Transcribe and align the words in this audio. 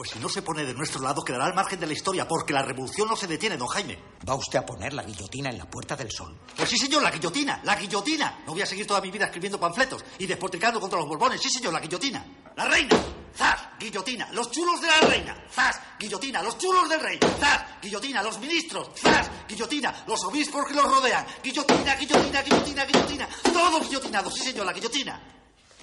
Pues 0.00 0.12
si 0.12 0.18
no 0.18 0.30
se 0.30 0.40
pone 0.40 0.64
de 0.64 0.72
nuestro 0.72 1.02
lado, 1.02 1.22
quedará 1.22 1.44
al 1.44 1.52
margen 1.52 1.78
de 1.78 1.86
la 1.86 1.92
historia, 1.92 2.26
porque 2.26 2.54
la 2.54 2.62
revolución 2.62 3.06
no 3.06 3.16
se 3.16 3.26
detiene, 3.26 3.58
don 3.58 3.68
Jaime. 3.68 3.98
¿Va 4.26 4.34
usted 4.34 4.58
a 4.58 4.64
poner 4.64 4.94
la 4.94 5.02
guillotina 5.02 5.50
en 5.50 5.58
la 5.58 5.68
Puerta 5.68 5.94
del 5.94 6.10
Sol? 6.10 6.40
Pues 6.56 6.70
sí, 6.70 6.78
señor, 6.78 7.02
la 7.02 7.10
guillotina, 7.10 7.60
la 7.64 7.76
guillotina. 7.76 8.42
No 8.46 8.54
voy 8.54 8.62
a 8.62 8.66
seguir 8.66 8.86
toda 8.86 9.02
mi 9.02 9.10
vida 9.10 9.26
escribiendo 9.26 9.60
panfletos 9.60 10.02
y 10.18 10.26
despotricando 10.26 10.80
contra 10.80 10.98
los 10.98 11.06
borbones. 11.06 11.38
Sí, 11.42 11.50
señor, 11.50 11.74
la 11.74 11.80
guillotina. 11.80 12.24
La 12.56 12.64
reina. 12.64 12.98
¡Zas! 13.36 13.60
Guillotina. 13.78 14.30
Los 14.32 14.50
chulos 14.50 14.80
de 14.80 14.86
la 14.86 15.00
reina. 15.06 15.44
¡Zas! 15.52 15.78
Guillotina. 15.98 16.42
Los 16.42 16.56
chulos 16.56 16.88
del 16.88 17.00
rey. 17.00 17.18
¡Zas! 17.38 17.62
Guillotina. 17.82 18.22
Los 18.22 18.38
ministros. 18.38 18.92
¡Zas! 18.98 19.30
Guillotina. 19.46 20.04
Los 20.06 20.24
obispos 20.24 20.66
que 20.66 20.72
los 20.76 20.84
rodean. 20.84 21.26
Guillotina, 21.44 21.94
guillotina, 21.96 22.40
guillotina, 22.40 22.84
guillotina. 22.86 23.28
Todos 23.52 23.82
guillotinados. 23.82 24.32
Sí, 24.32 24.44
señor, 24.44 24.64
la 24.64 24.72
guillotina. 24.72 25.20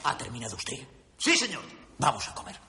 ¿Ha 0.06 0.18
terminado 0.18 0.56
usted? 0.56 0.88
Sí, 1.20 1.38
señor. 1.38 1.62
Vamos 2.00 2.28
a 2.28 2.34
comer. 2.34 2.67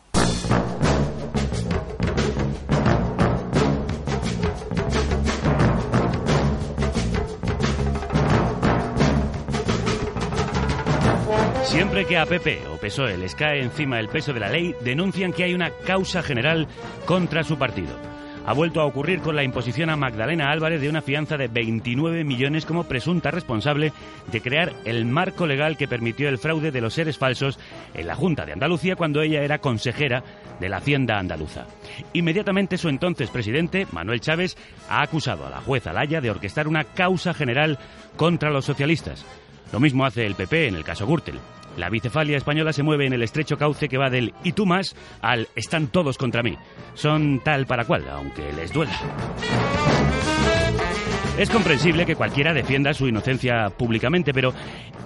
Siempre 11.69 12.07
que 12.07 12.17
a 12.17 12.25
PP 12.25 12.67
o 12.73 12.79
PSOE 12.79 13.19
les 13.19 13.35
cae 13.35 13.63
encima 13.63 14.01
el 14.01 14.09
peso 14.09 14.33
de 14.33 14.41
la 14.41 14.49
ley, 14.49 14.75
denuncian 14.81 15.35
que 15.35 15.45
hay 15.45 15.53
una 15.53 15.71
causa 15.71 16.23
general 16.23 16.67
contra 17.05 17.45
su 17.45 17.59
partido. 17.59 17.95
Ha 18.47 18.55
vuelto 18.55 18.81
a 18.81 18.87
ocurrir 18.87 19.21
con 19.21 19.37
la 19.37 19.45
imposición 19.45 19.91
a 19.91 19.97
Magdalena 19.97 20.51
Álvarez 20.51 20.81
de 20.81 20.89
una 20.89 21.03
fianza 21.03 21.37
de 21.37 21.49
29 21.49 22.25
millones 22.25 22.65
como 22.65 22.85
presunta 22.85 23.31
responsable 23.31 23.93
de 24.33 24.41
crear 24.41 24.73
el 24.87 25.05
marco 25.05 25.47
legal 25.47 25.77
que 25.77 25.87
permitió 25.87 26.31
el 26.31 26.39
fraude 26.39 26.71
de 26.71 26.81
los 26.81 26.95
seres 26.95 27.19
falsos 27.19 27.59
en 27.93 28.07
la 28.07 28.15
Junta 28.15 28.47
de 28.47 28.55
Andalucía 28.55 28.97
cuando 28.97 29.21
ella 29.21 29.43
era 29.43 29.59
consejera 29.59 30.25
de 30.59 30.71
la 30.71 30.79
Hacienda 30.79 31.19
andaluza. 31.19 31.67
Inmediatamente 32.15 32.79
su 32.79 32.89
entonces 32.89 33.29
presidente, 33.29 33.87
Manuel 33.93 34.23
Chávez, 34.23 34.57
ha 34.89 35.03
acusado 35.03 35.47
a 35.47 35.51
la 35.51 35.61
jueza 35.61 35.93
Laya 35.93 36.23
de 36.23 36.31
orquestar 36.31 36.67
una 36.67 36.85
causa 36.85 37.35
general 37.35 37.79
contra 38.17 38.49
los 38.49 38.65
socialistas. 38.65 39.27
Lo 39.73 39.81
mismo 39.81 40.05
hace 40.05 40.27
el 40.27 40.35
PP 40.35 40.69
en 40.69 40.75
el 40.75 40.85
caso 40.85 41.07
Gürtel. 41.07 41.39
La 41.77 41.91
bicefalia 41.91 42.37
española 42.37 42.73
se 42.73 42.83
mueve 42.83 43.07
en 43.07 43.13
el 43.13 43.23
estrecho 43.23 43.57
cauce 43.57 43.89
que 43.89 43.99
va 43.99 44.11
del 44.11 44.35
y 44.43 44.53
tú 44.53 44.67
más 44.67 44.97
al 45.21 45.49
están 45.55 45.89
todos 45.89 46.19
contra 46.19 46.43
mí. 46.43 46.57
Son 46.95 47.41
tal 47.41 47.67
para 47.67 47.85
cual, 47.85 48.05
aunque 48.11 48.53
les 48.53 48.73
duela. 48.73 48.99
Es 51.39 51.51
comprensible 51.51 52.05
que 52.05 52.17
cualquiera 52.17 52.53
defienda 52.53 52.93
su 52.95 53.07
inocencia 53.07 53.71
públicamente, 53.71 54.35
pero 54.35 54.53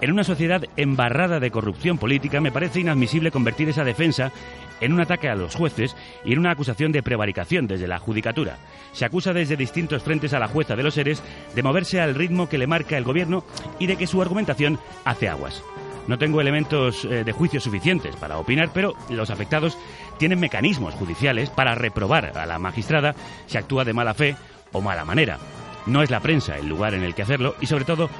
en 0.01 0.11
una 0.11 0.25
sociedad 0.25 0.65
embarrada 0.79 1.41
de 1.41 1.51
corrupción 1.51 1.99
política 1.99 2.41
me 2.41 2.51
parece 2.51 2.81
inadmisible 2.81 3.31
convertir 3.31 3.69
esa 3.69 3.85
defensa 3.85 4.33
en 4.83 4.93
un 4.93 5.01
ataque 5.01 5.29
a 5.29 5.35
los 5.35 5.55
jueces 5.55 5.97
y 6.25 6.33
en 6.33 6.39
una 6.39 6.51
acusación 6.51 6.93
de 6.93 7.03
prevaricación 7.03 7.67
desde 7.67 7.89
la 7.89 7.99
judicatura. 7.99 8.59
Se 8.93 9.05
acusa 9.05 9.33
desde 9.33 9.57
distintos 9.57 10.03
frentes 10.03 10.35
a 10.35 10.39
la 10.39 10.49
jueza 10.49 10.77
de 10.77 10.83
los 10.83 10.95
seres 10.95 11.23
de 11.55 11.63
moverse 11.63 12.01
al 12.01 12.15
ritmo 12.15 12.49
que 12.49 12.59
le 12.59 12.67
marca 12.67 12.99
el 12.99 13.05
gobierno 13.05 13.45
y 13.79 13.87
de 13.87 13.97
que 13.97 14.07
su 14.07 14.21
argumentación 14.21 14.79
hace 15.05 15.29
aguas. 15.29 15.63
No 16.09 16.19
tengo 16.19 16.41
elementos 16.41 17.05
eh, 17.05 17.23
de 17.25 17.33
juicio 17.33 17.61
suficientes 17.61 18.17
para 18.17 18.39
opinar, 18.39 18.71
pero 18.75 18.95
los 19.09 19.31
afectados 19.31 19.79
tienen 20.19 20.41
mecanismos 20.41 20.95
judiciales 20.95 21.49
para 21.51 21.75
reprobar 21.75 22.37
a 22.37 22.45
la 22.45 22.59
magistrada 22.59 23.15
si 23.47 23.57
actúa 23.57 23.85
de 23.85 23.93
mala 23.93 24.15
fe 24.15 24.37
o 24.73 24.81
mala 24.81 25.05
manera. 25.05 25.39
No 25.87 26.03
es 26.03 26.11
la 26.11 26.21
prensa 26.21 26.59
el 26.59 26.69
lugar 26.69 26.95
en 26.95 27.05
el 27.05 27.15
que 27.15 27.23
hacerlo 27.23 27.55
y, 27.61 27.67
sobre 27.67 27.85
todo, 27.85 28.11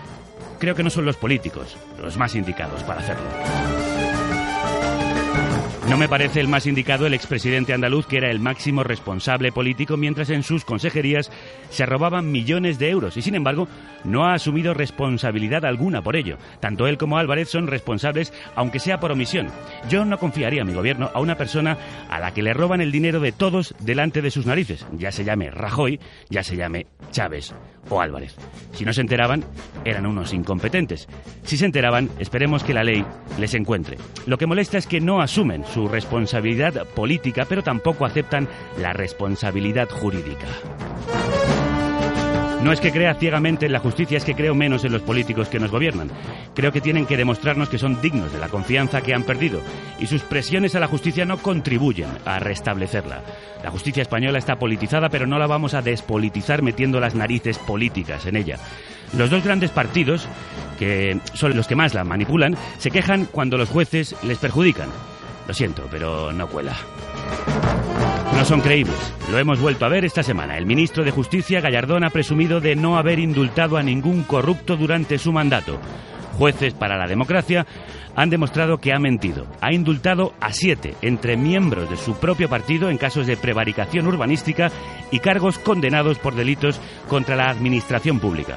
creo 0.59 0.75
que 0.75 0.85
no 0.85 0.91
son 0.91 1.05
los 1.05 1.17
políticos 1.17 1.77
los 2.01 2.17
más 2.17 2.35
indicados 2.35 2.83
para 2.85 3.01
hacerlo. 3.01 3.92
No 5.93 5.99
me 5.99 6.09
parece 6.09 6.41
el 6.41 6.49
más 6.49 6.67
indicado 6.67 7.07
el 7.07 7.13
expresidente 7.13 7.75
andaluz, 7.75 8.07
que 8.07 8.17
era 8.17 8.31
el 8.31 8.41
máximo 8.41 8.83
responsable 8.83 9.53
político, 9.53 9.99
mientras 9.99 10.31
en 10.31 10.43
sus 10.43 10.65
consejerías 10.65 11.31
se 11.69 11.85
robaban 11.85 12.33
millones 12.33 12.79
de 12.79 12.89
euros 12.89 13.19
y, 13.19 13.21
sin 13.21 13.35
embargo, 13.35 13.69
no 14.03 14.25
ha 14.25 14.33
asumido 14.33 14.73
responsabilidad 14.73 15.67
alguna 15.67 16.01
por 16.01 16.17
ello. 16.17 16.39
Tanto 16.61 16.87
él 16.87 16.97
como 16.97 17.19
Álvarez 17.19 17.51
son 17.51 17.67
responsables, 17.67 18.33
aunque 18.55 18.79
sea 18.79 19.01
por 19.01 19.13
omisión. 19.13 19.49
Yo 19.91 20.07
no 20.07 20.17
confiaría 20.17 20.65
mi 20.65 20.73
gobierno 20.73 21.11
a 21.13 21.21
una 21.21 21.37
persona 21.37 21.77
a 22.09 22.21
la 22.21 22.33
que 22.33 22.43
le 22.43 22.55
roban 22.55 22.81
el 22.81 22.91
dinero 22.91 23.21
de 23.21 23.33
todos 23.33 23.75
delante 23.79 24.23
de 24.23 24.31
sus 24.31 24.47
narices, 24.47 24.87
ya 24.93 25.13
se 25.13 25.25
llame 25.25 25.51
Rajoy, 25.51 26.01
ya 26.31 26.43
se 26.43 26.57
llame 26.57 26.87
Chávez 27.11 27.53
o 27.91 28.01
Álvarez. 28.01 28.35
Si 28.73 28.87
no 28.87 28.95
se 28.95 29.03
enteraban, 29.03 29.45
eran 29.85 30.07
unos 30.07 30.33
incompetentes. 30.33 31.07
Si 31.43 31.59
se 31.59 31.67
enteraban, 31.67 32.09
esperemos 32.19 32.65
que 32.65 32.73
la 32.73 32.85
ley 32.85 33.05
les 33.39 33.55
encuentre. 33.55 33.99
Lo 34.27 34.39
que 34.39 34.47
molesta 34.47 34.79
es 34.79 34.87
que 34.87 35.01
no 35.01 35.21
asumen 35.21 35.65
su 35.65 35.82
responsabilidad 35.89 36.87
política, 36.89 37.45
pero 37.49 37.63
tampoco 37.63 38.05
aceptan 38.05 38.49
la 38.79 38.93
responsabilidad 38.93 39.89
jurídica. 39.91 40.47
No 42.63 42.71
es 42.71 42.81
que 42.81 42.93
crea 42.93 43.15
ciegamente 43.15 43.67
en 43.67 43.73
la 43.73 43.81
justicia, 43.81 44.17
es 44.17 44.25
que 44.25 44.37
creo 44.37 44.55
menos 44.55 44.85
en 44.85 44.93
los 44.93 45.03
políticos 45.03 45.49
que 45.49 45.59
nos 45.59 45.73
gobiernan. 45.73 46.13
Creo 46.55 46.71
que 46.71 46.81
tienen 46.81 47.07
que 47.07 47.17
demostrarnos 47.17 47.69
que 47.69 47.77
son 47.77 48.01
dignos 48.01 48.33
de 48.33 48.39
la 48.39 48.49
confianza 48.49 49.01
que 49.01 49.15
han 49.15 49.25
perdido 49.25 49.61
y 49.99 50.07
sus 50.07 50.23
presiones 50.23 50.77
a 50.77 50.81
la 50.81 50.87
justicia 50.87 51.25
no 51.25 51.39
contribuyen 51.39 52.07
a 52.25 52.39
restablecerla. 52.39 53.21
La 53.65 53.73
justicia 53.73 54.03
española 54.03 54.39
está 54.39 54.61
politizada, 54.61 55.09
pero 55.09 55.27
no 55.27 55.41
la 55.41 55.49
vamos 55.49 55.75
a 55.75 55.83
despolitizar 55.83 56.63
metiendo 56.63 57.01
las 57.01 57.17
narices 57.17 57.59
políticas 57.59 58.27
en 58.27 58.37
ella. 58.37 58.59
Los 59.19 59.29
dos 59.29 59.43
grandes 59.43 59.73
partidos, 59.73 60.29
que 60.79 61.19
son 61.35 61.57
los 61.57 61.67
que 61.67 61.75
más 61.75 61.95
la 61.95 62.05
manipulan, 62.05 62.57
se 62.79 62.93
quejan 62.93 63.25
cuando 63.25 63.59
los 63.59 63.71
jueces 63.71 64.15
les 64.23 64.39
perjudican. 64.39 64.89
Lo 65.47 65.55
siento, 65.55 65.87
pero 65.91 66.33
no 66.33 66.47
cuela. 66.47 66.77
No 68.37 68.45
son 68.45 68.61
creíbles. 68.61 68.97
Lo 69.31 69.39
hemos 69.39 69.61
vuelto 69.61 69.85
a 69.85 69.89
ver 69.89 70.05
esta 70.05 70.23
semana. 70.23 70.57
El 70.57 70.67
ministro 70.67 71.05
de 71.05 71.11
Justicia, 71.11 71.61
Gallardón, 71.61 72.05
ha 72.05 72.11
presumido 72.11 72.61
de 72.61 72.77
no 72.77 72.97
haber 72.97 73.19
indultado 73.19 73.77
a 73.77 73.83
ningún 73.83 74.23
corrupto 74.23 74.77
durante 74.77 75.19
su 75.19 75.33
mandato. 75.33 75.79
Jueces 76.39 76.75
para 76.75 76.97
la 76.97 77.07
democracia 77.07 77.67
han 78.17 78.31
demostrado 78.31 78.79
que 78.79 78.93
ha 78.93 78.99
mentido. 78.99 79.47
Ha 79.61 79.73
indultado 79.73 80.33
a 80.41 80.53
siete 80.53 80.95
entre 81.03 81.37
miembros 81.37 81.91
de 81.91 81.97
su 81.97 82.15
propio 82.15 82.49
partido 82.49 82.89
en 82.91 82.99
casos 82.99 83.27
de 83.27 83.37
prevaricación 83.37 84.07
urbanística 84.07 84.71
y 85.11 85.19
cargos 85.19 85.59
condenados 85.59 86.19
por 86.19 86.35
delitos 86.35 86.81
contra 87.09 87.37
la 87.37 87.51
administración 87.51 88.19
pública. 88.19 88.57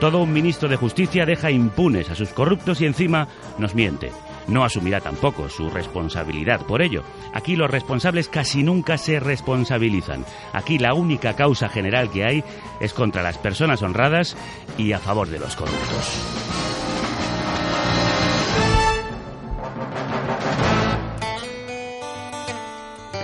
Todo 0.00 0.22
un 0.22 0.32
ministro 0.32 0.68
de 0.68 0.76
Justicia 0.76 1.24
deja 1.24 1.50
impunes 1.50 2.10
a 2.10 2.14
sus 2.14 2.30
corruptos 2.30 2.80
y 2.80 2.86
encima 2.86 3.28
nos 3.58 3.74
miente 3.74 4.10
no 4.48 4.64
asumirá 4.64 5.00
tampoco 5.00 5.48
su 5.48 5.70
responsabilidad 5.70 6.60
por 6.66 6.82
ello. 6.82 7.02
Aquí 7.32 7.56
los 7.56 7.70
responsables 7.70 8.28
casi 8.28 8.62
nunca 8.62 8.98
se 8.98 9.20
responsabilizan. 9.20 10.24
Aquí 10.52 10.78
la 10.78 10.94
única 10.94 11.34
causa 11.34 11.68
general 11.68 12.10
que 12.10 12.24
hay 12.24 12.44
es 12.80 12.92
contra 12.92 13.22
las 13.22 13.38
personas 13.38 13.82
honradas 13.82 14.36
y 14.78 14.92
a 14.92 14.98
favor 14.98 15.28
de 15.28 15.38
los 15.38 15.56
corruptos. 15.56 16.44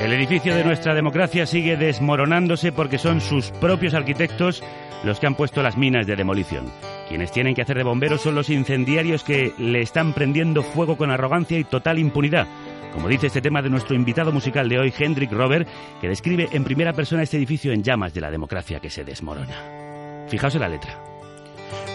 El 0.00 0.14
edificio 0.14 0.54
de 0.54 0.64
nuestra 0.64 0.94
democracia 0.94 1.44
sigue 1.44 1.76
desmoronándose 1.76 2.72
porque 2.72 2.96
son 2.96 3.20
sus 3.20 3.50
propios 3.50 3.92
arquitectos 3.92 4.62
los 5.04 5.20
que 5.20 5.26
han 5.26 5.34
puesto 5.34 5.62
las 5.62 5.76
minas 5.76 6.06
de 6.06 6.16
demolición. 6.16 6.72
Quienes 7.10 7.32
tienen 7.32 7.56
que 7.56 7.62
hacer 7.62 7.76
de 7.76 7.82
bomberos 7.82 8.20
son 8.20 8.36
los 8.36 8.48
incendiarios 8.50 9.24
que 9.24 9.52
le 9.58 9.82
están 9.82 10.12
prendiendo 10.12 10.62
fuego 10.62 10.96
con 10.96 11.10
arrogancia 11.10 11.58
y 11.58 11.64
total 11.64 11.98
impunidad. 11.98 12.46
Como 12.92 13.08
dice 13.08 13.26
este 13.26 13.40
tema 13.40 13.60
de 13.62 13.68
nuestro 13.68 13.96
invitado 13.96 14.30
musical 14.30 14.68
de 14.68 14.78
hoy, 14.78 14.94
Hendrik 14.96 15.32
Robert, 15.32 15.68
que 16.00 16.08
describe 16.08 16.48
en 16.52 16.62
primera 16.62 16.92
persona 16.92 17.24
este 17.24 17.36
edificio 17.36 17.72
en 17.72 17.82
llamas 17.82 18.14
de 18.14 18.20
la 18.20 18.30
democracia 18.30 18.78
que 18.78 18.90
se 18.90 19.02
desmorona. 19.02 20.26
Fijaos 20.28 20.54
en 20.54 20.60
la 20.60 20.68
letra. 20.68 21.02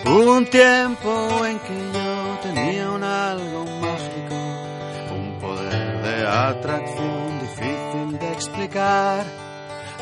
Un 0.05 0.45
tiempo 0.47 1.45
en 1.45 1.59
que 1.59 1.93
yo 1.93 2.39
tenía 2.43 2.91
un 2.91 3.01
algo 3.01 3.65
mágico, 3.79 5.15
un 5.15 5.39
poder 5.39 6.03
de 6.03 6.27
atracción 6.27 7.39
difícil 7.39 8.19
de 8.19 8.33
explicar. 8.33 9.25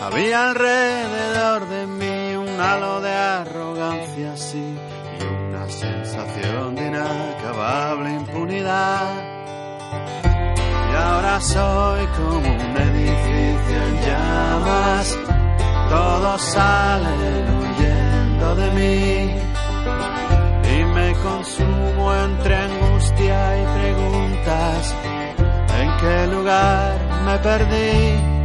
Había 0.02 0.50
alrededor 0.50 1.70
de 1.70 1.86
mí 1.86 2.36
un 2.36 2.60
halo 2.60 3.00
de 3.00 3.14
arrogancia, 3.14 4.36
sí, 4.36 4.76
sensación 5.74 6.76
de 6.76 6.88
inacabable 6.88 8.10
impunidad. 8.12 9.10
Y 10.92 10.96
ahora 10.96 11.42
soy 11.42 12.06
como 12.18 12.38
un 12.38 12.78
edificio 12.90 13.78
en 13.88 13.96
llamas, 14.06 15.20
todos 15.90 16.42
salen 16.42 17.44
huyendo 17.60 18.56
de 18.56 18.68
mí. 18.78 19.36
Y 20.76 20.86
me 20.96 21.14
consumo 21.28 22.14
entre 22.26 22.56
angustia 22.56 23.38
y 23.62 23.64
preguntas, 23.80 24.96
¿en 25.80 25.98
qué 25.98 26.28
lugar 26.36 26.98
me 27.26 27.38
perdí? 27.40 28.43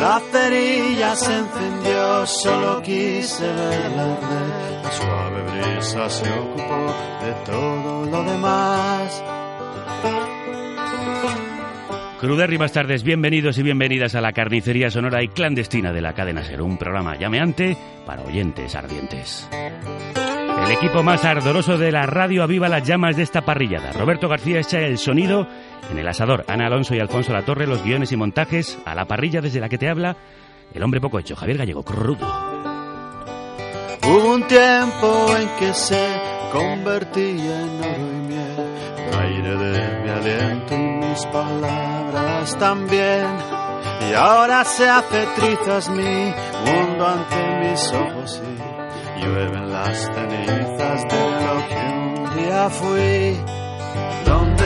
La 0.00 0.20
cerilla 0.32 1.14
se 1.14 1.38
encendió, 1.38 2.26
solo 2.26 2.82
quise 2.82 3.46
verla 3.46 4.16
arder. 4.16 4.82
La 4.82 4.90
suave 4.90 5.42
brisa 5.42 6.10
se 6.10 6.30
ocupó 6.30 6.94
de 7.24 7.32
todo 7.46 8.06
lo 8.06 8.22
demás. 8.24 9.22
Crudérrimas 12.22 12.72
tardes, 12.72 13.02
bienvenidos 13.02 13.58
y 13.58 13.64
bienvenidas 13.64 14.14
a 14.14 14.20
la 14.20 14.32
carnicería 14.32 14.90
sonora 14.90 15.24
y 15.24 15.28
clandestina 15.28 15.92
de 15.92 16.02
la 16.02 16.12
cadena 16.12 16.44
Ser, 16.44 16.62
un 16.62 16.78
programa 16.78 17.16
llameante 17.16 17.76
para 18.06 18.22
oyentes 18.22 18.76
ardientes. 18.76 19.48
El 20.64 20.70
equipo 20.70 21.02
más 21.02 21.24
ardoroso 21.24 21.76
de 21.76 21.90
la 21.90 22.06
radio 22.06 22.44
aviva 22.44 22.68
las 22.68 22.86
llamas 22.86 23.16
de 23.16 23.24
esta 23.24 23.40
parrillada. 23.42 23.90
Roberto 23.92 24.28
García 24.28 24.60
echa 24.60 24.78
el 24.78 24.98
sonido 24.98 25.48
en 25.90 25.98
el 25.98 26.08
asador. 26.08 26.44
Ana 26.48 26.66
Alonso 26.66 26.94
y 26.94 27.00
Alfonso 27.00 27.32
Latorre 27.32 27.66
los 27.66 27.82
guiones 27.82 28.12
y 28.12 28.16
montajes. 28.16 28.78
A 28.84 28.94
la 28.94 29.06
parrilla 29.06 29.40
desde 29.40 29.60
la 29.60 29.68
que 29.68 29.78
te 29.78 29.88
habla 29.88 30.16
el 30.74 30.82
hombre 30.82 31.00
poco 31.00 31.18
hecho, 31.18 31.36
Javier 31.36 31.58
Gallego, 31.58 31.82
crudo. 31.82 32.26
Hubo 34.04 34.34
un 34.34 34.46
tiempo 34.46 35.36
en 35.36 35.48
que 35.58 35.74
se 35.74 36.08
convertía 36.50 37.60
en 37.62 37.78
oro 37.78 38.08
y 38.08 38.26
miel, 38.26 38.56
el 39.06 39.18
aire 39.18 39.56
de 39.56 40.02
mi 40.02 40.08
aliento 40.08 40.74
y 40.74 41.06
mis 41.06 41.26
palabras 41.26 42.58
también. 42.58 43.26
Y 44.10 44.14
ahora 44.14 44.64
se 44.64 44.88
hace 44.88 45.26
trizas 45.36 45.90
mi 45.90 46.02
mundo 46.02 47.06
ante 47.06 47.68
mis 47.68 47.92
ojos 47.92 48.42
y 49.16 49.20
llueven 49.24 49.70
las 49.70 49.98
cenizas 50.06 51.02
de 51.08 51.30
lo 51.46 51.68
que 51.68 51.76
un 51.76 52.36
día 52.36 52.70
fui. 52.70 53.61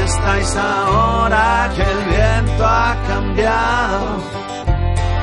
¿Dónde 0.07 0.19
estáis 0.19 0.57
ahora 0.57 1.73
que 1.75 1.83
el 1.83 2.05
viento 2.05 2.65
ha 2.65 2.97
cambiado? 3.09 4.23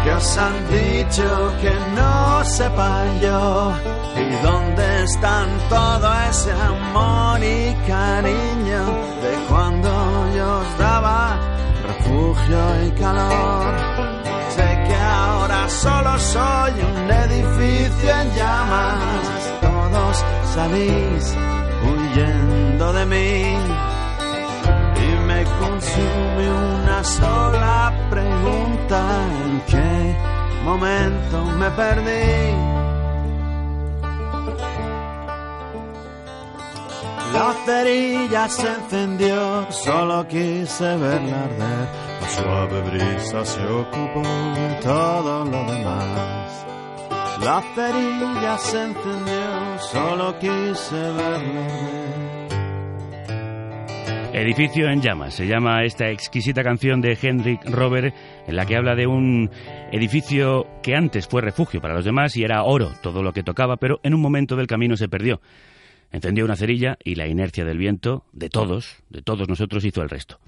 que 0.03 0.12
os 0.12 0.38
han 0.38 0.68
dicho 0.68 1.53
que 1.62 1.74
no 1.95 2.44
sepa 2.44 3.06
yo 3.21 3.71
y 4.18 4.44
dónde 4.44 5.03
están 5.03 5.47
todo 5.69 6.13
ese 6.30 6.51
amor 6.51 7.41
y 7.41 7.74
cariño 7.88 8.83
de 9.24 9.33
cuando 9.47 9.89
yo 10.35 10.59
os 10.59 10.77
daba 10.77 11.39
refugio 11.88 12.85
y 12.85 12.91
calor. 13.00 13.74
Sé 14.50 14.83
que 14.85 14.95
ahora 14.95 15.69
solo 15.69 16.19
soy 16.19 16.74
un 16.91 17.09
edificio 17.09 18.09
en 18.21 18.35
llamas, 18.35 19.53
todos 19.62 20.25
salís 20.53 21.35
huyendo 21.85 22.91
de 22.91 23.06
mí 23.06 23.93
me 25.44 25.60
consume 25.60 26.51
una 26.51 27.04
sola 27.04 27.94
pregunta 28.10 29.28
en 29.45 29.62
qué 29.68 30.16
momento 30.63 31.45
me 31.60 31.69
perdí. 31.72 32.56
La 37.34 37.54
cerilla 37.66 38.48
se 38.48 38.68
encendió, 38.68 39.72
solo 39.72 40.28
quise 40.28 40.98
verla 40.98 41.44
arder. 41.44 41.88
La 42.22 42.30
suave 42.30 42.81
brisa 42.81 43.45
se 43.45 43.66
ocupó 43.66 44.22
de 44.56 44.80
todo 44.81 45.45
lo 45.45 45.74
demás. 45.74 46.66
La 47.42 47.62
cerilla 47.75 48.57
se 48.60 48.84
encendió, 48.84 49.80
solo 49.92 50.40
quise 50.40 50.95
verla 50.95 51.66
arder. 51.66 52.43
Edificio 54.35 54.89
en 54.89 55.00
llamas, 55.00 55.35
se 55.35 55.45
llama 55.45 55.83
esta 55.83 56.09
exquisita 56.09 56.63
canción 56.63 57.01
de 57.01 57.15
Hendrik 57.21 57.69
Robert, 57.69 58.15
en 58.47 58.56
la 58.56 58.65
que 58.65 58.75
habla 58.75 58.95
de 58.95 59.06
un 59.06 59.51
edificio 59.91 60.65
que 60.81 60.95
antes 60.95 61.27
fue 61.27 61.44
refugio 61.44 61.80
para 61.80 61.94
los 61.94 62.03
demás 62.03 62.35
y 62.35 62.44
era 62.44 62.63
oro 62.63 62.94
todo 63.03 63.21
lo 63.21 63.31
que 63.31 63.44
tocaba, 63.44 63.77
pero 63.77 64.00
en 64.01 64.15
un 64.15 64.21
momento 64.21 64.56
del 64.56 64.65
camino 64.65 64.97
se 64.97 65.07
perdió. 65.07 65.39
Encendió 66.12 66.45
una 66.45 66.56
cerilla 66.56 66.97
y 67.03 67.13
la 67.13 67.27
inercia 67.27 67.63
del 67.63 67.77
viento, 67.77 68.25
de 68.33 68.50
todos, 68.50 69.03
de 69.12 69.21
todos 69.21 69.47
nosotros, 69.47 69.85
hizo 69.85 70.01
el 70.01 70.09
resto. 70.09 70.39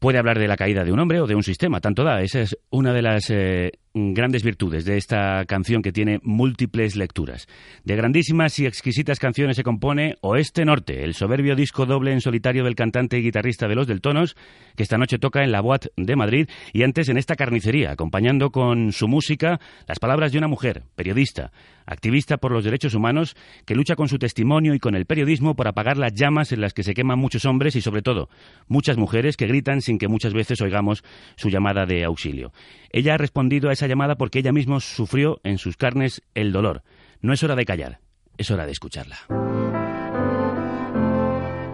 Puede 0.00 0.18
hablar 0.18 0.40
de 0.40 0.48
la 0.48 0.56
caída 0.56 0.82
de 0.82 0.90
un 0.90 0.98
hombre 0.98 1.20
o 1.20 1.28
de 1.28 1.36
un 1.36 1.44
sistema, 1.44 1.80
tanto 1.80 2.02
da. 2.02 2.20
Esa 2.20 2.40
es 2.40 2.58
una 2.70 2.92
de 2.92 3.02
las 3.02 3.30
eh, 3.30 3.70
grandes 3.92 4.44
virtudes 4.44 4.84
de 4.84 4.96
esta 4.96 5.44
canción 5.46 5.82
que 5.82 5.92
tiene 5.92 6.20
múltiples 6.22 6.94
lecturas. 6.94 7.48
De 7.84 7.96
grandísimas 7.96 8.58
y 8.60 8.66
exquisitas 8.66 9.18
canciones 9.18 9.56
se 9.56 9.64
compone 9.64 10.16
Oeste 10.20 10.64
Norte, 10.64 11.02
el 11.02 11.14
soberbio 11.14 11.56
disco 11.56 11.86
doble 11.86 12.12
en 12.12 12.20
solitario 12.20 12.62
del 12.64 12.76
cantante 12.76 13.18
y 13.18 13.22
guitarrista 13.22 13.66
de 13.66 13.74
Los 13.74 13.88
Deltonos, 13.88 14.36
que 14.76 14.84
esta 14.84 14.98
noche 14.98 15.18
toca 15.18 15.42
en 15.42 15.50
la 15.50 15.60
Boat 15.60 15.86
de 15.96 16.16
Madrid 16.16 16.48
y 16.72 16.84
antes 16.84 17.08
en 17.08 17.18
esta 17.18 17.34
carnicería, 17.34 17.90
acompañando 17.90 18.50
con 18.50 18.92
su 18.92 19.08
música 19.08 19.60
las 19.88 19.98
palabras 19.98 20.30
de 20.30 20.38
una 20.38 20.48
mujer, 20.48 20.84
periodista, 20.94 21.50
activista 21.84 22.36
por 22.36 22.52
los 22.52 22.64
derechos 22.64 22.94
humanos, 22.94 23.36
que 23.66 23.74
lucha 23.74 23.96
con 23.96 24.08
su 24.08 24.18
testimonio 24.18 24.74
y 24.74 24.78
con 24.78 24.94
el 24.94 25.06
periodismo 25.06 25.56
por 25.56 25.66
apagar 25.66 25.96
las 25.96 26.14
llamas 26.14 26.52
en 26.52 26.60
las 26.60 26.74
que 26.74 26.84
se 26.84 26.94
queman 26.94 27.18
muchos 27.18 27.44
hombres 27.44 27.74
y 27.74 27.80
sobre 27.80 28.02
todo 28.02 28.28
muchas 28.68 28.96
mujeres 28.96 29.36
que 29.36 29.48
gritan 29.48 29.80
sin 29.80 29.98
que 29.98 30.06
muchas 30.06 30.32
veces 30.32 30.60
oigamos 30.60 31.02
su 31.36 31.48
llamada 31.48 31.86
de 31.86 32.04
auxilio. 32.04 32.52
Ella 32.92 33.14
ha 33.14 33.18
respondido 33.18 33.68
a 33.68 33.72
esa 33.80 33.86
llamada 33.86 34.16
porque 34.16 34.40
ella 34.40 34.52
misma 34.52 34.78
sufrió 34.78 35.40
en 35.42 35.56
sus 35.56 35.78
carnes 35.78 36.20
el 36.34 36.52
dolor. 36.52 36.82
No 37.22 37.32
es 37.32 37.42
hora 37.42 37.56
de 37.56 37.64
callar, 37.64 38.00
es 38.36 38.50
hora 38.50 38.66
de 38.66 38.72
escucharla. 38.72 39.16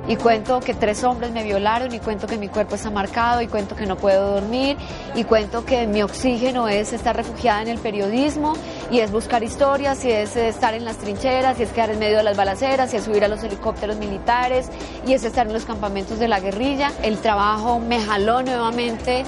Y 0.09 0.15
cuento 0.15 0.61
que 0.61 0.73
tres 0.73 1.03
hombres 1.03 1.33
me 1.33 1.43
violaron 1.43 1.93
y 1.93 1.99
cuento 1.99 2.29
que 2.29 2.39
mi 2.39 2.47
cuerpo 2.47 2.77
está 2.77 2.93
marcado 2.93 3.43
y 3.43 3.49
cuento 3.49 3.75
que 3.75 3.87
no 3.87 3.97
puedo 3.97 4.35
dormir 4.35 4.77
y 5.17 5.25
cuento 5.25 5.65
que 5.65 5.89
mi 5.89 6.01
oxígeno 6.05 6.69
es 6.69 6.93
estar 6.93 7.17
refugiada 7.17 7.63
en 7.63 7.69
el 7.69 7.79
periodismo 7.79 8.53
y 8.89 9.01
es 9.01 9.11
buscar 9.11 9.43
historias 9.43 10.05
y 10.05 10.13
es 10.13 10.37
estar 10.37 10.75
en 10.75 10.85
las 10.85 10.99
trincheras 10.99 11.59
y 11.59 11.65
es 11.65 11.73
quedar 11.73 11.91
en 11.91 11.99
medio 11.99 12.19
de 12.19 12.23
las 12.23 12.37
balaceras 12.37 12.95
y 12.95 12.99
es 12.99 13.03
subir 13.03 13.25
a 13.25 13.29
los 13.29 13.43
helicópteros 13.43 13.97
militares 13.97 14.71
y 15.05 15.13
es 15.13 15.25
estar 15.25 15.49
en 15.49 15.53
los 15.53 15.65
campamentos 15.65 16.21
de 16.21 16.29
la 16.29 16.39
guerrilla. 16.39 16.93
El 17.03 17.19
trabajo 17.19 17.81
me 17.81 18.01
jaló 18.01 18.43
nuevamente 18.43 19.25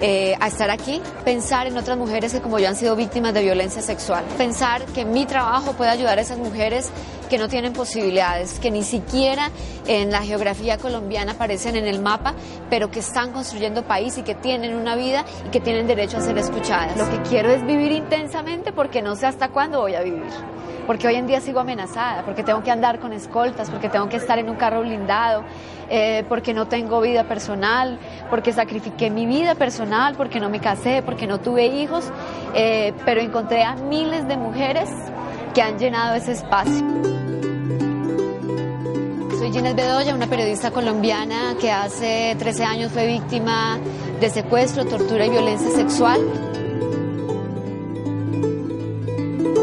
eh, 0.00 0.36
a 0.40 0.48
estar 0.48 0.70
aquí, 0.70 1.00
pensar 1.24 1.66
en 1.66 1.76
otras 1.76 1.98
mujeres 1.98 2.32
que 2.32 2.40
como 2.40 2.58
yo 2.58 2.68
han 2.68 2.76
sido 2.76 2.96
víctimas 2.96 3.34
de 3.34 3.42
violencia 3.42 3.82
sexual, 3.82 4.24
pensar 4.38 4.84
que 4.86 5.04
mi 5.04 5.26
trabajo 5.26 5.72
puede 5.72 5.90
ayudar 5.90 6.18
a 6.18 6.22
esas 6.22 6.38
mujeres 6.38 6.90
que 7.30 7.38
no 7.38 7.48
tienen 7.48 7.72
posibilidades, 7.72 8.58
que 8.58 8.70
ni 8.70 8.82
siquiera 8.82 9.50
en 9.86 10.10
la 10.10 10.20
geografía 10.20 10.76
colombiana 10.76 11.32
aparecen 11.32 11.76
en 11.76 11.86
el 11.86 12.00
mapa, 12.00 12.34
pero 12.68 12.90
que 12.90 12.98
están 12.98 13.32
construyendo 13.32 13.84
país 13.84 14.18
y 14.18 14.22
que 14.22 14.34
tienen 14.34 14.74
una 14.74 14.96
vida 14.96 15.24
y 15.46 15.50
que 15.50 15.60
tienen 15.60 15.86
derecho 15.86 16.18
a 16.18 16.20
ser 16.20 16.36
escuchadas. 16.36 16.96
Lo 16.98 17.08
que 17.08 17.22
quiero 17.28 17.50
es 17.50 17.64
vivir 17.64 17.92
intensamente 17.92 18.72
porque 18.72 19.00
no 19.00 19.16
sé 19.16 19.26
hasta 19.26 19.48
cuándo 19.48 19.80
voy 19.80 19.94
a 19.94 20.02
vivir 20.02 20.24
porque 20.86 21.06
hoy 21.06 21.14
en 21.14 21.28
día 21.28 21.40
sigo 21.40 21.60
amenazada, 21.60 22.24
porque 22.24 22.42
tengo 22.42 22.64
que 22.64 22.70
andar 22.72 22.98
con 22.98 23.12
escoltas, 23.12 23.70
porque 23.70 23.88
tengo 23.88 24.08
que 24.08 24.16
estar 24.16 24.40
en 24.40 24.50
un 24.50 24.56
carro 24.56 24.80
blindado, 24.80 25.44
eh, 25.88 26.24
porque 26.28 26.52
no 26.52 26.66
tengo 26.66 27.00
vida 27.00 27.24
personal, 27.24 27.96
porque 28.28 28.52
sacrifiqué 28.52 29.08
mi 29.08 29.24
vida 29.24 29.54
personal, 29.54 30.16
porque 30.16 30.40
no 30.40 30.50
me 30.50 30.58
casé, 30.58 31.02
porque 31.02 31.28
no 31.28 31.38
tuve 31.38 31.66
hijos, 31.66 32.10
eh, 32.54 32.92
pero 33.04 33.20
encontré 33.20 33.62
a 33.62 33.76
miles 33.76 34.26
de 34.26 34.36
mujeres 34.36 34.90
que 35.54 35.62
han 35.62 35.78
llenado 35.78 36.16
ese 36.16 36.32
espacio. 36.32 37.19
Soy 39.50 39.58
Ginés 39.58 39.74
Bedoya, 39.74 40.14
una 40.14 40.28
periodista 40.28 40.70
colombiana 40.70 41.56
que 41.60 41.72
hace 41.72 42.36
13 42.38 42.64
años 42.64 42.92
fue 42.92 43.08
víctima 43.08 43.80
de 44.20 44.30
secuestro, 44.30 44.84
tortura 44.84 45.26
y 45.26 45.30
violencia 45.30 45.70
sexual. 45.70 46.20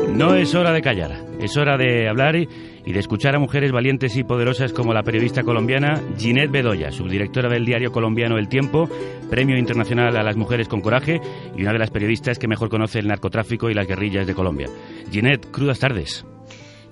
No 0.09 0.35
es 0.35 0.53
hora 0.55 0.73
de 0.73 0.81
callar, 0.81 1.23
es 1.39 1.55
hora 1.55 1.77
de 1.77 2.09
hablar 2.09 2.35
y, 2.35 2.47
de 2.85 2.99
escuchar 2.99 3.35
a 3.35 3.39
mujeres 3.39 3.71
valientes 3.71 4.17
y 4.17 4.25
poderosas 4.25 4.73
como 4.73 4.93
la 4.93 5.03
periodista 5.03 5.43
colombiana 5.43 6.01
Ginette 6.17 6.51
Bedoya, 6.51 6.91
subdirectora 6.91 7.47
del 7.47 7.63
diario 7.63 7.93
colombiano 7.93 8.37
El 8.37 8.49
Tiempo, 8.49 8.89
Premio 9.29 9.57
Internacional 9.57 10.17
a 10.17 10.23
las 10.23 10.35
Mujeres 10.35 10.67
con 10.67 10.81
Coraje 10.81 11.21
y 11.55 11.61
una 11.61 11.71
de 11.71 11.79
las 11.79 11.91
periodistas 11.91 12.39
que 12.39 12.49
mejor 12.49 12.69
conoce 12.69 12.99
el 12.99 13.07
narcotráfico 13.07 13.69
y 13.69 13.73
las 13.73 13.87
guerrillas 13.87 14.27
de 14.27 14.33
Colombia. 14.33 14.67
Ginette, 15.11 15.49
crudas 15.49 15.79
tardes. 15.79 16.25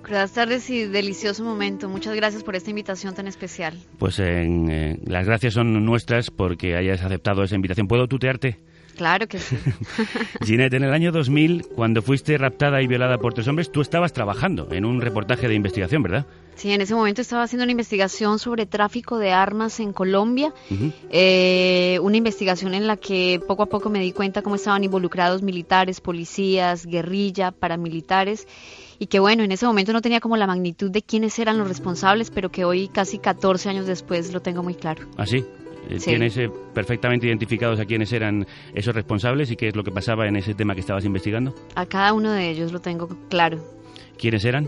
Crudas 0.06 0.34
tardes 0.34 0.70
y 0.70 0.86
delicioso 0.86 1.44
momento. 1.44 1.90
Muchas 1.90 2.16
gracias 2.16 2.44
por 2.44 2.56
esta 2.56 2.70
invitación 2.70 3.16
tan 3.16 3.28
especial. 3.28 3.74
Pues 3.98 4.20
eh, 4.20 5.00
las 5.04 5.26
gracias 5.26 5.56
son 5.56 5.84
nuestras 5.84 6.30
porque 6.30 6.76
hayas 6.76 7.02
aceptado 7.02 7.42
esa 7.42 7.56
invitación. 7.56 7.88
¿Puedo 7.88 8.08
tutearte? 8.08 8.60
Claro 8.96 9.28
que 9.28 9.40
sí. 9.40 9.58
Ginette, 10.46 10.76
en 10.76 10.84
el 10.84 10.94
año 10.94 11.12
2000, 11.12 11.70
cuando 11.76 12.04
fuiste 12.04 12.38
raptada 12.38 12.84
y 12.84 12.88
violada 12.88 13.18
por 13.18 13.34
tres 13.34 13.48
hombres, 13.48 13.72
tú 13.72 13.82
estabas 13.82 14.14
trabajando 14.14 14.68
en 14.72 14.86
un 14.86 15.02
reportaje 15.02 15.48
de 15.48 15.56
investigación, 15.56 16.04
¿verdad? 16.04 16.28
Sí, 16.54 16.72
en 16.72 16.82
ese 16.82 16.94
momento 16.94 17.22
estaba 17.22 17.42
haciendo 17.42 17.64
una 17.64 17.72
investigación 17.72 18.38
sobre 18.38 18.68
tráfico 18.68 19.18
de 19.18 19.32
armas 19.32 19.80
en 19.80 19.92
Colombia, 19.92 20.54
eh, 21.10 22.00
una 22.04 22.16
investigación 22.16 22.76
en 22.76 22.86
la 22.86 22.96
que 22.96 23.42
poco 23.46 23.64
a 23.64 23.66
poco 23.66 23.90
me 23.90 24.00
di 24.00 24.14
cuenta 24.14 24.44
cómo 24.44 24.56
estaban 24.56 24.84
involucrados 24.84 25.42
militares, 25.42 26.00
policías, 26.00 26.86
guerrilla, 26.86 27.52
paramilitares, 27.52 28.48
y 29.00 29.08
que 29.08 29.20
bueno, 29.20 29.44
en 29.44 29.52
ese 29.52 29.66
momento 29.66 29.94
no 29.94 30.02
tenía 30.02 30.20
como 30.20 30.38
la 30.38 30.48
magnitud 30.48 30.92
de 30.92 31.02
quiénes 31.02 31.38
eran 31.40 31.58
los 31.58 31.68
responsables, 31.68 32.32
pero 32.32 32.50
que 32.50 32.66
hoy, 32.66 32.88
casi 32.88 33.20
14 33.20 33.70
años 33.70 33.86
después, 33.88 34.34
lo 34.34 34.42
tengo 34.42 34.64
muy 34.64 34.75
claro. 34.75 35.08
¿Ah, 35.18 35.25
sí? 35.25 35.44
Eh, 35.90 36.00
¿Tienes 36.00 36.36
eh, 36.38 36.50
perfectamente 36.74 37.28
identificados 37.28 37.80
a 37.80 37.86
quiénes 37.86 38.12
eran 38.12 38.48
esos 38.74 38.96
responsables 38.96 39.52
y 39.52 39.56
qué 39.56 39.68
es 39.68 39.75
lo 39.75 39.84
que 39.84 39.92
pasaba 39.92 40.28
en 40.28 40.36
ese 40.36 40.54
tema 40.56 40.74
que 40.74 40.80
estabas 40.80 41.06
investigando? 41.06 41.54
A 41.75 41.86
cada 41.86 42.14
uno 42.14 42.32
de 42.32 42.50
ellos 42.50 42.72
lo 42.72 42.82
tengo 42.82 43.08
claro. 43.30 43.64
¿Quiénes 44.18 44.46
eran? 44.46 44.68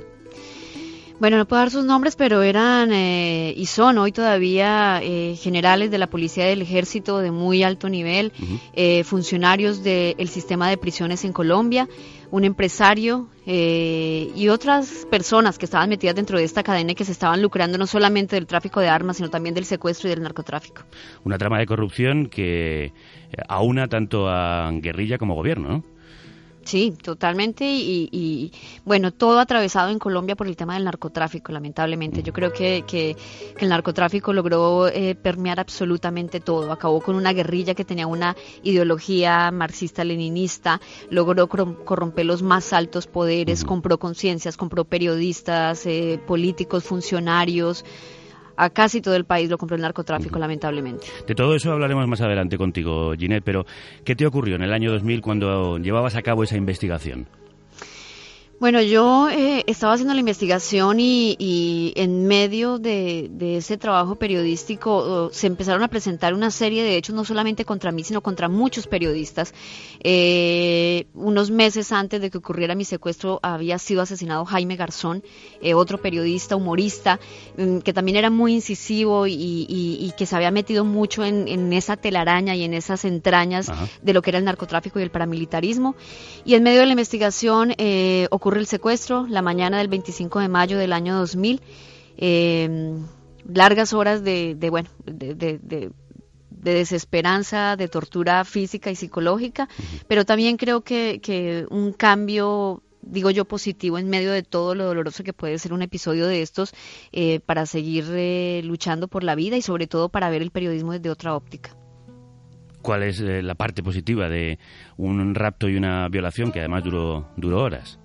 Bueno, 1.19 1.37
no 1.37 1.47
puedo 1.47 1.61
dar 1.61 1.71
sus 1.71 1.83
nombres, 1.83 2.15
pero 2.15 2.43
eran 2.43 2.91
eh, 2.93 3.51
y 3.57 3.65
son 3.65 3.97
hoy 3.97 4.11
todavía 4.11 5.01
eh, 5.01 5.35
generales 5.35 5.89
de 5.89 5.97
la 5.97 6.07
policía 6.07 6.45
del 6.45 6.61
ejército 6.61 7.17
de 7.19 7.31
muy 7.31 7.63
alto 7.63 7.89
nivel, 7.89 8.31
eh, 8.73 9.03
funcionarios 9.03 9.81
del 9.81 10.29
sistema 10.29 10.69
de 10.69 10.77
prisiones 10.77 11.25
en 11.25 11.33
Colombia, 11.33 11.89
un 12.31 12.43
empresario 12.43 13.27
y 13.45 14.47
otras 14.49 15.07
personas 15.09 15.57
que 15.57 15.65
estaban 15.65 15.89
metidas 15.89 16.15
dentro 16.15 16.37
de 16.37 16.43
esta 16.43 16.63
cadena 16.63 16.91
y 16.91 16.95
que 16.95 17.05
se 17.05 17.13
estaban 17.13 17.41
lucrando 17.41 17.77
no 17.77 17.87
solamente 17.87 18.35
del 18.35 18.45
tráfico 18.45 18.81
de 18.81 18.89
armas, 18.89 19.17
sino 19.17 19.29
también 19.29 19.55
del 19.55 19.65
secuestro 19.65 20.09
y 20.09 20.11
del 20.11 20.21
narcotráfico. 20.23 20.83
Una 21.23 21.37
trama 21.37 21.59
de 21.59 21.65
corrupción 21.65 22.27
que 22.27 22.91
aúna 23.47 23.87
tanto 23.87 24.27
a 24.27 24.69
guerrilla 24.73 25.17
como 25.17 25.35
gobierno, 25.35 25.69
¿no? 25.69 25.96
Sí, 26.67 26.91
totalmente. 27.01 27.63
Y, 27.65 28.51
bueno, 28.83 29.13
todo 29.13 29.39
atravesado 29.39 29.89
en 29.89 29.99
Colombia 29.99 30.35
por 30.35 30.47
el 30.47 30.57
tema 30.57 30.73
del 30.73 30.83
narcotráfico, 30.83 31.53
lamentablemente. 31.53 32.21
Yo 32.21 32.33
creo 32.33 32.51
que, 32.51 32.83
que, 32.85 33.15
el 33.57 33.69
narcotráfico 33.69 34.33
logró 34.33 34.89
eh, 34.89 35.15
permear 35.15 35.61
absolutamente 35.61 36.41
todo. 36.41 36.73
Acabó 36.73 36.99
con 36.99 37.15
una 37.15 37.31
guerrilla 37.31 37.73
que 37.73 37.85
tenía 37.85 38.05
una 38.05 38.35
ideología 38.63 39.49
marxista-leninista, 39.49 40.81
logró 41.09 41.47
corromper 41.47 42.25
los 42.25 42.43
más 42.43 42.73
altos 42.73 43.07
poderes, 43.07 43.63
compró 43.63 43.97
conciencias, 43.97 44.57
compró 44.57 44.83
periodistas, 44.83 45.85
eh, 45.85 46.19
políticos, 46.27 46.83
funcionarios 46.83 47.85
a 48.57 48.69
casi 48.69 49.01
todo 49.01 49.15
el 49.15 49.25
país 49.25 49.49
lo 49.49 49.57
compró 49.57 49.75
el 49.75 49.81
narcotráfico, 49.81 50.37
lamentablemente. 50.39 51.07
De 51.27 51.35
todo 51.35 51.55
eso 51.55 51.71
hablaremos 51.71 52.07
más 52.07 52.21
adelante 52.21 52.57
contigo, 52.57 53.13
Ginette, 53.17 53.43
pero 53.43 53.65
¿qué 54.03 54.15
te 54.15 54.25
ocurrió 54.25 54.55
en 54.55 54.63
el 54.63 54.73
año 54.73 54.91
2000 54.91 55.21
cuando 55.21 55.77
llevabas 55.77 56.15
a 56.15 56.21
cabo 56.21 56.43
esa 56.43 56.57
investigación? 56.57 57.27
Bueno, 58.59 58.81
yo 58.81 59.29
eh, 59.29 59.63
estaba 59.67 59.93
haciendo 59.93 60.15
la 60.15 60.19
investigación 60.19 60.99
y, 60.99 61.93
en 61.95 62.25
medio 62.25 62.79
de, 62.79 63.29
ese 63.39 63.77
trabajo 63.77 64.15
periodístico 64.15 65.29
se 65.31 65.45
empezaron 65.45 65.83
a 65.83 65.89
presentar 65.89 66.33
una 66.33 66.49
serie 66.49 66.83
de 66.83 66.97
hechos, 66.97 67.13
no 67.13 67.23
solamente 67.23 67.65
contra 67.65 67.91
mí, 67.91 68.03
sino 68.03 68.21
contra 68.21 68.49
muchos 68.49 68.87
periodistas. 68.87 69.53
Eh, 69.99 71.05
unos 71.13 71.51
meses 71.51 71.91
antes 71.91 72.19
de 72.19 72.31
que 72.31 72.39
ocurriera 72.39 72.73
mi 72.73 72.83
secuestro 72.83 73.39
había 73.43 73.77
sido 73.77 74.01
asesinado 74.01 74.43
Jaime 74.45 74.75
Garzón, 74.75 75.23
eh, 75.61 75.75
otro 75.75 76.01
periodista, 76.01 76.55
humorista, 76.55 77.19
mm, 77.57 77.79
que 77.79 77.93
también 77.93 78.17
era 78.17 78.31
muy 78.31 78.55
incisivo 78.55 79.27
y, 79.27 80.13
que 80.17 80.25
se 80.25 80.35
había 80.35 80.49
metido 80.49 80.83
mucho 80.83 81.23
en, 81.23 81.71
esa 81.73 81.95
telaraña 81.95 82.55
y 82.55 82.63
en 82.63 82.73
esas 82.73 83.05
entrañas 83.05 83.71
de 84.01 84.13
lo 84.13 84.23
que 84.23 84.31
era 84.31 84.39
el 84.39 84.45
narcotráfico 84.45 84.99
y 84.99 85.03
el 85.03 85.11
paramilitarismo. 85.11 85.95
Y 86.43 86.55
en 86.55 86.63
medio 86.63 86.79
de 86.79 86.87
la 86.87 86.93
investigación 86.93 87.75
ocurrió 88.31 88.46
ocurre 88.47 88.61
el 88.61 88.67
secuestro 88.67 89.27
la 89.27 89.41
mañana 89.41 89.79
del 89.79 89.89
25 89.89 90.39
de 90.39 90.47
mayo 90.47 90.77
del 90.77 90.93
año 90.93 91.17
2000. 91.17 91.59
Em, 92.15 93.05
largas 93.45 93.91
horas 93.91 94.23
de, 94.23 94.55
bueno, 94.69 94.87
de, 95.03 95.91
desesperanza, 96.49 97.75
de 97.75 97.89
tortura 97.89 98.45
física 98.45 98.89
y 98.89 98.95
psicológica, 98.95 99.67
pero 100.07 100.23
también 100.23 100.55
creo 100.55 100.79
que, 100.79 101.65
un 101.69 101.91
cambio 101.91 102.83
digo 103.01 103.31
yo, 103.31 103.43
positivo 103.43 103.97
en 103.97 104.09
medio 104.09 104.31
de 104.31 104.43
todo 104.43 104.75
lo 104.75 104.85
doloroso 104.85 105.25
que 105.25 105.33
puede 105.33 105.59
ser 105.59 105.73
un 105.73 105.81
episodio 105.81 106.25
de 106.25 106.41
estos 106.41 106.73
eh, 107.11 107.41
para 107.41 107.65
seguir 107.65 108.05
eh, 108.11 108.61
luchando 108.63 109.09
por 109.09 109.25
la 109.25 109.35
vida 109.35 109.57
y 109.57 109.61
sobre 109.61 109.87
todo 109.87 110.07
para 110.07 110.29
ver 110.29 110.41
el 110.41 110.51
periodismo 110.51 110.93
desde 110.93 111.09
otra 111.09 111.35
óptica. 111.35 111.75
¿Cuál 112.81 113.03
es 113.03 113.19
eh, 113.19 113.41
la 113.43 113.55
parte 113.55 113.83
positiva 113.83 114.29
de 114.29 114.57
un 114.95 115.35
rapto 115.35 115.67
y 115.67 115.75
una 115.75 116.07
violación 116.07 116.53
que 116.53 116.59
además 116.59 116.85
duró, 116.85 117.27
duró 117.35 117.61
horas? 117.61 117.99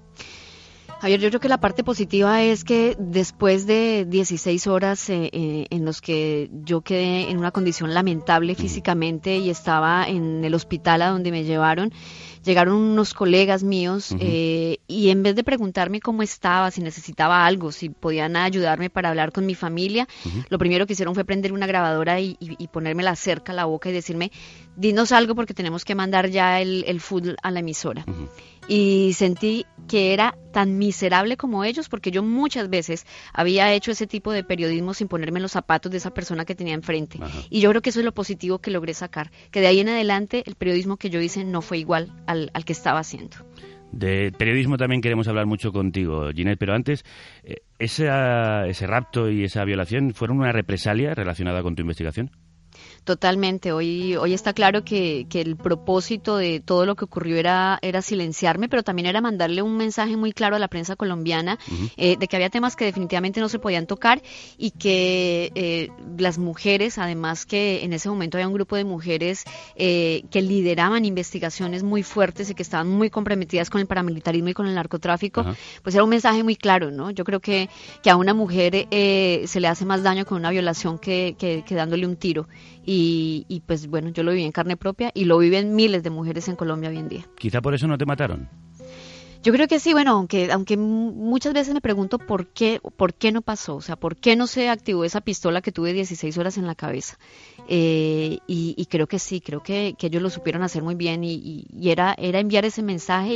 Javier, 1.03 1.19
yo 1.19 1.31
creo 1.31 1.41
que 1.41 1.49
la 1.49 1.59
parte 1.59 1.83
positiva 1.83 2.43
es 2.43 2.63
que 2.63 2.95
después 2.97 3.67
de 3.67 4.07
16 4.09 4.69
horas 4.69 5.11
eh, 5.11 5.31
eh, 5.33 5.67
en 5.71 5.85
los 5.85 6.01
que 6.01 6.49
yo 6.63 6.83
quedé 6.83 7.29
en 7.29 7.39
una 7.39 7.51
condición 7.51 7.93
lamentable 7.93 8.55
físicamente 8.55 9.39
y 9.39 9.51
estaba 9.51 10.07
en 10.07 10.45
el 10.45 10.55
hospital 10.55 11.03
a 11.03 11.09
donde 11.09 11.33
me 11.33 11.43
llevaron, 11.43 11.93
llegaron 12.45 12.77
unos 12.77 13.15
colegas 13.15 13.65
míos 13.65 14.15
eh, 14.21 14.79
y 14.87 15.09
en 15.09 15.25
vez 15.25 15.35
de 15.35 15.43
preguntarme 15.43 16.01
cómo 16.01 16.23
estaba, 16.23 16.71
si 16.71 16.83
necesitaba 16.83 17.47
algo, 17.47 17.73
si 17.73 17.89
podían 17.89 18.37
ayudarme 18.37 18.89
para 18.89 19.09
hablar 19.09 19.33
con 19.33 19.45
mi 19.45 19.57
familia, 19.57 20.07
lo 20.51 20.59
primero 20.59 20.87
que 20.87 20.93
hicieron 20.93 21.17
fue 21.17 21.25
prender 21.25 21.53
una 21.53 21.67
grabadora 21.67 22.21
y, 22.21 22.37
y, 22.39 22.69
ponérmela 22.69 23.17
cerca 23.17 23.51
a 23.51 23.57
la 23.57 23.65
boca 23.65 23.89
y 23.89 23.93
decirme, 23.93 24.31
dinos 24.77 25.11
algo 25.11 25.35
porque 25.35 25.53
tenemos 25.53 25.85
que 25.85 25.97
mandar 25.97 26.31
ya 26.31 26.61
el, 26.61 26.85
el 26.87 27.01
food 27.01 27.35
a 27.43 27.51
la 27.51 27.59
emisora 27.59 28.05
y 28.73 29.13
sentí 29.13 29.67
que 29.87 30.15
era 30.15 30.35
tan 30.51 30.79
miserable 30.79 31.37
como 31.37 31.63
ellos, 31.63 31.91
porque 31.91 32.11
yo 32.11 32.23
muchas 32.23 32.71
veces 32.71 33.05
había 33.35 33.71
hecho 33.75 33.91
ese 33.91 34.07
tipo 34.07 34.33
de 34.33 34.45
periodismo 34.45 34.95
sin 34.95 35.09
ponerme 35.09 35.41
en 35.41 35.43
los 35.43 35.53
zapatos 35.53 35.93
de 35.93 35.99
esa 35.99 36.15
persona 36.15 36.47
que 36.47 36.55
tenía 36.55 36.73
enfrente. 36.73 37.19
Y 37.51 37.61
yo 37.61 37.69
creo 37.69 37.83
que 37.83 37.91
eso 37.91 37.99
es 38.01 38.07
lo 38.07 38.15
positivo 38.15 38.61
que 38.61 38.71
logré 38.71 38.95
sacar, 38.95 39.31
que 39.51 39.61
de 39.61 39.67
ahí 39.67 39.81
en 39.81 39.91
adelante 39.91 40.43
el 40.47 40.55
periodismo 40.55 40.97
que 40.97 41.11
yo 41.11 41.21
hice 41.21 41.45
no 41.45 41.61
fue 41.61 41.77
igual 41.77 42.15
al, 42.27 42.51
que 42.65 42.73
estaba 42.73 43.01
haciendo. 43.01 43.37
De 43.91 44.33
periodismo 44.33 44.79
también 44.79 45.03
queremos 45.03 45.29
hablar 45.29 45.45
mucho 45.45 45.71
contigo, 45.71 46.31
Ginette, 46.35 46.59
pero 46.59 46.73
antes, 46.73 47.05
eh, 47.43 47.57
¿ese, 47.79 48.09
¿ese 48.69 48.87
rapto 48.87 49.29
y 49.29 49.45
esa 49.45 49.67
violación 49.67 50.15
fueron 50.15 50.39
una 50.39 50.51
represalia 50.51 51.15
relacionada 51.15 51.63
con 51.63 51.75
tu 51.75 51.83
investigación? 51.83 52.31
Totalmente. 53.05 53.73
Hoy, 53.73 54.15
hoy 54.15 54.33
está 54.33 54.53
claro 54.53 54.85
que, 54.85 55.27
que, 55.29 55.41
el 55.41 55.57
propósito 55.57 56.37
de 56.37 56.61
todo 56.61 56.87
lo 56.87 56.95
que 56.95 57.05
ocurrió 57.05 57.37
era, 57.37 57.81
era 57.83 58.01
silenciarme, 58.01 58.69
pero 58.69 58.85
también 58.85 59.07
era 59.07 59.21
mandarle 59.21 59.61
un 59.61 59.77
mensaje 59.77 60.17
muy 60.17 60.33
claro 60.33 60.55
a 60.55 60.61
la 60.61 60.69
prensa 60.69 60.95
colombiana 60.95 61.59
eh, 61.97 62.17
de 62.17 62.29
que 62.29 62.37
había 62.37 62.49
temas 62.49 62.77
que 62.77 62.85
definitivamente 62.85 63.41
no 63.41 63.49
se 63.49 63.59
podían 63.59 63.89
tocar 63.89 64.23
y 64.57 64.71
que 64.71 65.51
eh, 65.57 65.89
las 66.17 66.39
mujeres, 66.39 66.97
además 66.97 67.45
que 67.45 67.83
en 67.83 67.93
ese 67.93 68.09
momento 68.09 68.37
había 68.37 68.47
un 68.47 68.55
grupo 68.55 68.77
de 68.77 68.85
mujeres 68.85 69.45
eh, 69.75 70.23
que 70.31 70.41
lideraban 70.41 71.05
investigaciones 71.05 71.83
muy 71.83 72.05
fuertes 72.05 72.51
y 72.51 72.55
que 72.55 72.63
estaban 72.63 72.89
muy 72.89 73.11
comprometidas 73.11 73.69
con 73.69 73.81
el 73.81 73.89
paramilitarismo 73.89 74.51
y 74.51 74.55
con 74.55 74.69
el 74.69 74.77
narcotráfico, 74.77 75.45
pues 75.83 75.97
era 75.97 76.05
un 76.05 76.11
mensaje 76.11 76.45
muy 76.45 76.55
claro, 76.55 76.93
¿no? 76.93 77.11
Yo 77.11 77.25
creo 77.25 77.41
que, 77.41 77.69
que 78.01 78.11
a 78.11 78.17
una 78.17 78.33
mujer 78.33 78.87
se 78.93 79.61
le 79.61 79.67
hace 79.67 79.85
más 79.85 80.05
daño 80.05 80.25
con 80.25 80.39
una 80.39 80.51
violación 80.51 81.01
que, 81.01 81.35
que, 81.37 81.65
que 81.67 81.75
dándole 81.75 82.07
un 82.07 82.15
tiro. 82.15 82.47
Y, 82.85 83.63
pues 83.67 83.87
bueno, 83.87 84.11
yo 84.11 84.23
lo 84.23 84.33
viví 84.33 84.45
en 84.45 84.53
carne 84.53 84.77
propia 84.77 85.11
y 85.15 85.25
lo 85.25 85.39
viven 85.39 85.75
miles 85.75 86.03
de 86.03 86.11
mujeres 86.11 86.49
en 86.49 86.57
Colombia 86.57 86.91
hoy 86.91 86.99
en 86.99 87.09
día. 87.09 87.27
Quizá 87.37 87.61
por 87.61 87.75
eso 87.75 87.87
no 87.87 87.97
te 87.97 88.07
mataron. 88.07 88.49
Yo 89.43 89.53
creo 89.53 89.67
que 89.67 89.81
sí, 89.81 89.93
bueno, 89.93 90.13
aunque, 90.13 90.53
aunque 90.53 90.77
muchas 90.77 91.53
veces 91.53 91.75
me 91.75 91.81
pregunto 91.81 92.19
por 92.19 92.47
qué, 92.47 92.81
por 92.97 93.13
qué 93.13 93.33
no 93.33 93.43
pasó, 93.43 93.75
o 93.75 93.81
sea, 93.81 93.97
por 93.97 94.17
qué 94.17 94.37
no 94.37 94.47
se 94.47 94.69
activó 94.69 95.05
esa 95.05 95.21
pistola 95.21 95.63
que 95.63 95.73
tuve 95.73 95.93
16 95.93 96.39
horas 96.39 96.59
en 96.59 96.67
la 96.67 96.77
cabeza. 96.77 97.19
Eh, 97.67 98.39
y, 98.47 98.87
creo 98.87 99.07
que 99.07 99.19
sí, 99.19 99.41
creo 99.41 99.63
que, 99.63 99.97
ellos 99.99 100.23
lo 100.23 100.31
supieron 100.31 100.63
hacer 100.63 100.83
muy 100.83 100.95
bien 100.95 101.25
y, 101.25 101.67
era, 101.83 102.15
era 102.19 102.39
enviar 102.39 102.65
ese 102.65 102.83
mensaje 102.83 103.35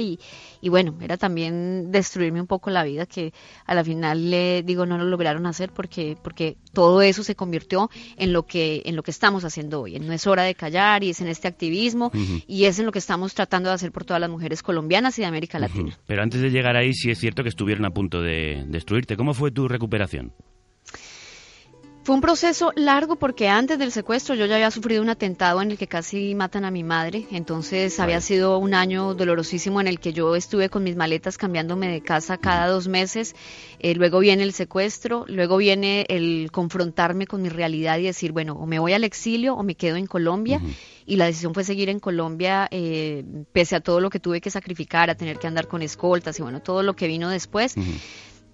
y, 0.60 0.68
bueno, 0.68 0.94
era 1.00 1.16
también 1.16 1.90
destruirme 1.90 2.40
un 2.40 2.46
poco 2.46 2.70
la 2.70 2.84
vida 2.84 3.06
que 3.06 3.32
a 3.64 3.74
la 3.74 3.82
final 3.82 4.30
le 4.30 4.62
digo 4.62 4.86
no 4.86 4.98
lo 4.98 5.04
lograron 5.04 5.46
hacer 5.46 5.72
porque, 5.72 6.16
porque 6.22 6.56
todo 6.72 7.02
eso 7.02 7.24
se 7.24 7.34
convirtió 7.34 7.90
en 8.16 8.32
lo 8.32 8.46
que, 8.46 8.82
en 8.84 8.94
lo 8.94 9.02
que 9.02 9.10
estamos 9.10 9.44
haciendo 9.44 9.80
hoy. 9.80 9.98
No 9.98 10.12
es 10.12 10.26
hora 10.26 10.42
de 10.42 10.54
callar 10.54 11.02
y 11.02 11.10
es 11.10 11.20
en 11.20 11.28
este 11.28 11.48
activismo 11.48 12.12
y 12.46 12.64
es 12.66 12.78
en 12.78 12.86
lo 12.86 12.92
que 12.92 12.98
estamos 13.00 13.34
tratando 13.34 13.70
de 13.70 13.74
hacer 13.74 13.90
por 13.90 14.04
todas 14.04 14.20
las 14.20 14.30
mujeres 14.30 14.62
colombianas 14.62 15.18
y 15.18 15.22
de 15.22 15.26
América 15.26 15.58
Latina. 15.58 15.95
Pero 16.06 16.22
antes 16.22 16.40
de 16.40 16.50
llegar 16.50 16.76
ahí, 16.76 16.92
sí 16.92 17.10
es 17.10 17.18
cierto 17.18 17.42
que 17.42 17.48
estuvieron 17.48 17.84
a 17.84 17.90
punto 17.90 18.22
de 18.22 18.64
destruirte. 18.68 19.16
¿Cómo 19.16 19.34
fue 19.34 19.50
tu 19.50 19.68
recuperación? 19.68 20.32
Fue 22.06 22.14
un 22.14 22.20
proceso 22.20 22.70
largo 22.76 23.16
porque 23.16 23.48
antes 23.48 23.80
del 23.80 23.90
secuestro 23.90 24.36
yo 24.36 24.46
ya 24.46 24.54
había 24.54 24.70
sufrido 24.70 25.02
un 25.02 25.08
atentado 25.08 25.60
en 25.60 25.72
el 25.72 25.76
que 25.76 25.88
casi 25.88 26.36
matan 26.36 26.64
a 26.64 26.70
mi 26.70 26.84
madre, 26.84 27.26
entonces 27.32 27.98
había 27.98 28.20
sido 28.20 28.58
un 28.58 28.74
año 28.74 29.14
dolorosísimo 29.14 29.80
en 29.80 29.88
el 29.88 29.98
que 29.98 30.12
yo 30.12 30.36
estuve 30.36 30.68
con 30.68 30.84
mis 30.84 30.94
maletas 30.94 31.36
cambiándome 31.36 31.88
de 31.88 32.02
casa 32.02 32.36
cada 32.38 32.68
dos 32.68 32.86
meses, 32.86 33.34
eh, 33.80 33.96
luego 33.96 34.20
viene 34.20 34.44
el 34.44 34.52
secuestro, 34.52 35.24
luego 35.26 35.56
viene 35.56 36.06
el 36.08 36.50
confrontarme 36.52 37.26
con 37.26 37.42
mi 37.42 37.48
realidad 37.48 37.98
y 37.98 38.04
decir, 38.04 38.30
bueno, 38.30 38.52
o 38.52 38.66
me 38.66 38.78
voy 38.78 38.92
al 38.92 39.02
exilio 39.02 39.56
o 39.56 39.64
me 39.64 39.74
quedo 39.74 39.96
en 39.96 40.06
Colombia. 40.06 40.60
Y 41.08 41.16
la 41.16 41.26
decisión 41.26 41.54
fue 41.54 41.64
seguir 41.64 41.88
en 41.88 41.98
Colombia, 41.98 42.68
eh, 42.70 43.24
pese 43.52 43.74
a 43.76 43.80
todo 43.80 44.00
lo 44.00 44.10
que 44.10 44.20
tuve 44.20 44.40
que 44.40 44.50
sacrificar, 44.50 45.10
a 45.10 45.16
tener 45.16 45.38
que 45.38 45.48
andar 45.48 45.66
con 45.66 45.82
escoltas 45.82 46.38
y 46.38 46.42
bueno, 46.42 46.62
todo 46.62 46.84
lo 46.84 46.94
que 46.94 47.08
vino 47.08 47.30
después 47.30 47.74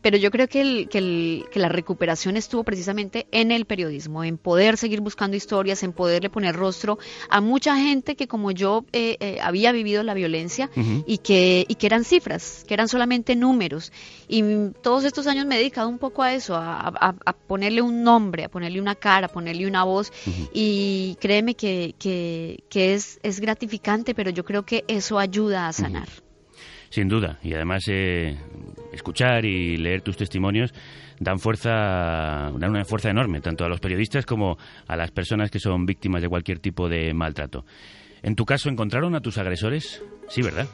pero 0.03 0.17
yo 0.17 0.31
creo 0.31 0.49
que, 0.49 0.61
el, 0.61 0.89
que, 0.89 0.99
el, 0.99 1.45
que, 1.51 1.61
la 1.61 1.69
recuperación 1.69 2.37
estuvo 2.37 2.65
precisamente 2.65 3.27
en 3.31 3.53
el 3.53 3.65
periodismo, 3.65 4.25
en 4.25 4.37
poder 4.37 4.77
seguir 4.77 5.01
buscando 5.01 5.37
historias, 5.37 5.83
en 5.83 5.93
poderle 5.93 6.29
poner 6.29 6.57
rostro 6.57 6.99
a 7.31 7.41
mucha 7.41 7.77
gente 7.77 8.17
que 8.17 8.27
como 8.27 8.51
yo 8.51 8.85
eh, 8.93 9.17
eh, 9.21 9.39
había 9.41 9.73
vivido 9.73 10.03
la 10.03 10.15
violencia 10.15 10.71
y, 11.07 11.19
que, 11.19 11.65
y 11.69 11.77
que 11.77 11.87
eran 11.87 12.05
cifras, 12.05 12.65
que 12.67 12.75
eran 12.75 12.89
solamente 12.89 13.37
números. 13.37 13.93
Y 14.29 14.43
todos 14.83 15.05
estos 15.05 15.27
años 15.27 15.47
me 15.47 15.55
he 15.55 15.59
dedicado 15.59 15.89
un 15.89 15.99
poco 15.99 16.23
a 16.23 16.35
eso, 16.35 16.57
a, 16.57 17.13
ponerle 17.47 17.83
un 17.83 18.03
nombre, 18.03 18.45
a 18.45 18.49
ponerle 18.49 18.81
una 18.81 18.95
cara, 18.95 19.27
a 19.27 19.31
ponerle 19.31 19.67
una 19.67 19.85
voz. 19.85 20.13
Y 20.53 21.17
créeme 21.21 21.55
que, 21.55 21.95
que, 21.99 22.95
es, 22.95 23.21
es 23.23 23.41
gratificante, 23.41 24.15
pero 24.15 24.31
yo 24.31 24.45
creo 24.45 24.65
que 24.65 24.85
eso 24.89 25.19
ayuda 25.19 25.69
a 25.69 25.73
sanar. 25.73 26.09
Sin 26.93 27.09
duda, 27.09 27.39
y 27.43 27.55
además 27.55 27.85
eh, 27.89 28.37
escuchar 28.93 29.47
y 29.47 29.79
leer 29.79 30.03
tus 30.03 30.19
testimonios 30.19 30.75
dan 31.19 31.39
fuerza, 31.39 31.71
dan 31.71 32.69
una 32.69 32.85
fuerza 32.85 33.09
enorme, 33.09 33.41
tanto 33.41 33.65
a 33.65 33.69
los 33.71 33.81
periodistas 33.81 34.27
como 34.27 34.59
a 34.87 34.95
las 34.95 35.11
personas 35.11 35.51
que 35.51 35.59
son 35.59 35.87
víctimas 35.87 36.21
de 36.21 36.29
cualquier 36.29 36.59
tipo 36.59 36.91
de 36.91 37.15
maltrato. 37.15 37.65
En 38.23 38.37
tu 38.37 38.45
caso, 38.45 38.69
¿encontraron 38.69 39.15
a 39.15 39.23
tus 39.23 39.39
agresores? 39.39 40.05
Sí, 40.29 40.43
¿verdad? 40.43 40.67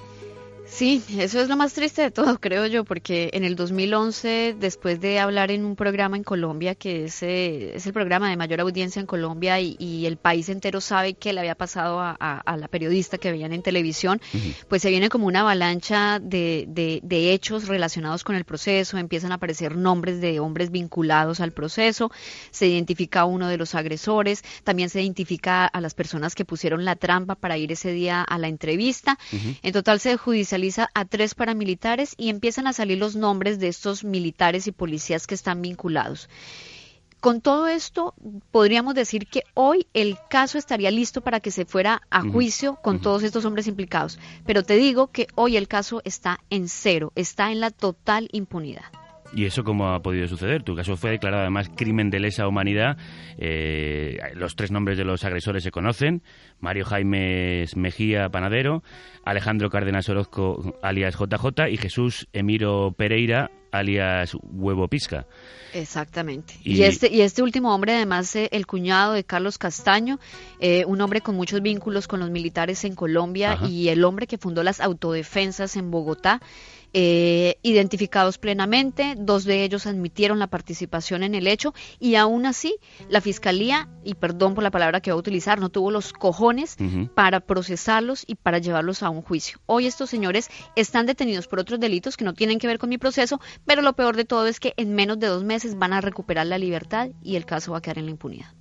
Sí, 0.71 1.03
eso 1.19 1.41
es 1.41 1.49
lo 1.49 1.57
más 1.57 1.73
triste 1.73 2.03
de 2.03 2.11
todo, 2.11 2.39
creo 2.41 2.67
yo, 2.67 2.85
porque 2.85 3.31
en 3.33 3.45
el 3.45 3.57
2011, 3.57 4.57
después 4.59 5.01
de 5.01 5.19
hablar 5.19 5.51
en 5.51 5.65
un 5.65 5.77
programa 5.77 6.17
en 6.17 6.25
Colombia, 6.25 6.75
que 6.75 7.05
es, 7.05 7.23
eh, 7.23 7.75
es 7.75 7.87
el 7.87 7.93
programa 7.93 8.29
de 8.29 8.37
mayor 8.37 8.61
audiencia 8.61 9.01
en 9.01 9.07
Colombia 9.07 9.61
y, 9.61 9.77
el 10.09 10.17
país 10.17 10.49
entero 10.49 10.81
sabe 10.81 11.15
que 11.15 11.33
le 11.33 11.41
había 11.41 11.55
pasado 11.55 11.99
a, 12.01 12.57
la 12.57 12.69
periodista 12.69 13.19
que 13.19 13.33
veían 13.33 13.53
en 13.53 13.63
televisión, 13.63 14.21
pues 14.69 14.83
se 14.83 14.91
viene 14.91 15.09
como 15.09 15.27
una 15.27 15.41
avalancha 15.41 16.19
de, 16.21 16.67
de, 16.69 17.33
hechos 17.33 17.67
relacionados 17.67 18.23
con 18.23 18.37
el 18.37 18.45
proceso, 18.45 18.97
empiezan 18.97 19.33
a 19.33 19.37
aparecer 19.37 19.77
nombres 19.77 20.21
de 20.21 20.41
hombres 20.41 20.71
vinculados 20.71 21.41
al 21.41 21.53
proceso, 21.53 22.11
se 22.51 22.69
identifica 22.69 23.21
a 23.21 23.25
uno 23.25 23.49
de 23.49 23.57
los 23.57 23.75
agresores, 23.75 24.45
también 24.65 24.89
se 24.89 25.03
identifica 25.03 25.67
a 25.67 25.81
las 25.81 25.95
personas 25.95 26.35
que 26.35 26.45
pusieron 26.45 26.85
la 26.85 26.97
trampa 26.97 27.35
para 27.35 27.59
ir 27.59 27.73
ese 27.73 27.93
día 27.93 28.23
a 28.23 28.39
la 28.39 28.49
entrevista. 28.49 29.19
En 29.63 29.73
total 29.73 30.01
se 30.01 30.17
judicializa 30.17 30.58
a 30.95 31.05
tres 31.05 31.35
paramilitares 31.35 32.15
y 32.17 32.29
empiezan 32.31 32.67
a 32.67 32.73
salir 32.73 32.99
los 32.99 33.17
nombres 33.17 33.59
de 33.59 33.69
estos 33.69 34.05
militares 34.05 34.67
y 34.67 34.73
policías 34.73 35.27
que 35.27 35.35
están 35.35 35.63
vinculados. 35.63 36.29
Con 37.21 37.41
todo 37.41 37.67
esto, 37.67 38.15
podríamos 38.53 38.95
decir 38.95 39.27
que 39.27 39.43
hoy 39.55 39.89
el 39.93 40.17
caso 40.31 40.57
estaría 40.57 40.91
listo 40.93 41.21
para 41.21 41.41
que 41.41 41.51
se 41.51 41.65
fuera 41.65 42.03
a 42.11 42.23
juicio 42.23 42.77
con 42.77 43.01
todos 43.01 43.25
estos 43.25 43.45
hombres 43.45 43.67
implicados. 43.67 44.21
Pero 44.47 44.63
te 44.63 44.77
digo 44.77 45.09
que 45.09 45.27
hoy 45.35 45.57
el 45.57 45.67
caso 45.67 46.01
está 46.05 46.39
en 46.49 46.69
cero, 46.69 47.13
está 47.17 47.51
en 47.51 47.59
la 47.59 47.71
total 47.71 48.29
impunidad. 48.31 48.98
¿Y 49.35 49.45
eso 49.45 49.63
cómo 49.63 49.93
ha 49.93 50.01
podido 50.01 50.27
suceder? 50.27 50.63
Tu 50.63 50.75
caso 50.75 50.97
fue 50.97 51.11
declarado 51.11 51.43
además 51.43 51.71
crimen 51.75 52.11
de 52.11 52.21
lesa 52.21 52.49
humanidad. 52.49 52.97
Eh, 53.39 54.19
los 54.35 54.57
tres 54.57 54.71
nombres 54.71 54.97
de 54.97 55.05
los 55.05 55.25
agresores 55.25 55.63
se 55.63 55.71
conocen. 55.71 56.23
Mario 56.61 56.85
Jaime 56.85 57.67
Mejía 57.77 58.29
Panadero, 58.31 58.83
Alejandro 59.25 59.71
Cárdenas 59.71 60.09
Orozco, 60.09 60.75
alias 60.83 61.17
JJ, 61.17 61.69
y 61.71 61.77
Jesús 61.77 62.29
Emiro 62.33 62.93
Pereira, 62.97 63.51
alias 63.71 64.35
Huevo 64.43 64.89
Pisca. 64.89 65.27
Exactamente. 65.73 66.55
Y, 66.65 66.83
este, 66.83 67.13
y 67.13 67.21
este 67.21 67.43
último 67.43 67.75
hombre, 67.75 67.95
además, 67.95 68.35
eh, 68.37 68.49
el 68.53 68.67
cuñado 68.67 69.13
de 69.13 69.25
Carlos 69.25 69.59
Castaño, 69.59 70.19
eh, 70.61 70.85
un 70.87 71.01
hombre 71.01 71.21
con 71.21 71.37
muchos 71.37 71.61
vínculos 71.61 72.09
con 72.09 72.21
los 72.21 72.31
militares 72.31 72.85
en 72.85 72.95
Colombia 72.95 73.59
y 73.69 73.89
el 73.89 74.05
hombre 74.05 74.27
que 74.27 74.39
fundó 74.39 74.63
las 74.63 74.81
autodefensas 74.81 75.77
en 75.77 75.91
Bogotá. 75.91 76.41
Eh, 76.95 77.59
identificados 77.63 78.39
plenamente, 78.39 79.15
dos 79.19 79.45
de 79.45 79.63
ellos 79.63 79.87
admitieron 79.87 80.39
la 80.39 80.47
participación 80.47 81.23
en 81.23 81.35
el 81.35 81.47
hecho 81.47 81.75
y 82.01 82.15
aún 82.15 82.47
así 82.47 82.77
la 83.11 83.21
Fiscalía, 83.21 83.89
y 84.05 84.15
perdón 84.15 84.55
por 84.55 84.65
la 84.65 84.71
palabra 84.71 85.01
que 85.01 85.13
voy 85.13 85.19
a 85.19 85.21
utilizar, 85.21 85.61
no 85.61 85.69
tuvo 85.69 85.91
los 85.91 86.13
cojones 86.13 86.77
para 87.15 87.41
procesarlos 87.41 88.25
y 88.27 88.37
para 88.37 88.59
llevarlos 88.59 89.03
a 89.03 89.11
un 89.11 89.23
juicio. 89.23 89.59
Hoy 89.67 89.87
estos 89.87 90.09
señores 90.09 90.49
están 90.77 91.07
detenidos 91.07 91.47
por 91.47 91.61
otros 91.61 91.79
delitos 91.79 92.17
que 92.17 92.25
no 92.25 92.35
tienen 92.35 92.59
que 92.59 92.67
ver 92.67 92.79
con 92.79 92.89
mi 92.89 92.99
proceso, 92.99 93.41
pero 93.67 93.83
lo 93.83 93.93
peor 93.93 94.17
de 94.17 94.25
todo 94.25 94.47
es 94.47 94.61
que 94.61 94.73
en 94.77 94.95
menos 94.95 95.19
de 95.19 95.27
dos 95.27 95.45
meses 95.45 95.79
van 95.79 95.93
a 95.93 96.01
recuperar 96.01 96.47
la 96.47 96.59
libertad 96.59 97.11
y 97.23 97.37
el 97.37 97.45
caso 97.45 97.73
va 97.73 97.79
a 97.79 97.83
quedar 97.83 97.99
en 97.99 98.07
la 98.07 98.13
impunidad. 98.13 98.58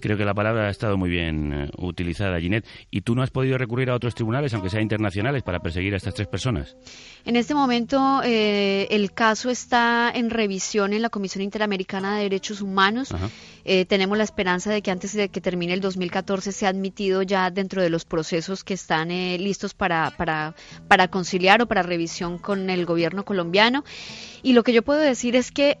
Creo 0.00 0.16
que 0.16 0.24
la 0.24 0.34
palabra 0.34 0.66
ha 0.66 0.70
estado 0.70 0.96
muy 0.96 1.10
bien 1.10 1.52
eh, 1.52 1.70
utilizada, 1.78 2.40
Ginette. 2.40 2.66
¿Y 2.90 3.02
tú 3.02 3.14
no 3.14 3.22
has 3.22 3.30
podido 3.30 3.58
recurrir 3.58 3.90
a 3.90 3.94
otros 3.94 4.14
tribunales, 4.14 4.54
aunque 4.54 4.70
sean 4.70 4.82
internacionales, 4.82 5.42
para 5.42 5.60
perseguir 5.60 5.94
a 5.94 5.98
estas 5.98 6.14
tres 6.14 6.26
personas? 6.26 6.76
En 7.24 7.36
este 7.36 7.54
momento 7.54 8.22
eh, 8.24 8.88
el 8.90 9.12
caso 9.12 9.50
está 9.50 10.10
en 10.14 10.30
revisión 10.30 10.92
en 10.92 11.02
la 11.02 11.10
Comisión 11.10 11.42
Interamericana 11.42 12.16
de 12.16 12.24
Derechos 12.24 12.62
Humanos. 12.62 13.14
Eh, 13.64 13.84
tenemos 13.84 14.16
la 14.16 14.24
esperanza 14.24 14.70
de 14.70 14.80
que 14.80 14.90
antes 14.90 15.14
de 15.14 15.28
que 15.28 15.40
termine 15.40 15.74
el 15.74 15.80
2014 15.80 16.52
sea 16.52 16.70
admitido 16.70 17.22
ya 17.22 17.50
dentro 17.50 17.82
de 17.82 17.90
los 17.90 18.04
procesos 18.04 18.64
que 18.64 18.74
están 18.74 19.08
listos 19.10 19.74
para, 19.74 20.12
para, 20.16 20.54
para 20.88 21.08
conciliar 21.08 21.60
o 21.62 21.66
para 21.66 21.82
revisión 21.82 22.38
con 22.38 22.70
el 22.70 22.86
gobierno 22.86 23.24
colombiano. 23.24 23.84
Y 24.42 24.54
lo 24.54 24.62
que 24.62 24.72
yo 24.72 24.82
puedo 24.82 25.00
decir 25.00 25.36
es 25.36 25.52
que 25.52 25.78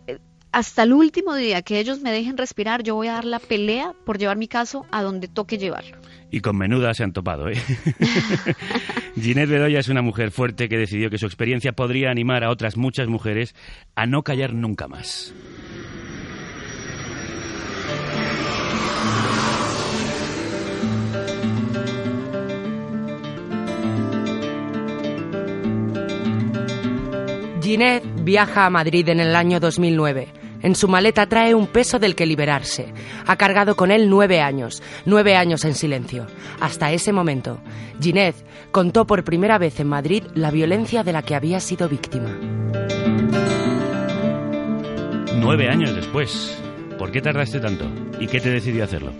hasta 0.52 0.82
el 0.82 0.92
último 0.92 1.34
día 1.34 1.62
que 1.62 1.78
ellos 1.78 2.00
me 2.00 2.10
dejen 2.10 2.36
respirar, 2.36 2.82
yo 2.82 2.94
voy 2.94 3.08
a 3.08 3.12
dar 3.12 3.24
la 3.24 3.38
pelea 3.38 3.92
por 4.04 4.18
llevar 4.18 4.36
mi 4.36 4.48
caso 4.48 4.86
a 4.90 5.02
donde 5.02 5.28
toque 5.28 5.58
llevarlo. 5.58 5.96
Y 6.30 6.40
con 6.40 6.56
menuda 6.56 6.94
se 6.94 7.04
han 7.04 7.12
topado, 7.12 7.48
¿eh? 7.48 7.56
Ginette 9.20 9.48
Bedoya 9.48 9.80
es 9.80 9.88
una 9.88 10.02
mujer 10.02 10.30
fuerte 10.30 10.68
que 10.68 10.78
decidió 10.78 11.10
que 11.10 11.18
su 11.18 11.26
experiencia 11.26 11.72
podría 11.72 12.10
animar 12.10 12.44
a 12.44 12.50
otras 12.50 12.76
muchas 12.76 13.08
mujeres 13.08 13.54
a 13.94 14.06
no 14.06 14.22
callar 14.22 14.54
nunca 14.54 14.88
más. 14.88 15.34
Ginette 27.62 28.24
viaja 28.24 28.66
a 28.66 28.70
Madrid 28.70 29.08
en 29.08 29.20
el 29.20 29.36
año 29.36 29.60
2009 29.60 30.39
en 30.62 30.74
su 30.74 30.88
maleta 30.88 31.26
trae 31.26 31.54
un 31.54 31.66
peso 31.66 31.98
del 31.98 32.14
que 32.14 32.26
liberarse. 32.26 32.92
Ha 33.26 33.36
cargado 33.36 33.76
con 33.76 33.90
él 33.90 34.08
nueve 34.08 34.40
años, 34.40 34.82
nueve 35.04 35.36
años 35.36 35.64
en 35.64 35.74
silencio. 35.74 36.26
Hasta 36.60 36.92
ese 36.92 37.12
momento, 37.12 37.60
Ginette 38.00 38.44
contó 38.70 39.06
por 39.06 39.24
primera 39.24 39.58
vez 39.58 39.80
en 39.80 39.88
Madrid 39.88 40.24
la 40.34 40.50
violencia 40.50 41.02
de 41.02 41.12
la 41.12 41.22
que 41.22 41.34
había 41.34 41.60
sido 41.60 41.88
víctima. 41.88 42.36
Nueve 45.36 45.68
años 45.68 45.94
después. 45.94 46.56
¿Por 46.98 47.10
qué 47.10 47.22
tardaste 47.22 47.60
tanto? 47.60 47.86
¿Y 48.20 48.26
qué 48.26 48.40
te 48.40 48.50
decidió 48.50 48.84
hacerlo? 48.84 49.12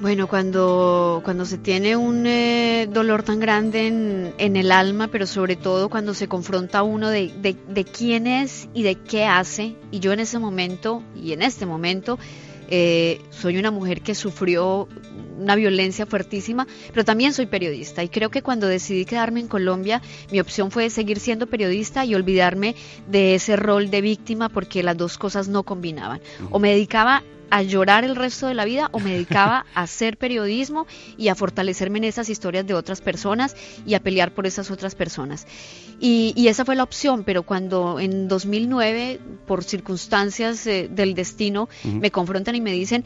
Bueno, 0.00 0.28
cuando, 0.28 1.20
cuando 1.24 1.44
se 1.44 1.58
tiene 1.58 1.94
un 1.94 2.26
eh, 2.26 2.88
dolor 2.90 3.22
tan 3.22 3.38
grande 3.38 3.86
en, 3.86 4.32
en, 4.38 4.56
el 4.56 4.72
alma, 4.72 5.08
pero 5.08 5.26
sobre 5.26 5.56
todo 5.56 5.90
cuando 5.90 6.14
se 6.14 6.26
confronta 6.26 6.82
uno 6.82 7.10
de, 7.10 7.30
de, 7.68 7.84
quién 7.84 8.26
es 8.26 8.66
y 8.72 8.82
de 8.82 8.94
qué 8.94 9.26
hace, 9.26 9.76
y 9.90 10.00
yo 10.00 10.14
en 10.14 10.20
ese 10.20 10.38
momento, 10.38 11.02
y 11.14 11.34
en 11.34 11.42
este 11.42 11.66
momento, 11.66 12.18
eh, 12.70 13.20
soy 13.28 13.58
una 13.58 13.70
mujer 13.70 14.00
que 14.00 14.14
sufrió 14.14 14.88
una 15.38 15.54
violencia 15.54 16.06
fuertísima, 16.06 16.66
pero 16.94 17.04
también 17.04 17.34
soy 17.34 17.44
periodista 17.44 18.02
y 18.02 18.08
creo 18.08 18.30
que 18.30 18.40
cuando 18.40 18.68
decidí 18.68 19.04
quedarme 19.04 19.40
en 19.40 19.48
Colombia, 19.48 20.00
mi 20.32 20.40
opción 20.40 20.70
fue 20.70 20.88
seguir 20.88 21.20
siendo 21.20 21.46
periodista 21.46 22.06
y 22.06 22.14
olvidarme 22.14 22.74
de 23.06 23.34
ese 23.34 23.56
rol 23.56 23.90
de 23.90 24.00
víctima 24.00 24.48
porque 24.48 24.82
las 24.82 24.96
dos 24.96 25.18
cosas 25.18 25.48
no 25.48 25.62
combinaban. 25.62 26.22
O 26.50 26.58
me 26.58 26.70
dedicaba 26.70 27.22
a 27.50 27.62
llorar 27.62 28.04
el 28.04 28.16
resto 28.16 28.46
de 28.46 28.54
la 28.54 28.64
vida 28.64 28.88
o 28.92 29.00
me 29.00 29.12
dedicaba 29.12 29.66
a 29.74 29.82
hacer 29.82 30.16
periodismo 30.16 30.86
y 31.16 31.28
a 31.28 31.34
fortalecerme 31.34 31.98
en 31.98 32.04
esas 32.04 32.28
historias 32.28 32.66
de 32.66 32.74
otras 32.74 33.00
personas 33.00 33.56
y 33.86 33.94
a 33.94 34.00
pelear 34.00 34.32
por 34.32 34.46
esas 34.46 34.70
otras 34.70 34.94
personas. 34.94 35.46
Y, 36.02 36.48
esa 36.48 36.64
fue 36.64 36.76
la 36.76 36.82
opción, 36.82 37.24
pero 37.24 37.42
cuando 37.42 38.00
en 38.00 38.26
2009, 38.26 39.20
por 39.46 39.62
circunstancias 39.62 40.66
eh, 40.66 40.88
del 40.90 41.14
destino, 41.14 41.68
me 41.84 42.10
confrontan 42.10 42.54
y 42.54 42.60
me 42.60 42.72
dicen, 42.72 43.04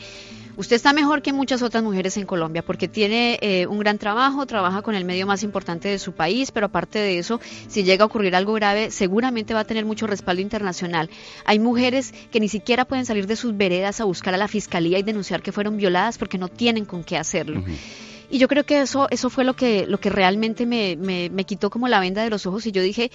Usted 0.56 0.76
está 0.76 0.92
mejor 0.92 1.20
que 1.20 1.32
muchas 1.32 1.62
otras 1.62 1.82
mujeres 1.82 2.16
en 2.16 2.26
Colombia 2.26 2.62
porque 2.62 2.86
tiene 2.86 3.38
eh, 3.42 3.66
un 3.66 3.80
gran 3.80 3.98
trabajo, 3.98 4.46
trabaja 4.46 4.82
con 4.82 4.94
el 4.94 5.04
medio 5.04 5.26
más 5.26 5.42
importante 5.42 5.88
de 5.88 5.98
su 5.98 6.12
país, 6.12 6.52
pero 6.52 6.66
aparte 6.66 7.00
de 7.00 7.18
eso, 7.18 7.40
si 7.66 7.82
llega 7.82 8.04
a 8.04 8.06
ocurrir 8.06 8.36
algo 8.36 8.52
grave, 8.52 8.92
seguramente 8.92 9.52
va 9.52 9.60
a 9.60 9.64
tener 9.64 9.84
mucho 9.84 10.06
respaldo 10.06 10.42
internacional. 10.42 11.10
Hay 11.44 11.58
mujeres 11.58 12.14
que 12.30 12.38
ni 12.38 12.48
siquiera 12.48 12.84
pueden 12.84 13.04
salir 13.04 13.26
de 13.26 13.34
sus 13.34 13.56
veredas 13.56 14.00
a 14.00 14.04
buscar 14.04 14.32
a 14.34 14.36
la 14.36 14.46
fiscalía 14.46 14.98
y 14.98 15.02
denunciar 15.02 15.42
que 15.42 15.50
fueron 15.50 15.76
violadas 15.76 16.18
porque 16.18 16.38
no 16.38 16.46
tienen 16.46 16.84
con 16.84 17.02
qué 17.02 17.16
hacerlo. 17.16 17.64
Y 18.30 18.38
yo 18.38 18.46
creo 18.46 18.64
que 18.64 18.80
eso, 18.80 19.08
eso 19.10 19.30
fue 19.30 19.42
lo 19.42 19.54
que, 19.54 19.86
lo 19.88 19.98
que 19.98 20.10
realmente 20.10 20.66
me, 20.66 20.96
me, 20.96 21.44
quitó 21.44 21.68
como 21.68 21.88
la 21.88 21.98
venda 21.98 22.22
de 22.22 22.30
los 22.30 22.46
ojos 22.46 22.64
y 22.66 22.72
yo 22.72 22.80
dije, 22.80 23.10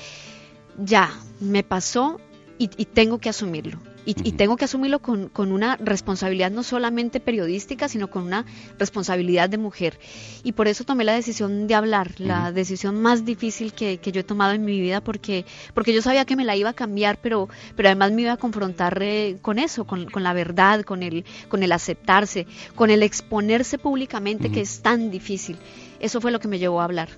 ya, 0.77 1.09
me 1.39 1.63
pasó 1.63 2.19
y 2.57 2.67
tengo 2.67 3.19
que 3.19 3.29
asumirlo. 3.29 3.79
Y, 4.05 4.31
tengo 4.31 4.57
que 4.57 4.65
asumirlo 4.65 4.99
con, 4.99 5.29
una 5.35 5.75
responsabilidad 5.75 6.49
no 6.49 6.63
solamente 6.63 7.19
periodística, 7.19 7.87
sino 7.87 8.09
con 8.09 8.23
una 8.23 8.45
responsabilidad 8.79 9.49
de 9.49 9.57
mujer. 9.57 9.99
Y 10.43 10.53
por 10.53 10.67
eso 10.67 10.83
tomé 10.83 11.03
la 11.03 11.13
decisión 11.13 11.67
de 11.67 11.75
hablar, 11.75 12.19
la 12.19 12.51
decisión 12.51 13.01
más 13.01 13.23
difícil 13.23 13.73
que, 13.73 13.99
yo 14.01 14.21
he 14.21 14.23
tomado 14.23 14.53
en 14.53 14.65
mi 14.65 14.79
vida, 14.79 15.01
porque, 15.01 15.45
porque 15.73 15.93
yo 15.93 16.01
sabía 16.01 16.25
que 16.25 16.35
me 16.35 16.45
la 16.45 16.55
iba 16.55 16.69
a 16.69 16.73
cambiar, 16.73 17.19
pero, 17.21 17.49
pero 17.75 17.89
además 17.89 18.11
me 18.11 18.23
iba 18.23 18.33
a 18.33 18.37
confrontar 18.37 18.97
eh, 19.01 19.37
con 19.41 19.59
eso, 19.59 19.85
con, 19.85 20.07
la 20.15 20.33
verdad, 20.33 20.81
con 20.81 21.03
el, 21.03 21.23
con 21.47 21.61
el 21.61 21.71
aceptarse, 21.71 22.47
con 22.75 22.89
el 22.89 23.03
exponerse 23.03 23.77
públicamente, 23.77 24.51
que 24.51 24.61
es 24.61 24.81
tan 24.81 25.11
difícil. 25.11 25.57
Eso 25.99 26.19
fue 26.19 26.31
lo 26.31 26.39
que 26.39 26.47
me 26.47 26.57
llevó 26.57 26.81
a 26.81 26.85
hablar. 26.85 27.09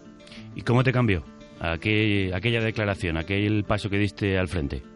¿Y 0.56 0.62
cómo 0.64 0.84
te 0.84 0.92
cambió 0.92 1.24
aquella 1.62 2.62
declaración, 2.62 3.18
aquel 3.18 3.64
paso 3.64 3.90
que 3.90 3.98
diste 3.98 4.38
al 4.38 4.48
frente? 4.48 4.91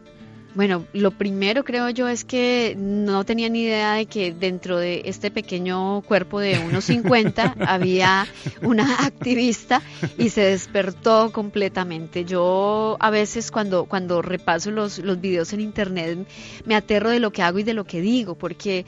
Bueno, 0.56 0.86
lo 0.94 1.10
primero 1.10 1.64
creo 1.64 1.90
yo 1.90 2.08
es 2.08 2.24
que 2.24 2.74
no 2.78 3.24
tenía 3.24 3.50
ni 3.50 3.64
idea 3.64 3.92
de 3.92 4.06
que 4.06 4.32
dentro 4.32 4.78
de 4.78 5.02
este 5.04 5.30
pequeño 5.30 6.00
cuerpo 6.00 6.40
de 6.40 6.58
unos 6.58 6.86
50 6.86 7.56
había 7.66 8.26
una 8.62 9.04
activista 9.04 9.82
y 10.16 10.30
se 10.30 10.40
despertó 10.40 11.30
completamente. 11.30 12.24
Yo 12.24 12.96
a 13.00 13.10
veces 13.10 13.50
cuando, 13.50 13.84
cuando 13.84 14.22
repaso 14.22 14.70
los, 14.70 14.98
los 14.98 15.20
videos 15.20 15.52
en 15.52 15.60
internet 15.60 16.26
me 16.64 16.74
aterro 16.74 17.10
de 17.10 17.20
lo 17.20 17.32
que 17.32 17.42
hago 17.42 17.58
y 17.58 17.62
de 17.62 17.74
lo 17.74 17.84
que 17.84 18.00
digo, 18.00 18.34
porque 18.34 18.86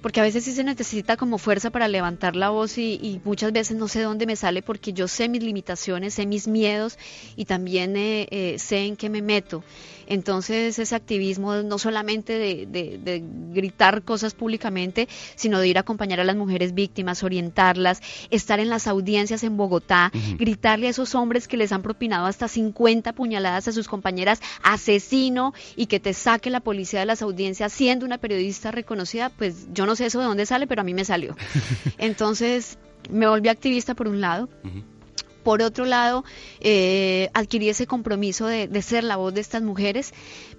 porque 0.00 0.20
a 0.20 0.22
veces 0.22 0.44
sí 0.44 0.52
se 0.52 0.64
necesita 0.64 1.16
como 1.16 1.38
fuerza 1.38 1.70
para 1.70 1.88
levantar 1.88 2.36
la 2.36 2.50
voz 2.50 2.78
y, 2.78 3.20
muchas 3.24 3.52
veces 3.52 3.76
no 3.76 3.88
sé 3.88 4.00
dónde 4.00 4.26
me 4.26 4.36
sale 4.36 4.62
porque 4.62 4.92
yo 4.92 5.08
sé 5.08 5.28
mis 5.28 5.42
limitaciones, 5.42 6.14
sé 6.14 6.26
mis 6.26 6.48
miedos 6.48 6.98
y 7.36 7.44
también 7.44 7.96
eh, 7.96 8.26
eh, 8.30 8.58
sé 8.58 8.86
en 8.86 8.96
qué 8.96 9.10
me 9.10 9.22
meto. 9.22 9.62
Entonces 10.10 10.78
ese 10.80 10.94
activismo 10.96 11.54
no 11.62 11.78
solamente 11.78 12.38
de, 12.38 13.24
gritar 13.52 14.02
cosas 14.02 14.34
públicamente, 14.34 15.08
sino 15.36 15.60
de 15.60 15.68
ir 15.68 15.78
a 15.78 15.82
acompañar 15.82 16.18
a 16.18 16.24
las 16.24 16.34
mujeres 16.34 16.74
víctimas, 16.74 17.22
orientarlas, 17.22 18.02
estar 18.30 18.58
en 18.58 18.68
las 18.68 18.88
audiencias 18.88 19.44
en 19.44 19.56
Bogotá, 19.56 20.10
gritarle 20.36 20.88
a 20.88 20.90
esos 20.90 21.14
hombres 21.14 21.46
que 21.46 21.56
les 21.56 21.70
han 21.70 21.82
propinado 21.82 22.26
hasta 22.26 22.48
50 22.48 23.12
puñaladas 23.12 23.68
a 23.68 23.72
sus 23.72 23.86
compañeras, 23.86 24.40
asesino, 24.62 25.54
y 25.76 25.86
que 25.86 26.00
te 26.00 26.12
saque 26.12 26.50
la 26.50 26.60
policía 26.60 27.00
de 27.00 27.06
las 27.06 27.22
audiencias 27.22 27.72
siendo 27.72 28.04
una 28.04 28.18
periodista 28.18 28.72
reconocida, 28.72 29.30
pues 29.30 29.68
yo 29.72 29.86
no 29.86 29.94
sé 29.94 30.06
eso 30.06 30.18
de 30.18 30.26
dónde 30.26 30.44
sale, 30.44 30.66
pero 30.66 30.80
a 30.80 30.84
mí 30.84 30.92
me 30.92 31.04
salió. 31.04 31.36
Entonces 31.98 32.78
me 33.08 33.28
volví 33.28 33.48
activista 33.48 33.94
por 33.94 34.08
un 34.08 34.20
lado. 34.20 34.48
Por 35.42 35.62
otro 35.62 35.84
lado, 35.84 36.24
eh, 36.60 37.30
adquirí 37.34 37.68
ese 37.68 37.86
compromiso 37.86 38.46
de, 38.46 38.68
de, 38.68 38.82
ser 38.82 39.04
la 39.04 39.16
voz 39.16 39.34
de 39.34 39.40
estas 39.40 39.62
mujeres 39.62 40.12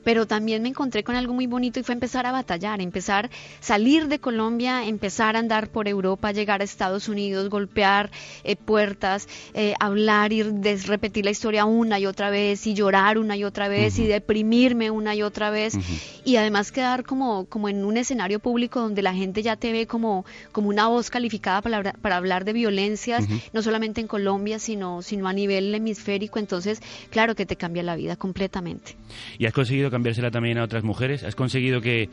pero 0.03 0.25
también 0.25 0.61
me 0.63 0.69
encontré 0.69 1.03
con 1.03 1.15
algo 1.15 1.33
muy 1.33 1.47
bonito 1.47 1.79
y 1.79 1.83
fue 1.83 1.93
empezar 1.93 2.25
a 2.25 2.31
batallar, 2.31 2.81
empezar 2.81 3.27
a 3.27 3.29
salir 3.59 4.07
de 4.07 4.19
Colombia, 4.19 4.85
empezar 4.85 5.35
a 5.35 5.39
andar 5.39 5.69
por 5.69 5.87
Europa, 5.87 6.31
llegar 6.31 6.61
a 6.61 6.63
Estados 6.63 7.07
Unidos, 7.07 7.49
golpear 7.49 8.11
eh, 8.43 8.55
puertas, 8.55 9.27
eh, 9.53 9.73
hablar 9.79 10.33
y 10.33 10.43
repetir 10.43 11.25
la 11.25 11.31
historia 11.31 11.65
una 11.65 11.99
y 11.99 12.05
otra 12.05 12.29
vez 12.29 12.65
y 12.67 12.73
llorar 12.73 13.17
una 13.17 13.37
y 13.37 13.43
otra 13.43 13.67
vez 13.67 13.99
y 13.99 14.07
deprimirme 14.07 14.91
una 14.91 15.15
y 15.15 15.21
otra 15.21 15.49
vez 15.49 15.77
y 16.25 16.35
además 16.35 16.71
quedar 16.71 17.03
como, 17.03 17.45
como 17.45 17.69
en 17.69 17.85
un 17.85 17.97
escenario 17.97 18.39
público 18.39 18.79
donde 18.79 19.01
la 19.01 19.13
gente 19.13 19.43
ya 19.43 19.55
te 19.55 19.71
ve 19.71 19.87
como, 19.87 20.25
como 20.51 20.69
una 20.69 20.87
voz 20.87 21.09
calificada 21.09 21.61
para, 21.61 21.93
para 21.93 22.17
hablar 22.17 22.45
de 22.45 22.53
violencias, 22.53 23.25
no 23.53 23.61
solamente 23.61 24.01
en 24.01 24.07
Colombia, 24.07 24.59
sino, 24.59 24.70
sino 25.01 25.27
a 25.27 25.34
nivel 25.34 25.73
hemisférico, 25.73 26.39
entonces 26.39 26.81
claro 27.10 27.36
que 27.36 27.45
te 27.45 27.55
cambia 27.55 27.84
la 27.84 27.95
vida 27.95 28.15
completamente. 28.15 28.95
¿Y 29.38 29.45
has 29.45 29.53
conseguido 29.53 29.91
cambiársela 29.91 30.31
también 30.31 30.57
a 30.57 30.63
otras 30.63 30.84
mujeres? 30.84 31.23
¿Has 31.23 31.36
conseguido 31.36 31.81
que 31.81 32.10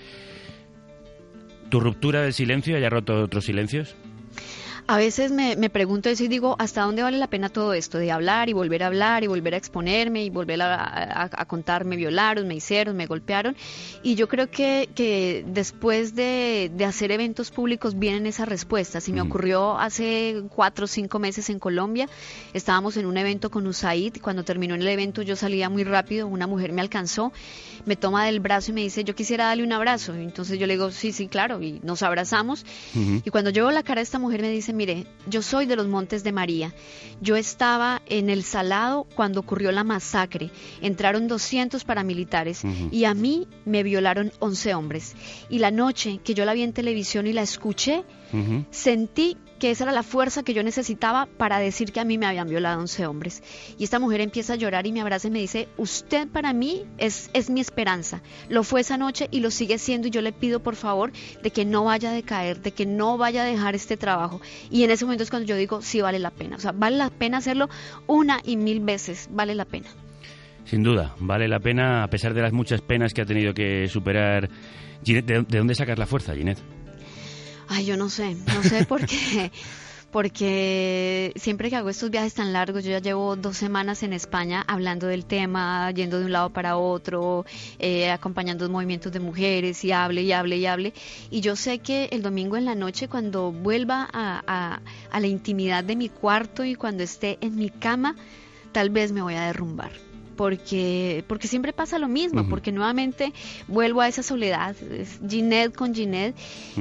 tu 1.68 1.80
ruptura 1.80 2.22
del 2.22 2.32
silencio 2.32 2.76
haya 2.76 2.90
roto 2.90 3.22
otros 3.22 3.44
silencios? 3.44 3.94
A 4.90 4.96
veces 4.96 5.30
me, 5.30 5.68
pregunto 5.68 6.08
eso 6.08 6.24
y 6.24 6.28
digo, 6.28 6.56
¿hasta 6.58 6.80
dónde 6.80 7.02
vale 7.02 7.18
la 7.18 7.26
pena 7.26 7.50
todo 7.50 7.74
esto? 7.74 7.98
De 7.98 8.10
hablar 8.10 8.48
y 8.48 8.54
volver 8.54 8.82
a 8.82 8.86
hablar 8.86 9.22
y 9.22 9.26
volver 9.26 9.52
a 9.52 9.58
exponerme 9.58 10.24
y 10.24 10.30
volver 10.30 10.62
a, 10.62 11.44
contar, 11.46 11.84
me 11.84 11.94
violaron, 11.94 12.48
me 12.48 12.54
hicieron, 12.54 12.96
me 12.96 13.04
golpearon. 13.04 13.54
Y 14.02 14.14
yo 14.14 14.28
creo 14.28 14.50
que, 14.50 14.88
que 14.94 15.44
después 15.46 16.14
de, 16.14 16.72
hacer 16.86 17.12
eventos 17.12 17.50
públicos 17.50 17.98
vienen 17.98 18.24
esas 18.24 18.48
respuestas. 18.48 19.06
Y 19.10 19.12
me 19.12 19.20
ocurrió 19.20 19.78
hace 19.78 20.44
cuatro 20.54 20.86
o 20.86 20.88
cinco 20.88 21.18
meses 21.18 21.50
en 21.50 21.58
Colombia. 21.58 22.08
Estábamos 22.54 22.96
en 22.96 23.04
un 23.04 23.18
evento 23.18 23.50
con 23.50 23.66
USAID. 23.66 24.22
Cuando 24.22 24.42
terminó 24.42 24.74
el 24.74 24.88
evento 24.88 25.20
yo 25.20 25.36
salía 25.36 25.68
muy 25.68 25.84
rápido. 25.84 26.26
Una 26.26 26.46
mujer 26.46 26.72
me 26.72 26.80
alcanzó, 26.80 27.30
me 27.84 27.96
toma 27.96 28.24
del 28.24 28.40
brazo 28.40 28.70
y 28.70 28.74
me 28.74 28.80
dice, 28.80 29.04
yo 29.04 29.14
quisiera 29.14 29.48
darle 29.48 29.64
un 29.64 29.72
abrazo. 29.72 30.14
entonces 30.14 30.58
yo 30.58 30.66
le 30.66 30.72
digo, 30.72 30.90
sí, 30.92 31.12
sí, 31.12 31.28
claro. 31.28 31.60
Y 31.60 31.78
nos 31.82 32.02
abrazamos. 32.02 32.64
Y 32.94 33.28
cuando 33.28 33.52
veo 33.52 33.70
la 33.70 33.82
cara 33.82 33.98
de 33.98 34.04
esta 34.04 34.18
mujer 34.18 34.40
me 34.40 34.48
dice, 34.48 34.77
mire, 34.78 35.06
yo 35.26 35.42
soy 35.42 35.66
de 35.66 35.76
los 35.76 35.88
Montes 35.88 36.24
de 36.24 36.32
María. 36.32 36.72
Yo 37.20 37.36
estaba 37.36 38.00
en 38.06 38.30
el 38.30 38.44
Salado 38.44 39.06
cuando 39.16 39.40
ocurrió 39.40 39.72
la 39.72 39.82
masacre. 39.82 40.50
Entraron 40.80 41.26
200 41.26 41.84
paramilitares 41.84 42.62
y 42.92 43.04
a 43.04 43.12
mí 43.12 43.48
me 43.66 43.82
violaron 43.82 44.32
11 44.38 44.74
hombres. 44.74 45.16
Y 45.50 45.58
la 45.58 45.72
noche 45.72 46.20
que 46.22 46.32
yo 46.32 46.44
la 46.44 46.54
vi 46.54 46.62
en 46.62 46.72
televisión 46.72 47.26
y 47.26 47.32
la 47.32 47.42
escuché, 47.42 48.04
sentí 48.70 49.36
que 49.58 49.70
esa 49.70 49.84
era 49.84 49.92
la 49.92 50.02
fuerza 50.02 50.42
que 50.42 50.54
yo 50.54 50.62
necesitaba 50.62 51.26
para 51.26 51.58
decir 51.58 51.92
que 51.92 52.00
a 52.00 52.04
mí 52.04 52.18
me 52.18 52.26
habían 52.26 52.48
violado 52.48 52.80
11 52.80 53.06
hombres. 53.06 53.42
Y 53.78 53.84
esta 53.84 53.98
mujer 53.98 54.20
empieza 54.20 54.54
a 54.54 54.56
llorar 54.56 54.86
y 54.86 54.92
me 54.92 55.00
abraza 55.00 55.28
y 55.28 55.30
me 55.30 55.40
dice, 55.40 55.68
usted 55.76 56.28
para 56.28 56.52
mí 56.52 56.84
es, 56.98 57.30
es 57.34 57.50
mi 57.50 57.60
esperanza. 57.60 58.22
Lo 58.48 58.62
fue 58.62 58.80
esa 58.80 58.96
noche 58.96 59.28
y 59.30 59.40
lo 59.40 59.50
sigue 59.50 59.78
siendo 59.78 60.08
y 60.08 60.10
yo 60.10 60.22
le 60.22 60.32
pido 60.32 60.60
por 60.60 60.76
favor 60.76 61.12
de 61.42 61.50
que 61.50 61.64
no 61.64 61.84
vaya 61.84 62.10
a 62.10 62.12
decaer, 62.12 62.60
de 62.60 62.72
que 62.72 62.86
no 62.86 63.18
vaya 63.18 63.42
a 63.42 63.46
dejar 63.46 63.74
este 63.74 63.96
trabajo. 63.96 64.40
Y 64.70 64.84
en 64.84 64.90
ese 64.90 65.04
momento 65.04 65.24
es 65.24 65.30
cuando 65.30 65.46
yo 65.46 65.56
digo, 65.56 65.82
sí 65.82 66.00
vale 66.00 66.18
la 66.18 66.30
pena. 66.30 66.56
O 66.56 66.60
sea, 66.60 66.72
vale 66.72 66.96
la 66.96 67.10
pena 67.10 67.38
hacerlo 67.38 67.68
una 68.06 68.40
y 68.44 68.56
mil 68.56 68.80
veces, 68.80 69.28
vale 69.30 69.54
la 69.54 69.64
pena. 69.64 69.88
Sin 70.64 70.82
duda, 70.82 71.14
vale 71.18 71.48
la 71.48 71.60
pena 71.60 72.04
a 72.04 72.08
pesar 72.08 72.34
de 72.34 72.42
las 72.42 72.52
muchas 72.52 72.82
penas 72.82 73.14
que 73.14 73.22
ha 73.22 73.26
tenido 73.26 73.54
que 73.54 73.88
superar. 73.88 74.50
¿de, 75.04 75.44
dónde 75.48 75.74
sacas 75.74 75.98
la 75.98 76.06
fuerza, 76.06 76.34
Ginette? 76.34 76.77
Ay, 77.68 77.84
yo 77.84 77.96
no 77.96 78.08
sé, 78.08 78.34
no 78.34 78.62
sé 78.62 78.84
por 78.84 79.04
qué. 79.06 79.52
porque 80.10 81.32
siempre 81.36 81.68
que 81.68 81.76
hago 81.76 81.90
estos 81.90 82.10
viajes 82.10 82.34
tan 82.34 82.52
largos, 82.52 82.82
yo 82.82 82.90
ya 82.90 83.00
llevo 83.00 83.36
dos 83.36 83.56
semanas 83.56 84.02
en 84.02 84.12
España 84.12 84.64
hablando 84.66 85.06
del 85.06 85.26
tema, 85.26 85.90
yendo 85.90 86.18
de 86.18 86.24
un 86.24 86.32
lado 86.32 86.50
para 86.50 86.78
otro, 86.78 87.44
eh, 87.78 88.10
acompañando 88.10 88.68
movimientos 88.70 89.12
de 89.12 89.20
mujeres 89.20 89.84
y 89.84 89.92
hable 89.92 90.22
y 90.22 90.32
hable 90.32 90.56
y 90.56 90.66
hable. 90.66 90.94
Y 91.30 91.40
yo 91.40 91.56
sé 91.56 91.80
que 91.80 92.08
el 92.12 92.22
domingo 92.22 92.56
en 92.56 92.64
la 92.64 92.74
noche, 92.74 93.08
cuando 93.08 93.52
vuelva 93.52 94.08
a, 94.12 94.80
a 95.10 95.20
la 95.20 95.26
intimidad 95.26 95.84
de 95.84 95.96
mi 95.96 96.08
cuarto 96.08 96.64
y 96.64 96.74
cuando 96.74 97.02
esté 97.02 97.38
en 97.42 97.56
mi 97.56 97.68
cama, 97.68 98.16
tal 98.72 98.90
vez 98.90 99.12
me 99.12 99.20
voy 99.20 99.34
a 99.34 99.42
derrumbar 99.42 100.07
porque, 100.38 101.24
porque 101.26 101.48
siempre 101.48 101.72
pasa 101.72 101.98
lo 101.98 102.06
mismo, 102.06 102.48
porque 102.48 102.70
nuevamente 102.70 103.32
vuelvo 103.66 104.02
a 104.02 104.06
esa 104.06 104.22
soledad, 104.22 104.76
es 104.92 105.18
Ginette 105.28 105.74
con 105.74 105.92
Ginette, 105.92 106.36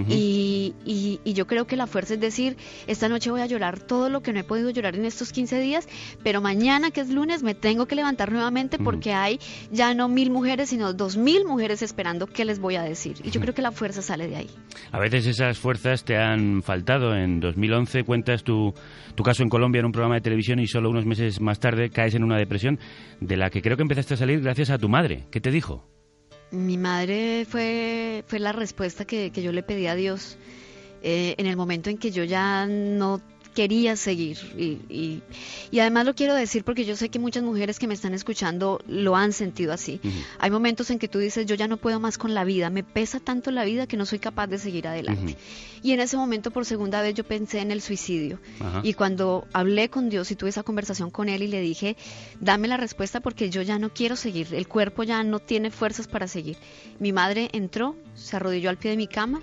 y, 0.08 0.76
y, 0.86 1.34
yo 1.34 1.48
creo 1.48 1.66
que 1.66 1.76
la 1.76 1.88
fuerza 1.88 2.14
es 2.14 2.20
decir, 2.20 2.56
esta 2.86 3.10
noche 3.10 3.32
voy 3.32 3.42
a 3.42 3.48
llorar 3.48 3.80
todo 3.80 4.10
lo 4.10 4.22
que 4.22 4.32
no 4.32 4.40
he 4.40 4.44
podido 4.44 4.70
llorar 4.70 4.96
en 4.96 5.06
estos 5.06 5.32
15 5.32 5.60
días, 5.60 5.90
pero 6.22 6.40
mañana 6.40 6.92
que 6.92 7.02
es 7.02 7.10
lunes 7.10 7.42
me 7.42 7.56
tengo 7.56 7.88
que 7.88 7.96
levantar 7.96 8.32
nuevamente 8.32 8.78
porque 8.78 9.14
hay 9.14 9.40
ya 9.72 9.96
no 9.96 10.08
mil 10.08 10.30
mujeres, 10.30 10.70
sino 10.70 10.94
dos 10.94 11.18
mil 11.18 11.44
mujeres 11.44 11.82
esperando 11.82 12.28
qué 12.28 12.46
les 12.46 12.60
voy 12.60 12.76
a 12.76 12.84
decir, 12.84 13.18
y 13.24 13.32
yo 13.32 13.42
creo 13.42 13.56
que 13.56 13.64
la 13.64 13.72
fuerza 13.72 14.04
sale 14.04 14.28
de 14.28 14.36
ahí. 14.36 14.50
A 14.92 15.00
veces 15.00 15.26
esas 15.26 15.58
fuerzas 15.58 16.04
te 16.04 16.16
han 16.16 16.62
faltado, 16.62 17.16
en 17.16 17.40
2011 17.40 18.04
cuentas 18.04 18.44
tu, 18.44 18.72
tu 19.16 19.24
caso 19.24 19.42
en 19.42 19.50
Colombia 19.50 19.80
en 19.80 19.88
un 19.88 19.92
programa 19.92 20.14
de 20.14 20.22
televisión 20.22 20.60
y 20.60 20.68
solo 20.68 20.92
unos 20.92 21.08
meses 21.08 21.42
más 21.42 21.60
tarde 21.60 21.90
caes 21.90 22.14
en 22.14 22.24
una 22.24 22.38
depresión. 22.38 22.78
De 23.20 23.36
la 23.36 23.47
que 23.50 23.62
creo 23.62 23.78
que 23.78 23.84
empezaste 23.84 24.14
a 24.14 24.18
salir 24.18 24.42
gracias 24.42 24.70
a 24.70 24.78
tu 24.78 24.90
madre. 24.90 25.26
¿Qué 25.32 25.42
te 25.42 25.52
dijo? 25.52 25.86
Mi 26.52 26.78
madre 26.78 27.46
fue, 27.50 28.24
fue 28.28 28.40
la 28.40 28.52
respuesta 28.52 29.06
que, 29.06 29.32
yo 29.32 29.52
le 29.52 29.64
pedí 29.64 29.88
a 29.88 29.96
Dios 29.96 30.38
eh, 31.04 31.36
en 31.38 31.46
el 31.46 31.58
momento 31.58 31.90
en 31.90 31.98
que 31.98 32.12
yo 32.12 32.24
ya 32.24 32.66
no 32.66 33.22
quería 33.58 33.96
seguir. 33.96 34.38
Y, 34.56 35.24
y, 35.72 35.80
además 35.80 36.06
lo 36.06 36.14
quiero 36.14 36.36
decir 36.36 36.64
porque 36.64 36.86
yo 36.86 36.96
sé 36.96 37.10
que 37.10 37.18
muchas 37.18 37.42
mujeres 37.42 37.80
que 37.80 37.88
me 37.88 37.96
están 37.96 38.14
escuchando 38.14 38.80
lo 38.88 39.16
han 39.16 39.34
sentido 39.34 39.74
así. 39.74 40.00
Hay 40.38 40.52
momentos 40.52 40.92
en 40.92 41.00
que 41.00 41.08
tú 41.08 41.18
dices, 41.18 41.48
yo 41.48 41.56
ya 41.56 41.68
no 41.68 41.78
puedo 41.78 42.00
más 42.00 42.20
con 42.20 42.36
la 42.36 42.44
vida, 42.44 42.70
me 42.70 42.84
pesa 42.84 43.20
tanto 43.20 43.50
la 43.50 43.66
vida 43.66 43.88
que 43.88 43.98
no 43.98 44.06
soy 44.06 44.20
capaz 44.20 44.46
de 44.46 44.60
seguir 44.60 44.88
adelante. 44.88 45.38
Y 45.82 45.94
en 45.94 46.02
ese 46.02 46.18
momento 46.18 46.52
por 46.52 46.66
segunda 46.66 47.02
vez 47.02 47.16
yo 47.16 47.24
pensé 47.24 47.60
en 47.62 47.72
el 47.72 47.82
suicidio. 47.82 48.40
Y 48.84 48.94
cuando 48.94 49.48
hablé 49.54 49.90
con 49.90 50.12
Dios 50.12 50.30
y 50.30 50.36
tuve 50.36 50.52
esa 50.52 50.62
conversación 50.62 51.10
con 51.10 51.28
Él 51.28 51.42
y 51.42 51.48
le 51.48 51.60
dije, 51.60 51.98
dame 52.40 52.68
la 52.68 52.78
respuesta 52.78 53.22
porque 53.22 53.50
yo 53.50 53.64
ya 53.64 53.80
no 53.80 53.92
quiero 53.92 54.16
seguir, 54.16 54.54
el 54.54 54.68
cuerpo 54.68 55.02
ya 55.02 55.24
no 55.24 55.40
tiene 55.40 55.72
fuerzas 55.72 56.08
para 56.08 56.28
seguir. 56.28 56.58
Mi 57.00 57.12
madre 57.12 57.50
entró, 57.54 57.96
se 58.14 58.36
arrodilló 58.36 58.70
al 58.70 58.78
pie 58.78 58.92
de 58.92 58.98
mi 58.98 59.08
cama 59.08 59.42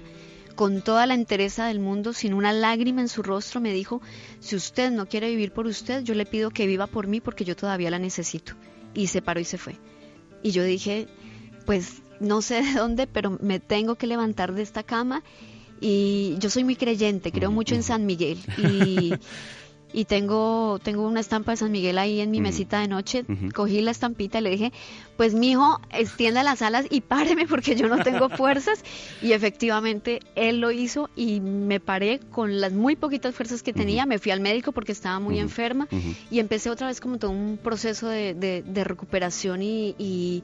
con 0.54 0.82
toda 0.82 1.06
la 1.06 1.14
entereza 1.14 1.66
del 1.66 1.80
mundo, 1.80 2.12
sin 2.12 2.34
una 2.34 2.52
lágrima 2.52 3.00
en 3.00 3.08
su 3.08 3.22
rostro, 3.22 3.60
me 3.60 3.72
dijo, 3.72 4.00
si 4.40 4.56
usted 4.56 4.90
no 4.90 5.06
quiere 5.06 5.30
vivir 5.30 5.52
por 5.52 5.66
usted, 5.66 6.02
yo 6.02 6.14
le 6.14 6.26
pido 6.26 6.50
que 6.50 6.66
viva 6.66 6.86
por 6.86 7.06
mí 7.06 7.20
porque 7.20 7.44
yo 7.44 7.56
todavía 7.56 7.90
la 7.90 7.98
necesito. 7.98 8.54
Y 8.94 9.08
se 9.08 9.22
paró 9.22 9.40
y 9.40 9.44
se 9.44 9.58
fue. 9.58 9.76
Y 10.42 10.52
yo 10.52 10.62
dije, 10.62 11.08
pues 11.66 12.02
no 12.20 12.42
sé 12.42 12.62
de 12.62 12.72
dónde, 12.74 13.06
pero 13.06 13.38
me 13.40 13.60
tengo 13.60 13.96
que 13.96 14.06
levantar 14.06 14.54
de 14.54 14.62
esta 14.62 14.82
cama. 14.82 15.22
Y 15.80 16.36
yo 16.38 16.50
soy 16.50 16.64
muy 16.64 16.76
creyente, 16.76 17.32
creo 17.32 17.50
mucho 17.50 17.74
en 17.74 17.82
San 17.82 18.06
Miguel. 18.06 18.38
Y, 18.58 19.12
y 19.94 20.06
tengo, 20.06 20.80
tengo 20.82 21.06
una 21.06 21.20
estampa 21.20 21.52
de 21.52 21.56
San 21.56 21.70
Miguel 21.70 21.98
ahí 21.98 22.20
en 22.20 22.32
mi 22.32 22.40
mesita 22.40 22.80
de 22.80 22.88
noche. 22.88 23.24
Cogí 23.54 23.80
la 23.80 23.92
estampita 23.92 24.40
y 24.40 24.42
le 24.42 24.50
dije, 24.50 24.72
pues 25.16 25.34
mi 25.34 25.52
hijo, 25.52 25.80
extienda 25.92 26.42
las 26.42 26.62
alas 26.62 26.86
y 26.90 27.00
páreme 27.00 27.46
porque 27.46 27.76
yo 27.76 27.88
no 27.88 28.02
tengo 28.02 28.28
fuerzas. 28.36 28.82
y 29.22 29.32
efectivamente 29.32 30.18
él 30.34 30.58
lo 30.58 30.72
hizo 30.72 31.10
y 31.14 31.40
me 31.40 31.78
paré 31.78 32.18
con 32.18 32.60
las 32.60 32.72
muy 32.72 32.96
poquitas 32.96 33.36
fuerzas 33.36 33.62
que 33.62 33.72
tenía. 33.72 34.04
Me 34.04 34.18
fui 34.18 34.32
al 34.32 34.40
médico 34.40 34.72
porque 34.72 34.90
estaba 34.90 35.20
muy 35.20 35.38
enferma 35.38 35.86
y 36.28 36.40
empecé 36.40 36.70
otra 36.70 36.88
vez 36.88 37.00
como 37.00 37.18
todo 37.18 37.30
un 37.30 37.56
proceso 37.56 38.08
de, 38.08 38.64
recuperación 38.84 39.62
y, 39.62 39.94
y, 39.96 40.42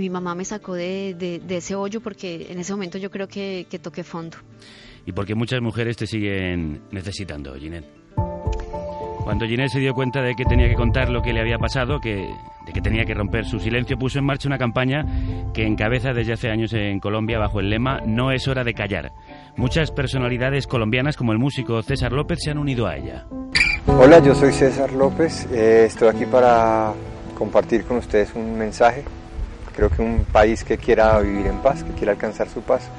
mi 0.00 0.10
mamá 0.10 0.34
me 0.34 0.44
sacó 0.44 0.74
de, 0.74 1.40
ese 1.48 1.74
hoyo 1.74 2.02
porque 2.02 2.48
en 2.50 2.58
ese 2.58 2.72
momento 2.72 2.98
yo 2.98 3.10
creo 3.10 3.26
que, 3.26 3.66
que 3.70 3.78
toqué 3.78 4.04
fondo. 4.04 4.36
Y 5.06 5.12
porque 5.12 5.34
muchas 5.34 5.62
mujeres 5.62 5.96
te 5.96 6.06
siguen 6.06 6.82
necesitando, 6.90 7.54
Ginette. 7.54 8.01
Cuando 9.24 9.46
Ginés 9.46 9.72
se 9.72 9.78
dio 9.78 9.94
cuenta 9.94 10.20
de 10.20 10.34
que 10.34 10.44
tenía 10.44 10.68
que 10.68 10.74
contar 10.74 11.08
lo 11.08 11.22
que 11.22 11.32
le 11.32 11.40
había 11.40 11.56
pasado, 11.56 12.00
que, 12.00 12.34
de 12.66 12.72
que 12.72 12.80
tenía 12.80 13.04
que 13.04 13.14
romper 13.14 13.44
su 13.44 13.60
silencio, 13.60 13.96
puso 13.96 14.18
en 14.18 14.24
marcha 14.24 14.48
una 14.48 14.58
campaña 14.58 15.04
que 15.54 15.64
encabeza 15.64 16.12
desde 16.12 16.32
hace 16.32 16.50
años 16.50 16.72
en 16.72 16.98
Colombia 16.98 17.38
bajo 17.38 17.60
el 17.60 17.70
lema 17.70 18.00
No 18.04 18.32
es 18.32 18.48
hora 18.48 18.64
de 18.64 18.74
callar. 18.74 19.12
Muchas 19.56 19.92
personalidades 19.92 20.66
colombianas 20.66 21.16
como 21.16 21.32
el 21.32 21.38
músico 21.38 21.82
César 21.82 22.12
López 22.12 22.40
se 22.42 22.50
han 22.50 22.58
unido 22.58 22.88
a 22.88 22.96
ella. 22.96 23.26
Hola, 23.86 24.18
yo 24.18 24.34
soy 24.34 24.52
César 24.52 24.92
López, 24.92 25.48
eh, 25.52 25.84
estoy 25.86 26.08
aquí 26.08 26.26
para 26.26 26.92
compartir 27.38 27.84
con 27.84 27.98
ustedes 27.98 28.34
un 28.34 28.58
mensaje. 28.58 29.04
Creo 29.74 29.88
que 29.88 30.02
un 30.02 30.24
país 30.24 30.64
que 30.64 30.78
quiera 30.78 31.18
vivir 31.20 31.46
en 31.46 31.58
paz, 31.58 31.84
que 31.84 31.92
quiera 31.92 32.12
alcanzar 32.12 32.48
su 32.48 32.60
paz, 32.60 32.90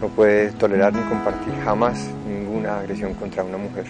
no 0.00 0.08
puede 0.08 0.52
tolerar 0.52 0.92
ni 0.92 1.00
compartir 1.02 1.54
jamás 1.64 2.10
ninguna 2.28 2.78
agresión 2.78 3.14
contra 3.14 3.42
una 3.42 3.56
mujer. 3.56 3.86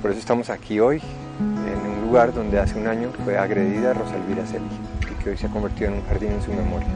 Por 0.00 0.10
eso 0.10 0.20
estamos 0.20 0.48
aquí 0.48 0.80
hoy, 0.80 1.00
en 1.38 1.90
un 1.90 2.00
lugar 2.06 2.32
donde 2.32 2.58
hace 2.58 2.78
un 2.78 2.86
año 2.86 3.12
fue 3.22 3.36
agredida 3.36 3.92
Rosalvira 3.92 4.46
Celi 4.46 4.64
y 5.10 5.22
que 5.22 5.30
hoy 5.30 5.36
se 5.36 5.46
ha 5.46 5.50
convertido 5.50 5.88
en 5.90 5.98
un 5.98 6.06
jardín 6.06 6.32
en 6.32 6.42
su 6.42 6.50
memoria. 6.52 6.88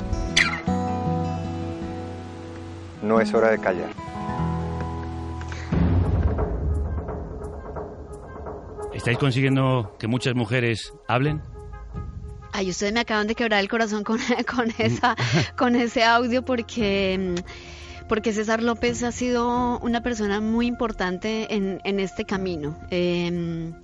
No 3.02 3.20
es 3.20 3.34
hora 3.34 3.50
de 3.50 3.58
callar. 3.58 3.90
¿Estáis 8.94 9.18
consiguiendo 9.18 9.94
que 9.98 10.06
muchas 10.06 10.34
mujeres 10.34 10.94
hablen? 11.06 11.42
Ay, 12.52 12.70
ustedes 12.70 12.94
me 12.94 13.00
acaban 13.00 13.26
de 13.26 13.34
quebrar 13.34 13.60
el 13.60 13.68
corazón 13.68 14.02
con, 14.02 14.18
con, 14.56 14.72
esa, 14.78 15.14
con 15.58 15.76
ese 15.76 16.04
audio 16.04 16.42
porque 16.42 17.34
mm, 17.36 17.83
porque 18.08 18.32
César 18.32 18.62
López 18.62 19.02
ha 19.02 19.12
sido 19.12 19.78
una 19.80 20.02
persona 20.02 20.40
muy 20.40 20.66
importante 20.66 21.54
en, 21.54 22.00
este 22.00 22.24
camino. 22.24 22.76
Em, 22.90 23.74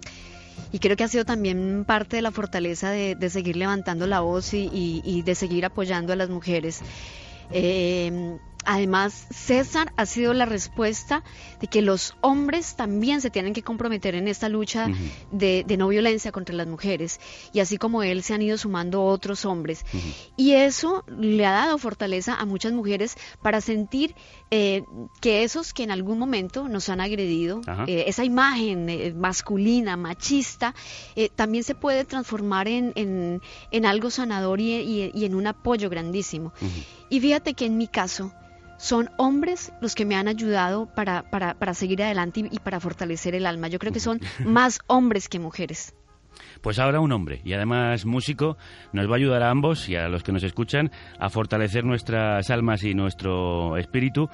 y 0.72 0.78
creo 0.78 0.96
que 0.96 1.04
ha 1.04 1.08
sido 1.08 1.24
también 1.24 1.84
parte 1.86 2.16
de 2.16 2.22
la 2.22 2.30
fortaleza 2.30 2.90
de, 2.90 3.30
seguir 3.30 3.56
levantando 3.56 4.06
la 4.06 4.20
voz 4.20 4.54
y, 4.54 4.68
y, 5.04 5.22
de 5.22 5.34
seguir 5.34 5.64
apoyando 5.64 6.12
a 6.12 6.16
las 6.16 6.28
mujeres. 6.28 6.80
Eh, 7.52 8.38
Además, 8.64 9.26
César 9.30 9.92
ha 9.96 10.06
sido 10.06 10.34
la 10.34 10.44
respuesta 10.44 11.24
de 11.60 11.66
que 11.66 11.82
los 11.82 12.14
hombres 12.20 12.76
también 12.76 13.20
se 13.20 13.30
tienen 13.30 13.54
que 13.54 13.62
comprometer 13.62 14.14
en 14.14 14.28
esta 14.28 14.48
lucha 14.48 14.88
de, 15.32 15.64
no 15.78 15.88
violencia 15.88 16.32
contra 16.32 16.54
las 16.54 16.66
mujeres. 16.66 17.20
Y 17.52 17.60
así 17.60 17.78
como 17.78 18.02
él, 18.02 18.22
se 18.22 18.34
han 18.34 18.42
ido 18.42 18.58
sumando 18.58 19.04
otros 19.04 19.44
hombres. 19.44 19.84
Y 20.36 20.52
eso 20.52 21.04
le 21.08 21.46
ha 21.46 21.52
dado 21.52 21.78
fortaleza 21.78 22.34
a 22.34 22.44
muchas 22.44 22.72
mujeres 22.72 23.16
para 23.42 23.60
sentir 23.60 24.14
eh, 24.50 24.84
que 25.20 25.42
esos 25.42 25.72
que 25.72 25.82
en 25.82 25.90
algún 25.90 26.18
momento 26.18 26.68
nos 26.68 26.88
han 26.88 27.00
agredido, 27.00 27.60
eh, 27.86 28.04
esa 28.06 28.24
imagen 28.24 28.88
eh, 28.88 29.12
masculina, 29.16 29.96
machista, 29.96 30.74
también 31.36 31.64
se 31.64 31.74
puede 31.74 32.04
transformar 32.04 32.68
en, 32.68 32.92
en, 32.94 33.86
algo 33.86 34.10
sanador 34.10 34.60
y, 34.60 35.10
y, 35.14 35.24
en 35.24 35.34
un 35.34 35.46
apoyo 35.46 35.88
grandísimo. 35.88 36.52
Y 37.08 37.20
fíjate 37.20 37.54
que 37.54 37.66
en 37.66 37.76
mi 37.76 37.88
caso, 37.88 38.32
son 38.80 39.10
hombres 39.18 39.72
los 39.82 39.94
que 39.94 40.06
me 40.06 40.16
han 40.16 40.26
ayudado 40.26 40.86
para, 40.86 41.30
para, 41.30 41.54
para 41.54 41.74
seguir 41.74 42.02
adelante 42.02 42.48
y, 42.50 42.58
para 42.60 42.80
fortalecer 42.80 43.34
el 43.34 43.44
alma. 43.44 43.68
Yo 43.68 43.78
creo 43.78 43.92
que 43.92 44.00
son 44.00 44.20
más 44.44 44.80
hombres 44.86 45.28
que 45.28 45.38
mujeres. 45.38 45.94
Pues 46.62 46.78
ahora 46.78 47.00
un 47.00 47.12
hombre 47.12 47.42
y 47.44 47.52
además 47.52 48.06
músico 48.06 48.56
nos 48.92 49.06
va 49.06 49.12
a 49.12 49.16
ayudar 49.16 49.42
a 49.42 49.50
ambos 49.50 49.88
y 49.88 49.96
a 49.96 50.08
los 50.08 50.22
que 50.22 50.32
nos 50.32 50.42
escuchan 50.42 50.90
a 51.18 51.28
fortalecer 51.28 51.84
nuestras 51.84 52.48
almas 52.50 52.82
y 52.82 52.94
nuestro 52.94 53.76
espíritu 53.76 54.30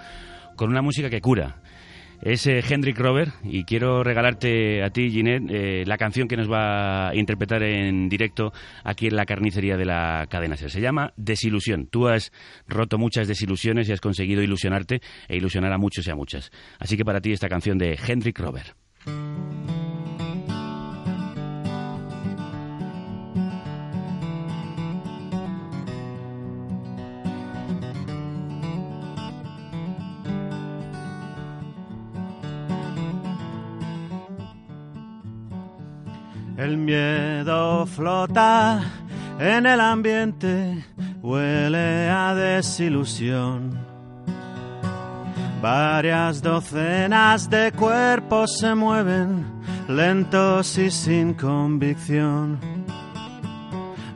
con 0.55 0.71
una 0.71 0.81
música 0.81 1.11
que 1.11 1.21
cura, 1.21 1.61
es 2.23 2.47
eh, 2.47 2.63
Hendrik 2.69 2.99
Rover 2.99 3.33
y 3.45 3.65
quiero 3.65 4.03
regalarte 4.03 4.83
a 4.83 4.91
ti, 4.91 5.11
Ginette, 5.11 5.51
eh, 5.51 5.85
la 5.87 5.97
canción 5.97 6.29
que 6.29 6.37
nos 6.37 6.51
va 6.51 7.09
a 7.09 7.15
interpretar 7.15 7.63
en 7.63 8.09
directo 8.09 8.53
aquí 8.85 9.07
en 9.07 9.17
la 9.17 9.27
carnicería 9.27 9.77
de 9.77 9.85
la 9.85 10.27
cadena. 10.29 10.57
Se 10.57 10.81
llama 10.81 11.13
Desilusión. 11.17 11.87
Tú 11.87 12.09
has 12.09 12.33
roto 12.67 12.99
muchas 12.99 13.29
desilusiones 13.29 13.89
y 13.89 13.93
has 13.93 14.01
conseguido 14.01 14.43
ilusionarte 14.43 15.01
e 15.29 15.37
ilusionar 15.37 15.73
a 15.73 15.79
muchos 15.79 16.07
y 16.07 16.11
a 16.11 16.15
muchas. 16.15 16.51
Así 16.79 16.97
que 16.97 17.05
para 17.05 17.21
ti 17.21 17.33
esta 17.33 17.49
canción 17.49 17.79
de 17.79 17.99
Hendrik 18.07 18.39
Rover. 18.39 18.75
El 36.57 36.79
miedo 36.79 37.85
flota 37.85 38.81
en 39.39 39.67
el 39.67 39.79
ambiente, 39.79 40.85
huele 41.21 42.09
a 42.09 42.35
desilusión. 42.35 43.79
Varias 45.61 46.41
docenas 46.41 47.51
de 47.51 47.73
cuerpos 47.73 48.59
se 48.59 48.75
mueven, 48.75 49.45
lentos 49.87 50.79
y 50.79 50.91
sin 50.91 51.35
convicción. 51.35 52.59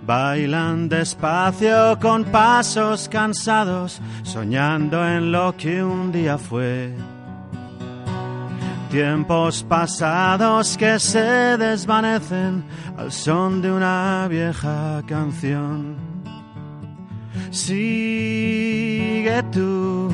Bailan 0.06 0.88
despacio 0.88 1.98
con 2.00 2.24
pasos 2.24 3.06
cansados, 3.10 4.00
soñando 4.22 5.06
en 5.06 5.30
lo 5.30 5.54
que 5.58 5.84
un 5.84 6.10
día 6.10 6.38
fue 6.38 6.94
Tiempos 8.90 9.62
pasados 9.62 10.76
que 10.76 10.98
se 10.98 11.56
desvanecen 11.56 12.64
al 12.98 13.12
son 13.12 13.62
de 13.62 13.70
una 13.70 14.26
vieja 14.28 15.00
canción. 15.06 15.96
Sigue 17.52 19.44
tú, 19.52 20.10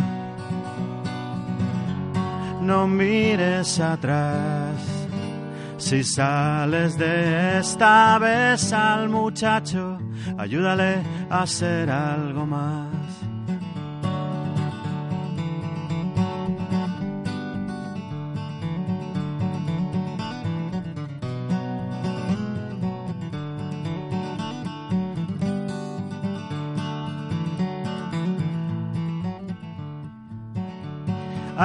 no 2.61 2.87
mires 2.87 3.81
atrás. 3.81 4.75
Si 5.79 6.05
sales 6.05 6.99
de 6.99 7.61
esta 7.61 8.19
vez 8.19 8.75
al 8.75 9.09
muchacho, 9.09 9.99
ayúdale 10.37 11.03
a 11.31 11.43
hacer 11.43 11.91
algo 11.91 12.45
más. 12.45 13.36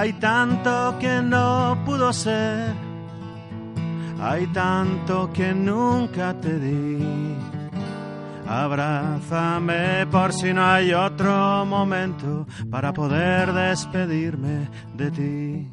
Hay 0.01 0.13
tanto 0.13 0.97
que 0.99 1.21
no 1.21 1.77
pudo 1.85 2.11
ser, 2.11 2.73
hay 4.19 4.47
tanto 4.47 5.31
que 5.31 5.53
nunca 5.53 6.33
te 6.41 6.57
di. 6.57 7.35
Abrázame 8.47 10.07
por 10.07 10.33
si 10.33 10.53
no 10.53 10.65
hay 10.65 10.91
otro 10.91 11.67
momento 11.67 12.47
para 12.71 12.91
poder 12.91 13.53
despedirme 13.53 14.71
de 14.95 15.11
ti. 15.11 15.71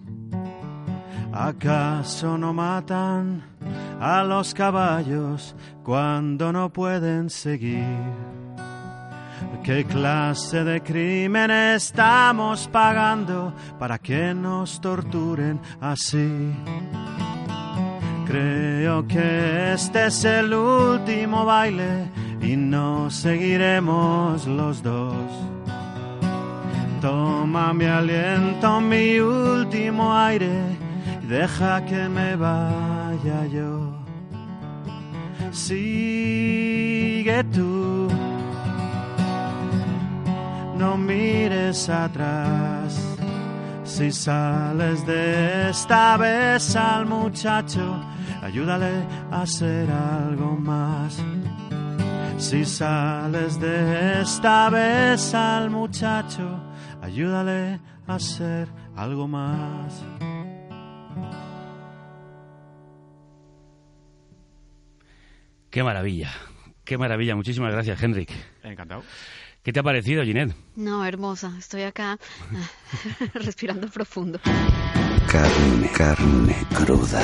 ¿Acaso 1.33 2.37
no 2.37 2.53
matan 2.53 3.43
a 3.99 4.23
los 4.25 4.53
caballos 4.53 5.57
cuando 5.83 6.53
no 6.53 6.71
pueden 6.71 7.31
seguir? 7.31 8.38
¿Qué 9.69 9.85
clase 9.85 10.65
de 10.65 10.81
crimen 10.81 11.51
estamos 11.51 12.67
pagando 12.69 13.53
para 13.79 13.99
que 13.99 14.33
nos 14.33 14.81
torturen 14.81 15.61
así? 15.79 16.55
Creo 18.27 19.07
que 19.07 19.75
este 19.75 20.07
es 20.07 20.25
el 20.25 20.55
último 20.55 21.45
baile 21.45 22.09
y 22.41 22.57
nos 22.57 23.13
seguiremos 23.13 24.47
los 24.47 24.83
dos. 24.83 25.15
Toma 27.03 27.75
mi 27.75 27.85
aliento, 27.85 28.81
mi 28.81 29.21
último 29.21 30.17
aire, 30.17 30.63
deja 31.29 31.85
que 31.85 32.09
me 32.09 32.37
vaya 32.37 33.45
yo. 33.53 33.93
Sigue 35.53 37.45
tú, 37.53 38.09
no 40.79 40.97
mires 40.97 41.89
atrás. 41.89 43.17
Si 43.85 44.13
sales 44.13 45.05
de 45.07 45.71
esta 45.71 46.17
vez 46.17 46.77
al 46.77 47.07
muchacho, 47.07 48.01
ayúdale 48.43 49.05
a 49.31 49.43
hacer 49.43 49.91
algo 49.91 50.57
más. 50.57 51.23
Si 52.39 52.65
sales 52.65 53.59
de 53.59 54.21
esta 54.21 54.71
vez 54.71 55.35
al 55.35 55.71
muchacho, 55.71 56.61
ayúdale 57.03 57.81
a 58.07 58.15
hacer 58.15 58.69
algo 58.95 59.27
más. 59.27 60.05
Qué 65.71 65.83
maravilla, 65.83 66.31
qué 66.85 66.97
maravilla. 66.97 67.35
Muchísimas 67.35 67.73
gracias, 67.73 68.03
Henrik. 68.03 68.33
Encantado. 68.63 69.03
¿Qué 69.69 69.73
te 69.75 69.81
ha 69.81 69.83
parecido, 69.83 70.25
Ginette? 70.25 70.55
No, 70.77 71.05
hermosa. 71.05 71.53
Estoy 71.59 71.83
acá 71.83 72.19
respirando 73.35 73.87
profundo. 73.89 74.41
Carne, 75.31 75.91
carne 75.95 76.57
cruda. 76.75 77.21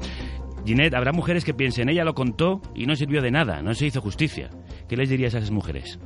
Ginette, 0.67 0.95
habrá 0.95 1.13
mujeres 1.13 1.45
que 1.45 1.53
piensen, 1.53 1.87
ella 1.87 2.03
lo 2.03 2.13
contó 2.13 2.61
y 2.75 2.85
no 2.85 2.95
sirvió 2.97 3.21
de 3.21 3.31
nada, 3.31 3.61
no 3.61 3.73
se 3.73 3.85
hizo 3.85 4.01
justicia. 4.01 4.49
¿Qué 4.89 4.97
les 4.97 5.07
dirías 5.07 5.33
a 5.33 5.37
esas 5.37 5.49
mujeres? 5.49 5.97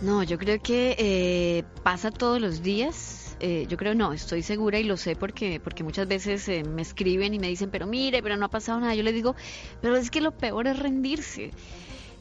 No, 0.00 0.22
yo 0.22 0.38
creo 0.38 0.60
que 0.62 0.94
eh, 0.96 1.64
pasa 1.82 2.12
todos 2.12 2.40
los 2.40 2.62
días. 2.62 3.36
Eh, 3.40 3.66
yo 3.68 3.76
creo 3.76 3.96
no, 3.96 4.12
estoy 4.12 4.42
segura 4.42 4.78
y 4.78 4.84
lo 4.84 4.96
sé 4.96 5.16
porque, 5.16 5.58
porque 5.58 5.82
muchas 5.82 6.06
veces 6.06 6.48
eh, 6.48 6.62
me 6.62 6.82
escriben 6.82 7.34
y 7.34 7.40
me 7.40 7.48
dicen, 7.48 7.70
pero 7.70 7.88
mire, 7.88 8.22
pero 8.22 8.36
no 8.36 8.46
ha 8.46 8.48
pasado 8.48 8.78
nada. 8.78 8.94
Yo 8.94 9.02
les 9.02 9.14
digo, 9.14 9.34
pero 9.80 9.96
es 9.96 10.12
que 10.12 10.20
lo 10.20 10.30
peor 10.30 10.68
es 10.68 10.78
rendirse. 10.78 11.50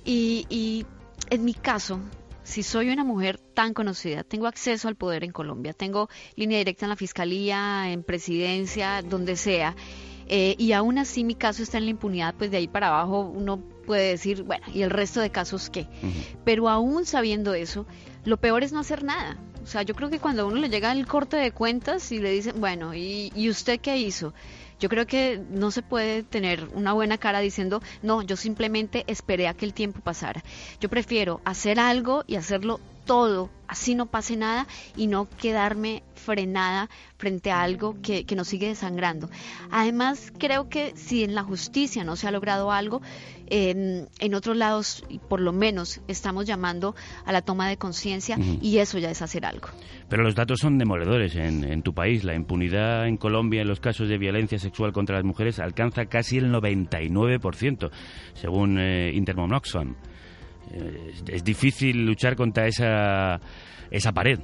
Y, 0.04 0.48
y 0.50 0.88
en 1.30 1.46
mi 1.46 1.54
caso, 1.54 2.00
si 2.42 2.64
soy 2.64 2.90
una 2.90 3.04
mujer 3.04 3.38
tan 3.38 3.76
conocida, 3.76 4.24
tengo 4.24 4.48
acceso 4.48 4.88
al 4.88 4.96
poder 4.96 5.24
en 5.24 5.32
Colombia, 5.32 5.74
tengo 5.74 6.10
línea 6.36 6.58
directa 6.58 6.86
en 6.86 6.90
la 6.90 6.96
fiscalía, 6.96 7.92
en 7.92 8.02
presidencia, 8.02 9.04
donde 9.04 9.36
sea, 9.36 9.76
eh, 10.34 10.56
y 10.58 10.72
aún 10.72 10.98
así 10.98 11.26
mi 11.26 11.36
caso 11.36 11.62
está 11.62 11.78
en 11.78 11.84
la 11.84 11.92
impunidad, 11.92 12.34
pues 12.38 12.52
de 12.52 12.58
ahí 12.58 12.68
para 12.70 12.88
abajo 12.88 13.20
uno 13.20 13.58
puede 13.86 14.08
decir, 14.12 14.44
bueno, 14.44 14.66
¿y 14.74 14.82
el 14.82 14.90
resto 14.90 15.20
de 15.20 15.30
casos 15.30 15.70
qué? 15.70 15.88
Pero 16.46 16.70
aún 16.70 17.06
sabiendo 17.06 17.54
eso, 17.54 17.86
lo 18.24 18.38
peor 18.38 18.64
es 18.64 18.72
no 18.72 18.80
hacer 18.80 19.04
nada. 19.04 19.38
O 19.62 19.68
sea, 19.68 19.82
yo 19.82 19.94
creo 19.94 20.10
que 20.10 20.20
cuando 20.20 20.44
a 20.44 20.46
uno 20.46 20.56
le 20.56 20.70
llega 20.70 20.94
el 20.94 21.06
corte 21.06 21.36
de 21.36 21.52
cuentas 21.52 22.14
y 22.14 22.20
le 22.20 22.32
dicen, 22.32 22.62
bueno, 22.62 22.96
¿y, 22.96 23.34
y 23.36 23.50
usted 23.50 23.82
qué 23.82 23.98
hizo? 23.98 24.34
Yo 24.80 24.88
creo 24.88 25.06
que 25.06 25.42
no 25.52 25.70
se 25.70 25.82
puede 25.82 26.24
tener 26.24 26.70
una 26.76 26.94
buena 26.94 27.18
cara 27.18 27.42
diciendo, 27.42 27.82
no, 28.02 28.22
yo 28.22 28.38
simplemente 28.38 29.04
esperé 29.08 29.50
a 29.50 29.54
que 29.54 29.66
el 29.66 29.74
tiempo 29.74 30.00
pasara. 30.00 30.44
Yo 30.80 30.88
prefiero 30.88 31.42
hacer 31.44 31.78
algo 31.78 32.24
y 32.26 32.38
hacerlo 32.38 32.80
todo, 33.06 33.50
así 33.68 33.96
no 33.96 34.06
pase 34.08 34.38
nada 34.38 34.68
y 34.96 35.08
no 35.08 35.28
quedarme 35.30 36.04
frenada 36.16 36.90
frente 37.18 37.52
a 37.52 37.62
algo 37.62 38.02
que, 38.02 38.26
que 38.26 38.36
nos 38.36 38.48
sigue 38.48 38.68
desangrando. 38.68 39.30
Además, 39.72 40.32
creo 40.38 40.70
que 40.70 40.94
si 40.96 41.24
en 41.24 41.36
la 41.36 41.44
justicia 41.44 42.04
no 42.04 42.16
se 42.16 42.28
ha 42.28 42.32
logrado 42.32 42.72
algo, 42.72 43.02
eh, 43.54 44.08
en 44.20 44.34
otros 44.34 44.56
lados, 44.56 45.04
por 45.28 45.42
lo 45.42 45.52
menos, 45.52 46.02
estamos 46.08 46.46
llamando 46.46 46.96
a 47.26 47.34
la 47.34 47.42
toma 47.42 47.68
de 47.68 47.76
conciencia 47.76 48.38
y 48.62 48.78
eso 48.78 48.98
ya 48.98 49.12
es 49.12 49.22
hacer 49.22 49.46
algo. 49.46 49.68
Pero 50.08 50.24
los 50.24 50.36
datos 50.36 50.60
son 50.62 50.78
demoledores 50.78 51.36
en, 51.36 51.66
en, 51.66 51.82
tu 51.82 51.94
país. 51.94 52.24
La 52.24 52.34
impunidad 52.34 53.08
en 53.08 53.18
Colombia 53.18 53.62
en 53.62 53.68
los 53.68 53.82
casos 53.82 54.08
de 54.08 54.18
violencia 54.18 54.58
sexual 54.58 54.94
contra 54.94 55.18
las 55.18 55.26
mujeres 55.26 55.60
alcanza 55.60 56.06
casi 56.06 56.38
el 56.38 56.50
99%, 56.50 57.92
según 58.34 58.80
eh, 58.80 59.12
Intermon 59.14 59.54
Oxfam. 59.54 59.96
Eh, 60.74 61.14
es 61.28 61.44
difícil 61.44 62.06
luchar 62.06 62.36
contra 62.36 62.68
esa, 62.68 63.40
esa 63.90 64.12
pared. 64.12 64.40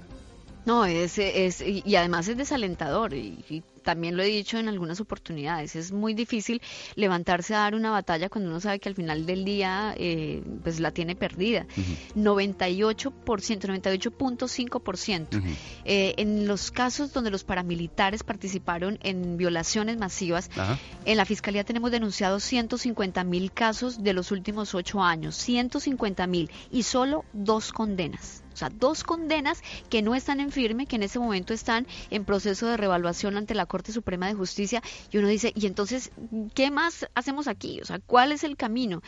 No, 0.65 0.85
es, 0.85 1.17
es, 1.17 1.61
y 1.61 1.95
además 1.95 2.27
es 2.27 2.37
desalentador 2.37 3.13
y, 3.13 3.39
y, 3.49 3.63
también 3.87 4.17
lo 4.17 4.23
he 4.23 4.25
dicho 4.25 4.57
en 4.57 4.67
algunas 4.67 4.99
oportunidades, 4.99 5.77
es 5.77 5.93
muy 5.93 6.13
difícil 6.13 6.61
levantarse 6.95 7.55
a 7.55 7.59
dar 7.59 7.73
una 7.73 7.89
batalla 7.89 8.27
cuando 8.27 8.49
uno 8.49 8.59
sabe 8.59 8.79
que 8.79 8.89
al 8.89 8.95
final 8.95 9.25
del 9.25 9.45
día 9.45 9.93
eh, 9.95 10.43
pues 10.61 10.81
la 10.81 10.91
tiene 10.91 11.15
perdida. 11.15 11.65
Uh 11.77 11.81
-huh. 11.81 11.95
98%, 12.21 13.13
98.5%. 13.23 15.37
Uh 15.37 15.39
-huh. 15.39 15.55
eh, 15.85 16.15
en 16.17 16.47
los 16.47 16.71
casos 16.71 17.13
donde 17.13 17.31
los 17.31 17.45
paramilitares 17.45 18.23
participaron 18.23 18.99
en 19.03 19.37
violaciones 19.37 19.97
masivas, 19.97 20.49
uh 20.57 20.59
-huh. 20.59 20.77
en 21.05 21.15
la 21.15 21.23
Fiscalía 21.23 21.63
tenemos 21.63 21.89
denunciados 21.89 22.43
150 22.43 23.23
mil 23.23 23.53
casos 23.53 24.03
de 24.03 24.11
los 24.11 24.31
últimos 24.31 24.75
ocho 24.75 25.01
años, 25.01 25.37
150 25.37 26.27
mil 26.27 26.51
y 26.71 26.83
solo 26.83 27.23
dos 27.31 27.71
condenas. 27.71 28.43
O 28.57 28.59
sea, 28.59 28.69
dos 28.69 29.03
condenas 29.03 29.61
que 29.87 30.01
no 30.01 30.15
están 30.15 30.39
en 30.39 30.51
firme, 30.51 30.87
que 30.87 30.95
en 30.95 31.03
ese 31.03 31.19
momento 31.19 31.53
están 31.53 31.85
en 32.09 32.25
proceso 32.25 32.65
de 32.65 32.75
revaluación 32.75 33.37
ante 33.37 33.53
la 33.53 33.67
Corte 33.67 33.91
Suprema 33.91 34.25
de 34.25 34.33
Justicia. 34.33 34.81
Y 35.11 35.19
uno 35.19 35.27
dice, 35.27 35.53
¿y 35.55 35.67
entonces 35.67 36.09
qué 36.55 36.71
más 36.71 37.05
hacemos 37.13 37.47
aquí? 37.47 37.79
O 37.81 37.85
sea, 37.85 37.99
¿cuál 37.99 38.31
es 38.31 38.43
el 38.43 38.57
camino? 38.57 39.03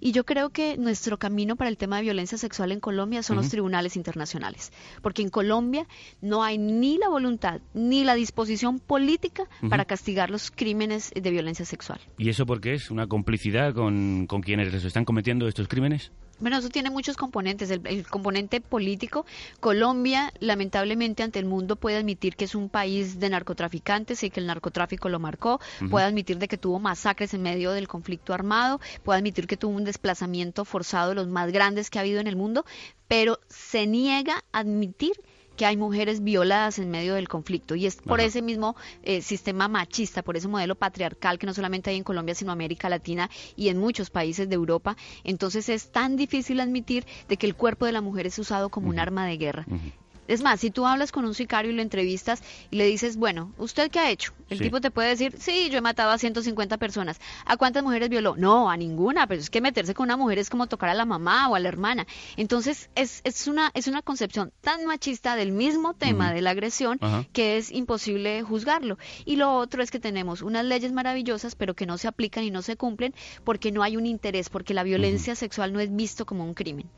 Y 0.00 0.12
yo 0.12 0.24
creo 0.24 0.48
que 0.48 0.78
nuestro 0.78 1.18
camino 1.18 1.56
para 1.56 1.68
el 1.68 1.76
tema 1.76 1.96
de 1.96 2.04
violencia 2.04 2.38
sexual 2.38 2.72
en 2.72 2.80
Colombia 2.80 3.22
son 3.22 3.36
uh 3.36 3.40
-huh. 3.40 3.42
los 3.42 3.50
tribunales 3.50 3.96
internacionales. 3.96 4.72
Porque 5.02 5.20
en 5.20 5.28
Colombia 5.28 5.86
no 6.22 6.42
hay 6.42 6.56
ni 6.56 6.96
la 6.96 7.10
voluntad 7.10 7.60
ni 7.74 8.02
la 8.02 8.14
disposición 8.14 8.78
política 8.78 9.42
uh 9.42 9.66
-huh. 9.66 9.68
para 9.68 9.84
castigar 9.84 10.30
los 10.30 10.50
crímenes 10.50 11.12
de 11.14 11.30
violencia 11.30 11.66
sexual. 11.66 12.00
¿Y 12.16 12.30
eso 12.30 12.46
por 12.46 12.62
qué 12.62 12.72
es? 12.72 12.90
¿Una 12.90 13.06
complicidad 13.06 13.74
con, 13.74 14.26
con 14.26 14.40
quienes 14.40 14.72
les 14.72 14.84
están 14.84 15.04
cometiendo 15.04 15.48
estos 15.48 15.68
crímenes? 15.68 16.12
Bueno, 16.38 16.58
eso 16.58 16.68
tiene 16.68 16.90
muchos 16.90 17.16
componentes. 17.16 17.70
El, 17.70 17.80
el, 17.84 18.06
componente 18.06 18.60
político, 18.60 19.24
Colombia, 19.60 20.32
lamentablemente, 20.40 21.22
ante 21.22 21.38
el 21.38 21.46
mundo 21.46 21.76
puede 21.76 21.96
admitir 21.96 22.36
que 22.36 22.44
es 22.44 22.54
un 22.54 22.68
país 22.68 23.18
de 23.18 23.30
narcotraficantes 23.30 24.22
y 24.22 24.30
que 24.30 24.40
el 24.40 24.46
narcotráfico 24.46 25.08
lo 25.08 25.18
marcó, 25.18 25.54
uh 25.54 25.84
-huh. 25.84 25.90
puede 25.90 26.06
admitir 26.06 26.38
de 26.38 26.48
que 26.48 26.58
tuvo 26.58 26.78
masacres 26.78 27.32
en 27.34 27.42
medio 27.42 27.72
del 27.72 27.88
conflicto 27.88 28.34
armado, 28.34 28.80
puede 29.02 29.18
admitir 29.18 29.46
que 29.46 29.56
tuvo 29.56 29.74
un 29.76 29.84
desplazamiento 29.84 30.64
forzado 30.64 31.10
de 31.10 31.14
los 31.14 31.28
más 31.28 31.50
grandes 31.52 31.90
que 31.90 31.98
ha 31.98 32.02
habido 32.02 32.20
en 32.20 32.26
el 32.26 32.36
mundo, 32.36 32.64
pero 33.08 33.38
se 33.48 33.86
niega 33.86 34.44
a 34.52 34.58
admitir 34.60 35.12
que 35.12 35.35
hay 35.64 35.76
mujeres 35.76 36.22
violadas 36.22 36.78
en 36.78 36.90
medio 36.90 37.14
del 37.14 37.28
conflicto 37.28 37.74
y 37.74 37.86
es 37.86 37.96
por 37.96 38.20
Ajá. 38.20 38.28
ese 38.28 38.42
mismo 38.42 38.76
eh, 39.02 39.22
sistema 39.22 39.68
machista, 39.68 40.22
por 40.22 40.36
ese 40.36 40.48
modelo 40.48 40.74
patriarcal 40.74 41.38
que 41.38 41.46
no 41.46 41.54
solamente 41.54 41.90
hay 41.90 41.96
en 41.96 42.04
Colombia 42.04 42.34
sino 42.34 42.52
América 42.52 42.88
Latina 42.88 43.30
y 43.56 43.68
en 43.68 43.78
muchos 43.78 44.10
países 44.10 44.48
de 44.48 44.54
Europa, 44.54 44.96
entonces 45.24 45.68
es 45.68 45.90
tan 45.90 46.16
difícil 46.16 46.60
admitir 46.60 47.06
de 47.28 47.36
que 47.36 47.46
el 47.46 47.54
cuerpo 47.54 47.86
de 47.86 47.92
la 47.92 48.00
mujer 48.00 48.26
es 48.26 48.38
usado 48.38 48.68
como 48.68 48.88
uh 48.88 48.90
-huh. 48.90 48.94
un 48.94 48.98
arma 49.00 49.26
de 49.26 49.36
guerra. 49.36 49.64
Uh 49.68 49.74
-huh. 49.74 49.92
Es 50.28 50.42
más, 50.42 50.60
si 50.60 50.70
tú 50.70 50.86
hablas 50.86 51.12
con 51.12 51.24
un 51.24 51.34
sicario 51.34 51.70
y 51.70 51.74
lo 51.74 51.82
entrevistas 51.82 52.42
y 52.70 52.76
le 52.76 52.86
dices, 52.86 53.16
bueno, 53.16 53.52
¿usted 53.58 53.90
qué 53.90 53.98
ha 53.98 54.10
hecho? 54.10 54.32
El 54.48 54.58
sí. 54.58 54.64
tipo 54.64 54.80
te 54.80 54.90
puede 54.90 55.08
decir, 55.08 55.34
sí, 55.38 55.68
yo 55.70 55.78
he 55.78 55.80
matado 55.80 56.10
a 56.10 56.18
150 56.18 56.78
personas. 56.78 57.20
¿A 57.44 57.56
cuántas 57.56 57.82
mujeres 57.82 58.08
violó? 58.08 58.36
No, 58.36 58.70
a 58.70 58.76
ninguna, 58.76 59.26
pero 59.26 59.40
es 59.40 59.50
que 59.50 59.60
meterse 59.60 59.94
con 59.94 60.04
una 60.04 60.16
mujer 60.16 60.38
es 60.38 60.50
como 60.50 60.66
tocar 60.66 60.90
a 60.90 60.94
la 60.94 61.04
mamá 61.04 61.48
o 61.48 61.54
a 61.54 61.60
la 61.60 61.68
hermana. 61.68 62.06
Entonces, 62.36 62.88
es, 62.94 63.20
es, 63.24 63.46
una, 63.48 63.70
es 63.74 63.86
una 63.88 64.02
concepción 64.02 64.52
tan 64.60 64.84
machista 64.86 65.36
del 65.36 65.52
mismo 65.52 65.94
tema 65.94 66.26
uh 66.26 66.30
-huh. 66.30 66.34
de 66.34 66.40
la 66.42 66.50
agresión 66.50 66.98
uh 67.00 67.06
-huh. 67.06 67.26
que 67.32 67.56
es 67.56 67.72
imposible 67.72 68.42
juzgarlo. 68.42 68.98
Y 69.24 69.36
lo 69.36 69.54
otro 69.54 69.82
es 69.82 69.90
que 69.90 69.98
tenemos 69.98 70.42
unas 70.42 70.64
leyes 70.64 70.92
maravillosas, 70.92 71.54
pero 71.54 71.74
que 71.74 71.86
no 71.86 71.98
se 71.98 72.08
aplican 72.08 72.44
y 72.44 72.50
no 72.50 72.62
se 72.62 72.76
cumplen 72.76 73.14
porque 73.44 73.72
no 73.72 73.82
hay 73.82 73.96
un 73.96 74.06
interés, 74.06 74.48
porque 74.48 74.74
la 74.74 74.82
violencia 74.82 75.32
uh 75.32 75.36
-huh. 75.36 75.40
sexual 75.40 75.72
no 75.72 75.80
es 75.80 75.94
visto 75.94 76.24
como 76.24 76.44
un 76.44 76.54
crimen. 76.54 76.88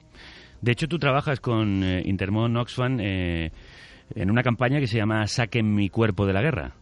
De 0.61 0.73
hecho, 0.73 0.88
tú 0.88 0.99
trabajas 0.99 1.40
con 1.40 1.83
eh, 1.85 2.03
Intermon 2.05 2.57
Oxfam 2.57 2.99
eh, 3.01 3.53
en 4.14 4.31
una 4.31 4.42
campaña 4.42 4.81
que 4.81 4.87
se 4.87 4.99
llama 4.99 5.27
Saquen 5.27 5.75
mi 5.75 5.88
cuerpo 5.88 6.27
de 6.27 6.33
la 6.33 6.42
guerra. 6.42 6.75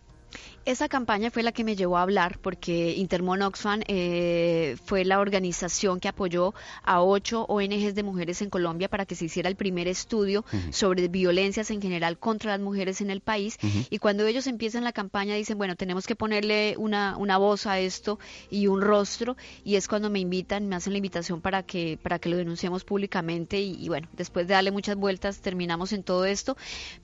Esa 0.66 0.88
campaña 0.88 1.31
fue 1.31 1.44
la 1.44 1.52
que 1.52 1.62
me 1.62 1.76
llevó 1.76 1.96
a 1.96 2.02
hablar 2.02 2.40
porque 2.40 2.92
Intermon 2.94 3.40
Oxfam 3.42 3.83
eh, 3.87 4.76
fue 4.85 5.05
la 5.05 5.20
organización 5.20 6.00
que 6.00 6.09
apoyó 6.09 6.55
a 6.83 7.02
ocho 7.02 7.44
ONGs 7.44 7.94
de 7.94 8.02
mujeres 8.02 8.42
en 8.42 8.50
Colombia 8.50 8.88
para 8.88 9.07
que 9.07 9.14
se 9.14 9.26
hiciera 9.26 9.48
el 9.48 9.55
primer 9.55 9.87
estudio 9.87 10.44
sobre 10.70 11.07
violencias 11.07 11.70
en 11.70 11.81
general 11.81 12.18
contra 12.18 12.50
las 12.50 12.61
mujeres 12.61 13.00
en 13.00 13.11
el 13.11 13.20
país. 13.20 13.59
Y 13.90 13.98
cuando 13.98 14.26
ellos 14.26 14.48
empiezan 14.48 14.83
la 14.83 14.90
campaña 14.90 15.37
dicen, 15.37 15.57
bueno, 15.57 15.76
tenemos 15.76 16.05
que 16.05 16.16
ponerle 16.16 16.74
una, 16.79 17.16
una 17.16 17.38
voz 17.38 17.66
a 17.66 17.79
esto 17.79 18.18
y 18.50 18.66
un 18.66 18.81
rostro. 18.81 19.37
Y 19.62 19.77
es 19.77 19.87
cuando 19.87 20.10
me 20.10 20.19
invitan, 20.19 20.67
me 20.67 20.75
hacen 20.75 20.94
la 20.94 20.98
invitación 20.98 21.40
para 21.42 21.62
que, 21.62 21.96
para 22.02 22.19
que 22.19 22.29
lo 22.29 22.37
denunciemos 22.37 22.83
públicamente. 22.83 23.60
Y, 23.60 23.87
bueno, 23.87 24.08
después 24.14 24.48
de 24.48 24.54
darle 24.54 24.73
muchas 24.73 24.96
vueltas 24.96 25.38
terminamos 25.38 25.92
en 25.92 26.02
todo 26.02 26.25
esto. 26.25 26.56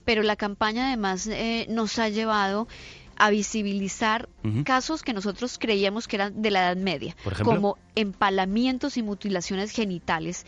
Pero 0.03 0.21
la 0.21 0.35
campaña 0.35 0.87
además 0.87 1.27
eh, 1.27 1.65
nos 1.69 1.97
ha 1.97 2.09
llevado 2.09 2.67
a 3.17 3.29
visibilizar 3.29 4.29
casos 4.65 5.03
que 5.03 5.13
nosotros 5.13 5.57
creíamos 5.57 6.07
que 6.07 6.17
eran 6.17 6.41
de 6.41 6.51
la 6.51 6.71
Edad 6.71 6.77
Media, 6.77 7.15
como 7.43 7.77
empalamientos 7.95 8.97
y 8.97 9.03
mutilaciones 9.03 9.71
genitales 9.71 10.45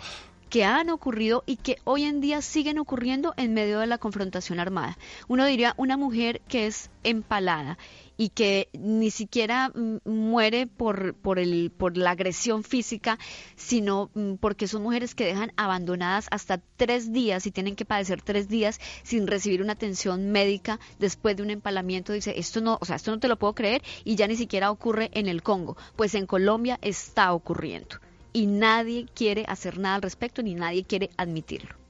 que 0.49 0.63
han 0.63 0.89
ocurrido 0.89 1.43
y 1.45 1.57
que 1.57 1.77
hoy 1.83 2.03
en 2.03 2.21
día 2.21 2.41
siguen 2.41 2.79
ocurriendo 2.79 3.33
en 3.37 3.53
medio 3.53 3.79
de 3.79 3.87
la 3.87 3.97
confrontación 3.97 4.59
armada. 4.59 4.97
Uno 5.27 5.45
diría 5.45 5.73
una 5.77 5.97
mujer 5.97 6.41
que 6.47 6.67
es 6.67 6.89
empalada 7.03 7.77
y 8.17 8.29
que 8.29 8.69
ni 8.73 9.11
siquiera 9.11 9.69
mm, 9.69 9.97
muere 10.09 10.67
por, 10.67 11.13
por, 11.15 11.39
el, 11.39 11.71
por 11.71 11.97
la 11.97 12.11
agresión 12.11 12.63
física, 12.63 13.17
sino 13.55 14.09
mm, 14.13 14.35
porque 14.35 14.67
son 14.67 14.83
mujeres 14.83 15.15
que 15.15 15.25
dejan 15.25 15.51
abandonadas 15.57 16.27
hasta 16.31 16.61
tres 16.77 17.11
días 17.11 17.45
y 17.45 17.51
tienen 17.51 17.75
que 17.75 17.85
padecer 17.85 18.21
tres 18.21 18.47
días 18.47 18.79
sin 19.03 19.27
recibir 19.27 19.61
una 19.61 19.73
atención 19.73 20.31
médica 20.31 20.79
después 20.99 21.37
de 21.37 21.43
un 21.43 21.49
empalamiento. 21.49 22.13
Dice, 22.13 22.33
esto 22.37 22.61
no, 22.61 22.77
o 22.81 22.85
sea, 22.85 22.95
esto 22.95 23.11
no 23.11 23.19
te 23.19 23.27
lo 23.27 23.37
puedo 23.37 23.55
creer 23.55 23.81
y 24.03 24.15
ya 24.15 24.27
ni 24.27 24.35
siquiera 24.35 24.71
ocurre 24.71 25.09
en 25.13 25.27
el 25.27 25.43
Congo. 25.43 25.77
Pues 25.95 26.15
en 26.15 26.25
Colombia 26.25 26.79
está 26.81 27.33
ocurriendo 27.33 27.97
y 28.33 28.47
nadie 28.47 29.07
quiere 29.13 29.45
hacer 29.47 29.79
nada 29.79 29.95
al 29.95 30.01
respecto 30.01 30.43
ni 30.43 30.55
nadie 30.55 30.83
quiere 30.83 31.09
admitirlo. 31.17 31.84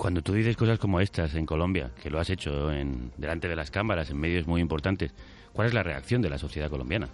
Cuando 0.00 0.22
tú 0.22 0.32
dices 0.32 0.56
cosas 0.56 0.78
como 0.78 0.98
estas 0.98 1.34
en 1.34 1.44
Colombia, 1.44 1.90
que 2.02 2.08
lo 2.08 2.18
has 2.18 2.30
hecho 2.30 2.72
en, 2.72 3.12
delante 3.18 3.48
de 3.48 3.54
las 3.54 3.70
cámaras, 3.70 4.08
en 4.08 4.16
medios 4.16 4.46
muy 4.46 4.62
importantes, 4.62 5.12
¿cuál 5.52 5.68
es 5.68 5.74
la 5.74 5.82
reacción 5.82 6.22
de 6.22 6.30
la 6.30 6.38
sociedad 6.38 6.70
colombiana? 6.70 7.10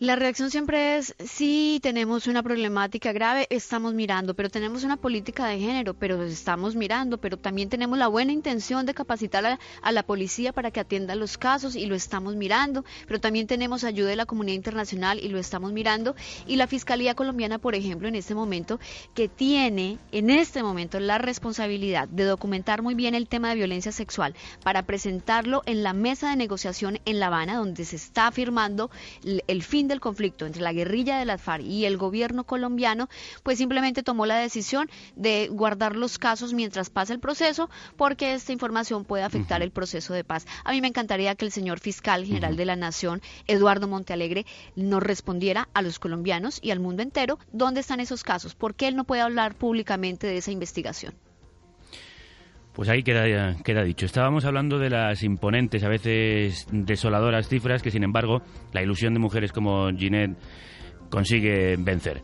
La 0.00 0.16
reacción 0.16 0.50
siempre 0.50 0.96
es, 0.96 1.14
sí, 1.26 1.78
tenemos 1.82 2.26
una 2.26 2.42
problemática 2.42 3.12
grave, 3.12 3.46
estamos 3.50 3.92
mirando, 3.92 4.32
pero 4.32 4.48
tenemos 4.48 4.82
una 4.82 4.96
política 4.96 5.44
de 5.44 5.58
género, 5.58 5.92
pero 5.92 6.22
estamos 6.22 6.74
mirando, 6.74 7.18
pero 7.18 7.36
también 7.36 7.68
tenemos 7.68 7.98
la 7.98 8.08
buena 8.08 8.32
intención 8.32 8.86
de 8.86 8.94
capacitar 8.94 9.58
a, 9.82 9.92
la 9.92 10.02
policía 10.02 10.54
para 10.54 10.70
que 10.70 10.80
atienda 10.80 11.14
los 11.16 11.36
casos 11.36 11.76
y 11.76 11.84
lo 11.84 11.94
estamos 11.94 12.34
mirando, 12.34 12.82
pero 13.06 13.20
también 13.20 13.46
tenemos 13.46 13.84
ayuda 13.84 14.08
de 14.08 14.16
la 14.16 14.24
comunidad 14.24 14.54
internacional 14.54 15.20
y 15.22 15.28
lo 15.28 15.38
estamos 15.38 15.74
mirando. 15.74 16.16
Y 16.46 16.56
la 16.56 16.66
Fiscalía 16.66 17.14
colombiana, 17.14 17.58
por 17.58 17.74
ejemplo, 17.74 18.08
en 18.08 18.14
este 18.14 18.34
momento, 18.34 18.80
que 19.12 19.28
tiene 19.28 19.98
en 20.12 20.30
este 20.30 20.62
momento 20.62 20.98
la 20.98 21.18
responsabilidad 21.18 22.08
de 22.08 22.24
documentar 22.24 22.80
muy 22.80 22.94
bien 22.94 23.14
el 23.14 23.28
tema 23.28 23.50
de 23.50 23.56
violencia 23.56 23.92
sexual 23.92 24.34
para 24.64 24.86
presentarlo 24.86 25.60
en 25.66 25.82
la 25.82 25.92
mesa 25.92 26.30
de 26.30 26.36
negociación 26.36 27.00
en 27.04 27.20
La 27.20 27.26
Habana, 27.26 27.56
donde 27.56 27.84
se 27.84 27.96
está 27.96 28.32
firmando 28.32 28.90
el 29.46 29.62
fin 29.62 29.89
del 29.90 30.00
conflicto 30.00 30.46
entre 30.46 30.62
la 30.62 30.72
guerrilla 30.72 31.18
de 31.18 31.26
las 31.26 31.42
FARC 31.42 31.64
y 31.64 31.84
el 31.84 31.98
gobierno 31.98 32.44
colombiano, 32.44 33.08
pues 33.42 33.58
simplemente 33.58 34.02
tomó 34.02 34.24
la 34.24 34.38
decisión 34.38 34.88
de 35.16 35.48
guardar 35.48 35.96
los 35.96 36.18
casos 36.18 36.54
mientras 36.54 36.88
pasa 36.88 37.12
el 37.12 37.20
proceso, 37.20 37.68
porque 37.96 38.32
esta 38.32 38.52
información 38.52 39.04
puede 39.04 39.24
afectar 39.24 39.62
el 39.62 39.70
proceso 39.70 40.14
de 40.14 40.24
paz. 40.24 40.46
A 40.64 40.72
mí 40.72 40.80
me 40.80 40.88
encantaría 40.88 41.34
que 41.34 41.44
el 41.44 41.52
señor 41.52 41.80
fiscal 41.80 42.24
general 42.24 42.56
de 42.56 42.64
la 42.64 42.76
Nación, 42.76 43.20
Eduardo 43.46 43.88
Montealegre, 43.88 44.46
nos 44.76 45.02
respondiera 45.02 45.68
a 45.74 45.82
los 45.82 45.98
colombianos 45.98 46.58
y 46.62 46.70
al 46.70 46.80
mundo 46.80 47.02
entero 47.02 47.38
dónde 47.52 47.80
están 47.80 48.00
esos 48.00 48.24
casos, 48.24 48.54
por 48.54 48.74
qué 48.74 48.88
él 48.88 48.96
no 48.96 49.04
puede 49.04 49.22
hablar 49.22 49.54
públicamente 49.54 50.26
de 50.26 50.38
esa 50.38 50.52
investigación. 50.52 51.14
Pues 52.72 52.88
ahí 52.88 53.02
queda, 53.02 53.56
queda 53.64 53.82
dicho. 53.82 54.06
Estábamos 54.06 54.44
hablando 54.44 54.78
de 54.78 54.90
las 54.90 55.22
imponentes, 55.22 55.82
a 55.82 55.88
veces 55.88 56.66
desoladoras 56.70 57.48
cifras 57.48 57.82
que, 57.82 57.90
sin 57.90 58.04
embargo, 58.04 58.42
la 58.72 58.82
ilusión 58.82 59.12
de 59.12 59.20
mujeres 59.20 59.52
como 59.52 59.90
Ginette 59.90 60.38
consigue 61.10 61.76
vencer. 61.76 62.22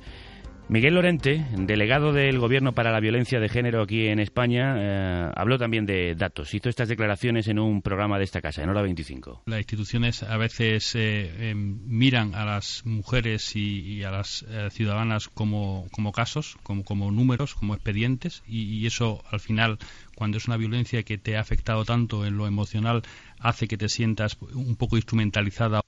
Miguel 0.69 0.95
Lorente, 0.95 1.47
delegado 1.57 2.13
del 2.13 2.41
Gobierno 2.41 2.73
para 2.73 2.91
la 2.91 2.99
Violencia 2.99 3.39
de 3.39 3.49
Género 3.49 3.83
aquí 3.83 4.09
en 4.09 4.19
España, 4.19 4.75
eh, 4.77 5.31
habló 5.37 5.59
también 5.59 5.87
de 5.87 6.17
datos. 6.17 6.53
Hizo 6.55 6.69
estas 6.69 6.89
declaraciones 6.89 7.47
en 7.47 7.61
un 7.61 7.83
programa 7.83 8.19
de 8.19 8.25
esta 8.25 8.41
casa, 8.41 8.65
en 8.65 8.71
Hora 8.71 8.83
25. 8.83 9.45
Las 9.47 9.61
instituciones 9.61 10.25
a 10.25 10.37
veces 10.37 10.97
eh, 10.97 11.51
em, 11.51 11.79
miran 11.87 12.35
a 12.35 12.45
las 12.45 12.85
mujeres 12.85 13.55
y, 13.55 14.03
a 14.03 14.11
las 14.11 14.45
eh, 14.49 14.69
ciudadanas 14.73 15.29
como, 15.29 15.87
como 15.93 16.11
casos, 16.11 16.57
como, 16.65 16.83
como 16.83 17.13
números, 17.13 17.55
como 17.55 17.75
expedientes, 17.75 18.43
y 18.49 18.85
eso 18.87 19.23
al 19.31 19.39
final, 19.39 19.79
cuando 20.17 20.39
es 20.39 20.49
una 20.49 20.57
violencia 20.57 21.05
que 21.05 21.17
te 21.17 21.37
ha 21.37 21.41
afectado 21.41 21.85
tanto 21.85 22.27
en 22.27 22.37
lo 22.37 22.49
emocional, 22.49 23.03
hace 23.39 23.69
que 23.69 23.77
te 23.77 23.89
sientas 23.89 24.37
un 24.53 24.75
poco 24.75 24.97
instrumentalizada. 24.97 25.81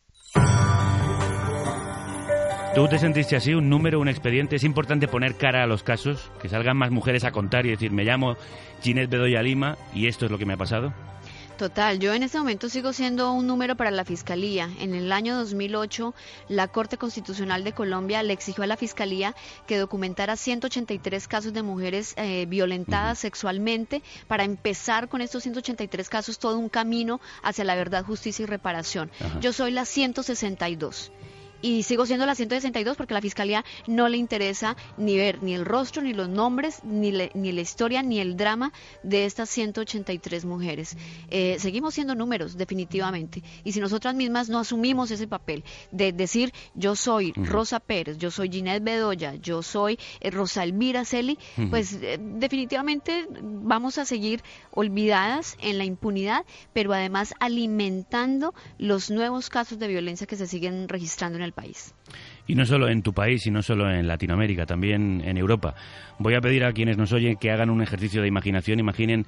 ¿Tú 2.75 2.87
te 2.87 2.99
sentiste 2.99 3.35
así? 3.35 3.55
¿Un 3.55 3.69
número, 3.69 3.99
un 3.99 4.09
expediente? 4.09 4.57
¿Es 4.57 4.63
importante 4.63 5.09
poner 5.09 5.37
cara 5.37 5.65
a 5.65 5.67
los 5.67 5.83
casos? 5.83 6.31
¿Que 6.41 6.49
salgan 6.49 6.77
más 6.77 6.91
mujeres 6.91 7.25
a 7.25 7.33
contar 7.33 7.67
y 7.67 7.71
decir, 7.71 7.91
me 7.91 8.05
llamo 8.05 8.37
Ginette 8.83 9.11
Bedoya 9.11 9.43
Lima 9.43 9.77
y 9.95 10.07
esto 10.07 10.27
es 10.27 10.31
lo 10.31 10.39
que 10.39 10.47
me 10.47 10.53
ha 10.53 10.59
pasado? 10.59 10.93
Total, 11.57 11.99
yo 11.99 12.15
en 12.15 12.23
este 12.23 12.39
momento 12.39 12.69
sigo 12.69 12.93
siendo 12.93 13.33
un 13.33 13.49
número 13.49 13.75
para 13.75 13.91
la 13.91 14.05
Fiscalía. 14.05 14.71
En 14.79 14.95
el 14.95 15.11
año 15.11 15.37
2008, 15.37 16.15
la 16.49 16.69
Corte 16.69 16.99
Constitucional 16.99 17.65
de 17.65 17.73
Colombia 17.73 18.23
le 18.23 18.33
exigió 18.33 18.63
a 18.63 18.69
la 18.69 18.77
Fiscalía 18.77 19.35
que 19.67 19.77
documentara 19.77 20.37
183 20.37 21.27
casos 21.27 21.53
de 21.53 21.65
mujeres 21.65 22.15
eh, 22.17 22.47
violentadas 22.47 23.19
sexualmente 23.19 24.03
para 24.29 24.45
empezar 24.45 25.09
con 25.09 25.21
estos 25.21 25.43
183 25.43 26.09
casos 26.09 26.39
todo 26.39 26.57
un 26.59 26.69
camino 26.69 27.21
hacia 27.43 27.65
la 27.65 27.75
verdad, 27.75 28.05
justicia 28.05 28.45
y 28.45 28.47
reparación. 28.47 29.11
Yo 29.41 29.53
soy 29.53 29.73
la 29.73 29.85
162 29.85 31.11
y 31.63 31.83
sigo 31.83 32.07
siendo 32.07 32.27
la 32.27 32.35
162 32.35 32.97
porque 32.97 33.15
a 33.15 33.17
la 33.17 33.21
fiscalía 33.21 33.65
no 33.87 34.09
le 34.09 34.17
interesa 34.17 34.77
ni 34.97 35.17
ver 35.17 35.43
ni 35.43 35.55
el 35.55 35.65
rostro, 35.65 36.03
ni 36.03 36.13
los 36.13 36.29
nombres, 36.29 36.81
ni, 36.85 37.13
ni 37.35 37.53
la 37.53 37.61
historia, 37.61 38.03
ni 38.03 38.21
el 38.21 38.37
drama 38.37 38.73
de 39.03 39.25
estas 39.25 39.51
183 39.51 40.45
mujeres. 40.45 40.97
Eh, 41.31 41.57
seguimos 41.59 41.95
siendo 41.95 42.15
números, 42.15 42.57
definitivamente. 42.57 43.43
Y 43.65 43.73
si 43.73 43.81
nosotras 43.81 44.15
mismas 44.15 44.49
no 44.49 44.59
asumimos 44.59 45.11
ese 45.11 45.27
papel 45.27 45.65
de 45.91 46.13
decir 46.13 46.53
yo 46.75 46.97
soy 46.97 47.33
Rosa 47.33 47.81
Pérez, 47.81 48.19
yo 48.19 48.31
soy 48.31 48.51
Ginette 48.51 48.83
Bedoya, 48.83 49.35
yo 49.35 49.63
soy 49.63 49.99
eh, 50.21 50.31
Rosa 50.31 50.65
Elvira 50.65 51.05
Celi, 51.05 51.39
pues 51.71 51.99
eh, 52.01 52.19
definitivamente 52.21 53.27
vamos 53.43 53.99
a 53.99 54.05
seguir 54.05 54.43
olvidadas 54.71 55.57
en 55.61 55.79
la 55.79 55.85
impunidad, 55.85 56.45
pero 56.73 56.93
además 56.93 57.35
alimentando 57.41 58.55
los 58.79 59.11
nuevos 59.11 59.51
casos 59.51 59.79
de 59.79 59.89
violencia 59.89 60.27
que 60.27 60.37
se 60.37 60.47
siguen 60.47 60.89
registrando 60.89 61.39
en 61.39 61.45
el 61.45 61.48
país. 61.53 61.95
Y 62.47 62.55
no 62.55 62.65
solo 62.65 62.89
en 62.89 63.03
tu 63.03 63.13
país 63.13 63.47
y 63.47 63.51
no 63.51 63.63
solo 63.63 63.91
en 63.91 64.07
Latinoamérica, 64.07 64.67
también 64.67 65.23
en 65.25 65.37
Europa. 65.37 65.75
Voy 66.19 66.35
a 66.35 66.41
pedir 66.41 66.65
a 66.65 66.73
quienes 66.73 66.97
nos 66.97 67.13
oyen 67.13 67.37
que 67.37 67.51
hagan 67.51 67.71
un 67.71 67.83
ejercicio 67.83 68.23
de 68.23 68.29
imaginación. 68.29 68.81
Imaginen 68.81 69.27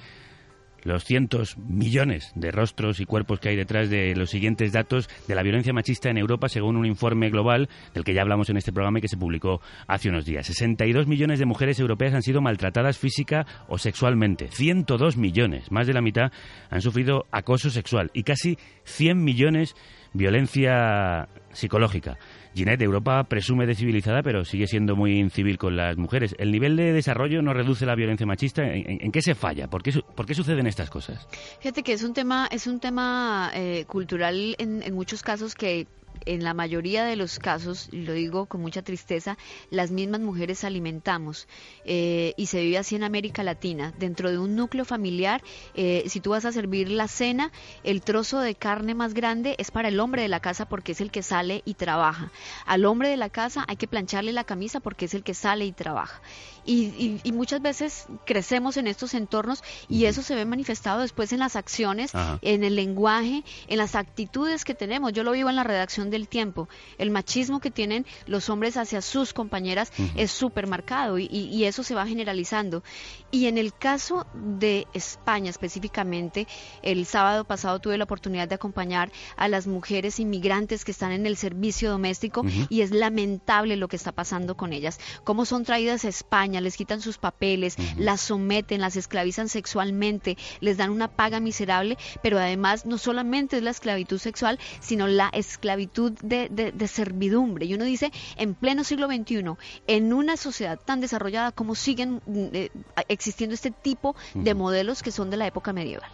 los 0.85 1.05
cientos, 1.05 1.57
millones 1.59 2.33
de 2.35 2.51
rostros 2.51 3.01
y 3.01 3.07
cuerpos 3.07 3.41
que 3.41 3.51
hay 3.51 3.57
detrás 3.57 3.91
de 3.91 4.15
los 4.17 4.31
siguientes 4.31 4.73
datos 4.73 5.09
de 5.27 5.35
la 5.35 5.43
violencia 5.43 5.73
machista 5.73 6.11
en 6.11 6.19
Europa, 6.19 6.49
según 6.49 6.77
un 6.77 6.87
informe 6.87 7.31
global 7.31 7.69
del 7.95 8.05
que 8.05 8.15
ya 8.15 8.23
hablamos 8.23 8.51
en 8.51 8.57
este 8.57 8.73
programa 8.73 8.99
y 8.99 9.03
que 9.03 9.09
se 9.09 9.17
publicó 9.17 9.61
hace 9.87 10.09
unos 10.09 10.25
días. 10.25 10.47
62 10.47 11.07
millones 11.07 11.39
de 11.39 11.47
mujeres 11.47 11.79
europeas 11.79 12.15
han 12.15 12.23
sido 12.23 12.41
maltratadas 12.41 12.99
física 12.99 13.47
o 13.69 13.79
sexualmente. 13.79 14.49
102 14.49 15.17
millones, 15.17 15.71
más 15.71 15.87
de 15.87 15.95
la 15.95 16.03
mitad, 16.03 16.33
han 16.71 16.81
sufrido 16.81 17.27
acoso 17.31 17.71
sexual 17.71 18.11
y 18.15 18.23
casi 18.23 18.59
100 18.85 19.23
millones 19.23 19.75
violencia 20.13 21.29
psicológica. 21.53 22.19
Ginette, 22.55 22.83
Europa 22.83 23.25
presume 23.25 23.67
de 23.67 23.75
civilizada, 23.75 24.23
pero 24.23 24.45
sigue 24.45 24.67
siendo 24.67 24.97
muy 24.97 25.19
incivil 25.19 25.59
con 25.59 25.77
las 25.77 25.97
mujeres. 25.97 26.35
¿El 26.39 26.51
nivel 26.51 26.77
de 26.77 26.93
desarrollo 26.93 27.43
no 27.43 27.55
reduce 27.55 27.87
la 27.87 27.95
violencia 27.95 28.27
machista? 28.27 28.63
¿En, 28.65 29.13
qué 29.13 29.23
se 29.23 29.35
falla? 29.35 29.69
¿Por 29.69 29.83
qué, 29.83 29.93
¿Por 30.15 30.27
qué, 30.27 30.35
suceden 30.35 30.67
estas 30.67 30.91
cosas? 30.91 31.29
Fíjate 31.61 31.83
que 31.83 31.93
es 31.93 32.03
un 32.03 32.13
tema, 32.13 32.49
es 32.51 32.67
un 32.67 32.81
tema 32.81 33.51
eh, 33.55 33.85
cultural 33.87 34.57
en, 34.59 34.83
en 34.83 34.95
muchos 34.95 35.23
casos 35.23 35.55
que 35.55 35.87
en 36.27 36.45
la 36.45 36.55
mayoría 36.55 37.05
de 37.05 37.17
los 37.17 37.39
casos, 37.39 37.89
lo 37.93 38.13
digo 38.13 38.47
con 38.47 38.61
mucha 38.61 38.83
tristeza, 38.83 39.39
las 39.71 39.91
mismas 39.91 40.21
mujeres 40.21 40.65
alimentamos 40.65 41.49
eh, 41.85 42.35
y 42.37 42.47
se 42.47 42.61
vive 42.63 42.79
así 42.79 42.97
en 42.97 43.05
América 43.05 43.43
Latina. 43.43 43.93
Dentro 43.99 44.31
de 44.31 44.39
un 44.39 44.57
núcleo 44.57 44.85
familiar, 44.85 45.43
eh, 45.75 46.05
si 46.07 46.21
tú 46.21 46.31
vas 46.31 46.45
a 46.45 46.53
servir 46.53 46.91
la 46.91 47.09
cena, 47.09 47.53
el 47.85 48.03
trozo 48.03 48.41
de 48.41 48.55
carne 48.55 48.95
más 48.95 49.15
grande 49.15 49.55
es 49.59 49.71
para 49.71 49.89
el 49.89 50.01
hombre 50.01 50.23
de 50.23 50.29
la 50.29 50.41
casa 50.41 50.67
porque 50.67 50.93
es 50.93 51.01
el 51.01 51.11
que 51.11 51.23
sale 51.23 51.63
y 51.65 51.75
trabaja. 51.75 52.31
Al 52.67 52.85
hombre 52.85 53.09
de 53.09 53.17
la 53.17 53.31
casa 53.31 53.65
hay 53.69 53.77
que 53.77 53.89
plancharle 53.89 54.33
la 54.33 54.45
camisa 54.45 54.81
porque 54.81 55.07
es 55.07 55.15
el 55.15 55.23
que 55.23 55.35
sale 55.35 55.65
y 55.65 55.73
trabaja. 55.73 56.21
Y, 56.65 57.21
muchas 57.33 57.63
veces 57.63 58.07
crecemos 58.27 58.77
en 58.77 58.87
estos 58.87 59.15
entornos 59.15 59.63
y 59.89 60.05
eso 60.05 60.23
se 60.23 60.35
ve 60.35 60.45
manifestado 60.45 61.01
después 61.01 61.33
en 61.33 61.39
las 61.39 61.57
acciones, 61.57 62.13
en 62.43 62.65
el 62.65 62.77
lenguaje, 62.77 63.45
en 63.69 63.79
las 63.79 63.95
actitudes 63.95 64.65
que 64.65 64.75
tenemos. 64.75 65.13
Yo 65.13 65.25
lo 65.25 65.33
vivo 65.33 65.49
en 65.49 65.57
la 65.57 65.65
redacción 65.65 66.11
del 66.11 66.29
tiempo. 66.29 66.69
El 66.99 67.11
machismo 67.11 67.61
que 67.61 67.71
tienen 67.71 68.05
los 68.27 68.51
hombres 68.51 68.77
hacia 68.77 69.01
sus 69.01 69.33
compañeras 69.33 69.93
es 70.17 70.31
súper 70.31 70.67
marcado 70.67 71.19
y, 71.19 71.27
y, 71.27 71.65
eso 71.65 71.83
se 71.83 71.95
va 71.95 72.07
generalizando. 72.07 72.83
Y 73.31 73.47
en 73.47 73.59
el 73.59 73.73
caso 73.73 74.27
de 74.35 74.87
España 74.93 75.51
específicamente, 75.51 76.47
el 76.83 77.07
sábado 77.07 77.45
pasado 77.45 77.79
tuve 77.79 77.97
la 77.97 78.05
oportunidad 78.05 78.49
de 78.49 78.57
acompañar 78.57 79.11
a 79.37 79.49
las 79.49 79.67
mujeres 79.67 80.21
inmigrantes 80.21 80.85
que 80.85 80.91
están 80.91 81.13
en 81.13 81.27
el 81.27 81.37
servicio 81.37 81.91
doméstico 81.91 82.45
y 82.69 82.83
es 82.83 82.91
lamentable 82.91 83.77
lo 83.77 83.89
que 83.89 83.97
está 83.97 84.13
pasando 84.13 84.57
con 84.57 84.73
ellas. 84.73 84.99
Cómo 85.25 85.45
son 85.45 85.65
traídas 85.65 86.05
a 86.05 86.09
España, 86.09 86.50
les 86.59 86.77
quitan 86.77 87.01
sus 87.01 87.19
papeles, 87.19 87.77
las 87.97 88.21
someten, 88.21 88.81
las 88.81 88.97
esclavizan 88.97 89.49
sexualmente, 89.49 90.37
les 90.61 90.77
dan 90.77 90.91
una 90.91 91.09
paga 91.09 91.39
miserable, 91.39 91.99
pero 92.23 92.39
además 92.39 92.87
no 92.87 92.99
solamente 92.99 93.59
es 93.59 93.63
la 93.63 93.71
esclavitud 93.71 94.19
sexual, 94.19 94.59
sino 94.81 95.07
la 95.07 95.29
esclavitud 95.33 96.13
de, 96.23 96.89
servidumbre. 96.89 97.67
Y 97.67 97.75
uno 97.75 97.85
dice, 97.85 98.11
en 98.37 98.55
pleno 98.55 98.85
siglo 98.85 99.07
XXI, 99.07 99.45
en 99.87 100.13
una 100.13 100.37
sociedad 100.37 100.81
tan 100.83 101.01
desarrollada, 101.01 101.53
¿cómo 101.53 101.75
siguen 101.75 102.23
mm, 102.27 102.47
eh, 102.53 102.71
existiendo 103.09 103.55
este 103.55 103.71
tipo 103.71 104.17
de 104.35 104.55
modelos 104.55 105.03
que 105.03 105.13
son 105.13 105.31
de 105.31 105.37
la 105.37 105.47
época 105.47 105.73
medieval? 105.73 106.11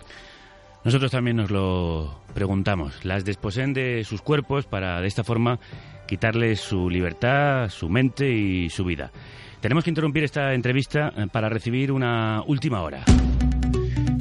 Nosotros 0.86 1.10
también 1.10 1.36
nos 1.36 1.50
lo 1.50 2.20
preguntamos. 2.32 3.04
Las 3.04 3.24
desposen 3.24 3.72
de 3.72 4.04
sus 4.04 4.22
cuerpos 4.22 4.66
para, 4.66 5.00
de 5.00 5.08
esta 5.08 5.24
forma, 5.24 5.58
quitarles 6.06 6.60
su 6.60 6.88
libertad, 6.88 7.68
su 7.70 7.88
mente 7.88 8.30
y 8.30 8.70
su 8.70 8.84
vida. 8.84 9.10
Tenemos 9.60 9.84
que 9.84 9.90
interrumpir 9.90 10.24
esta 10.24 10.54
entrevista 10.54 11.12
eh, 11.16 11.26
para 11.30 11.48
recibir 11.48 11.92
una 11.92 12.42
última 12.46 12.82
hora. 12.82 13.04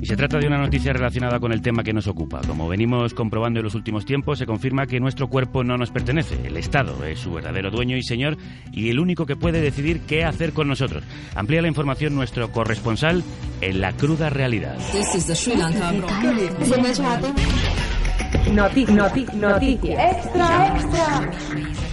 Y 0.06 0.08
se 0.08 0.16
trata 0.16 0.38
de 0.38 0.46
una 0.46 0.60
noticia 0.60 0.94
relacionada 0.94 1.40
con 1.40 1.52
el 1.52 1.64
tema 1.64 1.84
que 1.84 1.92
nos 1.92 2.06
ocupa. 2.06 2.40
Como 2.46 2.68
venimos 2.68 3.16
comprobando 3.16 3.60
en 3.60 3.64
los 3.64 3.74
últimos 3.74 4.06
tiempos, 4.06 4.38
se 4.38 4.46
confirma 4.46 4.86
que 4.86 5.00
nuestro 5.00 5.28
cuerpo 5.30 5.64
no 5.64 5.78
nos 5.78 5.90
pertenece. 5.90 6.46
El 6.46 6.58
Estado 6.58 7.04
es 7.06 7.18
su 7.18 7.34
verdadero 7.34 7.72
dueño 7.72 7.98
y 7.98 8.04
señor 8.04 8.38
y 8.72 8.92
el 8.92 9.00
único 9.00 9.26
que 9.26 9.36
puede 9.36 9.62
decidir 9.62 10.02
qué 10.02 10.24
hacer 10.24 10.54
con 10.54 10.68
nosotros. 10.68 11.04
Amplía 11.34 11.64
la 11.64 11.70
información 11.70 12.14
nuestro 12.14 12.52
corresponsal 12.52 13.24
en 13.62 13.82
la 13.82 13.94
cruda 13.94 14.30
realidad. 14.30 14.78
Noticias. 19.34 20.16
Extra, 20.16 20.68
extra. 20.68 21.30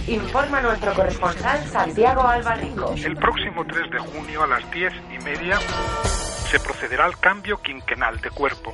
Informa 0.07 0.61
nuestro 0.61 0.93
corresponsal 0.93 1.63
Santiago 1.65 2.27
Albarrico. 2.27 2.93
El 2.97 3.15
próximo 3.15 3.65
3 3.65 3.91
de 3.91 3.99
junio 3.99 4.43
a 4.43 4.47
las 4.47 4.71
10 4.71 4.93
y 5.15 5.23
media 5.23 5.59
se 5.59 6.59
procederá 6.59 7.05
al 7.05 7.17
cambio 7.19 7.61
quinquenal 7.61 8.19
de 8.19 8.29
cuerpo. 8.29 8.73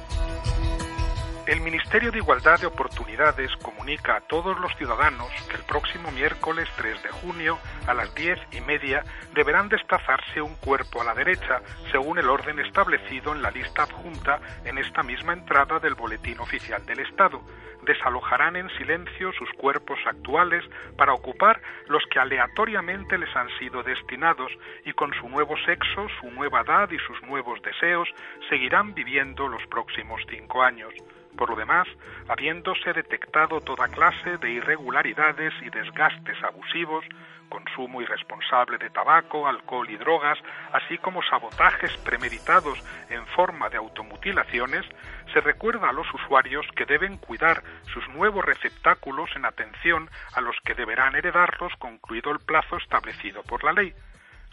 El 1.49 1.61
Ministerio 1.61 2.11
de 2.11 2.19
Igualdad 2.19 2.59
de 2.59 2.67
Oportunidades 2.67 3.49
comunica 3.63 4.17
a 4.17 4.21
todos 4.21 4.59
los 4.59 4.71
ciudadanos 4.77 5.29
que 5.49 5.55
el 5.55 5.63
próximo 5.63 6.11
miércoles 6.11 6.69
3 6.77 7.01
de 7.01 7.09
junio 7.09 7.57
a 7.87 7.95
las 7.95 8.13
diez 8.13 8.37
y 8.51 8.61
media 8.61 9.03
deberán 9.33 9.67
desplazarse 9.67 10.43
un 10.43 10.53
cuerpo 10.57 11.01
a 11.01 11.05
la 11.05 11.15
derecha 11.15 11.61
según 11.91 12.19
el 12.19 12.29
orden 12.29 12.59
establecido 12.59 13.33
en 13.33 13.41
la 13.41 13.49
lista 13.49 13.81
adjunta 13.81 14.39
en 14.63 14.77
esta 14.77 15.01
misma 15.01 15.33
entrada 15.33 15.79
del 15.79 15.95
Boletín 15.95 16.39
Oficial 16.39 16.85
del 16.85 16.99
Estado. 16.99 17.41
Desalojarán 17.83 18.55
en 18.55 18.69
silencio 18.77 19.31
sus 19.33 19.49
cuerpos 19.53 19.99
actuales 20.05 20.63
para 20.97 21.13
ocupar 21.13 21.61
los 21.87 22.03
que 22.11 22.19
aleatoriamente 22.19 23.17
les 23.17 23.33
han 23.35 23.49
sido 23.57 23.83
destinados 23.83 24.51
y 24.85 24.93
con 24.93 25.13
su 25.13 25.29
nuevo 25.29 25.55
sexo, 25.65 26.07
su 26.19 26.31
nueva 26.31 26.61
edad 26.61 26.89
y 26.91 26.99
sus 26.99 27.21
nuevos 27.23 27.61
deseos 27.61 28.09
seguirán 28.49 28.93
viviendo 28.93 29.47
los 29.47 29.65
próximos 29.67 30.21
cinco 30.29 30.61
años. 30.61 30.93
Por 31.37 31.49
lo 31.49 31.55
demás, 31.55 31.87
habiéndose 32.27 32.91
detectado 32.91 33.61
toda 33.61 33.87
clase 33.87 34.37
de 34.37 34.51
irregularidades 34.51 35.53
y 35.61 35.69
desgastes 35.69 36.35
abusivos, 36.43 37.05
consumo 37.49 38.01
irresponsable 38.01 38.77
de 38.77 38.89
tabaco, 38.89 39.47
alcohol 39.47 39.89
y 39.89 39.97
drogas, 39.97 40.37
así 40.73 40.97
como 40.97 41.21
sabotajes 41.23 41.95
premeditados 41.97 42.83
en 43.09 43.25
forma 43.27 43.69
de 43.69 43.77
automutilaciones, 43.77 44.85
se 45.33 45.41
recuerda 45.41 45.89
a 45.89 45.93
los 45.93 46.11
usuarios 46.13 46.65
que 46.75 46.85
deben 46.85 47.17
cuidar 47.17 47.63
sus 47.93 48.07
nuevos 48.09 48.43
receptáculos 48.45 49.29
en 49.35 49.45
atención 49.45 50.09
a 50.33 50.41
los 50.41 50.55
que 50.63 50.75
deberán 50.75 51.15
heredarlos 51.15 51.73
concluido 51.77 52.31
el 52.31 52.39
plazo 52.39 52.77
establecido 52.77 53.43
por 53.43 53.63
la 53.63 53.73
ley 53.73 53.93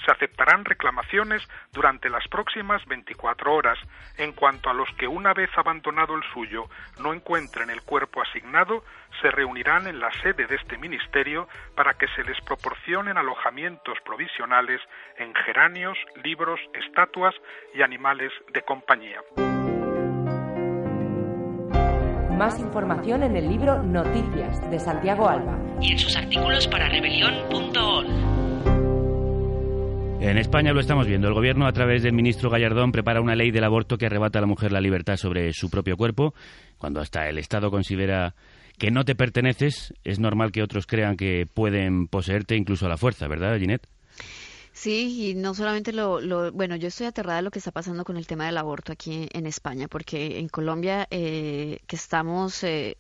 se 0.05 0.13
aceptarán 0.13 0.65
reclamaciones 0.65 1.43
durante 1.73 2.11
las 2.11 2.27
próximas 2.29 2.85
24 2.87 3.53
horas. 3.53 3.79
En 4.19 4.33
cuanto 4.33 4.71
a 4.71 4.75
los 4.75 4.89
que 4.97 5.09
una 5.09 5.33
vez 5.33 5.51
abandonado 5.57 6.15
el 6.15 6.23
suyo 6.33 6.69
no 7.01 7.13
encuentren 7.13 7.71
el 7.71 7.83
cuerpo 7.83 8.23
asignado, 8.23 8.85
se 9.21 9.31
reunirán 9.31 9.87
en 9.87 10.01
la 10.01 10.13
sede 10.23 10.47
de 10.47 10.57
este 10.57 10.79
ministerio 10.79 11.49
para 11.75 11.95
que 11.95 12.09
se 12.09 12.23
les 12.25 12.41
proporcionen 12.43 13.17
alojamientos 13.17 13.99
provisionales 14.05 14.81
en 15.17 15.35
geranios, 15.35 15.99
libros, 16.23 16.61
estatuas 16.75 17.35
y 17.75 17.83
animales 17.83 18.33
de 18.53 18.63
compañía. 18.63 19.21
Más 22.37 22.61
información 22.61 23.23
en 23.23 23.35
el 23.35 23.49
libro 23.49 23.83
Noticias 23.83 24.71
de 24.71 24.79
Santiago 24.79 25.27
Alba 25.27 25.59
y 25.81 25.93
en 25.93 25.99
sus 25.99 26.15
artículos 26.17 26.69
para 26.69 26.87
rebelión.org. 26.87 28.07
En 30.21 30.37
España 30.37 30.75
lo 30.75 30.81
estamos 30.81 31.07
viendo. 31.07 31.29
El 31.29 31.35
gobierno, 31.35 31.67
a 31.67 31.73
través 31.73 32.03
del 32.03 32.13
ministro 32.13 32.51
Gallardón, 32.51 32.93
prepara 32.93 33.23
una 33.23 33.35
ley 33.35 33.53
del 33.53 33.65
aborto 33.65 33.97
que 33.97 34.05
arrebata 34.05 34.39
a 34.39 34.43
la 34.43 34.49
mujer 34.49 34.71
la 34.71 34.83
libertad 34.83 35.17
sobre 35.17 35.55
su 35.55 35.71
propio 35.71 35.97
cuerpo. 35.97 36.35
Cuando 36.77 37.01
hasta 37.01 37.27
el 37.27 37.39
Estado 37.39 37.71
considera 37.71 38.35
que 38.77 38.91
no 38.91 39.07
te 39.07 39.15
perteneces, 39.15 39.95
es 40.05 40.21
normal 40.21 40.53
que 40.53 40.63
otros 40.63 40.87
crean 40.87 41.17
que 41.17 41.47
pueden 41.47 42.07
poseerte 42.07 42.55
incluso 42.55 42.85
a 42.85 42.91
la 42.91 42.99
fuerza, 42.99 43.29
¿verdad, 43.29 43.59
Ginette? 43.59 43.89
Sí, 44.77 45.31
y 45.31 45.35
no 45.35 45.55
solamente 45.55 45.91
lo, 45.91 46.53
bueno, 46.53 46.77
yo 46.77 46.89
estoy 46.89 47.07
aterrada 47.07 47.39
de 47.39 47.43
lo 47.43 47.51
que 47.51 47.61
está 47.61 47.73
pasando 47.73 48.05
con 48.05 48.19
el 48.19 48.27
tema 48.27 48.45
del 48.45 48.59
aborto 48.59 48.93
aquí 48.93 49.27
en, 49.33 49.47
España, 49.47 49.89
porque 49.89 50.39
en 50.39 50.49
Colombia, 50.49 51.09
eh, 51.11 51.79
que 51.87 51.97
estamos 51.97 52.63
eh, 52.63 52.99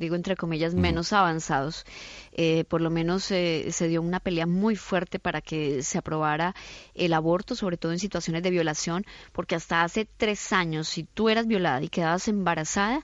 digo 0.00 0.16
entre 0.16 0.34
comillas, 0.34 0.74
menos 0.74 1.12
avanzados. 1.12 1.84
Eh, 2.32 2.64
por 2.64 2.80
lo 2.80 2.88
menos 2.88 3.30
eh, 3.30 3.66
se 3.70 3.86
dio 3.86 4.00
una 4.00 4.18
pelea 4.18 4.46
muy 4.46 4.74
fuerte 4.74 5.18
para 5.18 5.42
que 5.42 5.82
se 5.82 5.98
aprobara 5.98 6.54
el 6.94 7.12
aborto, 7.12 7.54
sobre 7.54 7.76
todo 7.76 7.92
en 7.92 7.98
situaciones 7.98 8.42
de 8.42 8.50
violación, 8.50 9.04
porque 9.32 9.54
hasta 9.54 9.82
hace 9.82 10.06
tres 10.16 10.54
años, 10.54 10.88
si 10.88 11.04
tú 11.04 11.28
eras 11.28 11.46
violada 11.46 11.82
y 11.82 11.88
quedabas 11.88 12.28
embarazada, 12.28 13.02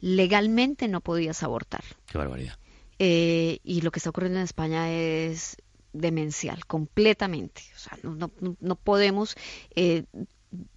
legalmente 0.00 0.88
no 0.88 1.02
podías 1.02 1.42
abortar. 1.42 1.84
Qué 2.06 2.16
barbaridad. 2.16 2.54
Eh, 2.98 3.60
y 3.62 3.82
lo 3.82 3.92
que 3.92 4.00
está 4.00 4.10
ocurriendo 4.10 4.40
en 4.40 4.44
España 4.44 4.90
es 4.90 5.56
demencial, 5.92 6.64
completamente. 6.66 7.62
O 7.74 7.78
sea, 7.78 7.98
no, 8.02 8.30
no, 8.40 8.56
no 8.60 8.76
podemos, 8.76 9.36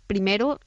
primero, 0.07 0.59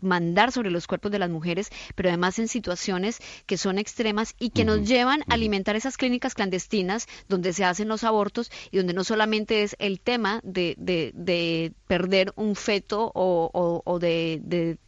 mandar 0.00 0.52
sobre 0.52 0.70
los 0.70 0.86
cuerpos 0.86 1.10
de 1.12 1.18
las 1.18 1.30
mujeres, 1.30 1.70
pero 1.94 2.08
además 2.08 2.38
en 2.38 2.48
situaciones 2.48 3.18
que 3.46 3.56
son 3.56 3.78
extremas 3.78 4.34
y 4.38 4.50
que 4.50 4.64
nos 4.64 4.86
llevan 4.86 5.22
a 5.22 5.34
alimentar 5.34 5.76
esas 5.76 5.96
clínicas 5.96 6.34
clandestinas 6.34 7.06
donde 7.28 7.52
se 7.52 7.64
hacen 7.64 7.88
los 7.88 8.04
abortos 8.04 8.50
y 8.70 8.78
donde 8.78 8.92
no 8.92 9.04
solamente 9.04 9.62
es 9.62 9.76
el 9.78 10.00
tema 10.00 10.40
de, 10.44 10.74
de, 10.78 11.72
perder 11.86 12.32
un 12.36 12.54
feto 12.54 13.10
o, 13.14 13.82
o, 13.84 13.98
de 13.98 14.40
de 14.42 14.78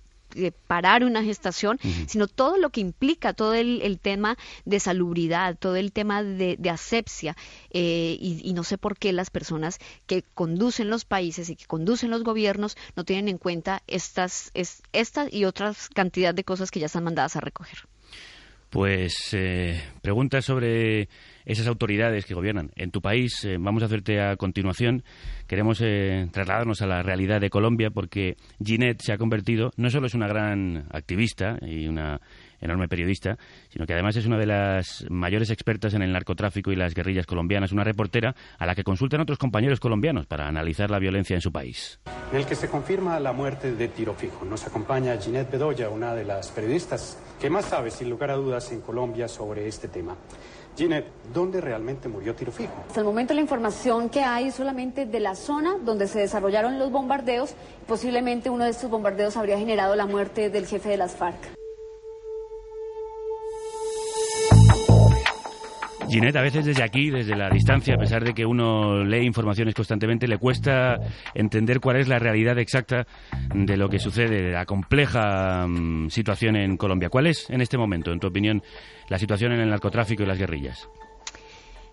parar 0.66 1.04
una 1.04 1.22
gestación, 1.22 1.78
sino 2.06 2.26
todo 2.26 2.56
lo 2.56 2.70
que 2.70 2.80
implica, 2.80 3.32
todo 3.32 3.54
el, 3.54 3.98
tema 4.00 4.36
de 4.64 4.80
salubridad, 4.80 5.56
todo 5.58 5.76
el 5.76 5.92
tema 5.92 6.22
de, 6.22 6.70
asepsia. 6.70 7.36
Eh, 7.70 8.16
y, 8.20 8.52
no 8.52 8.64
sé 8.64 8.78
por 8.78 8.96
qué 8.96 9.12
las 9.12 9.30
personas 9.30 9.78
que 10.06 10.22
conducen 10.34 10.90
los 10.90 11.04
países 11.04 11.50
y 11.50 11.56
que 11.56 11.66
conducen 11.66 12.10
los 12.10 12.22
gobiernos 12.22 12.76
no 12.96 13.04
tienen 13.04 13.28
en 13.28 13.38
cuenta 13.38 13.82
estas, 13.86 14.50
estas 14.54 15.32
y 15.32 15.44
otras 15.44 15.88
cantidad 15.88 16.34
de 16.34 16.44
cosas 16.44 16.70
que 16.70 16.80
ya 16.80 16.86
están 16.86 17.04
mandadas 17.04 17.36
a 17.36 17.40
recoger. 17.40 17.78
Pues 18.70 19.14
eh, 19.32 19.82
preguntas 20.00 20.44
sobre 20.44 21.08
esas 21.44 21.66
autoridades 21.66 22.24
que 22.26 22.34
gobiernan 22.34 22.70
en 22.76 22.90
tu 22.90 23.00
país. 23.00 23.44
Eh, 23.44 23.56
vamos 23.58 23.82
a 23.82 23.86
hacerte 23.86 24.20
a 24.20 24.36
continuación. 24.36 25.02
Queremos 25.46 25.80
eh, 25.82 26.28
trasladarnos 26.32 26.82
a 26.82 26.86
la 26.86 27.02
realidad 27.02 27.40
de 27.40 27.50
Colombia 27.50 27.90
porque 27.90 28.36
Ginette 28.64 29.02
se 29.02 29.12
ha 29.12 29.18
convertido, 29.18 29.70
no 29.76 29.90
solo 29.90 30.06
es 30.06 30.14
una 30.14 30.28
gran 30.28 30.86
activista 30.92 31.58
y 31.62 31.86
una 31.86 32.20
enorme 32.60 32.88
periodista, 32.88 33.38
sino 33.70 33.86
que 33.86 33.94
además 33.94 34.16
es 34.16 34.26
una 34.26 34.38
de 34.38 34.46
las 34.46 35.06
mayores 35.08 35.50
expertas 35.50 35.94
en 35.94 36.02
el 36.02 36.12
narcotráfico 36.12 36.70
y 36.70 36.76
las 36.76 36.94
guerrillas 36.94 37.26
colombianas, 37.26 37.72
una 37.72 37.84
reportera 37.84 38.34
a 38.58 38.66
la 38.66 38.74
que 38.74 38.84
consultan 38.84 39.20
otros 39.20 39.38
compañeros 39.38 39.80
colombianos 39.80 40.26
para 40.26 40.46
analizar 40.46 40.90
la 40.90 40.98
violencia 40.98 41.34
en 41.34 41.40
su 41.40 41.50
país. 41.50 42.00
En 42.32 42.38
el 42.38 42.46
que 42.46 42.54
se 42.54 42.68
confirma 42.68 43.18
la 43.18 43.32
muerte 43.32 43.72
de 43.72 43.88
tiro 43.88 44.14
fijo. 44.14 44.44
Nos 44.44 44.66
acompaña 44.66 45.16
Ginette 45.16 45.52
Bedoya, 45.52 45.88
una 45.88 46.14
de 46.14 46.24
las 46.24 46.48
periodistas 46.48 47.18
que 47.40 47.50
más 47.50 47.64
sabe, 47.64 47.90
sin 47.90 48.10
lugar 48.10 48.30
a 48.30 48.34
dudas, 48.34 48.70
en 48.72 48.80
Colombia 48.82 49.26
sobre 49.26 49.66
este 49.66 49.88
tema. 49.88 50.16
Ginette, 50.76 51.08
¿dónde 51.32 51.60
realmente 51.60 52.08
murió 52.08 52.34
tiro 52.34 52.52
fijo? 52.52 52.72
Hasta 52.88 53.00
el 53.00 53.06
momento 53.06 53.34
la 53.34 53.40
información 53.40 54.08
que 54.08 54.22
hay 54.22 54.50
solamente 54.50 55.06
de 55.06 55.20
la 55.20 55.34
zona 55.34 55.76
donde 55.84 56.08
se 56.08 56.20
desarrollaron 56.20 56.78
los 56.78 56.90
bombardeos. 56.90 57.54
Posiblemente 57.86 58.50
uno 58.50 58.64
de 58.64 58.70
estos 58.70 58.90
bombardeos 58.90 59.36
habría 59.36 59.58
generado 59.58 59.94
la 59.96 60.06
muerte 60.06 60.48
del 60.48 60.66
jefe 60.66 60.88
de 60.88 60.96
las 60.96 61.16
FARC. 61.16 61.60
Ginette, 66.10 66.36
a 66.36 66.42
veces 66.42 66.64
desde 66.64 66.82
aquí, 66.82 67.08
desde 67.08 67.36
la 67.36 67.48
distancia, 67.48 67.94
a 67.94 67.98
pesar 67.98 68.24
de 68.24 68.34
que 68.34 68.44
uno 68.44 69.04
lee 69.04 69.24
informaciones 69.24 69.74
constantemente, 69.74 70.26
le 70.26 70.38
cuesta 70.38 70.96
entender 71.34 71.78
cuál 71.78 71.98
es 71.98 72.08
la 72.08 72.18
realidad 72.18 72.58
exacta 72.58 73.06
de 73.54 73.76
lo 73.76 73.88
que 73.88 74.00
sucede, 74.00 74.42
de 74.42 74.50
la 74.50 74.66
compleja 74.66 75.66
mm, 75.68 76.08
situación 76.08 76.56
en 76.56 76.76
Colombia. 76.76 77.10
¿Cuál 77.10 77.28
es, 77.28 77.48
en 77.48 77.60
este 77.60 77.78
momento, 77.78 78.12
en 78.12 78.18
tu 78.18 78.26
opinión, 78.26 78.60
la 79.08 79.18
situación 79.18 79.52
en 79.52 79.60
el 79.60 79.70
narcotráfico 79.70 80.24
y 80.24 80.26
las 80.26 80.38
guerrillas? 80.38 80.88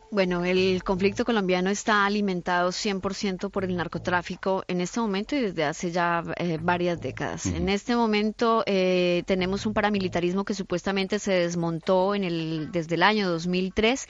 Bueno, 0.09 0.45
el 0.45 0.83
conflicto 0.85 1.25
colombiano 1.25 1.69
está 1.69 2.05
alimentado 2.05 2.69
100% 2.69 3.51
por 3.51 3.65
el 3.65 3.75
narcotráfico 3.75 4.63
en 4.69 4.79
este 4.79 5.01
momento 5.01 5.35
y 5.35 5.41
desde 5.41 5.65
hace 5.65 5.91
ya 5.91 6.23
eh, 6.37 6.57
varias 6.61 7.01
décadas. 7.01 7.45
En 7.45 7.67
este 7.67 7.93
momento 7.93 8.63
eh, 8.65 9.23
tenemos 9.25 9.65
un 9.65 9.73
paramilitarismo 9.73 10.45
que 10.45 10.53
supuestamente 10.53 11.19
se 11.19 11.33
desmontó 11.33 12.15
en 12.15 12.23
el, 12.23 12.71
desde 12.71 12.95
el 12.95 13.03
año 13.03 13.29
2003, 13.29 14.07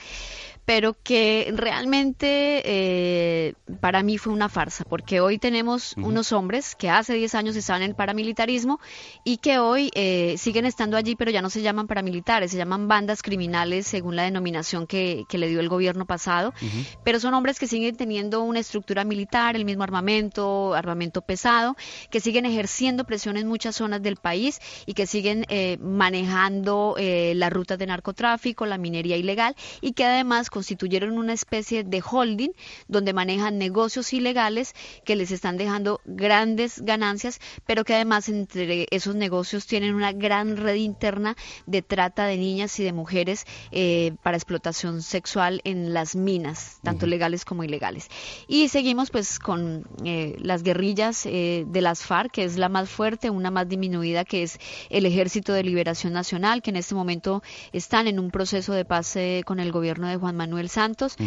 pero 0.68 0.98
que 1.02 1.50
realmente 1.56 2.62
eh, 2.66 3.54
para 3.80 4.04
mí 4.04 4.18
fue 4.18 4.34
una 4.34 4.50
farsa, 4.50 4.84
porque 4.84 5.22
hoy 5.22 5.38
tenemos 5.38 5.95
unos 5.95 6.34
hombres 6.34 6.76
que 6.76 6.89
hace 6.89 7.14
10 7.14 7.36
años 7.36 7.56
estaban 7.56 7.84
en 7.84 7.91
el 7.91 7.95
paramilitarismo 7.95 8.82
y 9.24 9.38
que 9.38 9.60
hoy 9.60 9.91
eh, 9.95 10.36
siguen 10.38 10.66
estando 10.66 10.98
allí, 10.98 11.16
pero 11.16 11.32
ya 11.32 11.41
no 11.41 11.50
se 11.50 11.62
llaman 11.62 11.88
paramilitares, 11.88 12.52
se 12.52 12.58
llaman 12.58 12.89
bandas 12.89 13.22
criminales 13.22 13.88
según 13.88 14.18
la 14.18 14.24
denominación 14.24 14.88
que, 14.88 15.26
le 15.32 15.48
dio 15.48 15.62
el 15.62 15.70
gobierno 15.70 15.87
pasado, 16.06 16.54
pero 17.04 17.20
son 17.20 17.34
hombres 17.34 17.60
que 17.60 17.68
siguen 17.68 17.96
teniendo 17.96 18.42
una 18.42 18.60
estructura 18.60 19.04
militar, 19.04 19.56
el 19.56 19.66
mismo 19.66 19.84
armamento, 19.84 20.74
armamento 20.74 21.22
pesado, 21.22 21.76
que 22.10 22.20
siguen 22.20 22.46
ejerciendo 22.46 23.06
presión 23.06 23.38
en 23.38 23.48
muchas 23.48 23.76
zonas 23.76 24.02
del 24.02 24.18
país 24.18 24.60
y 24.86 24.94
que 24.94 25.06
siguen 25.06 25.46
eh, 25.50 25.78
manejando 25.80 26.96
las 26.98 27.54
rutas 27.54 27.78
de 27.78 27.86
narcotráfico, 27.86 28.66
la 28.66 28.78
minería 28.78 29.18
ilegal 29.18 29.56
y 29.82 29.94
que 29.94 30.06
además 30.06 30.50
constituyeron 30.50 31.18
una 31.18 31.34
especie 31.34 31.84
de 31.84 32.02
holding 32.02 32.52
donde 32.88 33.14
manejan 33.14 33.58
negocios 33.58 34.14
ilegales 34.14 34.74
que 35.06 35.16
les 35.16 35.32
están 35.32 35.58
dejando 35.58 36.02
grandes 36.06 36.82
ganancias, 36.82 37.40
pero 37.66 37.84
que 37.84 37.96
además 37.96 38.30
entre 38.30 38.88
esos 38.92 39.16
negocios 39.16 39.68
tienen 39.68 39.96
una 39.96 40.12
gran 40.12 40.58
red 40.58 40.76
interna 40.76 41.36
de 41.66 41.82
trata 41.82 42.26
de 42.26 42.38
niñas 42.38 42.80
y 42.80 42.84
de 42.84 42.94
mujeres 42.94 43.46
eh, 43.72 44.14
para 44.24 44.38
explotación 44.38 45.02
sexual 45.02 45.62
en 45.64 45.77
las 45.94 46.16
minas, 46.16 46.80
tanto 46.84 47.06
legales 47.06 47.46
como 47.46 47.64
ilegales. 47.64 48.10
Y 48.48 48.68
seguimos 48.70 49.12
pues 49.12 49.40
con 49.40 49.86
eh, 50.04 50.36
las 50.40 50.64
guerrillas 50.64 51.26
eh, 51.26 51.66
de 51.68 51.82
las 51.82 52.04
FARC, 52.04 52.32
que 52.32 52.44
es 52.44 52.58
la 52.58 52.70
más 52.70 52.90
fuerte, 52.90 53.30
una 53.30 53.52
más 53.52 53.70
disminuida 53.70 54.26
que 54.26 54.44
es 54.44 54.60
el 54.90 55.06
Ejército 55.06 55.54
de 55.54 55.64
Liberación 55.64 56.14
Nacional, 56.14 56.62
que 56.62 56.72
en 56.72 56.78
este 56.78 56.96
momento 56.96 57.44
están 57.72 58.08
en 58.08 58.20
un 58.20 58.32
proceso 58.32 58.74
de 58.74 58.86
paz 58.86 59.16
con 59.46 59.60
el 59.60 59.72
gobierno 59.72 60.08
de 60.08 60.18
Juan 60.18 60.36
Manuel 60.36 60.48
Manuel 60.48 60.70
Santos. 60.70 61.18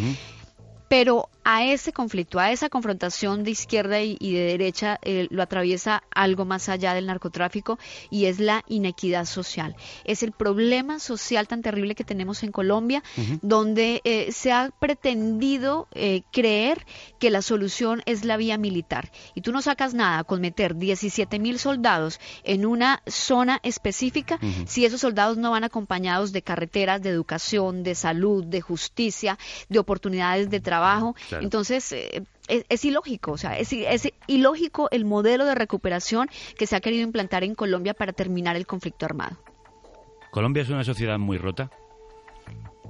Pero 0.91 1.28
a 1.45 1.64
ese 1.64 1.93
conflicto, 1.93 2.41
a 2.41 2.51
esa 2.51 2.68
confrontación 2.68 3.45
de 3.45 3.53
izquierda 3.53 4.03
y, 4.03 4.16
de 4.18 4.41
derecha, 4.41 4.99
eh, 5.03 5.28
lo 5.30 5.41
atraviesa 5.41 6.03
algo 6.11 6.45
más 6.45 6.68
allá 6.68 6.95
del 6.95 7.07
narcotráfico 7.07 7.78
y 8.11 8.26
es 8.26 8.41
la 8.41 8.64
inequidad 8.66 9.24
social. 9.24 9.76
Es 10.05 10.24
el 10.24 10.32
problema 10.32 10.99
social 10.99 11.47
tan 11.47 11.62
terrible 11.62 11.95
que 11.95 12.03
tenemos 12.03 12.43
en 12.43 12.51
Colombia, 12.51 13.05
donde 13.41 14.01
eh, 14.03 14.32
se 14.32 14.51
ha 14.51 14.70
pretendido 14.80 15.86
eh, 15.93 16.22
creer 16.32 16.84
que 17.20 17.30
la 17.30 17.41
solución 17.41 18.03
es 18.05 18.24
la 18.24 18.36
vía 18.36 18.59
militar. 18.59 19.12
Y 19.36 19.43
tú 19.43 19.53
no 19.53 19.62
sacas 19.62 19.95
nada 19.95 20.24
con 20.24 20.41
meter 20.41 20.74
17 20.74 21.38
mil 21.38 21.61
soldados 21.61 22.18
en 22.43 22.66
una 22.66 23.01
zona 23.07 23.61
específica 23.62 24.41
si 24.66 24.84
esos 24.84 25.01
soldados 25.01 25.38
no 25.38 25.53
van 25.53 25.62
acompañados 25.62 26.32
de 26.32 26.43
carreteras, 26.43 27.01
de 27.01 27.11
educación, 27.11 27.84
de 27.84 27.95
salud, 27.95 28.45
de 28.45 28.61
justicia, 28.61 29.38
de 29.68 29.78
oportunidades 29.78 30.51
de 30.51 30.61
trabajo 30.61 30.80
entonces, 31.41 31.93
eh, 31.93 32.22
es, 32.49 32.85
ilógico, 32.85 33.33
o 33.33 33.39
sea, 33.39 33.59
es, 33.59 33.72
ilógico 34.26 34.89
el 34.91 35.05
modelo 35.05 35.45
de 35.45 35.55
recuperación 35.55 36.28
que 36.57 36.66
se 36.66 36.76
ha 36.76 36.81
querido 36.81 37.03
implantar 37.03 37.45
en 37.45 37.55
Colombia 37.55 37.95
para 37.95 38.12
terminar 38.12 38.57
el 38.57 38.66
conflicto 38.66 39.07
armado. 39.07 39.39
¿Colombia 40.31 40.62
es 40.62 40.68
una 40.68 40.85
sociedad 40.85 41.18
muy 41.18 41.39
rota? 41.39 41.70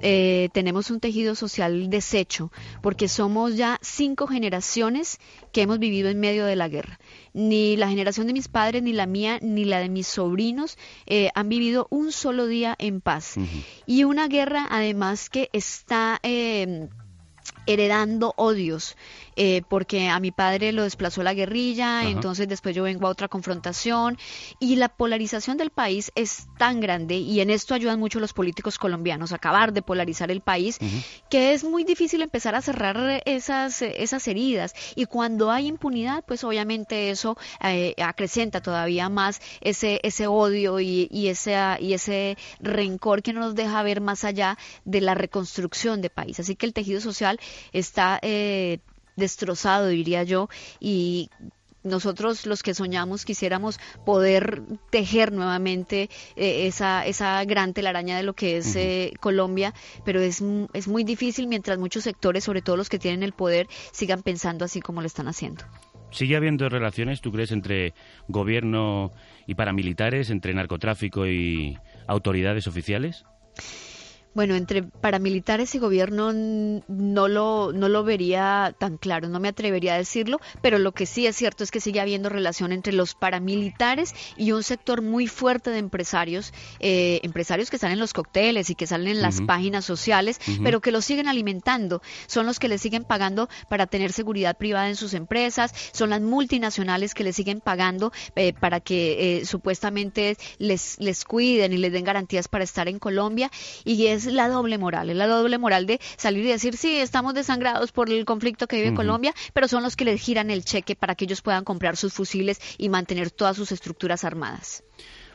Eh, 0.02 0.48
tenemos 0.52 0.90
un 0.90 1.00
tejido 1.00 1.34
social 1.34 1.90
deshecho, 1.90 2.50
porque 2.82 3.08
somos 3.08 3.56
ya 3.56 3.78
cinco 3.82 4.26
generaciones 4.26 5.18
que 5.52 5.62
hemos 5.62 5.78
vivido 5.78 6.08
en 6.08 6.20
medio 6.20 6.46
de 6.46 6.56
la 6.56 6.68
guerra. 6.68 6.98
Ni 7.34 7.76
la 7.76 7.88
generación 7.88 8.26
de 8.26 8.32
mis 8.32 8.48
padres, 8.48 8.82
ni 8.82 8.92
la 8.92 9.06
mía, 9.06 9.38
ni 9.42 9.64
la 9.64 9.78
de 9.80 9.88
mis 9.88 10.06
sobrinos 10.06 10.78
eh, 11.06 11.30
han 11.34 11.48
vivido 11.48 11.86
un 11.90 12.12
solo 12.12 12.46
día 12.46 12.74
en 12.78 13.00
paz. 13.00 13.34
Y 13.86 14.04
una 14.04 14.28
guerra, 14.28 14.66
además, 14.70 15.28
que 15.28 15.50
está 15.52 16.18
heredando 17.66 18.34
odios 18.36 18.96
eh, 19.42 19.62
porque 19.68 20.08
a 20.08 20.20
mi 20.20 20.32
padre 20.32 20.72
lo 20.72 20.82
desplazó 20.82 21.22
la 21.22 21.32
guerrilla, 21.32 22.08
entonces 22.08 22.46
después 22.46 22.74
yo 22.74 22.82
vengo 22.82 23.06
a 23.06 23.10
otra 23.10 23.28
confrontación 23.28 24.18
y 24.58 24.76
la 24.76 24.90
polarización 24.90 25.56
del 25.56 25.70
país 25.70 26.12
es 26.14 26.46
tan 26.58 26.80
grande 26.80 27.16
y 27.16 27.40
en 27.40 27.48
esto 27.48 27.74
ayudan 27.74 27.98
mucho 27.98 28.20
los 28.20 28.34
políticos 28.34 28.78
colombianos 28.78 29.32
a 29.32 29.36
acabar 29.36 29.72
de 29.72 29.80
polarizar 29.80 30.30
el 30.30 30.42
país, 30.42 30.78
que 31.30 31.54
es 31.54 31.64
muy 31.64 31.84
difícil 31.84 32.20
empezar 32.20 32.54
a 32.54 32.60
cerrar 32.60 33.22
esas, 33.24 33.80
esas 33.80 34.28
heridas. 34.28 34.74
Y 34.94 35.06
cuando 35.06 35.50
hay 35.50 35.68
impunidad, 35.68 36.22
pues 36.26 36.44
obviamente 36.44 37.10
eso 37.10 37.38
eh, 37.62 37.94
acrecenta 38.02 38.60
todavía 38.60 39.08
más 39.08 39.40
ese, 39.62 40.00
ese 40.02 40.26
odio 40.26 40.80
y, 40.80 41.08
y, 41.10 41.28
ese, 41.28 41.56
y 41.80 41.94
ese 41.94 42.36
rencor 42.60 43.22
que 43.22 43.32
no 43.32 43.40
nos 43.40 43.54
deja 43.54 43.82
ver 43.82 44.00
más 44.00 44.24
allá 44.24 44.58
de 44.84 45.00
la 45.00 45.14
reconstrucción 45.14 46.02
de 46.02 46.10
país. 46.10 46.40
Así 46.40 46.56
que 46.56 46.66
el 46.66 46.74
tejido 46.74 47.00
social 47.00 47.40
está 47.72 48.18
eh, 48.22 48.78
destrozado, 49.16 49.88
diría 49.88 50.22
yo, 50.22 50.48
y 50.78 51.30
nosotros 51.82 52.46
los 52.46 52.62
que 52.62 52.74
soñamos 52.74 53.24
quisiéramos 53.24 53.80
poder 54.04 54.62
tejer 54.90 55.32
nuevamente 55.32 56.10
eh, 56.36 56.66
esa, 56.66 57.06
esa 57.06 57.42
gran 57.44 57.72
telaraña 57.72 58.16
de 58.16 58.22
lo 58.22 58.34
que 58.34 58.58
es 58.58 58.76
eh, 58.76 59.12
Colombia, 59.20 59.72
pero 60.04 60.20
es, 60.20 60.42
es 60.74 60.88
muy 60.88 61.04
difícil 61.04 61.46
mientras 61.46 61.78
muchos 61.78 62.04
sectores, 62.04 62.44
sobre 62.44 62.62
todo 62.62 62.76
los 62.76 62.88
que 62.88 62.98
tienen 62.98 63.22
el 63.22 63.32
poder, 63.32 63.66
sigan 63.92 64.22
pensando 64.22 64.64
así 64.64 64.80
como 64.80 65.00
lo 65.00 65.06
están 65.06 65.28
haciendo. 65.28 65.64
¿Sigue 66.12 66.36
habiendo 66.36 66.68
relaciones, 66.68 67.20
tú 67.20 67.30
crees, 67.30 67.52
entre 67.52 67.94
gobierno 68.26 69.12
y 69.46 69.54
paramilitares, 69.54 70.30
entre 70.30 70.52
narcotráfico 70.54 71.26
y 71.26 71.78
autoridades 72.08 72.66
oficiales? 72.66 73.24
Bueno, 74.32 74.54
entre 74.54 74.84
paramilitares 74.84 75.74
y 75.74 75.78
gobierno 75.78 76.32
no 76.32 77.26
lo, 77.26 77.72
no 77.72 77.88
lo 77.88 78.04
vería 78.04 78.74
tan 78.78 78.96
claro, 78.96 79.28
no 79.28 79.40
me 79.40 79.48
atrevería 79.48 79.94
a 79.94 79.98
decirlo, 79.98 80.38
pero 80.62 80.78
lo 80.78 80.92
que 80.92 81.04
sí 81.04 81.26
es 81.26 81.34
cierto 81.34 81.64
es 81.64 81.72
que 81.72 81.80
sigue 81.80 82.00
habiendo 82.00 82.28
relación 82.28 82.70
entre 82.70 82.92
los 82.92 83.16
paramilitares 83.16 84.14
y 84.36 84.52
un 84.52 84.62
sector 84.62 85.02
muy 85.02 85.26
fuerte 85.26 85.70
de 85.70 85.78
empresarios, 85.78 86.52
eh, 86.78 87.18
empresarios 87.24 87.70
que 87.70 87.76
están 87.76 87.90
en 87.90 87.98
los 87.98 88.12
cócteles 88.12 88.70
y 88.70 88.76
que 88.76 88.86
salen 88.86 89.08
en 89.08 89.22
las 89.22 89.40
páginas 89.40 89.84
sociales, 89.84 90.40
pero 90.62 90.80
que 90.80 90.92
los 90.92 91.04
siguen 91.04 91.26
alimentando, 91.26 92.00
son 92.28 92.46
los 92.46 92.60
que 92.60 92.68
les 92.68 92.80
siguen 92.80 93.02
pagando 93.02 93.48
para 93.68 93.88
tener 93.88 94.12
seguridad 94.12 94.56
privada 94.56 94.88
en 94.88 94.96
sus 94.96 95.12
empresas, 95.14 95.74
son 95.92 96.10
las 96.10 96.20
multinacionales 96.20 97.14
que 97.14 97.24
les 97.24 97.34
siguen 97.34 97.60
pagando 97.60 98.12
eh, 98.36 98.52
para 98.52 98.78
que 98.78 99.38
eh, 99.38 99.44
supuestamente 99.44 100.36
les, 100.58 101.00
les 101.00 101.24
cuiden 101.24 101.72
y 101.72 101.78
les 101.78 101.92
den 101.92 102.04
garantías 102.04 102.46
para 102.46 102.62
estar 102.62 102.86
en 102.86 103.00
Colombia 103.00 103.50
y 103.84 104.06
es 104.06 104.19
es 104.28 104.34
la 104.34 104.48
doble 104.48 104.78
moral, 104.78 105.10
es 105.10 105.16
la 105.16 105.26
doble 105.26 105.58
moral 105.58 105.86
de 105.86 106.00
salir 106.16 106.44
y 106.44 106.48
decir, 106.48 106.76
sí, 106.76 106.98
estamos 106.98 107.34
desangrados 107.34 107.92
por 107.92 108.10
el 108.10 108.24
conflicto 108.24 108.66
que 108.66 108.76
vive 108.76 108.94
Colombia, 108.94 109.32
pero 109.52 109.68
son 109.68 109.82
los 109.82 109.96
que 109.96 110.04
les 110.04 110.20
giran 110.20 110.50
el 110.50 110.64
cheque 110.64 110.96
para 110.96 111.14
que 111.14 111.24
ellos 111.24 111.42
puedan 111.42 111.64
comprar 111.64 111.96
sus 111.96 112.12
fusiles 112.12 112.60
y 112.78 112.88
mantener 112.88 113.30
todas 113.30 113.56
sus 113.56 113.72
estructuras 113.72 114.24
armadas. 114.24 114.82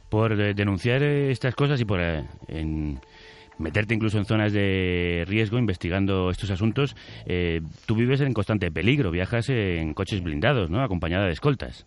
Por 0.09 0.39
eh, 0.39 0.53
denunciar 0.53 1.01
eh, 1.03 1.31
estas 1.31 1.55
cosas 1.55 1.79
y 1.81 1.85
por 1.85 1.99
eh, 1.99 2.23
meterte 3.57 3.93
incluso 3.93 4.17
en 4.17 4.25
zonas 4.25 4.53
de 4.53 5.23
riesgo 5.27 5.57
investigando 5.57 6.29
estos 6.29 6.49
asuntos. 6.51 6.95
Eh, 7.25 7.61
tú 7.85 7.95
vives 7.95 8.21
en 8.21 8.33
constante 8.33 8.71
peligro, 8.71 9.11
viajas 9.11 9.49
en 9.49 9.93
coches 9.93 10.21
blindados, 10.21 10.69
¿no? 10.69 10.81
Acompañada 10.81 11.25
de 11.25 11.33
escoltas. 11.33 11.85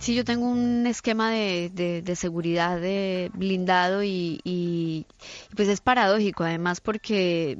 Sí, 0.00 0.14
yo 0.14 0.24
tengo 0.24 0.46
un 0.46 0.86
esquema 0.86 1.30
de, 1.30 2.02
de, 2.02 2.16
seguridad 2.16 2.80
de 2.80 3.30
blindado 3.34 4.02
y, 4.02 4.40
y, 4.44 5.06
pues 5.54 5.68
es 5.68 5.82
paradójico 5.82 6.42
además 6.42 6.80
porque 6.80 7.58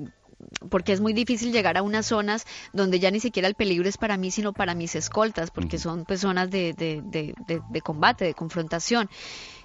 porque 0.70 0.92
es 0.92 1.02
muy 1.02 1.12
difícil 1.12 1.52
llegar 1.52 1.76
a 1.76 1.82
unas 1.82 2.06
zonas 2.06 2.46
donde 2.72 2.98
ya 2.98 3.10
ni 3.10 3.20
siquiera 3.20 3.46
el 3.46 3.54
peligro 3.54 3.86
es 3.88 3.98
para 3.98 4.16
mí, 4.16 4.30
sino 4.30 4.54
para 4.54 4.74
mis 4.74 4.94
escoltas, 4.94 5.50
porque 5.50 5.78
son 5.78 6.06
pues 6.06 6.20
zonas 6.20 6.50
de, 6.50 6.72
de, 6.72 7.02
de, 7.04 7.34
de 7.68 7.80
combate, 7.82 8.24
de 8.24 8.34
confrontación. 8.34 9.10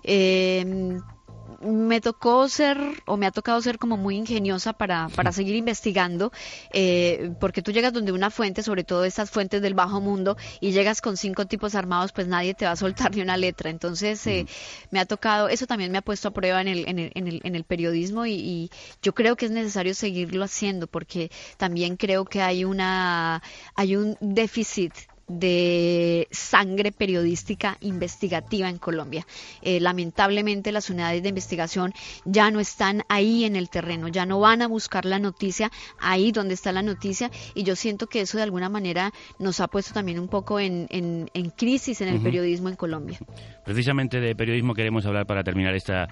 Eh, 0.04 0.98
me 1.62 2.02
tocó 2.02 2.48
ser, 2.50 2.78
o 3.06 3.18
me 3.18 3.26
ha 3.26 3.32
tocado 3.32 3.62
ser 3.62 3.78
como 3.78 3.98
muy 3.98 4.16
ingeniosa 4.16 4.74
para, 4.74 5.10
para 5.10 5.32
seguir 5.32 5.56
investigando, 5.56 6.32
eh, 6.72 7.32
porque 7.40 7.62
tú 7.62 7.72
llegas 7.72 7.94
donde 7.94 8.12
una 8.12 8.30
fuente, 8.30 8.64
sobre 8.64 8.84
todo 8.84 9.06
estas 9.06 9.30
fuentes 9.30 9.62
del 9.62 9.74
bajo 9.74 10.02
mundo, 10.02 10.38
y 10.60 10.72
llegas 10.72 11.02
con 11.02 11.18
cinco 11.18 11.46
tipos 11.46 11.76
armados, 11.76 12.12
pues 12.12 12.28
nadie 12.28 12.54
te 12.54 12.66
va 12.66 12.72
a 12.72 12.76
soltar 12.76 13.16
ni 13.16 13.22
una 13.22 13.38
letra. 13.38 13.70
Entonces, 13.70 14.26
eh, 14.28 14.46
me 14.92 15.00
ha 15.00 15.06
tocado, 15.06 15.50
eso 15.50 15.68
también 15.68 15.92
me 15.92 15.98
ha 15.98 16.02
puesto 16.02 16.30
a 16.30 16.32
prueba 16.32 16.62
en 16.62 16.68
el, 16.68 16.88
en 16.88 17.00
el, 17.00 17.12
en 17.16 17.28
el, 17.28 17.42
en 17.44 17.56
el 17.56 17.64
periodismo 17.64 18.26
y, 18.26 18.34
y, 18.34 18.72
yo 19.02 19.14
creo 19.14 19.36
que 19.36 19.46
es 19.46 19.52
necesario 19.52 19.94
seguirlo 19.94 20.44
haciendo, 20.44 20.88
porque 20.88 21.32
también 21.58 21.98
creo 21.98 22.26
que 22.26 22.42
hay 22.42 22.66
una, 22.66 23.42
hay 23.76 23.96
un 23.96 24.18
déficit 24.20 24.94
de 25.28 26.28
sangre 26.32 26.92
periodística 26.92 27.78
investigativa 27.82 28.70
en 28.70 28.78
Colombia. 28.78 29.26
Eh, 29.62 29.80
lamentablemente 29.80 30.72
las 30.72 30.90
unidades 30.90 31.24
de 31.24 31.30
investigación 31.30 31.94
ya 32.26 32.52
no 32.52 32.60
están 32.60 33.04
ahí 33.10 33.46
en 33.46 33.56
el 33.56 33.70
terreno, 33.70 34.08
ya 34.08 34.26
no 34.26 34.40
van 34.40 34.62
a 34.62 34.68
buscar 34.68 35.06
la 35.06 35.20
noticia 35.20 35.72
ahí 36.00 36.32
donde 36.32 36.54
está 36.54 36.72
la 36.72 36.84
noticia 36.84 37.32
y 37.56 37.64
yo 37.64 37.76
siento 37.76 38.08
que 38.08 38.22
eso 38.22 38.38
de 38.38 38.44
alguna 38.44 38.70
manera 38.70 39.12
nos 39.40 39.60
ha 39.60 39.68
puesto 39.68 39.94
también 39.94 40.20
un 40.20 40.28
poco 40.28 40.60
en, 40.60 40.88
en, 40.90 41.50
crisis 41.52 42.02
en 42.02 42.10
el 42.10 42.22
periodismo 42.22 42.70
en 42.70 42.76
Colombia. 42.76 43.20
Precisamente 43.64 44.20
de 44.20 44.36
periodismo 44.36 44.74
queremos 44.74 45.06
hablar 45.06 45.26
para 45.26 45.44
terminar 45.44 45.74
esta 45.76 46.08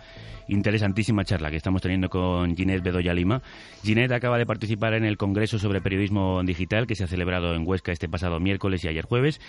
interesantísima 0.47 1.25
charla 1.25 1.49
que 1.49 1.57
estamos 1.57 1.81
teniendo 1.81 2.09
con 2.09 2.55
Ginette 2.55 2.83
Bedoya 2.83 3.13
Lima. 3.13 3.41
Ginette 3.83 4.13
acaba 4.13 4.37
de 4.37 4.45
participar 4.45 4.93
en 4.93 5.05
el 5.05 5.17
Congreso 5.17 5.59
sobre 5.59 5.81
Periodismo 5.81 6.41
Digital 6.43 6.87
que 6.87 6.95
se 6.95 7.03
ha 7.03 7.07
celebrado 7.07 7.55
en 7.55 7.67
Huesca 7.67 7.91
este 7.91 8.09
pasado 8.09 8.39
miércoles 8.39 8.83
y 8.83 8.87
ayer 8.87 9.05
jueves 9.05 9.39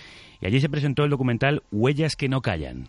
y 0.41 0.47
allí 0.47 0.61
se 0.61 0.69
presentó 0.69 1.05
el 1.05 1.11
documental 1.11 1.63
Huellas 1.71 2.17
que 2.17 2.29
no 2.29 2.43
callan. 2.43 2.89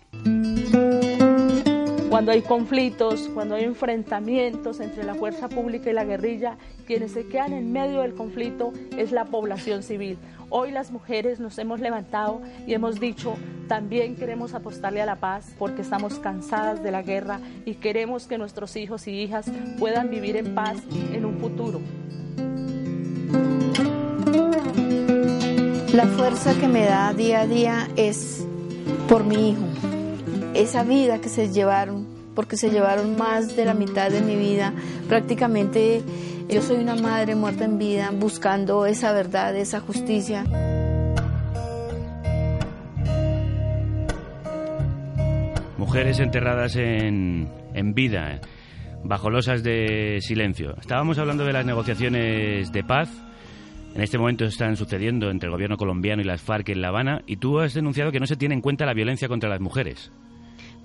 Cuando 2.16 2.32
hay 2.32 2.44
conflictos, 2.44 3.30
cuando 3.34 3.56
hay 3.56 3.66
enfrentamientos 3.66 4.80
entre 4.80 5.04
la 5.04 5.16
fuerza 5.16 5.50
pública 5.50 5.90
y 5.90 5.94
la 5.94 6.06
guerrilla, 6.06 6.56
quienes 6.88 7.12
se 7.12 7.28
quedan 7.28 7.52
en 7.52 7.74
medio 7.74 8.00
del 8.00 8.14
conflicto 8.14 8.72
es 8.98 9.12
la 9.12 9.26
población 9.26 9.84
civil. 9.84 10.18
Hoy 10.50 10.72
las 10.72 10.92
mujeres 10.92 11.42
nos 11.42 11.58
hemos 11.58 11.82
levantado 11.82 12.42
y 12.66 12.74
hemos 12.74 13.02
dicho, 13.02 13.36
también 13.68 14.16
queremos 14.16 14.54
apostarle 14.54 15.02
a 15.02 15.06
la 15.06 15.18
paz 15.18 15.54
porque 15.60 15.82
estamos 15.82 16.18
cansadas 16.20 16.82
de 16.82 16.92
la 16.92 17.02
guerra 17.02 17.42
y 17.66 17.74
queremos 17.74 18.28
que 18.28 18.38
nuestros 18.38 18.78
hijos 18.78 19.08
y 19.08 19.20
hijas 19.20 19.52
puedan 19.78 20.10
vivir 20.10 20.38
en 20.38 20.56
paz 20.56 20.78
en 21.12 21.26
un 21.26 21.38
futuro. 21.38 21.82
La 25.94 26.06
fuerza 26.06 26.54
que 26.58 26.70
me 26.70 26.86
da 26.86 27.14
día 27.14 27.42
a 27.42 27.46
día 27.46 27.90
es 27.98 28.48
por 29.10 29.26
mi 29.26 29.50
hijo. 29.50 29.66
Esa 30.56 30.84
vida 30.84 31.20
que 31.20 31.28
se 31.28 31.52
llevaron, 31.52 31.95
porque 32.36 32.58
se 32.58 32.70
llevaron 32.70 33.18
más 33.18 33.56
de 33.56 33.66
la 33.66 33.74
mitad 33.74 34.12
de 34.12 34.22
mi 34.22 34.36
vida, 34.36 34.74
prácticamente 35.08 36.04
yo 36.50 36.62
soy 36.62 36.78
una 36.78 36.96
madre 36.96 37.34
muerta 37.36 37.66
en 37.66 37.80
vida 37.80 38.12
buscando 38.12 38.86
esa 38.86 39.14
verdad, 39.14 39.56
esa 39.56 39.80
justicia. 39.80 40.44
Mujeres 45.78 46.20
enterradas 46.20 46.76
en, 46.76 47.50
en 47.74 47.94
vida, 47.94 48.42
bajo 49.04 49.30
losas 49.30 49.64
de 49.64 50.20
silencio. 50.22 50.76
Estábamos 50.80 51.18
hablando 51.18 51.46
de 51.46 51.54
las 51.54 51.66
negociaciones 51.66 52.72
de 52.72 52.84
paz. 52.84 53.10
En 53.94 54.02
este 54.02 54.18
momento 54.18 54.44
están 54.44 54.76
sucediendo 54.76 55.32
entre 55.32 55.48
el 55.48 55.54
gobierno 55.54 55.78
colombiano 55.78 56.22
y 56.22 56.26
las 56.26 56.42
FARC 56.42 56.70
en 56.70 56.82
La 56.82 56.90
Habana 56.90 57.22
y 57.26 57.38
tú 57.38 57.60
has 57.60 57.74
denunciado 57.74 58.12
que 58.12 58.20
no 58.20 58.28
se 58.28 58.36
tiene 58.36 58.54
en 58.54 58.62
cuenta 58.62 58.86
la 58.86 58.94
violencia 58.94 59.30
contra 59.30 59.50
las 59.50 59.62
mujeres 59.62 60.12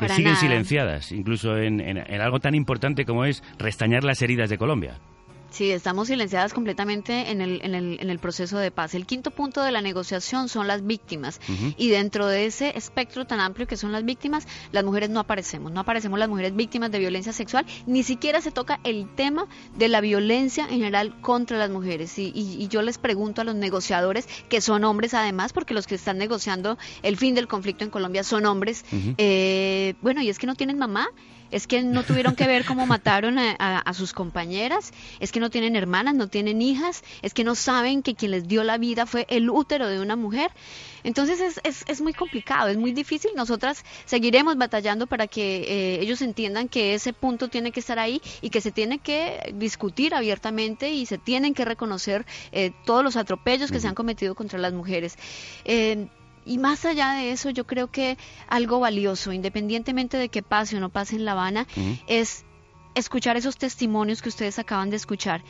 que 0.01 0.09
siguen 0.09 0.36
silenciadas, 0.36 1.12
incluso 1.12 1.57
en, 1.57 1.80
en, 1.80 2.20
algo 2.20 2.40
tan 2.40 2.55
importante 2.55 3.05
como 3.05 3.24
es 3.24 3.42
restañar 3.59 4.05
las 4.05 4.22
heridas 4.22 4.51
de 4.51 4.59
Colombia. 4.59 4.98
Sí, 5.51 5.70
estamos 5.72 6.09
silenciadas 6.09 6.55
completamente 6.55 7.30
en 7.30 7.40
el, 7.40 7.61
en, 7.62 7.74
el, 7.74 7.98
en 8.01 8.09
el 8.09 8.18
proceso 8.20 8.59
de 8.59 8.70
paz. 8.70 8.94
El 8.94 9.05
quinto 9.05 9.32
punto 9.32 9.62
de 9.62 9.72
la 9.72 9.82
negociación 9.82 10.48
son 10.48 10.66
las 10.68 10.86
víctimas. 10.86 11.40
Y 11.76 11.88
dentro 11.88 12.26
de 12.26 12.46
ese 12.46 12.76
espectro 12.76 13.26
tan 13.26 13.40
amplio 13.40 13.66
que 13.66 13.76
son 13.76 13.90
las 13.92 14.05
víctimas, 14.05 14.46
las 14.70 14.84
mujeres 14.84 15.11
no 15.11 15.18
aparecemos. 15.20 15.72
No 15.72 15.80
aparecemos 15.80 16.18
las 16.18 16.28
mujeres 16.28 16.55
víctimas 16.55 16.90
de 16.92 17.01
violencia 17.01 17.32
sexual. 17.32 17.66
Ni 17.86 18.03
siquiera 18.05 18.40
se 18.40 18.53
toca 18.53 18.80
el 18.84 19.09
tema 19.14 19.46
de 19.76 19.88
la 19.88 20.01
violencia 20.01 20.64
en 20.64 20.78
general 20.78 21.20
contra 21.20 21.59
las 21.59 21.70
mujeres. 21.70 22.16
Y, 22.18 22.32
y, 22.34 22.68
yo 22.68 22.82
les 22.82 22.98
pregunto 22.98 23.40
a 23.40 23.44
los 23.44 23.57
negociadores, 23.57 24.28
que 24.48 24.61
son 24.61 24.84
hombres 24.84 25.14
además, 25.14 25.53
porque 25.53 25.74
los 25.74 25.86
que 25.86 25.96
están 25.96 26.18
negociando 26.18 26.78
el 27.03 27.16
fin 27.16 27.34
del 27.34 27.48
conflicto 27.48 27.82
en 27.84 27.90
Colombia 27.90 28.22
son 28.22 28.46
hombres. 28.46 28.84
eh, 29.18 29.94
bueno, 30.01 30.22
y 30.22 30.28
es 30.28 30.38
que 30.38 30.46
no 30.46 30.55
tienen 30.55 30.78
mamá 30.78 31.09
es 31.51 31.66
que 31.66 31.82
no 31.82 32.03
tuvieron 32.03 32.34
que 32.34 32.46
ver 32.46 32.64
cómo 32.64 32.86
mataron 32.86 33.38
a, 33.38 33.94
sus 33.94 34.12
compañeras, 34.12 34.92
es 35.18 35.32
que 35.32 35.40
no 35.40 35.51
tienen 35.51 35.76
hermanas, 35.76 36.14
no 36.14 36.28
tienen 36.28 36.62
hijas, 36.62 37.03
es 37.22 37.34
que 37.34 37.44
no 37.44 37.55
saben 37.55 38.03
que 38.03 38.14
quien 38.14 38.30
les 38.30 38.46
dio 38.46 38.62
la 38.64 38.78
vida 38.78 39.07
fue 39.07 39.26
el 39.28 39.51
útero 39.51 39.88
de 39.88 40.01
una 40.01 40.16
mujer. 40.16 40.51
Entonces 41.03 41.40
es, 41.40 41.61
es, 41.64 41.84
es 41.86 42.01
muy 42.01 42.12
complicado, 42.12 42.68
es 42.68 42.76
muy 42.76 42.92
difícil. 42.92 43.30
Nosotras 43.34 43.84
seguiremos 44.05 44.57
batallando 44.57 45.07
para 45.07 45.26
que 45.26 45.62
eh, 45.62 46.01
ellos 46.01 46.22
entiendan 46.22 46.68
que 46.68 46.94
ese 46.94 47.12
punto 47.12 47.48
tiene 47.48 47.72
que 47.72 47.80
estar 47.80 47.98
ahí 47.98 48.20
y 48.42 48.51
que 48.51 48.61
se 48.61 48.70
tiene 48.70 48.98
que 48.98 49.53
discutir 49.55 50.14
abiertamente 50.14 50.90
y 50.90 51.07
se 51.07 51.18
tienen 51.18 51.55
que 51.55 51.64
reconocer 51.64 52.26
eh, 52.53 52.72
todos 52.84 53.03
los 53.03 53.16
atropellos 53.16 53.70
que 53.72 53.80
se 53.80 53.88
han 53.88 53.94
cometido 53.94 54.34
contra 54.34 54.59
las 54.59 54.72
mujeres. 54.72 55.16
Eh, 55.64 56.09
y 56.45 56.59
más 56.59 56.84
allá 56.84 57.12
de 57.12 57.32
eso, 57.32 57.51
yo 57.51 57.66
creo 57.66 57.91
que 57.91 58.18
algo 58.49 58.80
valioso, 58.80 59.32
independientemente 59.32 60.16
de 60.16 60.28
que 60.28 60.43
pase 60.43 60.76
o 60.76 60.80
no 60.80 60.88
pase 60.88 61.16
en 61.16 61.24
La 61.24 61.32
Habana, 61.32 61.66
es 62.07 62.45
escuchar 62.95 63.36
esos 63.36 63.57
testimonios 63.57 64.22
que 64.22 64.28
ustedes 64.28 64.59
acaban 64.59 64.91
de 64.91 64.97
escuchar. 64.97 65.43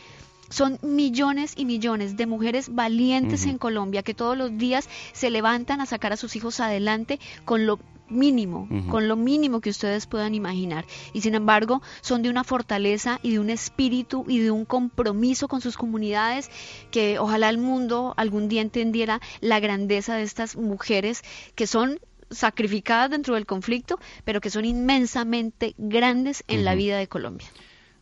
Son 0.49 0.78
millones 0.82 1.55
y 1.57 1.64
millones 1.64 2.16
de 2.16 2.26
mujeres 2.26 2.74
valientes 2.74 3.47
en 3.47 3.57
Colombia 3.57 4.03
que 4.03 4.14
todos 4.14 4.36
los 4.36 4.59
días 4.59 4.88
se 5.12 5.30
levantan 5.30 5.80
a 5.80 5.86
sacar 5.86 6.12
a 6.12 6.16
sus 6.16 6.34
hijos 6.34 6.59
adelante 6.59 7.20
con 7.45 7.66
lo 7.66 7.78
mínimo, 8.11 8.69
con 8.89 9.09
lo 9.09 9.17
mínimo 9.17 9.61
que 9.61 9.71
ustedes 9.71 10.07
puedan 10.07 10.35
imaginar. 10.35 10.85
Y 11.13 11.23
sin 11.23 11.35
embargo, 11.35 11.83
son 12.01 12.23
de 12.23 12.31
una 12.31 12.45
fortaleza 12.45 13.21
y 13.23 13.33
de 13.33 13.39
un 13.39 13.51
espíritu 13.51 14.25
y 14.29 14.39
de 14.39 14.51
un 14.51 14.65
compromiso 14.65 15.49
con 15.49 15.61
sus 15.61 15.77
comunidades 15.77 16.51
que 16.91 17.19
ojalá 17.19 17.49
el 17.49 17.59
mundo 17.59 18.15
algún 18.17 18.49
día 18.49 18.63
entendiera 18.63 19.21
la 19.41 19.61
grandeza 19.61 20.17
de 20.17 20.23
estas 20.23 20.57
mujeres 20.57 21.23
que 21.55 21.67
son 21.67 22.01
sacrificadas 22.31 23.11
dentro 23.11 23.35
del 23.35 23.47
conflicto, 23.47 23.99
pero 24.25 24.41
que 24.41 24.51
son 24.51 24.65
inmensamente 24.65 25.75
grandes 25.79 26.45
en 26.49 26.65
la 26.65 26.75
vida 26.75 26.99
de 26.99 27.09
Colombia. 27.09 27.49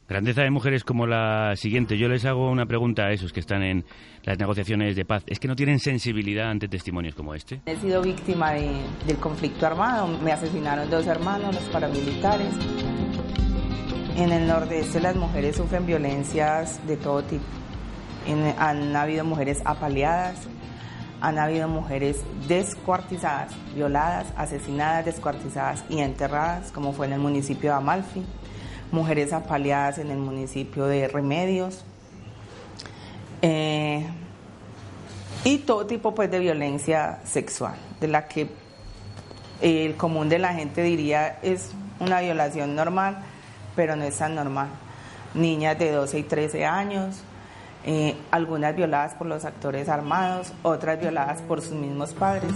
Grandeza 0.08 0.40
de 0.40 0.50
mujeres 0.50 0.84
como 0.84 1.06
la 1.06 1.54
siguiente. 1.56 1.98
Yo 1.98 2.08
les 2.08 2.24
hago 2.24 2.50
una 2.50 2.64
pregunta 2.64 3.02
a 3.02 3.12
esos 3.12 3.30
que 3.30 3.40
están 3.40 3.62
en 3.62 3.84
las 4.22 4.38
negociaciones 4.38 4.96
de 4.96 5.04
paz. 5.04 5.22
¿Es 5.26 5.38
que 5.38 5.48
no 5.48 5.54
tienen 5.54 5.80
sensibilidad 5.80 6.48
ante 6.48 6.66
testimonios 6.66 7.14
como 7.14 7.34
este? 7.34 7.60
He 7.66 7.76
sido 7.76 8.00
víctima 8.00 8.52
del 8.52 9.18
conflicto 9.20 9.66
armado. 9.66 10.08
Me 10.24 10.32
asesinaron 10.32 10.88
dos 10.88 11.06
hermanos, 11.06 11.54
los 11.54 11.64
paramilitares. 11.64 12.54
En 14.16 14.32
el 14.32 14.48
nordeste 14.48 14.98
las 14.98 15.14
mujeres 15.14 15.56
sufren 15.56 15.84
violencias 15.84 16.80
de 16.86 16.96
todo 16.96 17.22
tipo. 17.22 17.44
han 18.58 18.96
habido 18.96 19.26
mujeres 19.26 19.60
apaleadas, 19.66 20.48
han 21.20 21.38
habido 21.38 21.68
mujeres 21.68 22.24
descuartizadas, 22.48 23.54
violadas, 23.74 24.32
asesinadas, 24.38 25.04
descuartizadas 25.04 25.84
y 25.90 25.98
enterradas, 25.98 26.72
como 26.72 26.94
fue 26.94 27.08
en 27.08 27.12
el 27.12 27.20
municipio 27.20 27.72
de 27.72 27.76
Amalfi 27.76 28.24
mujeres 28.90 29.32
apaleadas 29.32 29.98
en 29.98 30.10
el 30.10 30.18
municipio 30.18 30.86
de 30.86 31.08
Remedios. 31.08 31.84
Eh, 33.42 34.06
y 35.44 35.58
todo 35.58 35.86
tipo 35.86 36.14
pues 36.14 36.30
de 36.30 36.38
violencia 36.38 37.20
sexual, 37.24 37.76
de 38.00 38.08
la 38.08 38.26
que 38.26 38.48
el 39.60 39.96
común 39.96 40.28
de 40.28 40.38
la 40.38 40.54
gente 40.54 40.82
diría 40.82 41.38
es 41.42 41.72
una 42.00 42.20
violación 42.20 42.74
normal, 42.74 43.18
pero 43.76 43.96
no 43.96 44.04
es 44.04 44.16
tan 44.18 44.34
normal. 44.34 44.68
Niñas 45.34 45.78
de 45.78 45.92
12 45.92 46.18
y 46.18 46.22
13 46.22 46.66
años, 46.66 47.16
eh, 47.84 48.16
algunas 48.30 48.74
violadas 48.74 49.14
por 49.14 49.26
los 49.26 49.44
actores 49.44 49.88
armados, 49.88 50.52
otras 50.62 51.00
violadas 51.00 51.42
por 51.42 51.60
sus 51.62 51.74
mismos 51.74 52.12
padres. 52.12 52.52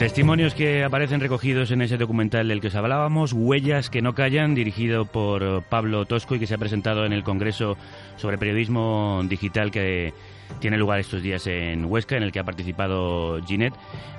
Testimonios 0.00 0.54
que 0.54 0.82
aparecen 0.82 1.20
recogidos 1.20 1.70
en 1.72 1.82
ese 1.82 1.98
documental 1.98 2.48
del 2.48 2.62
que 2.62 2.68
os 2.68 2.74
hablábamos, 2.74 3.34
Huellas 3.34 3.90
que 3.90 4.00
no 4.00 4.14
callan, 4.14 4.54
dirigido 4.54 5.04
por 5.04 5.62
Pablo 5.64 6.06
Tosco 6.06 6.34
y 6.34 6.38
que 6.38 6.46
se 6.46 6.54
ha 6.54 6.58
presentado 6.58 7.04
en 7.04 7.12
el 7.12 7.22
Congreso 7.22 7.76
sobre 8.16 8.38
Periodismo 8.38 9.20
Digital 9.28 9.70
que 9.70 10.14
tiene 10.58 10.78
lugar 10.78 11.00
estos 11.00 11.22
días 11.22 11.46
en 11.46 11.84
Huesca, 11.84 12.16
en 12.16 12.22
el 12.22 12.32
que 12.32 12.38
ha 12.38 12.44
participado 12.44 13.44
Ginette. 13.44 13.74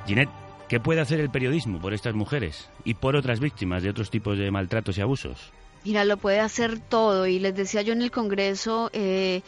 Ginette, 0.05 0.29
¿qué 0.69 0.79
puede 0.79 1.01
hacer 1.01 1.19
el 1.19 1.32
periodismo 1.32 1.79
por 1.79 1.95
estas 1.95 2.13
mujeres 2.13 2.69
y 2.86 2.93
por 2.93 3.15
otras 3.15 3.39
víctimas 3.39 3.82
de 3.82 3.89
otros 3.89 4.11
tipos 4.11 4.38
de 4.38 4.51
maltratos 4.51 4.99
y 4.99 5.01
abusos? 5.01 5.51
Mira, 5.84 6.05
lo 6.05 6.17
puede 6.17 6.41
hacer 6.41 6.77
todo 6.77 7.25
y 7.25 7.39
les 7.39 7.55
decía 7.55 7.82
yo 7.82 7.93
en 7.93 8.03
el 8.03 8.11
Congreso... 8.11 8.91
Eh, 8.93 9.41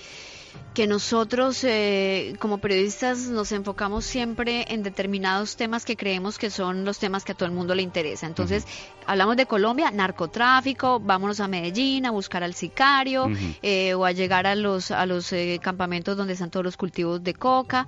que 0.73 0.87
nosotros 0.87 1.63
eh, 1.63 2.35
como 2.39 2.57
periodistas 2.57 3.27
nos 3.27 3.51
enfocamos 3.51 4.05
siempre 4.05 4.65
en 4.69 4.81
determinados 4.81 5.55
temas 5.55 5.85
que 5.85 5.95
creemos 5.95 6.39
que 6.39 6.49
son 6.49 6.83
los 6.83 6.97
temas 6.97 7.23
que 7.23 7.33
a 7.33 7.35
todo 7.35 7.45
el 7.45 7.53
mundo 7.53 7.75
le 7.75 7.83
interesa. 7.83 8.25
Entonces, 8.25 8.65
hablamos 9.05 9.37
de 9.37 9.45
Colombia, 9.45 9.91
narcotráfico, 9.91 10.99
vámonos 10.99 11.39
a 11.39 11.47
Medellín 11.47 12.07
a 12.07 12.11
buscar 12.11 12.43
al 12.43 12.55
sicario 12.55 13.29
eh, 13.61 13.93
o 13.93 14.03
a 14.03 14.13
llegar 14.13 14.47
a 14.47 14.55
los, 14.55 14.89
a 14.89 15.05
los 15.05 15.31
eh, 15.31 15.59
campamentos 15.61 16.17
donde 16.17 16.33
están 16.33 16.49
todos 16.49 16.65
los 16.65 16.75
cultivos 16.75 17.23
de 17.23 17.35
coca. 17.35 17.85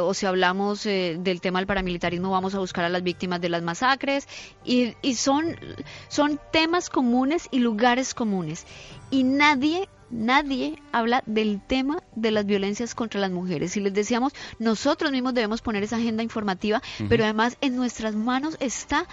o 0.00 0.14
si 0.14 0.26
hablamos 0.26 0.84
del 0.84 1.40
tema 1.40 1.58
del 1.58 1.66
paramilitarismo, 1.66 2.30
vamos 2.30 2.54
a 2.54 2.60
buscar 2.60 2.84
a 2.84 2.88
las 2.88 3.02
víctimas 3.02 3.40
de 3.40 3.48
las 3.48 3.62
masacres. 3.62 4.28
Y, 4.64 4.94
y 5.02 5.16
son, 5.16 5.56
son 6.08 6.38
temas 6.52 6.90
comunes 6.90 7.48
y 7.50 7.58
lugares 7.58 8.14
comunes. 8.14 8.66
Y 9.10 9.24
nadie 9.24 9.88
nadie 10.10 10.82
habla 10.92 11.22
del 11.26 11.60
tema 11.66 12.02
de 12.14 12.30
las 12.30 12.46
violencias 12.46 12.94
contra 12.94 13.20
las 13.20 13.30
mujeres. 13.30 13.76
Y 13.76 13.80
les 13.80 13.94
decíamos, 13.94 14.32
nosotros 14.58 15.12
mismos 15.12 15.34
debemos 15.34 15.62
poner 15.62 15.82
esa 15.82 15.96
agenda 15.96 16.22
informativa, 16.22 16.82
pero 17.08 17.24
además 17.24 17.56
en 17.60 17.76
nuestras 17.76 18.14
manos 18.14 18.56
está 18.60 19.06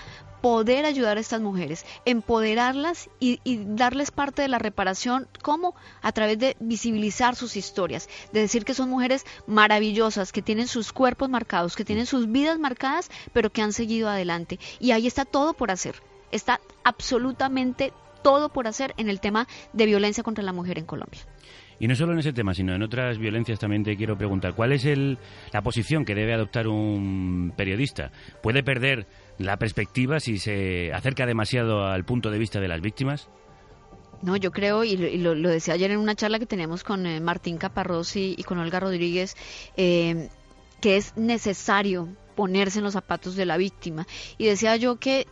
poder 0.43 0.85
ayudar 0.85 1.15
a 1.15 1.21
estas 1.21 1.39
mujeres, 1.39 1.85
empoderarlas 2.03 3.09
y, 3.21 3.39
darles 3.45 4.11
parte 4.11 4.41
de 4.41 4.49
la 4.49 4.59
reparación, 4.59 5.25
como 5.41 5.73
a 6.01 6.11
través 6.11 6.37
de 6.37 6.57
visibilizar 6.59 7.37
sus 7.37 7.55
historias, 7.55 8.09
de 8.33 8.41
decir 8.41 8.65
que 8.65 8.73
son 8.73 8.89
mujeres 8.89 9.25
maravillosas, 9.47 10.33
que 10.33 10.41
tienen 10.41 10.67
sus 10.67 10.91
cuerpos 10.91 11.29
marcados, 11.29 11.77
que 11.77 11.85
tienen 11.85 12.05
sus 12.05 12.29
vidas 12.29 12.59
marcadas, 12.59 13.09
pero 13.31 13.53
que 13.53 13.61
han 13.61 13.71
seguido 13.71 14.09
adelante. 14.09 14.59
Y 14.81 14.91
ahí 14.91 15.07
está 15.07 15.23
todo 15.23 15.53
por 15.53 15.71
hacer. 15.71 16.03
Está 16.29 16.59
absolutamente 16.83 17.93
todo 18.23 18.49
por 18.49 18.67
hacer 18.67 18.93
en 18.97 19.09
el 19.09 19.19
tema 19.19 19.47
de 19.73 19.85
violencia 19.85 20.23
contra 20.23 20.43
la 20.43 20.53
mujer 20.53 20.79
en 20.79 20.85
Colombia. 20.85 21.21
Y 21.79 21.87
no 21.87 21.95
solo 21.95 22.13
en 22.13 22.19
ese 22.19 22.33
tema, 22.33 22.53
sino 22.53 22.73
en 22.73 22.81
otras 22.81 23.17
violencias 23.17 23.59
también 23.59 23.83
te 23.83 23.97
quiero 23.97 24.17
preguntar, 24.17 24.53
¿cuál 24.53 24.71
es 24.71 24.85
el, 24.85 25.17
la 25.51 25.61
posición 25.61 26.05
que 26.05 26.15
debe 26.15 26.33
adoptar 26.33 26.67
un 26.67 27.53
periodista? 27.55 28.11
¿Puede 28.41 28.63
perder 28.63 29.07
la 29.37 29.57
perspectiva 29.57 30.19
si 30.19 30.37
se 30.37 30.93
acerca 30.93 31.25
demasiado 31.25 31.85
al 31.85 32.05
punto 32.05 32.31
de 32.31 32.39
vista 32.39 32.59
de 32.59 32.67
las 32.67 32.81
víctimas? 32.81 33.29
No, 34.21 34.37
yo 34.37 34.51
creo, 34.51 34.85
y 34.85 34.95
lo, 35.17 35.35
decía 35.35 35.73
ayer 35.73 35.91
en 35.91 35.99
una 35.99 36.15
charla 36.15 36.39
que 36.39 36.45
teníamos 36.45 36.85
con 36.85 37.05
eh, 37.05 37.19
Martín 37.19 37.57
Caparrós 37.57 38.15
y, 38.15 38.41
con 38.45 38.57
Olga 38.57 38.79
Rodríguez, 38.79 39.35
eh, 39.75 40.29
que 40.79 40.95
es 40.95 41.17
necesario 41.17 42.07
ponerse 42.35 42.79
en 42.79 42.85
los 42.85 42.93
zapatos 42.93 43.35
de 43.35 43.45
la 43.45 43.57
víctima. 43.57 44.07
Y 44.37 44.45
decía 44.45 44.77
yo 44.77 44.95
que 44.95 45.27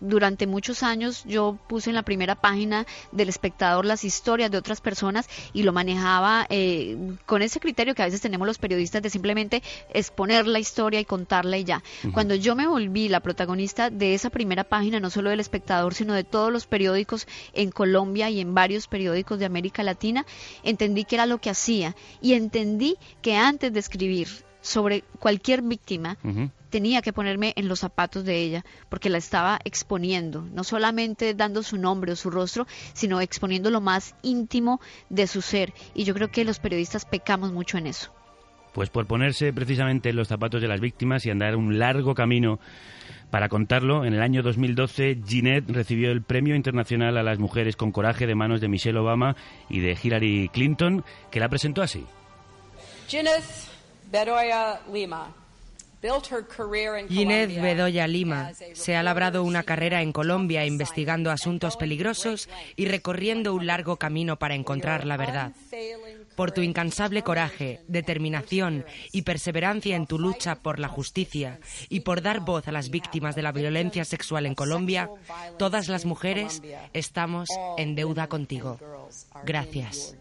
durante 0.00 0.46
muchos 0.46 0.82
años 0.82 1.24
yo 1.24 1.58
puse 1.68 1.90
en 1.90 1.96
la 1.96 2.02
primera 2.02 2.34
página 2.34 2.86
del 3.12 3.28
espectador 3.28 3.84
las 3.84 4.04
historias 4.04 4.50
de 4.50 4.58
otras 4.58 4.80
personas 4.80 5.28
y 5.52 5.62
lo 5.62 5.72
manejaba 5.72 6.46
eh, 6.48 6.96
con 7.26 7.42
ese 7.42 7.60
criterio 7.60 7.94
que 7.94 8.02
a 8.02 8.06
veces 8.06 8.20
tenemos 8.20 8.46
los 8.46 8.58
periodistas 8.58 9.02
de 9.02 9.10
simplemente 9.10 9.62
exponer 9.92 10.46
la 10.46 10.58
historia 10.58 11.00
y 11.00 11.04
contarla 11.04 11.58
y 11.58 11.64
ya. 11.64 11.82
Cuando 12.12 12.34
yo 12.34 12.54
me 12.54 12.66
volví 12.66 13.08
la 13.08 13.20
protagonista 13.20 13.90
de 13.90 14.14
esa 14.14 14.30
primera 14.30 14.64
página, 14.64 15.00
no 15.00 15.10
solo 15.10 15.30
del 15.30 15.40
espectador, 15.40 15.94
sino 15.94 16.14
de 16.14 16.24
todos 16.24 16.52
los 16.52 16.66
periódicos 16.66 17.26
en 17.52 17.70
Colombia 17.70 18.30
y 18.30 18.40
en 18.40 18.54
varios 18.54 18.86
periódicos 18.86 19.38
de 19.38 19.46
América 19.46 19.82
Latina, 19.82 20.26
entendí 20.62 21.04
que 21.04 21.16
era 21.16 21.26
lo 21.26 21.38
que 21.38 21.50
hacía 21.50 21.94
y 22.20 22.34
entendí 22.34 22.96
que 23.20 23.36
antes 23.36 23.72
de 23.72 23.80
escribir 23.80 24.28
sobre 24.60 25.02
cualquier 25.18 25.62
víctima, 25.62 26.16
tenía 26.72 27.02
que 27.02 27.12
ponerme 27.12 27.52
en 27.54 27.68
los 27.68 27.80
zapatos 27.80 28.24
de 28.24 28.38
ella, 28.38 28.64
porque 28.88 29.10
la 29.10 29.18
estaba 29.18 29.60
exponiendo, 29.64 30.42
no 30.52 30.64
solamente 30.64 31.34
dando 31.34 31.62
su 31.62 31.76
nombre 31.76 32.12
o 32.12 32.16
su 32.16 32.30
rostro, 32.30 32.66
sino 32.94 33.20
exponiendo 33.20 33.70
lo 33.70 33.80
más 33.80 34.16
íntimo 34.22 34.80
de 35.10 35.26
su 35.28 35.42
ser. 35.42 35.74
Y 35.94 36.04
yo 36.04 36.14
creo 36.14 36.32
que 36.32 36.44
los 36.44 36.58
periodistas 36.58 37.04
pecamos 37.04 37.52
mucho 37.52 37.78
en 37.78 37.86
eso. 37.86 38.12
Pues 38.72 38.88
por 38.88 39.06
ponerse 39.06 39.52
precisamente 39.52 40.08
en 40.08 40.16
los 40.16 40.28
zapatos 40.28 40.62
de 40.62 40.68
las 40.68 40.80
víctimas 40.80 41.26
y 41.26 41.30
andar 41.30 41.56
un 41.56 41.78
largo 41.78 42.14
camino 42.14 42.58
para 43.30 43.50
contarlo, 43.50 44.06
en 44.06 44.14
el 44.14 44.22
año 44.22 44.42
2012 44.42 45.20
Ginette 45.26 45.70
recibió 45.70 46.10
el 46.10 46.22
Premio 46.22 46.56
Internacional 46.56 47.18
a 47.18 47.22
las 47.22 47.38
Mujeres 47.38 47.76
con 47.76 47.92
Coraje 47.92 48.26
de 48.26 48.34
manos 48.34 48.62
de 48.62 48.68
Michelle 48.68 48.98
Obama 48.98 49.36
y 49.68 49.80
de 49.80 49.96
Hillary 50.02 50.48
Clinton, 50.52 51.04
que 51.30 51.40
la 51.40 51.50
presentó 51.50 51.82
así. 51.82 52.04
Ginette 53.08 53.68
Bedoya 54.10 54.80
Lima 54.90 55.41
Ginette 57.08 57.60
Bedoya 57.60 58.06
Lima 58.08 58.52
se 58.72 58.96
ha 58.96 59.02
labrado 59.02 59.44
una 59.44 59.62
carrera 59.62 60.02
en 60.02 60.12
Colombia 60.12 60.66
investigando 60.66 61.30
asuntos 61.30 61.76
peligrosos 61.76 62.48
y 62.76 62.86
recorriendo 62.86 63.54
un 63.54 63.66
largo 63.66 63.96
camino 63.96 64.38
para 64.38 64.54
encontrar 64.54 65.06
la 65.06 65.16
verdad. 65.16 65.52
Por 66.34 66.50
tu 66.50 66.62
incansable 66.62 67.22
coraje, 67.22 67.80
determinación 67.86 68.84
y 69.12 69.22
perseverancia 69.22 69.96
en 69.96 70.06
tu 70.06 70.18
lucha 70.18 70.56
por 70.56 70.78
la 70.78 70.88
justicia 70.88 71.60
y 71.88 72.00
por 72.00 72.22
dar 72.22 72.40
voz 72.40 72.66
a 72.66 72.72
las 72.72 72.90
víctimas 72.90 73.36
de 73.36 73.42
la 73.42 73.52
violencia 73.52 74.04
sexual 74.04 74.46
en 74.46 74.54
Colombia, 74.54 75.08
todas 75.58 75.88
las 75.88 76.04
mujeres 76.04 76.62
estamos 76.92 77.48
en 77.76 77.94
deuda 77.94 78.28
contigo. 78.28 78.78
Gracias. 79.44 80.16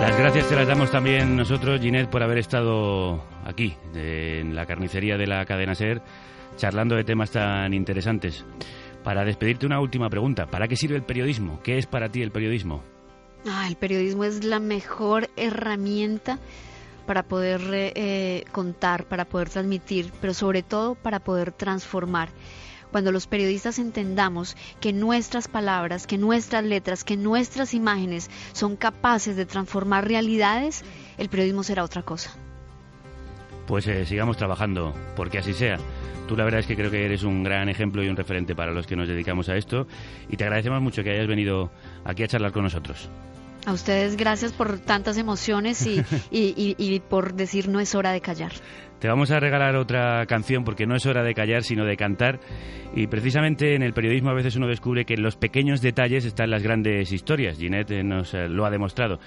Las 0.00 0.16
gracias 0.16 0.48
te 0.48 0.56
las 0.56 0.68
damos 0.68 0.90
también 0.90 1.36
nosotros, 1.36 1.80
Ginette, 1.80 2.08
por 2.08 2.22
haber 2.22 2.38
estado 2.38 3.24
aquí, 3.44 3.76
en 3.94 4.54
la 4.54 4.64
carnicería 4.64 5.16
de 5.16 5.26
la 5.26 5.44
cadena 5.44 5.74
SER, 5.74 6.00
charlando 6.56 6.94
de 6.94 7.04
temas 7.04 7.30
tan 7.32 7.74
interesantes. 7.74 8.44
Para 9.02 9.24
despedirte 9.24 9.66
una 9.66 9.80
última 9.80 10.08
pregunta, 10.08 10.46
¿para 10.46 10.68
qué 10.68 10.76
sirve 10.76 10.96
el 10.96 11.02
periodismo? 11.02 11.60
¿Qué 11.62 11.78
es 11.78 11.86
para 11.86 12.08
ti 12.08 12.22
el 12.22 12.30
periodismo? 12.30 12.82
Ah, 13.46 13.66
el 13.68 13.76
periodismo 13.76 14.24
es 14.24 14.44
la 14.44 14.60
mejor 14.60 15.28
herramienta 15.36 16.38
para 17.06 17.22
poder 17.22 17.60
eh, 17.72 18.44
contar, 18.52 19.04
para 19.04 19.24
poder 19.24 19.48
transmitir, 19.48 20.12
pero 20.20 20.34
sobre 20.34 20.62
todo 20.62 20.94
para 20.94 21.20
poder 21.20 21.52
transformar 21.52 22.28
cuando 22.90 23.12
los 23.12 23.26
periodistas 23.26 23.78
entendamos 23.78 24.56
que 24.80 24.92
nuestras 24.92 25.48
palabras, 25.48 26.06
que 26.06 26.18
nuestras 26.18 26.64
letras, 26.64 27.04
que 27.04 27.16
nuestras 27.16 27.74
imágenes 27.74 28.30
son 28.52 28.76
capaces 28.76 29.36
de 29.36 29.46
transformar 29.46 30.06
realidades, 30.06 30.84
el 31.18 31.28
periodismo 31.28 31.62
será 31.62 31.84
otra 31.84 32.02
cosa. 32.02 32.30
Pues 33.66 33.86
eh, 33.86 34.06
sigamos 34.06 34.36
trabajando, 34.36 34.94
porque 35.14 35.38
así 35.38 35.52
sea. 35.52 35.78
Tú 36.26 36.36
la 36.36 36.44
verdad 36.44 36.60
es 36.60 36.66
que 36.66 36.76
creo 36.76 36.90
que 36.90 37.04
eres 37.04 37.22
un 37.22 37.42
gran 37.42 37.68
ejemplo 37.68 38.02
y 38.02 38.08
un 38.08 38.16
referente 38.16 38.54
para 38.54 38.72
los 38.72 38.86
que 38.86 38.96
nos 38.96 39.08
dedicamos 39.08 39.48
a 39.48 39.56
esto 39.56 39.86
y 40.28 40.36
te 40.36 40.44
agradecemos 40.44 40.82
mucho 40.82 41.02
que 41.02 41.10
hayas 41.10 41.26
venido 41.26 41.70
aquí 42.04 42.22
a 42.22 42.28
charlar 42.28 42.52
con 42.52 42.64
nosotros. 42.64 43.08
A 43.66 43.72
ustedes 43.72 44.16
gracias 44.16 44.52
por 44.52 44.78
tantas 44.78 45.18
emociones 45.18 45.86
y, 45.86 46.04
y 46.30 47.00
por 47.00 47.34
decir 47.34 47.68
no 47.68 47.80
es 47.80 47.94
hora 47.94 48.12
de 48.12 48.20
callar. 48.20 48.52
Te 48.98 49.06
vamos 49.08 49.30
a 49.30 49.38
regalar 49.38 49.76
otra 49.76 50.26
canción 50.26 50.64
porque 50.64 50.86
no 50.86 50.96
es 50.96 51.06
hora 51.06 51.22
de 51.22 51.34
callar, 51.34 51.62
sino 51.62 51.84
de 51.84 51.96
cantar. 51.96 52.40
Y 52.94 53.06
precisamente 53.06 53.74
en 53.74 53.82
el 53.82 53.92
periodismo 53.92 54.30
a 54.30 54.34
veces 54.34 54.56
uno 54.56 54.66
descubre 54.66 55.04
que 55.04 55.14
en 55.14 55.22
los 55.22 55.36
pequeños 55.36 55.80
detalles 55.80 56.24
están 56.24 56.50
las 56.50 56.62
grandes 56.62 57.12
historias. 57.12 57.58
Ginette 57.58 58.02
nos 58.02 58.34
eh, 58.34 58.48
lo 58.48 58.66
ha 58.66 58.70
demostrado. 58.70 59.20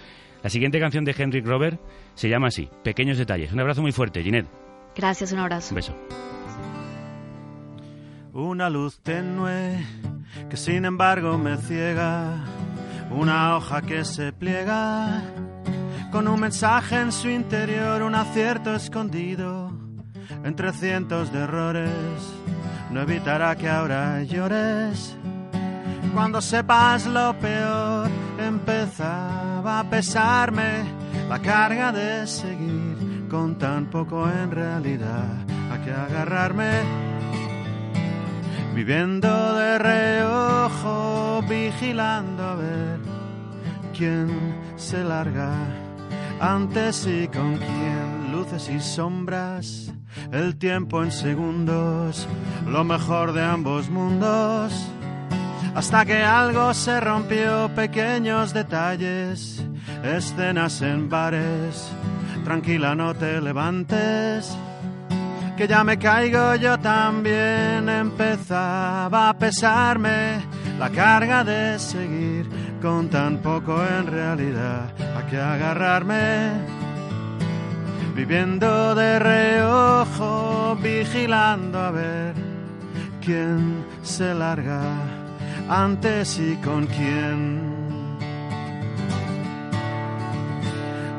La 0.44 0.50
siguiente 0.50 0.80
canción 0.80 1.06
de 1.06 1.16
Henrik 1.18 1.46
Robert 1.46 1.80
se 2.16 2.28
llama 2.28 2.48
así, 2.48 2.70
Pequeños 2.84 3.18
detalles. 3.18 3.54
Un 3.54 3.60
abrazo 3.60 3.82
muy 3.82 3.92
fuerte, 3.92 4.24
Ginette. 4.24 4.50
Gracias, 4.96 5.32
un 5.32 5.40
abrazo. 5.40 5.74
Un 5.74 5.76
beso. 5.76 5.96
Una 8.34 8.70
luz 8.70 9.00
tenue 9.02 9.78
que 10.50 10.58
sin 10.58 10.86
embargo 10.86 11.38
me 11.38 11.58
ciega. 11.58 12.44
Una 13.10 13.56
hoja 13.56 13.82
que 13.82 14.06
se 14.06 14.32
pliega 14.32 15.22
con 16.12 16.28
un 16.28 16.40
mensaje 16.40 17.00
en 17.00 17.12
su 17.12 17.30
interior, 17.30 18.02
un 18.04 18.16
acierto 18.16 18.76
escondido 18.76 19.72
entre 20.44 20.74
cientos 20.74 21.32
de 21.32 21.40
errores. 21.40 21.92
No 22.92 23.02
evitará 23.02 23.56
que 23.56 23.70
ahora 23.70 24.22
llores. 24.24 25.16
Cuando 26.14 26.42
sepas 26.42 27.06
lo 27.06 27.34
peor, 27.40 28.10
empezaba 28.38 29.80
a 29.80 29.90
pesarme 29.90 30.84
la 31.30 31.40
carga 31.40 31.94
de 31.94 32.28
seguir 32.28 33.28
con 33.30 33.58
tan 33.58 33.86
poco 33.86 34.30
en 34.30 34.52
realidad 34.52 35.38
a 35.72 35.82
que 35.82 35.92
agarrarme. 35.92 36.82
viviendo 38.76 39.54
de 39.56 39.78
reojo, 39.78 41.42
vigilando 41.48 42.44
a 42.44 42.56
ver 42.56 43.00
quién 43.94 44.30
se 44.78 45.04
larga 45.04 45.81
antes 46.42 47.06
y 47.06 47.28
con 47.28 47.56
quién, 47.58 48.32
luces 48.32 48.68
y 48.70 48.80
sombras, 48.80 49.94
el 50.32 50.58
tiempo 50.58 51.04
en 51.04 51.12
segundos, 51.12 52.28
lo 52.68 52.84
mejor 52.84 53.34
de 53.34 53.44
ambos 53.44 53.90
mundos, 53.90 54.74
hasta 55.76 56.04
que 56.04 56.24
algo 56.24 56.74
se 56.74 57.00
rompió, 57.00 57.70
pequeños 57.76 58.54
detalles, 58.54 59.64
escenas 60.04 60.82
en 60.82 61.08
bares, 61.08 61.92
tranquila 62.44 62.96
no 62.96 63.14
te 63.14 63.40
levantes 63.40 64.58
que 65.62 65.68
ya 65.68 65.84
me 65.84 66.00
caigo 66.00 66.56
yo 66.56 66.80
también. 66.80 67.88
Empezaba 67.88 69.30
a 69.30 69.38
pesarme 69.38 70.40
la 70.80 70.90
carga 70.90 71.44
de 71.44 71.78
seguir 71.78 72.50
con 72.82 73.10
tan 73.10 73.38
poco 73.38 73.80
en 73.86 74.08
realidad 74.08 74.92
a 75.16 75.28
que 75.28 75.38
agarrarme 75.38 76.52
viviendo 78.16 78.96
de 78.96 79.20
reojo 79.20 80.76
vigilando 80.82 81.80
a 81.80 81.92
ver 81.92 82.34
quién 83.24 83.86
se 84.02 84.34
larga 84.34 84.82
antes 85.70 86.40
y 86.40 86.56
con 86.58 86.88
quién 86.88 87.72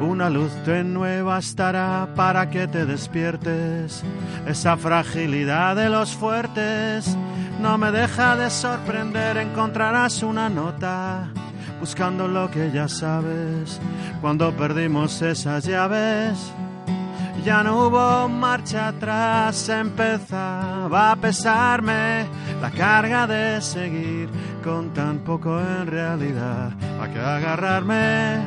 Una 0.01 0.29
luz 0.29 0.51
tenue 0.65 1.23
bastará 1.23 2.09
para 2.17 2.51
que 2.51 2.67
te 2.67 2.85
despiertes. 2.87 4.03
Esa 4.49 4.77
fragilidad 4.77 5.77
de 5.77 5.89
los 5.89 6.17
fuertes 6.17 7.17
no 7.61 7.79
me 7.79 7.93
deja 7.93 8.35
de 8.35 8.51
sorprender. 8.51 9.37
Encontrarás 9.37 10.25
una 10.25 10.49
nota 10.49 11.31
buscando 11.83 12.29
lo 12.29 12.49
que 12.49 12.71
ya 12.71 12.87
sabes. 12.87 13.81
Cuando 14.21 14.53
perdimos 14.53 15.21
esas 15.21 15.65
llaves, 15.65 16.39
ya 17.45 17.65
no 17.65 17.89
hubo 17.89 18.29
marcha 18.29 18.87
atrás. 18.87 19.69
Empezaba 19.69 21.11
a 21.11 21.17
pesarme 21.17 22.27
la 22.61 22.71
carga 22.71 23.27
de 23.27 23.61
seguir 23.61 24.29
con 24.63 24.95
tan 24.95 25.19
poco 25.25 25.59
en 25.59 25.89
realidad. 25.89 26.71
A 27.03 27.09
que 27.09 27.19
agarrarme 27.19 28.47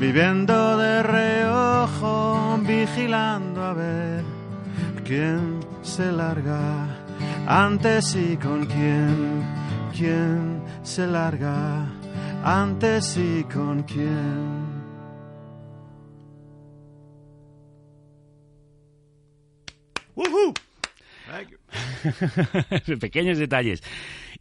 viviendo 0.00 0.76
de 0.78 1.04
reojo, 1.04 2.58
vigilando 2.62 3.62
a 3.62 3.72
ver 3.74 4.24
quién 5.04 5.60
se 5.82 6.10
larga 6.10 6.88
antes 7.46 8.16
y 8.16 8.36
con 8.38 8.66
quién, 8.66 9.44
quién 9.96 10.65
se 10.86 11.06
larga 11.06 11.84
antes 12.44 13.16
y 13.16 13.42
con 13.44 13.82
quién. 13.82 14.66
Pequeños 23.00 23.38
detalles 23.38 23.82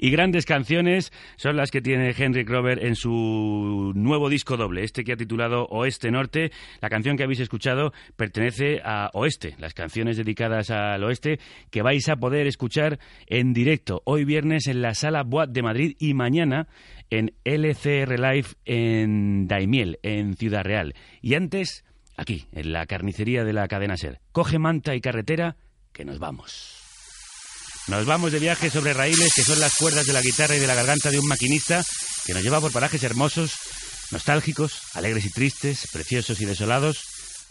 y 0.05 0.11
grandes 0.11 0.45
canciones 0.45 1.11
son 1.35 1.57
las 1.57 1.71
que 1.71 1.81
tiene 1.81 2.13
Henry 2.15 2.43
Grover 2.43 2.85
en 2.85 2.95
su 2.95 3.91
nuevo 3.95 4.29
disco 4.29 4.55
doble, 4.55 4.83
este 4.83 5.03
que 5.03 5.13
ha 5.13 5.17
titulado 5.17 5.65
Oeste 5.71 6.11
Norte. 6.11 6.51
La 6.79 6.91
canción 6.91 7.17
que 7.17 7.23
habéis 7.23 7.39
escuchado 7.39 7.91
pertenece 8.15 8.81
a 8.85 9.09
Oeste, 9.15 9.55
las 9.57 9.73
canciones 9.73 10.17
dedicadas 10.17 10.69
al 10.69 11.03
oeste 11.03 11.39
que 11.71 11.81
vais 11.81 12.07
a 12.07 12.17
poder 12.17 12.45
escuchar 12.45 12.99
en 13.25 13.51
directo 13.53 14.03
hoy 14.05 14.25
viernes 14.25 14.67
en 14.67 14.83
la 14.83 14.93
Sala 14.93 15.23
Boat 15.23 15.49
de 15.49 15.63
Madrid 15.63 15.95
y 15.97 16.13
mañana 16.13 16.67
en 17.09 17.33
LCR 17.43 18.19
Live 18.19 18.49
en 18.65 19.47
Daimiel, 19.47 19.97
en 20.03 20.35
Ciudad 20.35 20.63
Real. 20.63 20.93
Y 21.23 21.33
antes, 21.33 21.83
aquí, 22.15 22.45
en 22.51 22.73
la 22.73 22.85
carnicería 22.85 23.43
de 23.43 23.53
la 23.53 23.67
cadena 23.67 23.97
Ser. 23.97 24.19
Coge 24.31 24.59
manta 24.59 24.93
y 24.93 25.01
carretera, 25.01 25.55
que 25.91 26.05
nos 26.05 26.19
vamos. 26.19 26.74
Nos 27.87 28.05
vamos 28.05 28.31
de 28.31 28.39
viaje 28.39 28.71
sobre 28.71 28.93
raíles, 28.93 29.31
que 29.35 29.43
son 29.43 29.59
las 29.59 29.75
cuerdas 29.75 30.07
de 30.07 30.13
la 30.13 30.21
guitarra 30.21 30.55
y 30.55 30.59
de 30.59 30.65
la 30.65 30.73
garganta 30.73 31.11
de 31.11 31.19
un 31.19 31.27
maquinista 31.27 31.83
que 32.25 32.33
nos 32.33 32.41
lleva 32.41 32.59
por 32.59 32.71
parajes 32.71 33.03
hermosos, 33.03 33.51
nostálgicos, 34.11 34.73
alegres 34.95 35.25
y 35.25 35.29
tristes, 35.29 35.87
preciosos 35.93 36.41
y 36.41 36.45
desolados. 36.45 37.03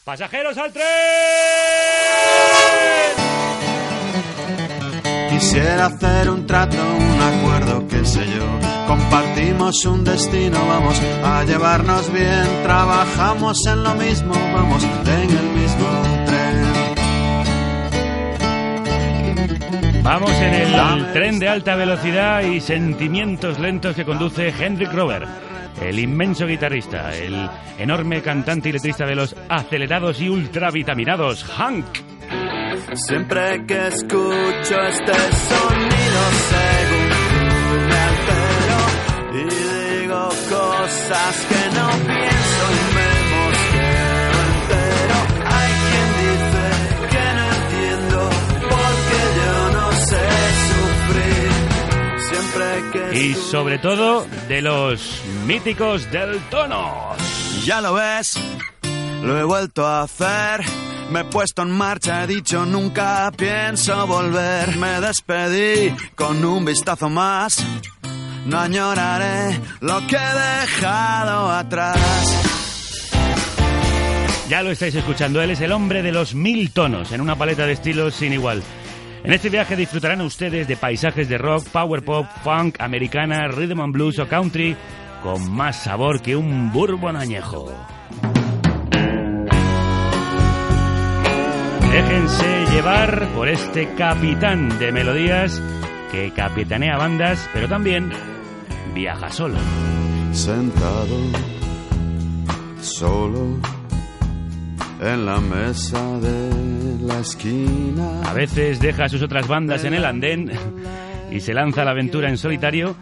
¡Pasajeros 0.03 0.59
al 0.59 0.72
tren! 0.72 0.85
Quisiera 5.30 5.87
hacer 5.87 6.28
un 6.30 6.47
trato, 6.47 6.76
un 6.76 7.22
acuerdo, 7.22 7.87
qué 7.87 8.05
sé 8.05 8.26
yo. 8.26 8.59
Compartimos 8.89 9.85
un 9.85 10.05
destino, 10.05 10.66
vamos 10.66 11.01
a 11.22 11.45
llevarnos 11.45 12.12
bien. 12.12 12.62
Trabajamos 12.64 13.64
en 13.66 13.85
lo 13.85 13.95
mismo, 13.95 14.35
vamos 14.53 14.82
en 14.82 15.30
el 15.30 15.51
mismo 15.51 16.13
Vamos 20.05 20.32
en 20.32 20.52
el 20.52 21.12
tren 21.14 21.38
de 21.38 21.48
alta 21.48 21.76
velocidad 21.76 22.42
y 22.42 22.61
sentimientos 22.61 23.59
lentos 23.59 23.96
que 23.96 24.05
conduce 24.05 24.48
Henry 24.50 24.84
Grover, 24.84 25.26
el 25.80 25.98
inmenso 25.98 26.46
guitarrista, 26.46 27.16
el 27.16 27.48
enorme 27.78 28.20
cantante 28.20 28.68
y 28.68 28.72
letrista 28.72 29.07
de 29.07 29.14
los 29.14 29.34
acelerados 29.48 30.20
y 30.20 30.28
ultravitaminados, 30.28 31.42
Hank. 31.44 31.86
Siempre 32.92 33.64
que 33.66 33.86
escucho 33.86 34.82
este 34.88 35.14
sonido, 35.14 36.20
según 36.50 37.86
me 37.88 37.96
altero 37.96 38.78
y 39.32 40.02
digo 40.02 40.28
cosas 40.50 41.46
que 41.48 41.74
no 41.76 41.88
pienso 42.07 42.34
Y 53.14 53.34
sobre 53.34 53.78
todo 53.78 54.26
de 54.48 54.60
los 54.60 55.22
míticos 55.46 56.10
del 56.10 56.40
tono. 56.50 57.14
Ya 57.64 57.80
lo 57.80 57.94
ves, 57.94 58.34
lo 59.22 59.38
he 59.38 59.44
vuelto 59.44 59.86
a 59.86 60.02
hacer. 60.02 60.62
Me 61.10 61.20
he 61.20 61.24
puesto 61.24 61.62
en 61.62 61.70
marcha, 61.70 62.24
he 62.24 62.26
dicho 62.26 62.66
nunca 62.66 63.30
pienso 63.36 64.04
volver. 64.08 64.76
Me 64.78 65.00
despedí 65.00 65.94
con 66.16 66.44
un 66.44 66.64
vistazo 66.64 67.08
más. 67.08 67.64
No 68.46 68.58
añoraré 68.58 69.60
lo 69.80 70.04
que 70.08 70.16
he 70.16 70.60
dejado 70.60 71.52
atrás. 71.52 71.98
Ya 74.48 74.62
lo 74.62 74.72
estáis 74.72 74.94
escuchando, 74.96 75.40
él 75.40 75.52
es 75.52 75.60
el 75.60 75.70
hombre 75.72 76.02
de 76.02 76.10
los 76.10 76.34
mil 76.34 76.72
tonos, 76.72 77.12
en 77.12 77.20
una 77.20 77.36
paleta 77.36 77.64
de 77.64 77.74
estilos 77.74 78.14
sin 78.16 78.32
igual. 78.32 78.62
En 79.25 79.33
este 79.33 79.49
viaje 79.49 79.75
disfrutarán 79.75 80.20
ustedes 80.20 80.68
de 80.68 80.77
paisajes 80.77 81.31
de 81.31 81.39
rock, 81.39 81.66
power 81.70 82.05
pop, 82.05 82.27
funk, 82.43 82.77
americana, 82.79 83.49
rhythm 83.49 83.81
and 83.81 83.95
blues 83.95 84.18
o 84.18 84.29
country, 84.29 84.77
con 85.22 85.51
más 85.51 85.77
sabor 85.77 86.20
que 86.20 86.37
un 86.37 86.70
bourbon 86.70 87.16
añejo. 87.16 87.72
Déjense 91.91 92.66
llevar 92.70 93.27
por 93.35 93.49
este 93.49 93.95
capitán 93.95 94.79
de 94.79 94.93
melodías 94.93 95.62
que 96.12 96.31
capitanea 96.33 96.99
bandas, 96.99 97.49
pero 97.55 97.66
también 97.66 98.12
viaja 98.95 99.31
solo. 99.31 99.57
Sentado, 100.33 101.16
solo, 102.79 103.59
en 105.01 105.25
la 105.25 105.41
mesa 105.41 106.18
de 106.18 106.63
la 107.05 107.20
esquina. 107.20 108.22
A 108.22 108.32
veces 108.32 108.80
deja 108.80 109.05
a 109.05 109.09
sus 109.09 109.22
otras 109.22 109.46
bandas 109.46 109.84
en 109.84 109.94
el 109.94 110.05
andén 110.05 110.50
y 111.30 111.40
se 111.40 111.55
lanza 111.55 111.82
a 111.82 111.84
la 111.84 111.92
aventura 111.92 112.28
en 112.28 112.38
solitario 112.38 112.96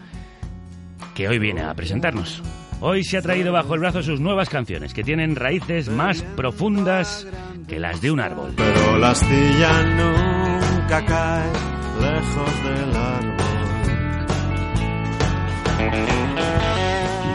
que 1.15 1.27
hoy 1.27 1.39
viene 1.39 1.61
a 1.61 1.73
presentarnos. 1.73 2.41
Hoy 2.81 3.03
se 3.03 3.17
ha 3.17 3.21
traído 3.21 3.53
bajo 3.53 3.75
el 3.75 3.79
brazo 3.79 4.01
sus 4.03 4.19
nuevas 4.19 4.49
canciones 4.49 4.93
que 4.93 5.03
tienen 5.03 5.35
raíces 5.35 5.89
más 5.89 6.21
profundas 6.35 7.25
que 7.67 7.79
las 7.79 8.01
de 8.01 8.11
un 8.11 8.19
árbol. 8.19 8.53
Pero 8.57 8.97
la 8.97 9.11
astilla 9.11 9.83
nunca 9.83 11.05
cae 11.05 11.49
lejos 12.01 12.63
del 12.63 12.95
árbol. 12.95 13.33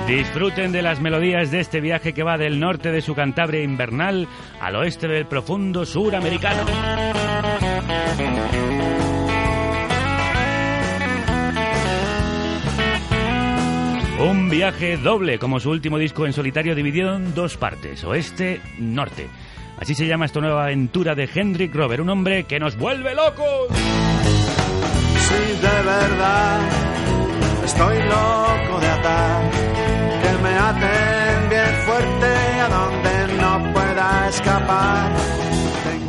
Disfruten 0.08 0.72
de 0.72 0.80
las 0.80 1.02
melodías 1.02 1.50
de 1.50 1.60
este 1.60 1.82
viaje 1.82 2.14
que 2.14 2.22
va 2.22 2.38
del 2.38 2.58
norte 2.58 2.90
de 2.90 3.02
su 3.02 3.14
Cantabria 3.14 3.62
invernal 3.62 4.26
al 4.58 4.76
oeste 4.76 5.06
del 5.06 5.26
profundo 5.26 5.84
sur 5.84 6.16
americano. 6.16 6.62
Un 14.18 14.48
viaje 14.48 14.96
doble, 14.96 15.38
como 15.38 15.60
su 15.60 15.68
último 15.68 15.98
disco 15.98 16.24
en 16.24 16.32
solitario 16.32 16.74
dividido 16.74 17.14
en 17.14 17.34
dos 17.34 17.58
partes, 17.58 18.02
oeste-norte. 18.02 19.28
Así 19.78 19.94
se 19.94 20.06
llama 20.06 20.24
esta 20.24 20.40
nueva 20.40 20.64
aventura 20.64 21.14
de 21.14 21.28
Henry 21.32 21.68
Grover, 21.68 22.00
un 22.00 22.08
hombre 22.08 22.44
que 22.44 22.58
nos 22.58 22.78
vuelve 22.78 23.14
locos. 23.14 23.68
Si 25.18 25.52
de 25.60 25.82
verdad 25.84 26.60
estoy 27.62 27.98
loco 27.98 28.80
de 28.80 28.86
atar, 28.88 29.67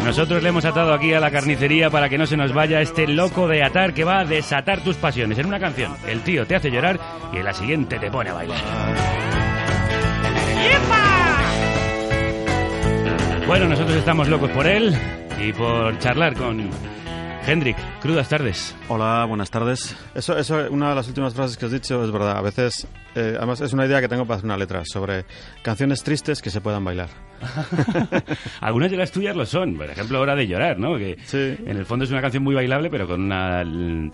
Nosotros 0.03 0.41
le 0.41 0.49
hemos 0.49 0.65
atado 0.65 0.93
aquí 0.93 1.13
a 1.13 1.19
la 1.19 1.29
carnicería 1.29 1.89
para 1.89 2.09
que 2.09 2.17
no 2.17 2.25
se 2.25 2.35
nos 2.35 2.53
vaya 2.53 2.81
este 2.81 3.07
loco 3.07 3.47
de 3.47 3.63
atar 3.63 3.93
que 3.93 4.03
va 4.03 4.19
a 4.19 4.25
desatar 4.25 4.81
tus 4.81 4.97
pasiones 4.97 5.37
en 5.37 5.45
una 5.45 5.59
canción. 5.59 5.95
El 6.07 6.21
tío 6.21 6.45
te 6.47 6.55
hace 6.55 6.71
llorar 6.71 6.99
y 7.31 7.37
en 7.37 7.45
la 7.45 7.53
siguiente 7.53 7.99
te 7.99 8.09
pone 8.09 8.31
a 8.31 8.33
bailar. 8.33 8.59
Bueno, 13.47 13.67
nosotros 13.67 13.97
estamos 13.97 14.27
locos 14.27 14.49
por 14.51 14.67
él 14.67 14.95
y 15.41 15.53
por 15.53 15.97
charlar 15.99 16.35
con 16.35 16.69
Hendrik. 17.49 17.77
Crudas 17.99 18.29
tardes. 18.29 18.75
Hola, 18.89 19.25
buenas 19.25 19.49
tardes. 19.49 19.95
Eso, 20.13 20.37
eso, 20.37 20.67
una 20.69 20.89
de 20.89 20.95
las 20.95 21.07
últimas 21.07 21.33
frases 21.33 21.57
que 21.57 21.65
has 21.65 21.71
dicho 21.71 22.03
es 22.03 22.11
verdad. 22.11 22.37
A 22.37 22.41
veces, 22.41 22.87
eh, 23.15 23.33
además, 23.37 23.59
es 23.61 23.73
una 23.73 23.87
idea 23.87 23.99
que 24.01 24.07
tengo 24.07 24.23
para 24.25 24.35
hacer 24.35 24.45
una 24.45 24.55
letra 24.55 24.83
sobre 24.85 25.25
canciones 25.63 26.03
tristes 26.03 26.43
que 26.43 26.51
se 26.51 26.61
puedan 26.61 26.85
bailar. 26.85 27.09
Algunas 28.61 28.91
de 28.91 28.97
las 28.97 29.11
tuyas 29.11 29.35
lo 29.35 29.45
son. 29.45 29.75
Por 29.75 29.89
ejemplo, 29.89 30.19
Hora 30.19 30.35
de 30.35 30.47
llorar, 30.47 30.77
¿no? 30.79 30.97
Que 30.97 31.17
en 31.33 31.77
el 31.77 31.85
fondo 31.85 32.05
es 32.05 32.11
una 32.11 32.21
canción 32.21 32.43
muy 32.43 32.55
bailable, 32.55 32.89
pero 32.89 33.07
con 33.07 33.21
una 33.21 33.63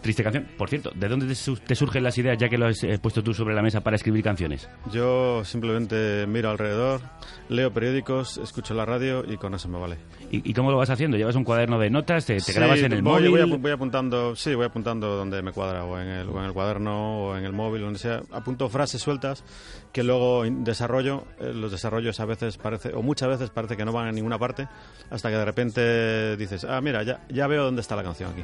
triste 0.01 0.23
canción. 0.23 0.45
Por 0.57 0.69
cierto, 0.69 0.91
¿de 0.95 1.07
dónde 1.07 1.25
te, 1.27 1.35
su- 1.35 1.57
te 1.57 1.75
surgen 1.75 2.03
las 2.03 2.17
ideas 2.17 2.37
ya 2.37 2.47
que 2.49 2.57
lo 2.57 2.67
has 2.67 2.83
eh, 2.83 2.99
puesto 3.01 3.23
tú 3.23 3.33
sobre 3.33 3.55
la 3.55 3.61
mesa 3.61 3.81
para 3.81 3.95
escribir 3.95 4.23
canciones? 4.23 4.69
Yo 4.91 5.43
simplemente 5.43 6.25
miro 6.27 6.49
alrededor, 6.51 7.01
leo 7.49 7.71
periódicos, 7.73 8.37
escucho 8.37 8.73
la 8.73 8.85
radio 8.85 9.23
y 9.27 9.37
con 9.37 9.53
eso 9.55 9.67
me 9.67 9.79
vale. 9.79 9.97
¿Y, 10.31 10.49
y 10.49 10.53
cómo 10.53 10.71
lo 10.71 10.77
vas 10.77 10.89
haciendo? 10.89 11.17
¿Llevas 11.17 11.35
un 11.35 11.43
cuaderno 11.43 11.79
de 11.79 11.89
notas? 11.89 12.25
¿Te, 12.25 12.35
te 12.35 12.39
Sí, 12.41 12.53
grabas 12.53 12.79
en 12.79 12.93
el 12.93 13.01
voy, 13.01 13.23
móvil? 13.29 13.47
Voy, 13.49 13.57
voy 13.59 13.71
apuntando, 13.71 14.35
sí, 14.35 14.53
voy 14.53 14.65
apuntando 14.65 15.15
donde 15.15 15.41
me 15.41 15.51
cuadra, 15.51 15.85
o 15.85 15.99
en, 15.99 16.07
el, 16.07 16.29
o 16.29 16.39
en 16.39 16.45
el 16.45 16.53
cuaderno, 16.53 17.19
o 17.29 17.37
en 17.37 17.45
el 17.45 17.53
móvil, 17.53 17.81
donde 17.81 17.99
sea. 17.99 18.21
Apunto 18.31 18.69
frases 18.69 19.01
sueltas 19.01 19.43
que 19.91 20.03
luego 20.03 20.43
desarrollo. 20.45 21.23
Eh, 21.39 21.51
los 21.55 21.71
desarrollos 21.71 22.19
a 22.19 22.25
veces 22.25 22.57
parece, 22.57 22.91
o 22.93 23.01
muchas 23.15 23.29
veces 23.29 23.49
parece 23.49 23.77
que 23.77 23.85
no 23.85 23.93
van 23.93 24.09
a 24.09 24.11
ninguna 24.11 24.37
parte, 24.37 24.67
hasta 25.09 25.29
que 25.29 25.37
de 25.37 25.45
repente 25.45 26.35
dices, 26.35 26.65
ah, 26.65 26.81
mira, 26.81 27.01
ya, 27.01 27.21
ya 27.29 27.47
veo 27.47 27.63
dónde 27.63 27.79
está 27.79 27.95
la 27.95 28.03
canción 28.03 28.33
aquí. 28.33 28.43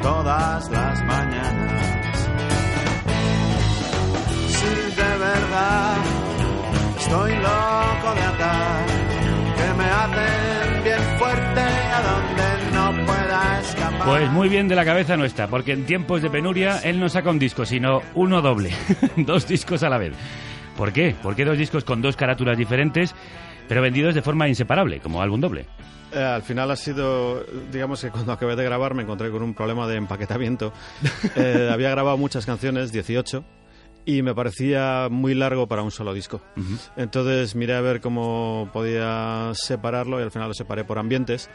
todas 0.00 0.70
las 0.70 1.04
mañanas. 1.04 1.82
Si 4.46 4.66
de 4.66 5.18
verdad 5.18 5.96
estoy 6.96 7.32
loco 7.32 8.14
de 8.14 8.22
atar, 8.22 8.86
que 9.56 9.74
me 9.74 9.84
aten 9.84 10.84
bien 10.84 11.18
fuerte 11.18 11.60
a 11.60 12.02
donde 12.02 12.72
no 12.72 13.04
pueda 13.04 13.60
escapar. 13.60 14.06
Pues 14.06 14.30
muy 14.30 14.48
bien 14.48 14.68
de 14.68 14.76
la 14.76 14.84
cabeza 14.84 15.16
no 15.16 15.24
está, 15.24 15.48
porque 15.48 15.72
en 15.72 15.86
tiempos 15.86 16.22
de 16.22 16.30
penuria 16.30 16.78
él 16.84 17.00
no 17.00 17.08
saca 17.08 17.30
un 17.30 17.40
disco, 17.40 17.66
sino 17.66 18.00
uno 18.14 18.40
doble, 18.42 18.70
dos 19.16 19.48
discos 19.48 19.82
a 19.82 19.88
la 19.88 19.98
vez. 19.98 20.12
¿Por 20.78 20.92
qué? 20.92 21.16
¿Por 21.20 21.34
qué 21.34 21.44
dos 21.44 21.58
discos 21.58 21.82
con 21.82 22.00
dos 22.00 22.16
carátulas 22.16 22.56
diferentes, 22.56 23.12
pero 23.66 23.82
vendidos 23.82 24.14
de 24.14 24.22
forma 24.22 24.46
inseparable, 24.46 25.00
como 25.00 25.20
álbum 25.20 25.40
doble? 25.40 25.66
Eh, 26.12 26.22
al 26.22 26.42
final 26.42 26.70
ha 26.70 26.76
sido, 26.76 27.44
digamos 27.72 28.00
que 28.00 28.10
cuando 28.10 28.30
acabé 28.30 28.54
de 28.54 28.62
grabar 28.62 28.94
me 28.94 29.02
encontré 29.02 29.28
con 29.32 29.42
un 29.42 29.54
problema 29.54 29.88
de 29.88 29.96
empaquetamiento. 29.96 30.72
Eh, 31.34 31.68
había 31.72 31.90
grabado 31.90 32.16
muchas 32.16 32.46
canciones, 32.46 32.92
18, 32.92 33.44
y 34.04 34.22
me 34.22 34.34
parecía 34.34 35.08
muy 35.10 35.34
largo 35.34 35.66
para 35.66 35.82
un 35.82 35.90
solo 35.90 36.14
disco. 36.14 36.40
Entonces 36.96 37.56
miré 37.56 37.74
a 37.74 37.80
ver 37.80 38.00
cómo 38.00 38.70
podía 38.72 39.50
separarlo 39.54 40.20
y 40.20 40.22
al 40.22 40.30
final 40.30 40.48
lo 40.48 40.54
separé 40.54 40.84
por 40.84 40.98
ambientes. 40.98 41.50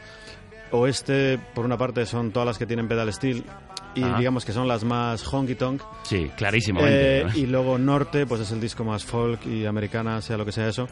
Oeste, 0.78 1.38
por 1.54 1.64
una 1.64 1.76
parte, 1.78 2.04
son 2.06 2.30
todas 2.30 2.46
las 2.46 2.58
que 2.58 2.66
tienen 2.66 2.88
pedal 2.88 3.12
steel 3.12 3.44
y 3.94 4.02
Ajá. 4.02 4.18
digamos 4.18 4.44
que 4.44 4.52
son 4.52 4.66
las 4.66 4.82
más 4.84 5.22
honky 5.32 5.54
tonk. 5.54 5.80
Sí, 6.02 6.30
clarísimamente. 6.36 7.20
Eh, 7.20 7.26
y 7.36 7.46
luego 7.46 7.78
norte, 7.78 8.26
pues 8.26 8.40
es 8.40 8.50
el 8.50 8.60
disco 8.60 8.84
más 8.84 9.04
folk 9.04 9.46
y 9.46 9.66
americana, 9.66 10.20
sea 10.20 10.36
lo 10.36 10.44
que 10.44 10.52
sea 10.52 10.68
eso. 10.68 10.88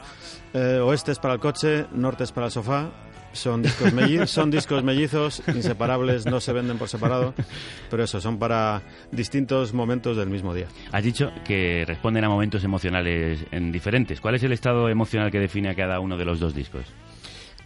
Eh, 0.54 0.78
oeste 0.82 1.12
es 1.12 1.18
para 1.18 1.34
el 1.34 1.40
coche, 1.40 1.86
norte 1.92 2.24
es 2.24 2.32
para 2.32 2.46
el 2.46 2.52
sofá. 2.52 2.90
Son 3.32 3.62
discos, 3.62 3.92
melli- 3.94 4.26
son 4.26 4.50
discos 4.50 4.84
mellizos, 4.84 5.42
inseparables, 5.48 6.26
no 6.26 6.38
se 6.38 6.52
venden 6.52 6.76
por 6.76 6.88
separado, 6.88 7.32
pero 7.90 8.04
eso, 8.04 8.20
son 8.20 8.38
para 8.38 8.82
distintos 9.10 9.72
momentos 9.72 10.18
del 10.18 10.28
mismo 10.28 10.52
día. 10.54 10.66
Has 10.92 11.02
dicho 11.02 11.30
que 11.42 11.84
responden 11.86 12.24
a 12.24 12.28
momentos 12.28 12.62
emocionales 12.62 13.40
en 13.50 13.72
diferentes. 13.72 14.20
¿Cuál 14.20 14.34
es 14.34 14.42
el 14.42 14.52
estado 14.52 14.88
emocional 14.90 15.30
que 15.30 15.40
define 15.40 15.70
a 15.70 15.74
cada 15.74 15.98
uno 15.98 16.18
de 16.18 16.26
los 16.26 16.40
dos 16.40 16.54
discos? 16.54 16.84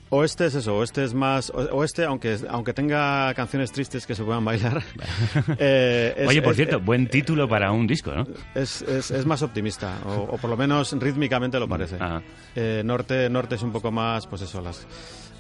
Oeste 0.09 0.47
es 0.47 0.55
eso, 0.55 0.77
oeste 0.77 1.03
es 1.03 1.15
más. 1.15 1.51
o- 1.51 1.69
Oeste, 1.77 2.05
aunque, 2.05 2.37
aunque 2.49 2.73
tenga 2.73 3.35
canciones 3.35 3.73
tristes 3.73 4.07
que 4.07 4.15
se 4.15 4.23
puedan 4.23 4.45
bailar. 4.45 4.83
eh, 5.59 6.15
es- 6.17 6.29
Oye, 6.29 6.43
por 6.43 6.53
es- 6.53 6.57
cierto, 6.57 6.81
buen 6.81 7.09
título 7.09 7.49
para 7.49 7.73
un 7.73 7.87
disco, 7.87 8.13
¿no? 8.13 8.25
Es, 8.55 8.83
es, 8.83 9.11
es 9.11 9.27
más 9.27 9.43
optimista, 9.43 9.99
o, 10.07 10.35
o 10.35 10.39
por 10.39 10.49
lo 10.51 10.57
menos 10.57 10.93
rítmicamente 10.93 11.59
lo 11.59 11.69
parece. 11.69 11.97
Ajá. 11.97 12.23
Eh, 12.55 12.83
norte, 12.85 13.29
norte 13.29 13.57
es 13.57 13.63
un 13.63 13.73
poco 13.73 13.91
más, 13.91 14.27
pues 14.29 14.43
eso, 14.43 14.61
las, 14.61 14.87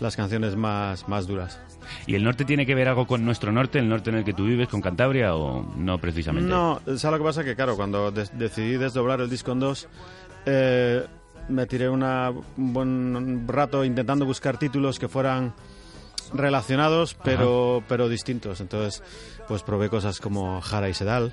las 0.01 0.17
canciones 0.17 0.57
más, 0.57 1.09
más 1.09 1.27
duras. 1.29 1.61
¿Y 2.09 2.17
el 2.17 2.25
norte 2.25 2.45
tiene 2.45 2.67
que 2.67 2.75
ver 2.75 2.89
algo 2.89 3.07
con 3.07 3.25
nuestro 3.25 3.53
norte, 3.53 3.79
el 3.79 3.89
norte 3.89 4.11
en 4.11 4.17
el 4.17 4.25
que 4.25 4.33
tú 4.33 4.47
vives, 4.47 4.67
con 4.69 4.81
Cantabria, 4.81 5.37
o 5.37 5.63
no 5.77 5.99
precisamente? 5.99 6.51
No, 6.51 6.81
¿sabes 6.97 7.05
lo 7.05 7.19
que 7.19 7.25
pasa? 7.25 7.45
Que 7.45 7.55
claro, 7.55 7.77
cuando 7.77 8.11
des- 8.11 8.37
decidí 8.37 8.77
desdoblar 8.79 9.21
el 9.21 9.31
disco 9.31 9.53
en 9.53 9.61
dos, 9.61 9.89
eh, 10.45 11.05
me 11.49 11.67
tiré 11.67 11.89
una, 11.89 12.31
un 12.31 12.73
buen 12.73 13.49
rato 13.49 13.85
intentando 13.85 14.25
buscar 14.27 14.59
títulos 14.59 14.99
que 14.99 15.09
fueran 15.09 15.55
relacionados 16.35 17.15
pero 17.23 17.85
pero 17.89 18.09
distintos 18.09 18.61
entonces 18.61 19.01
pues 19.47 19.63
probé 19.63 19.89
cosas 19.89 20.19
como 20.19 20.61
Jara 20.61 20.89
y 20.89 20.95
Sedal 20.95 21.31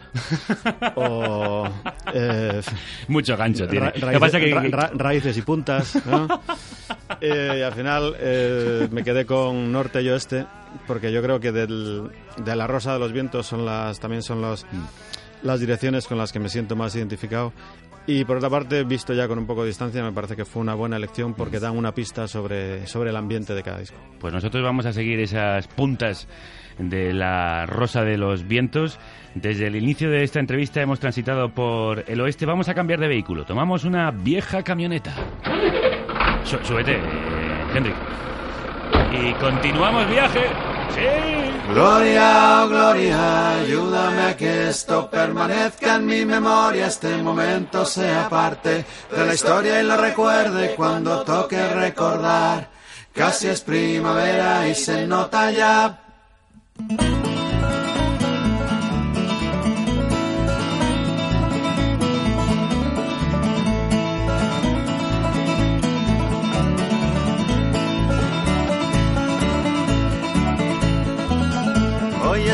o 0.95 1.68
eh, 2.14 2.61
Mucho 3.07 3.36
gancho 3.36 3.68
tiene. 3.68 3.89
ra- 3.91 4.20
pasa 4.20 4.39
que- 4.39 4.53
ra- 4.53 4.61
ra- 4.70 4.91
raíces 4.93 5.36
y 5.38 5.41
puntas 5.41 6.05
¿no? 6.05 6.28
Eh, 7.22 7.57
y 7.59 7.61
al 7.61 7.74
final 7.74 8.16
eh, 8.20 8.88
me 8.91 9.03
quedé 9.03 9.26
con 9.26 9.72
norte 9.72 10.01
y 10.01 10.09
oeste 10.09 10.45
porque 10.88 11.11
yo 11.11 11.22
creo 11.22 11.39
que 11.39 11.51
del, 11.51 12.09
de 12.38 12.55
la 12.55 12.66
rosa 12.68 12.93
de 12.93 12.99
los 12.99 13.11
vientos 13.14 13.45
son 13.47 13.66
las 13.66 13.99
también 13.99 14.24
son 14.24 14.41
los 14.41 14.66
las 15.41 15.59
direcciones 15.59 16.07
con 16.07 16.18
las 16.18 16.32
que 16.32 16.39
me 16.39 16.49
siento 16.49 16.76
más 16.76 16.95
identificado 16.95 17.53
y 18.06 18.26
por 18.26 18.38
otra 18.38 18.49
parte 18.49 18.84
visto 18.84 19.14
ya 19.14 19.28
con 19.28 19.39
un 19.39 19.45
poco 19.47 19.62
de 19.62 19.68
distancia 19.68 20.04
me 20.04 20.12
parece 20.12 20.36
que 20.36 20.43
fue 20.45 20.62
una 20.62 20.74
buena 20.76 20.97
elección 20.97 21.34
porque 21.34 21.60
dan 21.60 21.78
una 21.78 21.93
pista 21.93 22.28
sobre 22.28 22.86
sobre 22.88 23.12
el 23.12 23.16
ambiente 23.16 23.54
de 23.54 23.64
cada 23.64 23.80
disco 23.80 23.97
Pues 24.20 24.34
nosotros 24.34 24.62
vamos 24.64 24.86
a 24.86 24.91
seguir 24.93 25.20
esas 25.20 25.68
puntas 25.68 26.28
de 26.80 27.14
la 27.14 27.66
Rosa 27.68 28.04
de 28.04 28.18
los 28.18 28.47
Vientos. 28.47 28.97
Desde 29.36 29.68
el 29.68 29.76
inicio 29.76 30.10
de 30.10 30.24
esta 30.24 30.39
entrevista 30.39 30.82
hemos 30.82 30.99
transitado 30.99 31.49
por 31.49 32.04
el 32.08 32.20
oeste. 32.20 32.47
Vamos 32.47 32.68
a 32.68 32.74
cambiar 32.74 32.99
de 32.99 33.08
vehículo. 33.08 33.45
Tomamos 33.45 33.84
una 33.84 34.10
vieja 34.10 34.64
camioneta. 34.64 35.14
Sú- 36.43 36.58
súbete, 36.64 36.99
Henrik. 37.76 37.95
Y 39.12 39.34
continuamos 39.34 40.10
viaje. 40.10 40.72
Gloria, 41.74 42.64
oh 42.64 42.70
gloria, 42.70 43.60
ayúdame 43.62 44.22
a 44.22 44.38
que 44.38 44.70
esto 44.70 45.10
permanezca 45.10 45.96
en 45.96 46.06
mi 46.06 46.24
memoria, 46.24 46.88
este 46.88 47.18
momento 47.18 47.84
sea 47.86 48.30
parte 48.30 48.86
de 49.10 49.26
la 49.26 49.34
historia 49.34 49.82
y 49.82 49.86
lo 49.86 49.98
recuerde 49.98 50.76
cuando 50.76 51.24
toque 51.24 51.68
recordar. 51.70 52.70
Casi 53.14 53.48
es 53.48 53.62
primavera 53.62 54.68
y 54.68 54.76
se 54.76 55.08
nota 55.08 55.52
ya. 55.52 56.00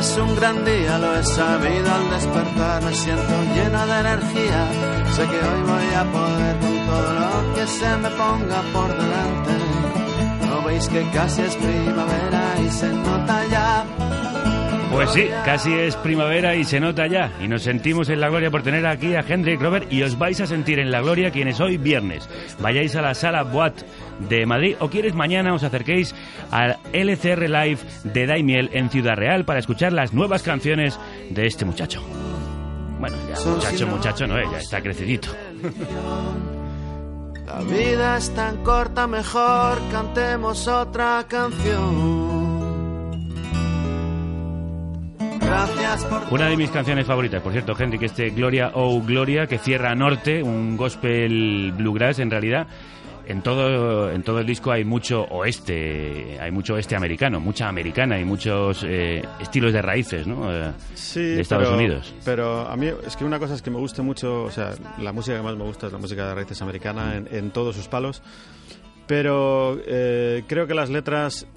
Es 0.09 0.17
un 0.17 0.35
gran 0.35 0.65
día, 0.65 0.97
lo 0.97 1.15
he 1.19 1.23
sabido 1.23 1.93
al 1.93 2.09
despertar, 2.09 2.83
me 2.83 2.93
siento 2.93 3.33
lleno 3.53 3.85
de 3.85 3.99
energía. 3.99 4.61
Sé 5.15 5.23
que 5.27 5.39
hoy 5.49 5.61
voy 5.73 5.89
a 6.01 6.03
poder 6.11 6.55
con 6.59 6.75
todo 6.87 7.13
lo 7.21 7.53
que 7.55 7.67
se 7.67 7.97
me 7.97 8.09
ponga 8.09 8.61
por 8.73 8.89
delante. 8.89 9.53
No 10.47 10.63
veis 10.63 10.87
que 10.87 11.01
casi 11.11 11.41
es 11.41 11.55
primavera 11.55 12.43
y 12.65 12.69
se 12.69 12.89
nota 12.89 13.45
ya. 13.51 14.18
Pues 14.91 15.11
sí, 15.11 15.27
casi 15.45 15.71
es 15.73 15.95
primavera 15.97 16.55
y 16.55 16.63
se 16.63 16.79
nota 16.79 17.05
ya. 17.07 17.31
Y 17.41 17.47
nos 17.47 17.61
sentimos 17.63 18.09
en 18.09 18.19
la 18.19 18.29
gloria 18.29 18.49
por 18.49 18.63
tener 18.63 18.85
aquí 18.87 19.15
a 19.15 19.23
Hendrik 19.27 19.61
Robert 19.61 19.91
y 19.91 20.01
os 20.01 20.17
vais 20.17 20.41
a 20.41 20.47
sentir 20.47 20.79
en 20.79 20.91
la 20.91 21.01
gloria 21.01 21.31
quienes 21.31 21.59
hoy 21.59 21.77
viernes 21.77 22.27
vayáis 22.59 22.95
a 22.95 23.01
la 23.01 23.13
sala 23.13 23.43
Boat 23.43 23.83
de 24.27 24.45
Madrid 24.45 24.75
o 24.79 24.89
quieres 24.89 25.13
mañana 25.13 25.53
os 25.53 25.63
acerquéis 25.63 26.15
al 26.51 26.77
LCR 26.91 27.49
Live 27.49 27.79
de 28.03 28.25
Daimiel 28.25 28.69
en 28.73 28.89
Ciudad 28.89 29.15
Real 29.15 29.45
para 29.45 29.59
escuchar 29.59 29.93
las 29.93 30.13
nuevas 30.13 30.43
canciones 30.43 30.99
de 31.29 31.45
este 31.45 31.65
muchacho. 31.65 32.03
Bueno, 32.99 33.15
ya 33.29 33.49
muchacho, 33.49 33.87
muchacho 33.87 34.27
no 34.27 34.37
es, 34.37 34.51
ya 34.51 34.57
está 34.57 34.81
crecidito. 34.81 35.29
La 37.45 37.61
vida 37.61 38.17
es 38.17 38.29
tan 38.35 38.63
corta, 38.63 39.07
mejor 39.07 39.79
cantemos 39.91 40.67
otra 40.67 41.25
canción. 41.27 42.28
Una 46.31 46.47
de 46.47 46.57
mis 46.57 46.69
canciones 46.69 47.07
favoritas, 47.07 47.41
por 47.41 47.51
cierto, 47.51 47.75
Henry, 47.77 47.97
que 47.97 48.05
este 48.05 48.29
Gloria 48.29 48.71
Oh 48.75 49.01
Gloria, 49.01 49.47
que 49.47 49.57
cierra 49.57 49.95
Norte, 49.95 50.43
un 50.43 50.77
gospel 50.77 51.73
bluegrass 51.75 52.19
en 52.19 52.29
realidad. 52.29 52.67
En 53.27 53.43
todo, 53.43 54.09
en 54.11 54.23
todo 54.23 54.39
el 54.39 54.45
disco 54.47 54.71
hay 54.71 54.83
mucho 54.83 55.23
oeste, 55.25 56.39
hay 56.41 56.49
mucho 56.51 56.73
oeste 56.73 56.95
americano, 56.95 57.39
mucha 57.39 57.67
americana 57.67 58.19
y 58.19 58.25
muchos 58.25 58.83
eh, 58.83 59.23
estilos 59.39 59.71
de 59.71 59.81
raíces, 59.83 60.25
¿no? 60.25 60.51
Eh, 60.51 60.71
Sí, 60.95 61.19
de 61.19 61.41
Estados 61.41 61.65
pero, 61.65 61.77
Unidos. 61.77 62.15
Pero 62.25 62.67
a 62.67 62.75
mí 62.75 62.91
es 63.05 63.15
que 63.15 63.25
una 63.25 63.37
cosa 63.37 63.53
es 63.53 63.61
que 63.61 63.69
me 63.69 63.77
guste 63.77 64.01
mucho, 64.01 64.43
o 64.45 64.51
sea, 64.51 64.71
la 64.99 65.11
música 65.13 65.37
que 65.37 65.43
más 65.43 65.55
me 65.55 65.63
gusta 65.63 65.87
es 65.87 65.93
la 65.93 65.99
música 65.99 66.27
de 66.27 66.35
raíces 66.35 66.59
americana 66.63 67.17
en, 67.17 67.27
en 67.31 67.51
todos 67.51 67.75
sus 67.75 67.87
palos. 67.87 68.23
Pero 69.05 69.79
eh, 69.85 70.43
creo 70.47 70.65
que 70.65 70.73
las 70.73 70.89
letras 70.89 71.47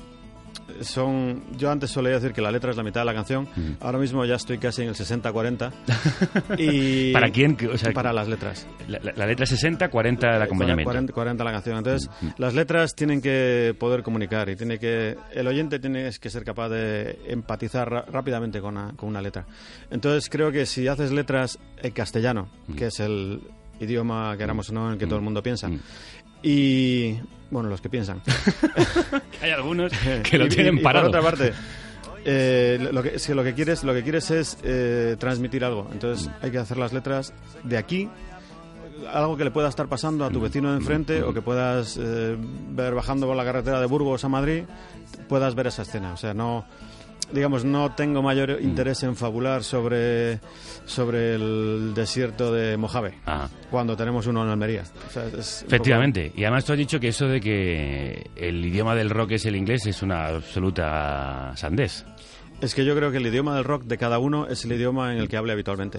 son. 0.81 1.43
Yo 1.59 1.71
antes 1.71 1.91
solía 1.91 2.13
decir 2.13 2.33
que 2.33 2.41
la 2.41 2.51
letra 2.51 2.71
es 2.71 2.77
la 2.77 2.83
mitad 2.83 3.01
de 3.01 3.05
la 3.07 3.15
canción. 3.15 3.49
Ahora 3.81 3.99
mismo 3.99 4.25
ya 4.25 4.35
estoy 4.37 4.59
casi 4.59 4.83
en 4.83 4.89
el 4.89 4.95
60-40. 4.95 5.73
y 6.59 7.13
¿Para 7.13 7.31
quién? 7.31 7.57
O 7.73 7.79
sea, 7.79 7.93
para 7.93 8.13
las 8.13 8.29
letras. 8.29 8.67
La, 8.89 8.99
la- 9.01 9.13
la 9.15 9.27
letra 9.27 9.47
60, 9.47 9.89
40 9.89 10.37
el 10.37 10.43
acompañamiento. 10.43 10.85
40, 10.91 11.13
40 11.13 11.45
la 11.45 11.53
canción. 11.53 11.79
Entonces, 11.79 12.11
las 12.39 12.55
letras 12.55 12.95
tienen 12.95 13.21
que 13.21 13.75
poder 13.79 14.03
comunicar 14.03 14.49
y 14.49 14.57
tiene 14.57 14.79
que 14.79 15.17
el 15.33 15.47
oyente 15.47 15.79
tiene 15.79 16.11
que 16.21 16.31
ser 16.31 16.45
capaz 16.45 16.69
de 16.71 17.19
empatizar 17.29 17.89
rápidamente 18.11 18.61
con 18.61 18.77
una, 18.77 18.93
con 18.97 19.09
una 19.09 19.21
letra. 19.21 19.47
Entonces, 19.91 20.29
creo 20.31 20.51
que 20.53 20.67
si 20.67 20.89
haces 20.89 21.13
letras 21.13 21.59
en 21.83 21.93
castellano, 21.93 22.49
que 22.77 22.87
es 22.87 23.01
el 23.01 23.41
idioma, 23.81 24.37
queramos 24.37 24.71
o 24.71 24.73
no, 24.73 24.87
en 24.87 24.93
el 24.95 24.99
que 24.99 25.07
todo 25.07 25.17
el 25.17 25.23
mundo 25.25 25.43
piensa, 25.43 25.69
y, 26.43 27.17
bueno, 27.53 27.69
los 27.69 27.81
que 27.81 27.89
piensan. 27.89 28.21
Hay 29.43 29.51
algunos 29.53 29.93
que 30.29 30.39
lo 30.39 30.45
Y- 30.45 30.49
y- 30.49 30.51
tienen 30.51 30.79
y 30.79 30.81
parado. 30.83 31.11
Por 31.11 31.19
otra 31.21 31.31
parte, 31.31 31.53
eh, 32.25 32.89
lo, 32.93 33.03
que, 33.03 33.17
es 33.17 33.27
que 33.27 33.35
lo 33.35 33.45
que 33.45 33.55
quieres, 33.55 33.85
lo 33.85 33.93
que 33.95 34.03
quieres 34.03 34.31
es 34.33 34.59
eh, 34.65 35.17
transmitir 35.19 35.65
algo. 35.65 35.89
Entonces 35.93 36.29
hay 36.43 36.51
que 36.51 36.59
hacer 36.59 36.77
las 36.79 36.93
letras 36.93 37.33
de 37.63 37.77
aquí, 37.77 38.09
algo 39.13 39.37
que 39.37 39.45
le 39.45 39.51
pueda 39.51 39.69
estar 39.69 39.87
pasando 39.89 40.25
a 40.25 40.31
tu 40.31 40.41
vecino 40.41 40.71
de 40.71 40.79
enfrente 40.79 41.23
o 41.23 41.33
que 41.35 41.43
puedas 41.43 41.99
eh, 42.01 42.37
ver 42.71 42.95
bajando 42.95 43.27
por 43.27 43.37
la 43.37 43.45
carretera 43.45 43.81
de 43.81 43.87
Burgos 43.87 44.25
a 44.25 44.29
Madrid, 44.29 44.65
puedas 45.29 45.55
ver 45.55 45.67
esa 45.69 45.83
escena. 45.83 46.13
O 46.13 46.17
sea, 46.17 46.33
no 46.35 46.65
digamos, 47.33 47.65
no 47.65 47.95
tengo 47.95 48.23
mayor 48.23 48.59
interés 48.61 49.03
en 49.03 49.17
fabular 49.17 49.65
sobre, 49.65 50.39
sobre 50.85 51.35
el 51.35 51.93
desierto 51.95 52.53
de 52.53 52.77
Mojave, 52.77 53.15
cuando 53.71 53.97
tenemos 53.97 54.27
uno 54.27 54.43
en 54.45 54.51
Almería. 54.51 54.83
O 55.09 55.11
sea, 55.11 55.25
es 55.27 55.33
un 55.63 55.65
poco- 55.65 55.75
Efectivamente. 55.77 56.33
Y 56.37 56.45
además 56.45 56.65
tú 56.65 56.73
has 56.73 56.79
dicho 56.79 57.01
que 57.01 57.09
eso 57.09 57.27
de 57.27 57.41
que 57.41 58.31
el 58.37 58.65
idioma 58.65 58.95
del 58.95 59.11
rock 59.11 59.33
es 59.33 59.47
el 59.47 59.57
inglés 59.57 59.87
es 59.87 60.03
una 60.03 60.27
absoluta 60.27 61.53
sandez. 61.57 62.05
Es 62.61 62.75
que 62.75 62.85
yo 62.85 62.95
creo 62.95 63.11
que 63.11 63.17
el 63.17 63.27
idioma 63.27 63.57
del 63.57 63.65
rock 63.65 63.85
de 63.85 63.99
cada 63.99 64.19
uno 64.19 64.47
es 64.47 64.65
el 64.65 64.73
idioma 64.73 65.13
en 65.13 65.19
el 65.19 65.29
que 65.29 65.37
hable 65.37 65.53
habitualmente. 65.53 65.99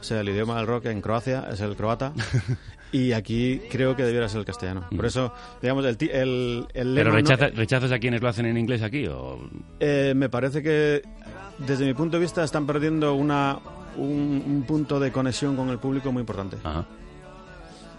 O 0.00 0.02
sea, 0.02 0.20
el 0.20 0.28
idioma 0.30 0.56
del 0.56 0.66
rock 0.66 0.86
en 0.86 1.00
Croacia 1.02 1.46
es 1.52 1.60
el 1.60 1.76
croata 1.76 2.12
y 2.92 3.12
aquí 3.12 3.60
creo 3.70 3.94
que 3.96 4.02
debiera 4.04 4.28
ser 4.28 4.40
el 4.40 4.44
castellano. 4.46 4.86
Por 4.94 5.06
eso, 5.06 5.32
digamos, 5.62 5.84
el, 5.84 5.96
el, 6.10 6.66
el 6.74 6.94
¿Pero 6.94 7.10
no- 7.10 7.16
rechaza- 7.16 7.50
rechazas 7.54 7.92
a 7.92 7.98
quienes 7.98 8.20
lo 8.22 8.28
hacen 8.28 8.46
en 8.46 8.56
inglés 8.56 8.82
aquí? 8.82 9.06
O... 9.06 9.38
eh, 9.78 10.12
me 10.16 10.28
parece 10.28 10.62
que, 10.62 11.02
desde 11.58 11.84
mi 11.86 11.94
punto 11.94 12.16
de 12.16 12.22
vista, 12.22 12.42
están 12.42 12.66
perdiendo 12.66 13.14
una, 13.14 13.58
un, 13.96 14.42
un 14.46 14.64
punto 14.66 14.98
de 14.98 15.12
conexión 15.12 15.56
con 15.56 15.68
el 15.70 15.78
público 15.78 16.10
muy 16.12 16.20
importante. 16.20 16.56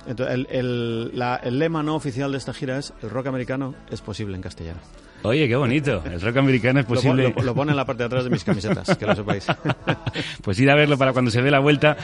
Entonces, 0.07 0.33
el, 0.35 0.47
el- 0.49 1.11
la- 1.17 1.35
el 1.37 1.59
lema 1.59 1.83
no 1.83 1.95
oficial 1.95 2.31
de 2.31 2.37
esta 2.39 2.53
gira 2.53 2.77
es 2.79 2.91
el 3.03 3.09
rock 3.09 3.27
americano 3.27 3.75
es 3.91 4.01
posible 4.01 4.35
en 4.35 4.41
castellano. 4.41 4.79
Oye, 5.23 5.47
qué 5.47 5.55
bonito. 5.55 6.03
El 6.05 6.19
rock 6.19 6.37
americano 6.37 6.79
es 6.79 6.85
posible. 6.85 7.33
Lo, 7.37 7.43
lo 7.43 7.55
pone 7.55 7.71
en 7.71 7.77
la 7.77 7.85
parte 7.85 8.03
de 8.03 8.07
atrás 8.07 8.23
de 8.23 8.29
mis 8.31 8.43
camisetas, 8.43 8.97
que 8.97 9.05
lo 9.05 9.15
sepáis. 9.15 9.45
pues 10.43 10.59
ir 10.59 10.69
a 10.69 10.75
verlo 10.75 10.97
para 10.97 11.13
cuando 11.13 11.29
se 11.29 11.41
dé 11.41 11.51
la 11.51 11.59
vuelta 11.59 11.95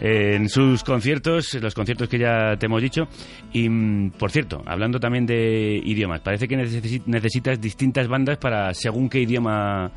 eh, 0.00 0.34
en 0.36 0.48
sus 0.48 0.84
conciertos, 0.84 1.54
los 1.54 1.74
conciertos 1.74 2.08
que 2.08 2.18
ya 2.18 2.56
te 2.58 2.66
hemos 2.66 2.82
dicho. 2.82 3.08
Y, 3.52 3.68
mm, 3.68 4.10
por 4.18 4.30
cierto, 4.30 4.62
hablando 4.66 5.00
también 5.00 5.24
de 5.26 5.80
idiomas, 5.84 6.20
parece 6.20 6.46
que 6.48 6.56
necesi- 6.56 7.02
necesitas 7.06 7.60
distintas 7.60 8.08
bandas 8.08 8.36
para 8.38 8.74
según 8.74 9.08
qué 9.08 9.20
idioma 9.20 9.90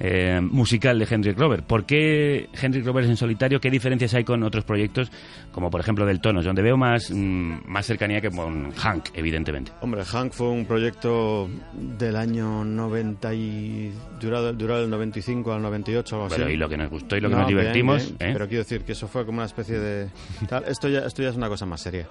eh, 0.00 0.40
musical 0.42 0.98
de 0.98 1.06
Henry 1.10 1.32
Glover. 1.32 1.62
¿Por 1.62 1.84
qué 1.86 2.48
Henry 2.60 2.82
Glover 2.82 3.04
es 3.04 3.10
en 3.10 3.16
solitario? 3.16 3.60
¿Qué 3.60 3.70
diferencias 3.70 4.12
hay 4.14 4.24
con 4.24 4.42
otros 4.42 4.64
proyectos, 4.64 5.10
como 5.52 5.70
por 5.70 5.80
ejemplo 5.80 6.04
del 6.06 6.20
Tonos, 6.20 6.44
donde 6.44 6.62
veo 6.62 6.76
más, 6.76 7.10
mm, 7.10 7.58
más 7.66 7.86
cercanía 7.86 8.20
que 8.20 8.30
con 8.30 8.72
Hank, 8.72 9.06
evidentemente? 9.14 9.72
Hombre, 9.80 10.04
Hank 10.04 10.32
fue 10.32 10.48
un 10.48 10.66
proyecto 10.66 11.48
del 11.72 12.16
año 12.16 12.64
90 12.64 13.34
y 13.34 13.92
durado, 14.20 14.52
durado 14.52 14.80
del 14.82 14.90
95 14.90 15.52
al 15.52 15.62
98 15.62 16.14
o 16.16 16.18
algo 16.22 16.26
así. 16.26 16.36
Bueno, 16.42 16.50
y 16.54 16.56
lo 16.56 16.68
que 16.68 16.76
nos 16.76 16.90
gustó 16.90 17.16
y 17.16 17.20
lo 17.20 17.28
que 17.28 17.34
No, 17.34 17.40
nos 17.40 17.48
bien, 17.48 17.58
divertimos. 17.60 18.14
bien. 18.18 18.30
¿eh? 18.30 18.32
Pero 18.34 18.48
quiero 18.48 18.62
decir 18.64 18.82
que 18.82 18.92
eso 18.92 19.08
fue 19.08 19.24
como 19.24 19.38
una 19.38 19.46
especie 19.46 19.78
de... 19.78 20.08
tal. 20.48 20.64
Esto, 20.66 20.88
ya, 20.88 21.00
esto 21.00 21.22
ya 21.22 21.30
es 21.30 21.36
una 21.36 21.48
cosa 21.48 21.66
más 21.66 21.80
seria. 21.80 22.06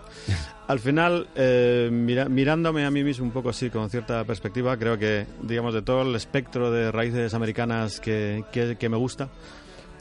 Al 0.68 0.80
final, 0.80 1.28
eh, 1.36 1.90
mira- 1.92 2.28
mirándome 2.30 2.86
a 2.86 2.92
mí 2.92 3.04
mismo 3.04 3.26
un 3.26 3.32
poco 3.32 3.50
así, 3.50 3.70
con 3.70 3.90
cierta 3.90 4.24
perspectiva, 4.24 4.78
creo 4.78 4.98
que, 4.98 5.26
digamos, 5.44 5.74
de 5.74 5.82
todo 5.82 6.02
el 6.02 6.16
espectro 6.16 6.72
de 6.72 6.92
raíces 6.92 7.34
americanas 7.34 7.75
que, 8.02 8.44
que, 8.52 8.78
que 8.78 8.90
me 8.90 8.98
gusta, 8.98 9.30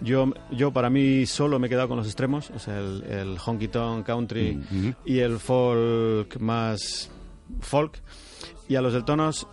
yo, 0.01 0.33
yo 0.51 0.73
para 0.73 0.91
mí 0.91 1.27
solo 1.27 1.59
me 1.59 1.67
he 1.67 1.71
quedado 1.71 1.89
con 1.89 1.97
los 1.97 2.07
extremos, 2.07 2.51
o 2.51 2.59
sea, 2.59 2.79
el, 2.79 3.05
el 3.05 3.39
honky 3.45 3.69
tonk 3.69 4.05
country 4.05 4.61
y 5.05 5.19
el 5.19 5.39
folk 5.39 6.39
más 6.41 7.11
folk. 7.61 8.01
Y 8.69 8.77
a 8.77 8.83
los 8.83 8.93
del 8.93 9.05
tonos 9.05 9.47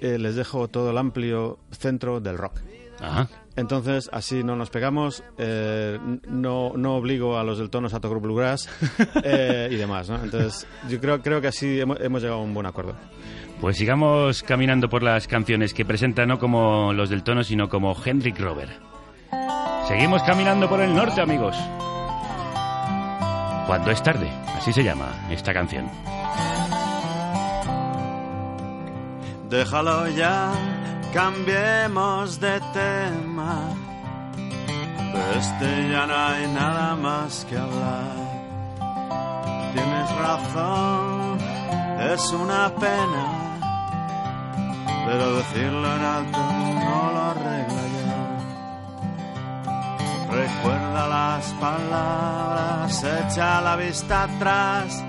eh, 0.00 0.18
les 0.18 0.36
dejo 0.36 0.68
todo 0.68 0.90
el 0.90 0.98
amplio 0.98 1.58
centro 1.70 2.20
del 2.20 2.38
rock. 2.38 2.60
Ajá. 3.00 3.28
Entonces, 3.54 4.08
así 4.12 4.42
no 4.42 4.56
nos 4.56 4.70
pegamos, 4.70 5.22
eh, 5.36 5.98
no, 6.26 6.72
no 6.74 6.96
obligo 6.96 7.38
a 7.38 7.44
los 7.44 7.58
del 7.58 7.68
tonos 7.68 7.92
a 7.92 8.00
tocar 8.00 8.18
bluegrass 8.18 8.68
eh, 9.24 9.68
y 9.70 9.76
demás, 9.76 10.08
¿no? 10.08 10.22
Entonces, 10.22 10.66
yo 10.88 10.98
creo, 11.00 11.20
creo 11.20 11.40
que 11.40 11.48
así 11.48 11.78
hemos, 11.78 12.00
hemos 12.00 12.22
llegado 12.22 12.40
a 12.40 12.44
un 12.44 12.54
buen 12.54 12.64
acuerdo. 12.64 12.94
Pues 13.62 13.76
sigamos 13.76 14.42
caminando 14.42 14.88
por 14.88 15.04
las 15.04 15.28
canciones 15.28 15.72
que 15.72 15.84
presenta 15.84 16.26
no 16.26 16.40
como 16.40 16.92
los 16.92 17.08
del 17.10 17.22
tono, 17.22 17.44
sino 17.44 17.68
como 17.68 17.94
Hendrik 17.94 18.40
Rover. 18.40 18.80
Seguimos 19.86 20.20
caminando 20.24 20.68
por 20.68 20.80
el 20.80 20.92
norte, 20.92 21.20
amigos. 21.20 21.56
Cuando 23.68 23.92
es 23.92 24.02
tarde, 24.02 24.28
así 24.56 24.72
se 24.72 24.82
llama 24.82 25.28
esta 25.30 25.54
canción. 25.54 25.88
Déjalo 29.48 30.08
ya, 30.08 30.50
cambiemos 31.14 32.40
de 32.40 32.60
tema. 32.72 33.76
De 35.14 35.38
este 35.38 35.88
ya 35.88 36.04
no 36.08 36.16
hay 36.16 36.48
nada 36.48 36.96
más 36.96 37.46
que 37.48 37.56
hablar. 37.56 38.16
Tienes 39.72 40.16
razón, 40.16 41.38
es 42.12 42.32
una 42.32 42.74
pena. 42.74 43.41
Pero 45.06 45.36
decirlo 45.36 45.96
en 45.96 46.02
alto 46.02 46.38
no 46.38 47.12
lo 47.12 47.20
arregla 47.20 47.82
ya. 47.96 48.22
Recuerda 50.30 51.08
las 51.08 51.52
palabras, 51.54 53.04
echa 53.04 53.60
la 53.60 53.76
vista 53.76 54.22
atrás. 54.24 55.04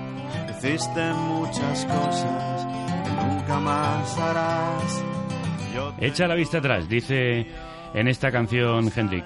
Hiciste 0.50 1.12
muchas 1.14 1.84
cosas 1.86 2.66
que 3.04 3.26
nunca 3.26 3.60
más 3.60 4.18
harás. 4.18 5.02
Yo 5.74 5.94
Echa 6.00 6.26
la 6.26 6.34
vista 6.34 6.58
atrás, 6.58 6.88
dice 6.88 7.46
en 7.94 8.08
esta 8.08 8.30
canción 8.30 8.90
Hendrik. 8.94 9.24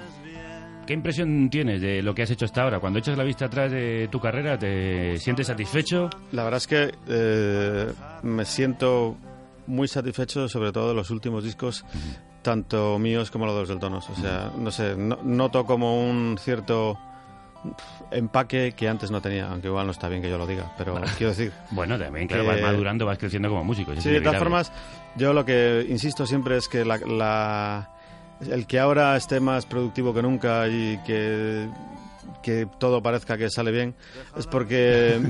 ¿Qué 0.86 0.94
impresión 0.94 1.50
tienes 1.50 1.82
de 1.82 2.00
lo 2.02 2.14
que 2.14 2.22
has 2.22 2.30
hecho 2.30 2.46
hasta 2.46 2.62
ahora? 2.62 2.80
Cuando 2.80 2.98
echas 2.98 3.18
la 3.18 3.24
vista 3.24 3.44
atrás 3.44 3.70
de 3.70 4.08
tu 4.10 4.20
carrera, 4.20 4.58
¿te 4.58 5.18
sientes 5.18 5.46
satisfecho? 5.46 6.08
La 6.32 6.44
verdad 6.44 6.56
es 6.56 6.66
que 6.66 6.94
eh, 7.08 7.92
me 8.22 8.44
siento 8.46 9.18
muy 9.68 9.86
satisfecho, 9.86 10.48
sobre 10.48 10.72
todo 10.72 10.88
de 10.88 10.94
los 10.94 11.10
últimos 11.10 11.44
discos, 11.44 11.84
tanto 12.42 12.98
míos 12.98 13.30
como 13.30 13.46
los 13.46 13.68
del 13.68 13.78
Tonos. 13.78 14.08
O 14.10 14.14
sea, 14.16 14.50
no 14.58 14.70
sé, 14.70 14.96
no- 14.96 15.18
noto 15.22 15.64
como 15.64 16.08
un 16.08 16.36
cierto 16.38 16.98
empaque 18.10 18.72
que 18.76 18.88
antes 18.88 19.10
no 19.10 19.20
tenía, 19.20 19.50
aunque 19.50 19.66
igual 19.68 19.84
no 19.86 19.92
está 19.92 20.08
bien 20.08 20.22
que 20.22 20.30
yo 20.30 20.38
lo 20.38 20.46
diga, 20.46 20.72
pero 20.78 20.94
quiero 21.16 21.30
decir... 21.30 21.52
Bueno, 21.70 21.98
también, 21.98 22.26
claro, 22.28 22.44
que- 22.44 22.48
vas 22.50 22.60
madurando, 22.60 23.04
vas 23.06 23.18
creciendo 23.18 23.48
como 23.48 23.64
músico. 23.64 23.92
Sí, 24.00 24.08
de 24.10 24.20
todas 24.20 24.38
formas, 24.38 24.72
yo 25.16 25.32
lo 25.32 25.44
que 25.44 25.86
insisto 25.88 26.26
siempre 26.26 26.56
es 26.56 26.68
que 26.68 26.84
la, 26.84 26.98
la- 26.98 27.90
el 28.48 28.66
que 28.66 28.78
ahora 28.78 29.16
esté 29.16 29.40
más 29.40 29.66
productivo 29.66 30.14
que 30.14 30.22
nunca 30.22 30.68
y 30.68 30.98
que, 31.04 31.68
que 32.42 32.66
todo 32.78 33.02
parezca 33.02 33.36
que 33.36 33.50
sale 33.50 33.72
bien 33.72 33.94
es 34.36 34.46
porque 34.46 35.20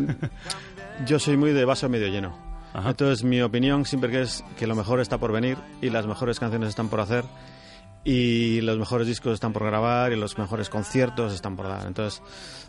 yo 1.06 1.18
soy 1.18 1.36
muy 1.38 1.52
de 1.52 1.64
vaso 1.64 1.88
medio 1.88 2.08
lleno. 2.08 2.47
Entonces, 2.86 3.24
mi 3.24 3.40
opinión 3.42 3.84
siempre 3.84 4.10
que 4.10 4.22
es 4.22 4.44
que 4.58 4.66
lo 4.66 4.74
mejor 4.74 5.00
está 5.00 5.18
por 5.18 5.32
venir 5.32 5.56
y 5.80 5.90
las 5.90 6.06
mejores 6.06 6.38
canciones 6.40 6.68
están 6.70 6.88
por 6.88 7.00
hacer 7.00 7.24
y 8.04 8.60
los 8.62 8.78
mejores 8.78 9.06
discos 9.06 9.34
están 9.34 9.52
por 9.52 9.64
grabar 9.64 10.12
y 10.12 10.16
los 10.16 10.38
mejores 10.38 10.68
conciertos 10.68 11.32
están 11.34 11.56
por 11.56 11.68
dar. 11.68 11.86
Entonces, 11.86 12.22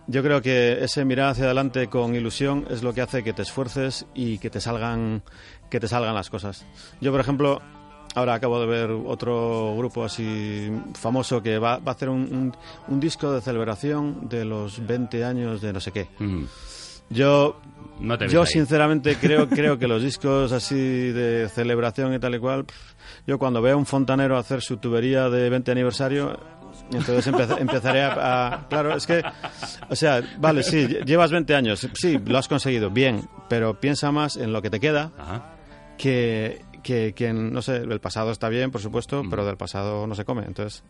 yo 0.07 0.21
creo 0.23 0.41
que 0.41 0.83
ese 0.83 1.05
mirar 1.05 1.29
hacia 1.29 1.45
adelante 1.45 1.87
con 1.87 2.15
ilusión 2.15 2.65
es 2.69 2.83
lo 2.83 2.93
que 2.93 3.01
hace 3.01 3.23
que 3.23 3.33
te 3.33 3.43
esfuerces 3.43 4.05
y 4.13 4.37
que 4.39 4.49
te 4.49 4.59
salgan 4.59 5.21
que 5.69 5.79
te 5.79 5.87
salgan 5.87 6.15
las 6.15 6.29
cosas. 6.29 6.65
Yo, 6.99 7.11
por 7.11 7.21
ejemplo, 7.21 7.61
ahora 8.15 8.33
acabo 8.33 8.59
de 8.59 8.65
ver 8.65 8.89
otro 8.89 9.75
grupo 9.77 10.03
así 10.03 10.71
famoso 10.95 11.43
que 11.43 11.59
va, 11.59 11.77
va 11.77 11.91
a 11.91 11.95
hacer 11.95 12.09
un, 12.09 12.21
un- 12.21 12.57
un 12.87 12.99
disco 12.99 13.31
de 13.31 13.39
celebración 13.41 14.27
de 14.27 14.45
los 14.45 14.85
20 14.85 15.23
años 15.23 15.61
de 15.61 15.71
no 15.73 15.79
sé 15.79 15.91
qué. 15.91 16.09
Yo, 17.09 17.59
No 17.99 18.17
te 18.17 18.25
ves 18.25 18.33
yo 18.33 18.45
sinceramente 18.45 19.15
creo, 19.21 19.49
creo 19.49 19.77
que 19.79 19.87
los 19.87 20.01
discos 20.03 20.51
así 20.51 20.75
de 21.11 21.49
celebración 21.49 22.13
y 22.13 22.19
tal 22.19 22.35
y 22.35 22.39
cual, 22.39 22.65
yo 23.27 23.37
cuando 23.39 23.61
veo 23.61 23.73
a 23.75 23.77
un 23.77 23.85
fontanero 23.85 24.37
hacer 24.37 24.61
su 24.61 24.77
tubería 24.77 25.29
de 25.29 25.49
20 25.49 25.71
aniversario, 25.71 26.39
entonces 26.91 27.27
empeza- 27.27 27.57
empezaré 27.59 28.01
a, 28.03 28.47
a- 28.53 28.67
Claro, 28.69 28.95
es 28.95 29.05
que, 29.07 29.21
o 29.89 29.95
sea, 29.95 30.21
vale, 30.39 30.63
sí, 30.63 30.85
lle- 30.87 31.03
llevas 31.05 31.31
20 31.31 31.55
años, 31.55 31.87
sí, 31.93 32.17
lo 32.25 32.37
has 32.37 32.47
conseguido, 32.47 32.89
bien, 32.89 33.27
pero 33.49 33.79
piensa 33.79 34.11
más 34.11 34.37
en 34.37 34.53
lo 34.53 34.61
que 34.61 34.69
te 34.69 34.79
queda 34.79 35.11
que, 35.97 36.61
que, 36.83 37.13
que 37.13 37.27
en, 37.27 37.51
no 37.51 37.61
sé, 37.61 37.77
el 37.77 37.99
pasado 37.99 38.31
está 38.31 38.47
bien, 38.49 38.71
por 38.71 38.81
supuesto, 38.81 39.21
pero 39.29 39.45
del 39.45 39.57
pasado 39.57 40.07
no 40.07 40.15
se 40.15 40.23
come. 40.25 40.43
Entonces, 40.45 40.83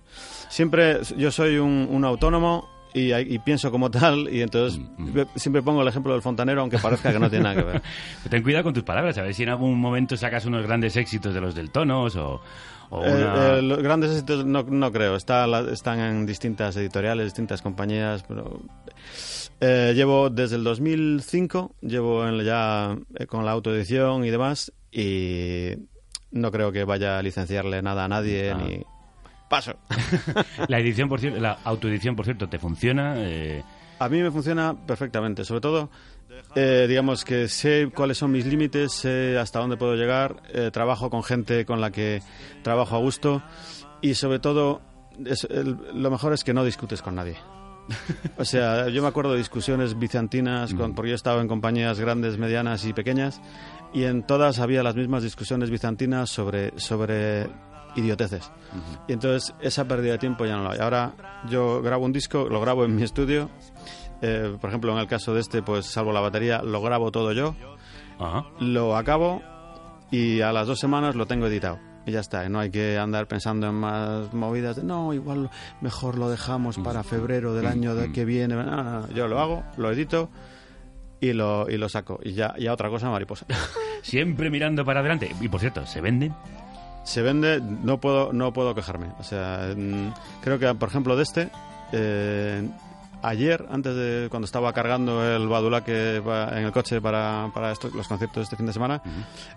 siempre 0.50 1.00
yo 1.18 1.32
soy 1.32 1.58
un, 1.58 1.88
un 1.90 2.06
autónomo 2.06 2.70
y, 2.94 3.14
y 3.14 3.40
pienso 3.40 3.70
como 3.72 3.92
tal, 3.92 4.28
y 4.34 4.42
entonces 4.42 4.80
ve- 4.98 5.28
siempre 5.36 5.62
pongo 5.62 5.82
el 5.82 5.88
ejemplo 5.88 6.14
del 6.14 6.22
fontanero, 6.22 6.62
aunque 6.62 6.78
parezca 6.80 7.12
que 7.12 7.20
no 7.20 7.30
tiene 7.30 7.44
nada 7.44 7.56
que 7.56 7.64
ver. 7.64 7.82
Ten 8.30 8.42
cuidado 8.44 8.64
con 8.66 8.74
tus 8.74 8.84
palabras, 8.84 9.18
a 9.18 9.22
ver 9.24 9.34
si 9.34 9.44
en 9.44 9.50
algún 9.50 9.80
momento 9.80 10.18
sacas 10.18 10.46
unos 10.46 10.66
grandes 10.66 10.96
éxitos 10.98 11.34
de 11.34 11.42
los 11.42 11.54
del 11.56 11.70
Tonos 11.72 12.16
o, 12.16 12.42
o 12.90 13.06
Eh, 13.06 13.14
una... 13.14 13.58
eh, 13.58 13.62
los 13.62 13.80
grandes 13.84 14.12
éxitos 14.12 14.46
no, 14.46 14.64
no 14.64 14.92
creo. 14.92 15.16
Está 15.16 15.46
la- 15.48 15.72
están 15.72 16.00
en 16.00 16.26
distintas 16.26 16.76
editoriales, 16.78 17.26
distintas 17.26 17.62
compañías, 17.62 18.24
pero 18.28 18.60
eh, 19.62 19.94
llevo 19.96 20.30
desde 20.30 20.56
el 20.56 20.64
2005, 20.64 21.76
llevo 21.82 22.28
en- 22.28 22.44
ya 22.44 22.98
eh, 23.16 23.26
con 23.28 23.46
la 23.46 23.52
autoedición 23.52 24.26
y 24.26 24.30
demás, 24.32 24.72
y 24.92 25.74
no 26.32 26.52
creo 26.52 26.72
que 26.72 26.84
vaya 26.86 27.20
a 27.20 27.22
licenciarle 27.22 27.82
nada 27.82 28.06
a 28.06 28.08
nadie 28.08 28.52
Ah. 28.52 28.58
ni 28.58 28.84
paso. 29.50 29.74
La 30.70 30.80
edición, 30.80 31.10
por 31.10 31.20
cierto, 31.20 31.40
la 31.40 31.58
autoedición, 31.66 32.16
por 32.16 32.26
cierto, 32.26 32.48
¿te 32.48 32.60
funciona? 32.60 33.16
Eh, 33.18 33.64
A 34.00 34.08
mí 34.08 34.22
me 34.22 34.32
funciona 34.32 34.74
perfectamente, 34.86 35.44
sobre 35.44 35.60
todo, 35.62 35.90
eh, 36.56 36.86
digamos 36.88 37.26
que 37.26 37.48
sé 37.50 37.90
cuáles 37.94 38.18
son 38.18 38.32
mis 38.32 38.46
límites, 38.46 38.94
sé 38.94 39.38
hasta 39.38 39.60
dónde 39.60 39.76
puedo 39.76 39.96
llegar, 39.96 40.38
eh, 40.54 40.70
trabajo 40.72 41.10
con 41.10 41.24
gente 41.24 41.66
con 41.66 41.82
la 41.82 41.92
que 41.92 42.22
trabajo 42.64 42.96
a 42.96 43.00
gusto 43.00 43.42
y 44.02 44.14
sobre 44.14 44.40
todo 44.40 44.82
es- 45.26 45.44
el- 45.50 45.78
lo 45.94 46.10
mejor 46.12 46.32
es 46.34 46.44
que 46.46 46.54
no 46.54 46.64
discutes 46.64 47.02
con 47.02 47.16
nadie. 47.16 47.36
O 48.38 48.46
sea, 48.46 48.88
yo 48.90 49.02
me 49.02 49.08
acuerdo 49.08 49.32
de 49.32 49.40
discusiones 49.40 49.98
bizantinas, 49.98 50.74
con, 50.76 50.94
porque 50.94 51.10
yo 51.10 51.16
estaba 51.16 51.42
en 51.42 51.48
compañías 51.48 52.00
grandes, 52.00 52.38
medianas 52.38 52.86
y 52.86 52.94
pequeñas, 52.94 53.42
y 53.94 54.04
en 54.04 54.22
todas 54.28 54.60
había 54.60 54.84
las 54.84 54.96
mismas 54.96 55.24
discusiones 55.24 55.72
bizantinas 55.72 56.30
sobre, 56.30 56.72
sobre 56.80 57.48
idioteces. 58.00 58.52
Y 59.08 59.14
entonces 59.14 59.54
esa 59.62 59.86
pérdida 59.88 60.14
de 60.14 60.18
tiempo 60.18 60.46
ya 60.46 60.56
no 60.58 60.64
la 60.64 60.72
hay. 60.72 60.80
Ahora 60.80 61.14
yo 61.48 61.82
grabo 61.82 62.06
un 62.06 62.12
disco, 62.14 62.48
lo 62.50 62.60
grabo 62.62 62.86
en 62.86 62.96
mi 62.96 63.04
estudio. 63.04 63.50
eh, 64.22 64.58
por 64.60 64.70
ejemplo, 64.70 64.92
en 64.92 64.98
el 65.00 65.08
caso 65.08 65.34
de 65.34 65.42
este, 65.42 65.62
pues 65.62 65.86
salvo 65.86 66.12
la 66.12 66.20
batería, 66.20 66.62
lo 66.62 66.82
grabo 66.82 67.12
todo 67.12 67.32
yo. 67.32 67.56
Lo 68.60 68.98
acabo 68.98 69.42
y 70.12 70.42
a 70.42 70.52
las 70.52 70.68
dos 70.68 70.80
semanas 70.80 71.16
lo 71.16 71.26
tengo 71.26 71.48
editado. 71.48 71.80
Y 72.06 72.12
ya 72.12 72.22
está, 72.22 72.48
no 72.50 72.60
hay 72.60 72.72
que 72.72 72.98
andar 72.98 73.28
pensando 73.28 73.68
en 73.68 73.76
más 73.76 74.34
movidas 74.34 74.76
de 74.78 74.84
no, 74.84 75.14
igual 75.14 75.50
mejor 75.82 76.18
lo 76.18 76.30
dejamos 76.30 76.78
para 76.80 77.04
febrero 77.04 77.54
del 77.54 77.68
año 77.68 77.94
de- 77.94 78.12
que 78.12 78.26
viene. 78.26 78.56
No, 78.56 78.64
no, 78.64 78.84
no, 78.84 79.10
yo 79.12 79.28
lo 79.28 79.40
hago, 79.40 79.64
lo 79.78 79.92
edito 79.92 80.30
y 81.20 81.34
lo, 81.34 81.70
y 81.70 81.78
lo 81.78 81.88
saco. 81.90 82.20
Y 82.24 82.34
ya, 82.34 82.56
ya 82.58 82.74
otra 82.74 82.90
cosa, 82.90 83.10
mariposa. 83.10 83.46
Siempre 84.02 84.50
mirando 84.50 84.84
para 84.86 85.02
adelante. 85.02 85.34
Y 85.40 85.48
por 85.50 85.60
cierto, 85.60 85.86
¿se 85.86 86.02
venden? 86.02 86.34
Se 87.04 87.22
vende, 87.22 87.62
no 87.62 88.00
puedo, 88.00 88.34
no 88.34 88.54
puedo 88.54 88.76
quejarme. 88.76 89.08
O 89.20 89.24
sea, 89.24 89.74
mm, 89.76 90.14
creo 90.42 90.60
que, 90.60 90.74
por 90.76 90.90
ejemplo, 90.90 91.16
de 91.16 91.24
este, 91.24 91.50
eh, 91.92 92.68
ayer, 93.22 93.66
antes 93.72 93.96
de 93.96 94.28
cuando 94.30 94.46
estaba 94.46 94.72
cargando 94.74 95.24
el 95.36 95.48
Badulaque 95.48 96.22
pa- 96.24 96.50
en 96.58 96.66
el 96.66 96.72
coche 96.72 97.02
para, 97.02 97.50
para 97.54 97.72
estos- 97.72 97.94
los 97.94 98.08
conciertos 98.08 98.38
de 98.38 98.44
este 98.44 98.56
fin 98.56 98.66
de 98.66 98.74
semana, 98.74 99.02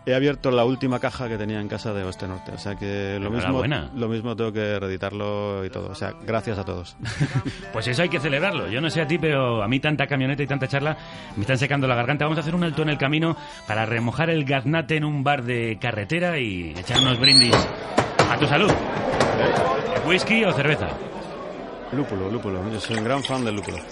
he 0.06 0.14
abierto 0.14 0.50
la 0.50 0.64
última 0.64 0.98
caja 0.98 1.28
que 1.28 1.38
tenía 1.38 1.60
en 1.60 1.68
casa 1.68 1.92
de 1.92 2.02
Oeste 2.04 2.26
Norte. 2.28 2.52
O 2.52 2.58
sea 2.58 2.74
que 2.76 3.18
lo 3.20 3.30
mismo, 3.30 3.58
lo 3.94 4.08
mismo 4.08 4.36
tengo 4.36 4.52
que 4.52 4.78
reeditarlo 4.80 5.64
y 5.64 5.70
todo. 5.70 5.90
O 5.90 5.94
sea, 5.94 6.12
gracias 6.26 6.58
a 6.58 6.64
todos. 6.64 6.96
Pues 7.72 7.86
eso 7.88 8.02
hay 8.02 8.08
que 8.08 8.20
celebrarlo. 8.20 8.68
Yo 8.68 8.80
no 8.80 8.90
sé 8.90 9.00
a 9.00 9.06
ti, 9.06 9.18
pero 9.18 9.62
a 9.62 9.68
mí 9.68 9.80
tanta 9.80 10.06
camioneta 10.06 10.42
y 10.42 10.46
tanta 10.46 10.68
charla 10.68 10.96
me 11.36 11.42
están 11.42 11.56
secando 11.58 11.86
la 11.86 11.94
garganta. 11.94 12.24
Vamos 12.24 12.38
a 12.38 12.42
hacer 12.42 12.54
un 12.54 12.64
alto 12.64 12.82
en 12.82 12.90
el 12.90 12.98
camino 12.98 13.36
para 13.66 13.86
remojar 13.86 14.28
el 14.30 14.44
gaznate 14.44 14.96
en 14.96 15.04
un 15.04 15.24
bar 15.24 15.42
de 15.44 15.78
carretera 15.80 16.38
y 16.38 16.74
echar 16.76 17.00
unos 17.00 17.18
brindis 17.18 17.54
a 18.30 18.36
tu 18.38 18.46
salud. 18.46 18.70
¿Whisky 20.06 20.44
o 20.44 20.52
cerveza? 20.52 20.88
Lúpulo, 21.92 22.30
lúpulo. 22.30 22.70
Yo 22.70 22.80
soy 22.80 22.96
un 22.96 23.04
gran 23.04 23.22
fan 23.22 23.44
del 23.44 23.56
lúpulo. 23.56 23.78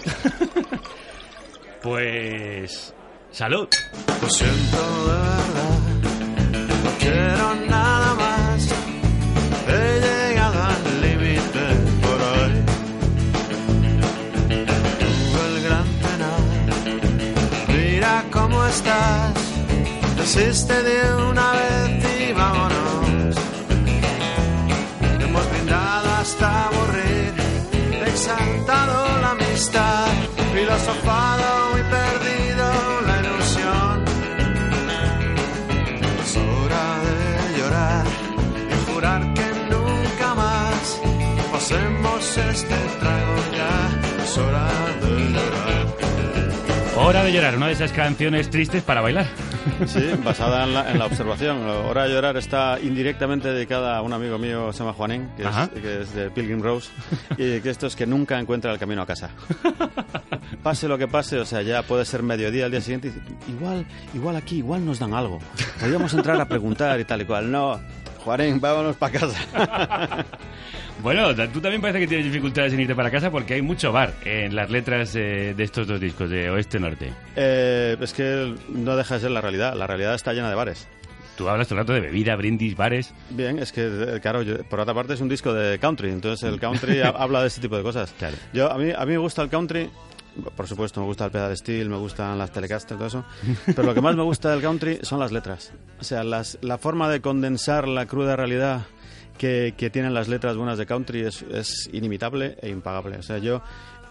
Pues... 1.83 2.93
Salud. 3.31 3.67
Lo 4.21 4.29
siento 4.29 5.07
de 5.07 5.13
verdad, 5.13 5.79
no 6.85 6.91
quiero 6.99 7.55
nada 7.71 8.15
más. 8.15 8.69
He 9.67 10.01
llegado 10.01 10.63
al 10.63 11.01
límite 11.01 11.65
por 12.03 12.21
hoy. 12.29 12.53
Tuve 15.01 15.43
el 15.47 15.63
gran 15.63 15.87
penal. 16.05 16.43
Mira 17.69 18.25
cómo 18.31 18.67
estás. 18.67 19.35
Desiste 20.19 20.83
de 20.83 21.15
una 21.31 21.53
vez 21.53 22.21
y 22.21 22.33
vámonos. 22.35 23.37
Hemos 25.21 25.51
brindado 25.51 26.09
hasta 26.21 26.67
aburrir, 26.67 27.00
exaltado 28.21 29.19
la 29.23 29.31
amistad, 29.31 30.07
filosofado 30.53 31.79
y 31.79 31.83
perdido 31.97 32.67
la 33.07 33.15
ilusión. 33.23 34.05
Es 36.23 36.37
hora 36.37 36.87
de 37.07 37.59
llorar 37.59 38.07
y 38.69 38.93
jurar 38.93 39.21
que 39.33 39.49
nunca 39.73 40.35
más 40.35 41.01
pasemos 41.51 42.37
este 42.37 43.00
Hora 47.11 47.25
de 47.25 47.33
llorar, 47.33 47.57
una 47.57 47.67
de 47.67 47.73
esas 47.73 47.91
canciones 47.91 48.51
tristes 48.51 48.85
para 48.85 49.01
bailar. 49.01 49.27
Sí, 49.85 50.11
basada 50.25 50.63
en 50.63 50.75
la, 50.75 50.93
en 50.93 50.97
la 50.97 51.07
observación. 51.07 51.59
Hora 51.67 52.05
de 52.05 52.15
llorar 52.15 52.37
está 52.37 52.79
indirectamente 52.81 53.53
dedicada 53.53 53.97
a 53.97 54.03
un 54.03 54.13
amigo 54.13 54.39
mío, 54.39 54.73
se 54.73 54.79
llama 54.79 54.93
Juanín, 54.93 55.29
que 55.37 55.43
es, 55.43 55.83
que 55.83 56.03
es 56.03 56.15
de 56.15 56.31
Pilgrim 56.31 56.63
Rose, 56.63 56.89
y 57.33 57.59
que 57.61 57.69
esto 57.69 57.89
es 57.89 57.97
que 57.97 58.07
nunca 58.07 58.39
encuentra 58.39 58.71
el 58.71 58.79
camino 58.79 59.03
a 59.03 59.07
casa. 59.07 59.31
Pase 60.63 60.87
lo 60.87 60.99
que 60.99 61.09
pase, 61.09 61.41
o 61.41 61.45
sea, 61.45 61.63
ya 61.63 61.83
puede 61.83 62.05
ser 62.05 62.23
mediodía 62.23 62.67
al 62.67 62.71
día 62.71 62.81
siguiente, 62.81 63.09
y 63.09 63.51
igual, 63.51 63.85
igual 64.15 64.37
aquí, 64.37 64.59
igual 64.59 64.87
nos 64.87 65.01
dan 65.01 65.13
algo. 65.13 65.41
Podríamos 65.81 66.15
entrar 66.15 66.41
a 66.41 66.47
preguntar 66.47 67.01
y 67.01 67.05
tal 67.05 67.23
y 67.23 67.25
cual. 67.25 67.51
No, 67.51 67.81
Juanín, 68.25 68.61
vámonos 68.61 68.95
para 68.95 69.19
casa. 69.19 70.27
Bueno, 71.03 71.35
tú 71.49 71.61
también 71.61 71.81
parece 71.81 72.01
que 72.01 72.07
tienes 72.07 72.27
dificultades 72.27 72.73
en 72.75 72.81
irte 72.81 72.95
para 72.95 73.11
casa 73.11 73.31
porque 73.31 73.55
hay 73.55 73.63
mucho 73.63 73.91
bar 73.93 74.13
en 74.25 74.55
las 74.55 74.71
letras 74.71 75.13
de 75.15 75.55
estos 75.59 75.87
dos 75.87 75.99
discos, 76.01 76.29
de 76.29 76.51
Oeste-Norte. 76.51 77.13
Eh, 77.37 77.97
es 78.01 78.13
que 78.13 78.55
no 78.69 78.97
deja 78.97 79.15
de 79.15 79.21
ser 79.21 79.31
la 79.31 79.41
realidad. 79.41 79.75
La 79.75 79.87
realidad 79.87 80.15
está 80.15 80.33
llena 80.33 80.51
de 80.51 80.55
bares. 80.57 80.89
Tú 81.39 81.49
hablas 81.49 81.69
todo 81.69 81.79
el 81.79 81.85
rato 81.87 81.93
de 81.95 82.01
bebida, 82.01 82.37
brindis, 82.37 82.77
bares. 82.77 83.15
Bien, 83.31 83.59
es 83.59 83.73
que, 83.73 83.87
eh, 83.87 84.21
claro, 84.21 84.43
yo- 84.43 84.63
por 84.65 84.79
otra 84.81 84.93
parte 84.93 85.15
es 85.15 85.23
un 85.23 85.29
disco 85.31 85.55
de 85.55 85.79
country, 85.79 86.11
entonces 86.11 86.47
el 86.47 86.61
country 86.61 87.01
ha- 87.01 87.09
habla 87.09 87.41
de 87.41 87.47
este 87.47 87.63
tipo 87.63 87.77
de 87.79 87.83
cosas. 87.83 88.13
Yo, 88.53 88.71
a, 88.71 88.77
mí, 88.77 88.91
a 88.95 89.01
mí 89.07 89.13
me 89.13 89.19
gusta 89.19 89.41
el 89.41 89.49
country, 89.49 89.89
por 90.55 90.69
supuesto, 90.69 91.01
me 91.01 91.07
gusta 91.07 91.25
el 91.25 91.31
pedal 91.31 91.57
steel, 91.57 91.89
me 91.89 91.97
gustan 91.97 92.37
las 92.37 92.53
Telecaster, 92.53 92.99
todo 92.99 93.07
eso, 93.07 93.25
pero 93.67 93.85
lo 93.85 93.95
que 93.95 94.03
más 94.03 94.17
me 94.17 94.23
gusta 94.23 94.51
del 94.51 94.61
country 94.61 94.99
son 95.01 95.19
las 95.19 95.33
letras. 95.33 95.73
O 95.99 96.05
sea, 96.05 96.25
las, 96.25 96.59
la 96.61 96.77
forma 96.77 97.09
de 97.09 97.23
condensar 97.23 97.89
la 97.89 98.05
cruda 98.05 98.37
realidad 98.37 98.83
que, 99.41 99.73
que 99.75 99.89
tienen 99.89 100.13
las 100.13 100.29
letras 100.29 100.55
buenas 100.55 100.77
de 100.77 100.85
country 100.85 101.23
es, 101.23 101.41
es 101.51 101.89
inimitable 101.95 102.59
e 102.61 102.69
impagable. 102.69 103.17
O 103.17 103.23
sea, 103.23 103.39
yo 103.39 103.63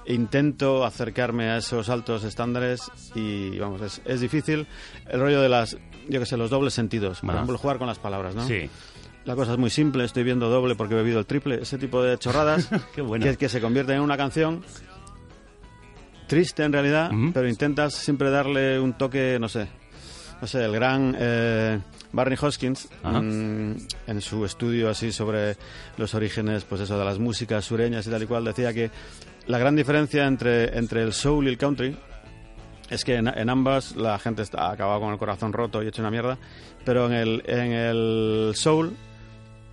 intento 0.07 0.83
acercarme 0.83 1.51
a 1.51 1.57
esos 1.57 1.87
altos 1.89 2.23
estándares 2.23 2.81
y, 3.13 3.59
vamos, 3.59 3.79
es, 3.81 4.01
es 4.05 4.21
difícil. 4.21 4.65
El 5.07 5.19
rollo 5.19 5.39
de 5.39 5.47
las, 5.47 5.77
yo 6.07 6.19
que 6.19 6.25
sé, 6.25 6.35
los 6.35 6.49
dobles 6.49 6.73
sentidos, 6.73 7.21
por 7.21 7.35
ejemplo, 7.35 7.59
jugar 7.59 7.77
con 7.77 7.85
las 7.85 7.99
palabras, 7.99 8.33
¿no? 8.33 8.43
Sí. 8.47 8.67
La 9.25 9.35
cosa 9.35 9.51
es 9.51 9.59
muy 9.59 9.69
simple, 9.69 10.03
estoy 10.03 10.23
viendo 10.23 10.49
doble 10.49 10.73
porque 10.73 10.95
he 10.95 10.97
bebido 10.97 11.19
el 11.19 11.27
triple, 11.27 11.61
ese 11.61 11.77
tipo 11.77 12.01
de 12.01 12.17
chorradas 12.17 12.67
Qué 12.95 13.03
bueno. 13.03 13.23
que, 13.23 13.37
que 13.37 13.49
se 13.49 13.61
convierten 13.61 13.97
en 13.97 14.01
una 14.01 14.17
canción 14.17 14.63
triste 16.25 16.63
en 16.63 16.73
realidad, 16.73 17.11
pero 17.35 17.47
intentas 17.47 17.93
siempre 17.93 18.31
darle 18.31 18.79
un 18.79 18.93
toque, 18.93 19.37
no 19.39 19.47
sé, 19.47 19.67
no 20.41 20.47
sé, 20.47 20.65
el 20.65 20.71
gran 20.71 21.15
eh, 21.19 21.79
Barney 22.11 22.37
Hoskins 22.41 22.89
mm, 23.03 23.71
en 24.07 24.21
su 24.21 24.45
estudio 24.45 24.89
así 24.89 25.11
sobre 25.11 25.55
los 25.97 26.13
orígenes, 26.13 26.63
pues 26.65 26.81
eso 26.81 26.97
de 26.97 27.05
las 27.05 27.19
músicas 27.19 27.65
sureñas 27.65 28.07
y 28.07 28.09
tal 28.09 28.23
y 28.23 28.25
cual 28.25 28.45
decía 28.45 28.73
que 28.73 28.91
la 29.47 29.57
gran 29.57 29.75
diferencia 29.75 30.25
entre 30.25 30.77
entre 30.77 31.03
el 31.03 31.13
soul 31.13 31.45
y 31.45 31.49
el 31.49 31.57
country 31.57 31.97
es 32.89 33.03
que 33.05 33.15
en, 33.15 33.27
en 33.27 33.49
ambas 33.49 33.95
la 33.95 34.17
gente 34.19 34.41
está 34.41 34.71
acabado 34.71 34.99
con 35.01 35.11
el 35.13 35.19
corazón 35.19 35.53
roto 35.53 35.83
y 35.83 35.87
hecho 35.87 36.01
una 36.01 36.11
mierda, 36.11 36.37
pero 36.83 37.05
en 37.05 37.13
el, 37.13 37.43
en 37.45 37.71
el 37.71 38.51
soul 38.55 38.95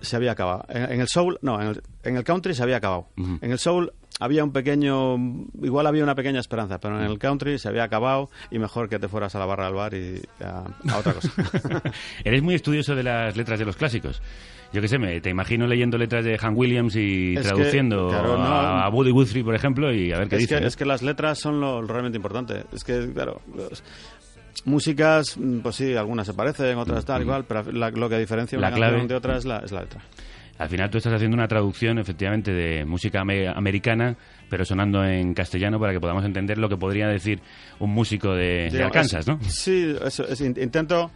se 0.01 0.15
había 0.15 0.31
acabado. 0.33 0.65
En, 0.69 0.91
en 0.91 1.01
el 1.01 1.07
soul, 1.07 1.39
no, 1.41 1.59
en 1.59 1.69
el, 1.69 1.81
en 2.03 2.17
el 2.17 2.23
country 2.23 2.53
se 2.53 2.61
había 2.61 2.77
acabado. 2.77 3.07
En 3.17 3.51
el 3.51 3.57
soul 3.57 3.91
había 4.19 4.43
un 4.43 4.51
pequeño, 4.51 5.15
igual 5.61 5.87
había 5.87 6.03
una 6.03 6.15
pequeña 6.15 6.39
esperanza, 6.39 6.79
pero 6.79 6.97
en 6.99 7.05
el 7.05 7.19
country 7.19 7.59
se 7.59 7.67
había 7.69 7.83
acabado 7.83 8.29
y 8.51 8.59
mejor 8.59 8.89
que 8.89 8.99
te 8.99 9.07
fueras 9.07 9.35
a 9.35 9.39
la 9.39 9.45
barra 9.45 9.65
del 9.65 9.73
bar 9.75 9.93
y 9.93 10.21
a, 10.43 10.63
a 10.91 10.97
otra 10.97 11.13
cosa. 11.13 11.29
Eres 12.23 12.41
muy 12.41 12.55
estudioso 12.55 12.95
de 12.95 13.03
las 13.03 13.35
letras 13.37 13.59
de 13.59 13.65
los 13.65 13.75
clásicos. 13.75 14.21
Yo 14.73 14.81
qué 14.81 14.87
sé, 14.89 14.97
me, 14.99 15.21
te 15.21 15.29
imagino 15.29 15.65
leyendo 15.65 15.97
letras 15.97 16.25
de 16.25 16.37
Han 16.41 16.53
Williams 16.57 16.95
y 16.97 17.35
Es 17.35 17.41
que, 17.43 17.47
traduciendo 17.47 18.09
claro, 18.09 18.37
no- 18.37 18.43
a, 18.43 18.83
a 18.85 18.89
Woody 18.89 19.11
Guthrie, 19.11 19.43
por 19.43 19.55
ejemplo, 19.55 19.93
y 19.93 20.11
a 20.11 20.17
ver 20.19 20.27
qué 20.27 20.35
es, 20.35 20.41
dice. 20.41 20.55
que, 20.55 20.61
¿no? 20.61 20.67
es 20.67 20.75
que 20.75 20.85
las 20.85 21.01
letras 21.03 21.39
son 21.39 21.61
lo, 21.61 21.81
lo 21.81 21.87
realmente 21.87 22.17
importante. 22.17 22.63
Es 22.73 22.83
que, 22.83 23.09
claro, 23.13 23.41
los- 23.55 23.81
músicas, 24.65 25.37
mm, 25.37 25.59
pues 25.59 25.75
sí, 25.75 25.95
algunas 25.95 26.27
se 26.27 26.33
parecen, 26.33 26.77
otras 26.77 27.05
tal, 27.05 27.21
igual, 27.21 27.45
pero 27.45 27.71
la- 27.71 27.91
lo 27.91 28.09
que 28.09 28.17
diferencia 28.19 28.59
La 28.59 28.67
una 28.67 28.75
clave. 28.75 28.91
canción 28.93 29.07
de 29.07 29.15
otra 29.15 29.37
es 29.37 29.45
la, 29.45 29.59
es 29.59 29.71
la 29.71 29.81
letra. 29.81 30.01
Al 30.59 30.69
final 30.69 30.89
tú 30.89 30.97
estás 30.97 31.13
haciendo 31.13 31.35
una 31.35 31.47
traducción, 31.47 31.99
efectivamente, 31.99 32.51
de 32.51 32.83
música 32.85 33.21
ame- 33.21 33.47
americana, 33.47 34.15
pero 34.49 34.65
sonando 34.65 35.05
en 35.05 35.33
castellano 35.33 35.79
para 35.79 35.93
que 35.93 35.99
podamos 35.99 36.25
entender 36.25 36.57
lo 36.57 36.67
que 36.67 36.77
podría 36.77 37.07
decir 37.07 37.41
un 37.79 37.91
músico 37.91 38.33
de, 38.33 38.69
Arkansas, 38.83 39.27
¿no? 39.27 39.39
Sí, 39.43 39.95
eso, 40.03 40.27
es- 40.27 40.41
in- 40.41 40.55
intento 40.59 41.11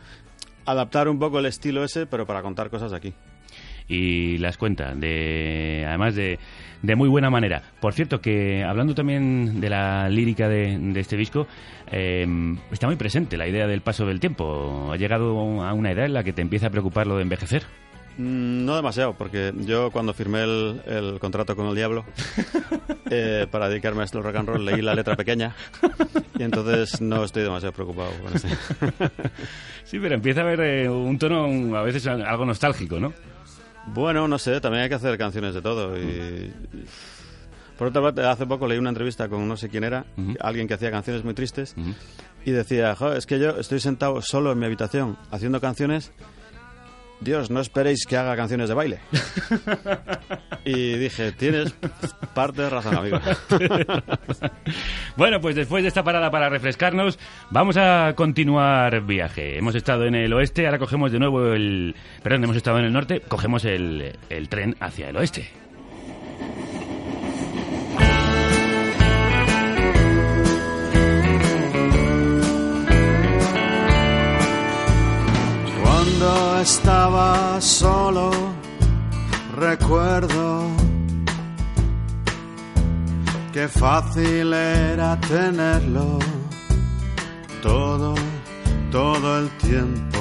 adaptar 0.66 1.08
un 1.10 1.18
poco 1.18 1.40
el 1.40 1.48
estilo 1.48 1.84
ese, 1.84 2.06
pero 2.06 2.26
para 2.28 2.42
contar 2.44 2.70
cosas 2.70 2.92
de 2.92 2.98
aquí. 2.98 3.14
y 3.88 4.38
las 4.38 4.58
cuenta, 4.58 4.94
de, 4.96 5.84
además 5.88 6.16
de, 6.16 6.40
de 6.82 6.96
muy 6.96 7.10
buena 7.10 7.30
manera. 7.30 7.62
Por 7.82 7.94
cierto, 7.94 8.22
que 8.22 8.64
hablando 8.64 8.94
también 8.96 9.60
de 9.60 9.70
la 9.70 10.08
lírica 10.08 10.48
de, 10.48 10.78
de 10.80 11.00
este 11.00 11.18
disco, 11.18 11.46
eh, 11.92 12.26
está 12.72 12.88
muy 12.88 12.96
presente 12.96 13.36
la 13.38 13.48
idea 13.50 13.68
del 13.68 13.82
paso 13.82 14.06
del 14.06 14.20
tiempo. 14.22 14.92
Ha 14.94 14.98
llegado 14.98 15.62
a 15.64 15.74
una 15.74 15.92
edad 15.92 16.06
en 16.06 16.14
la 16.14 16.24
que 16.24 16.32
te 16.32 16.42
empieza 16.42 16.68
a 16.68 16.70
preocupar 16.70 17.06
lo 17.08 17.18
de 17.18 17.24
envejecer. 17.24 17.64
Mm, 18.22 18.66
No 18.66 18.76
demasiado, 18.76 19.14
porque 19.14 19.54
yo 19.66 19.90
cuando 19.92 20.14
firmé 20.14 20.44
el, 20.44 20.82
el 20.86 21.20
contrato 21.20 21.56
con 21.56 21.68
el 21.68 21.76
diablo 21.76 22.06
eh, 23.10 23.48
para 23.50 23.68
dedicarme 23.68 24.02
a 24.02 24.06
esto 24.06 24.18
del 24.20 24.26
rock 24.26 24.36
and 24.38 24.50
roll 24.50 24.66
leí 24.66 24.82
la 24.82 24.94
letra 24.94 25.16
pequeña 25.16 25.56
y 26.38 26.44
entonces 26.44 27.02
no 27.02 27.24
estoy 27.24 27.44
demasiado 27.44 27.74
preocupado 27.74 28.12
con 28.24 28.36
esto. 28.36 28.48
Sí, 29.84 30.00
pero 30.00 30.16
empieza 30.16 30.40
a 30.40 30.44
haber 30.44 30.62
eh, 30.62 30.90
un 30.90 31.18
tono 31.20 31.76
a 31.76 31.82
veces 31.84 32.08
algo 32.08 32.46
nostálgico, 32.46 32.98
¿no? 32.98 33.12
Bueno, 33.88 34.26
no 34.28 34.38
sé, 34.38 34.62
también 34.62 34.84
hay 34.84 34.90
que 34.90 34.96
hacer 34.96 35.18
canciones 35.18 35.54
de 35.54 35.62
todo. 35.62 35.98
Y... 35.98 36.54
Por 37.78 37.88
otra 37.88 38.02
parte, 38.02 38.22
hace 38.24 38.46
poco 38.46 38.68
leí 38.68 38.78
una 38.78 38.90
entrevista 38.90 39.28
con 39.28 39.46
no 39.48 39.58
sé 39.58 39.68
quién 39.68 39.84
era, 39.84 40.06
alguien 40.40 40.68
que 40.68 40.76
hacía 40.76 40.92
canciones 40.92 41.26
muy 41.26 41.34
tristes, 41.34 41.76
y 42.46 42.52
decía, 42.52 42.96
"Jo, 42.96 43.12
es 43.12 43.26
que 43.26 43.38
yo 43.40 43.58
estoy 43.58 43.80
sentado 43.82 44.22
solo 44.22 44.52
en 44.54 44.60
mi 44.60 44.66
habitación 44.66 45.18
haciendo 45.32 45.60
canciones. 45.60 46.14
Dios, 47.22 47.52
no 47.52 47.62
esperéis 47.62 48.06
que 48.08 48.18
haga 48.18 48.36
canciones 48.36 48.68
de 48.68 48.76
baile. 48.76 49.00
y 50.66 50.98
dije, 50.98 51.32
tienes 51.32 51.74
parte 52.34 52.64
de 52.64 52.70
razón, 52.70 52.98
amigo. 52.98 53.20
Bueno, 55.18 55.42
pues 55.42 55.56
después 55.56 55.84
de 55.84 55.90
esta 55.90 56.04
parada 56.04 56.32
para 56.32 56.50
refrescarnos, 56.50 57.20
vamos 57.50 57.76
a 57.78 58.14
continuar 58.16 59.02
viaje. 59.02 59.58
Hemos 59.58 59.76
estado 59.76 60.06
en 60.06 60.16
el 60.16 60.34
oeste, 60.34 60.66
ahora 60.66 60.80
cogemos 60.80 61.12
de 61.12 61.20
nuevo 61.20 61.54
el... 61.54 61.96
Perdón, 62.24 62.46
hemos 62.46 62.56
estado 62.56 62.80
en 62.80 62.86
el 62.86 62.94
norte, 62.94 63.22
cogemos 63.28 63.66
el, 63.66 64.18
el 64.30 64.50
tren 64.50 64.76
hacia 64.80 65.10
el 65.10 65.18
oeste. 65.18 65.50
Cuando 76.22 76.60
estaba 76.60 77.60
solo, 77.60 78.30
recuerdo 79.56 80.68
que 83.52 83.68
fácil 83.68 84.54
era 84.54 85.20
tenerlo 85.20 86.20
todo, 87.64 88.14
todo 88.92 89.40
el 89.40 89.50
tiempo. 89.58 90.20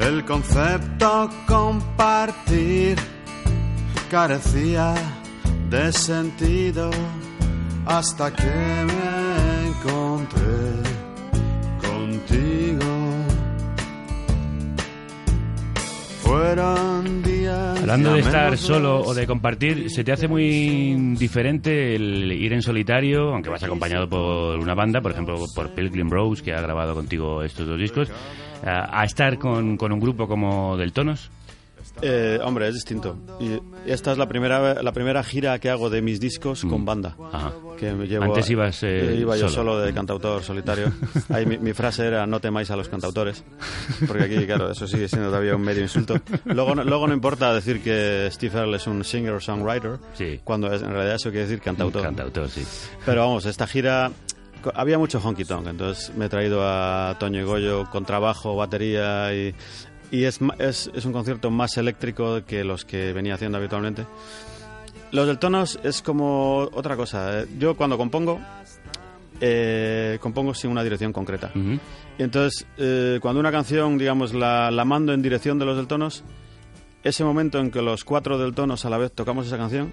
El 0.00 0.24
concepto 0.24 1.28
compartir 1.46 2.96
carecía 4.10 4.94
de 5.68 5.92
sentido 5.92 6.90
hasta 7.84 8.32
que 8.32 8.86
me 8.86 9.68
encontré 9.68 10.91
Hablando 17.92 18.14
de 18.14 18.20
estar 18.20 18.56
solo 18.56 19.02
o 19.02 19.12
de 19.12 19.26
compartir, 19.26 19.90
¿se 19.90 20.02
te 20.02 20.12
hace 20.12 20.26
muy 20.26 21.14
diferente 21.18 21.94
el 21.94 22.32
ir 22.32 22.54
en 22.54 22.62
solitario, 22.62 23.34
aunque 23.34 23.50
vas 23.50 23.62
acompañado 23.62 24.08
por 24.08 24.58
una 24.58 24.72
banda, 24.72 25.02
por 25.02 25.12
ejemplo 25.12 25.36
por 25.54 25.68
Pilgrim 25.72 26.08
Rose, 26.08 26.42
que 26.42 26.54
ha 26.54 26.62
grabado 26.62 26.94
contigo 26.94 27.42
estos 27.42 27.66
dos 27.66 27.78
discos, 27.78 28.08
a, 28.64 28.98
a 28.98 29.04
estar 29.04 29.36
con, 29.36 29.76
con 29.76 29.92
un 29.92 30.00
grupo 30.00 30.26
como 30.26 30.78
Deltonos? 30.78 31.30
Eh, 32.00 32.38
hombre, 32.42 32.68
es 32.68 32.74
distinto. 32.74 33.16
Y 33.38 33.60
esta 33.90 34.12
es 34.12 34.18
la 34.18 34.26
primera, 34.26 34.82
la 34.82 34.92
primera 34.92 35.22
gira 35.22 35.58
que 35.58 35.68
hago 35.70 35.90
de 35.90 36.00
mis 36.02 36.18
discos 36.20 36.64
con 36.64 36.84
banda. 36.84 37.16
Que 37.78 37.92
me 37.92 38.06
llevo 38.06 38.24
Antes 38.24 38.48
a- 38.48 38.52
ibas, 38.52 38.82
eh, 38.82 39.16
iba 39.20 39.36
yo 39.36 39.48
solo. 39.48 39.72
solo 39.72 39.78
de 39.80 39.92
cantautor 39.92 40.42
solitario. 40.42 40.92
Ahí 41.28 41.44
mi, 41.46 41.58
mi 41.58 41.72
frase 41.72 42.06
era 42.06 42.26
no 42.26 42.40
temáis 42.40 42.70
a 42.70 42.76
los 42.76 42.88
cantautores. 42.88 43.44
Porque 44.06 44.24
aquí, 44.24 44.46
claro, 44.46 44.70
eso 44.70 44.86
sigue 44.86 45.08
siendo 45.08 45.28
todavía 45.28 45.54
un 45.56 45.62
medio 45.62 45.82
insulto. 45.82 46.14
Luego, 46.44 46.74
no- 46.74 46.84
luego 46.84 47.06
no 47.06 47.14
importa 47.14 47.52
decir 47.54 47.82
que 47.82 48.28
Steve 48.32 48.56
Earle 48.58 48.76
es 48.76 48.86
un 48.86 49.04
singer-songwriter, 49.04 49.98
cuando 50.44 50.72
es- 50.72 50.82
en 50.82 50.90
realidad 50.92 51.16
eso 51.16 51.30
quiere 51.30 51.46
decir 51.46 51.60
cantautor. 51.60 52.02
Cantautor, 52.02 52.48
sí. 52.48 52.64
Pero 53.04 53.20
vamos, 53.22 53.46
esta 53.46 53.66
gira 53.66 54.10
había 54.74 54.96
mucho 54.96 55.18
honky 55.18 55.44
tonk, 55.44 55.66
entonces 55.66 56.12
me 56.16 56.26
he 56.26 56.28
traído 56.28 56.60
a 56.64 57.16
Toño 57.18 57.40
y 57.40 57.44
Goyo 57.44 57.90
con 57.90 58.04
trabajo, 58.04 58.54
batería 58.54 59.34
y, 59.34 59.52
y 60.12 60.24
es, 60.24 60.38
es, 60.58 60.88
es 60.94 61.04
un 61.04 61.12
concierto 61.12 61.50
más 61.50 61.76
eléctrico 61.76 62.44
que 62.46 62.62
los 62.62 62.84
que 62.84 63.12
venía 63.12 63.34
haciendo 63.34 63.58
habitualmente. 63.58 64.06
Los 65.10 65.26
del 65.26 65.38
tonos 65.38 65.80
es 65.82 66.00
como 66.02 66.68
otra 66.72 66.96
cosa. 66.96 67.40
eh. 67.40 67.46
Yo 67.58 67.76
cuando 67.76 67.98
compongo, 67.98 68.40
eh, 69.40 70.18
compongo 70.20 70.54
sin 70.54 70.70
una 70.70 70.84
dirección 70.84 71.12
concreta. 71.12 71.50
Y 72.18 72.22
entonces, 72.22 72.66
eh, 72.78 73.18
cuando 73.20 73.40
una 73.40 73.50
canción, 73.50 73.98
digamos, 73.98 74.32
la, 74.34 74.70
la 74.70 74.84
mando 74.84 75.12
en 75.12 75.22
dirección 75.22 75.58
de 75.58 75.64
los 75.64 75.76
del 75.76 75.86
tonos, 75.86 76.22
ese 77.02 77.24
momento 77.24 77.58
en 77.58 77.70
que 77.70 77.82
los 77.82 78.04
cuatro 78.04 78.38
del 78.38 78.54
tonos 78.54 78.84
a 78.84 78.90
la 78.90 78.98
vez 78.98 79.12
tocamos 79.12 79.46
esa 79.46 79.56
canción, 79.58 79.92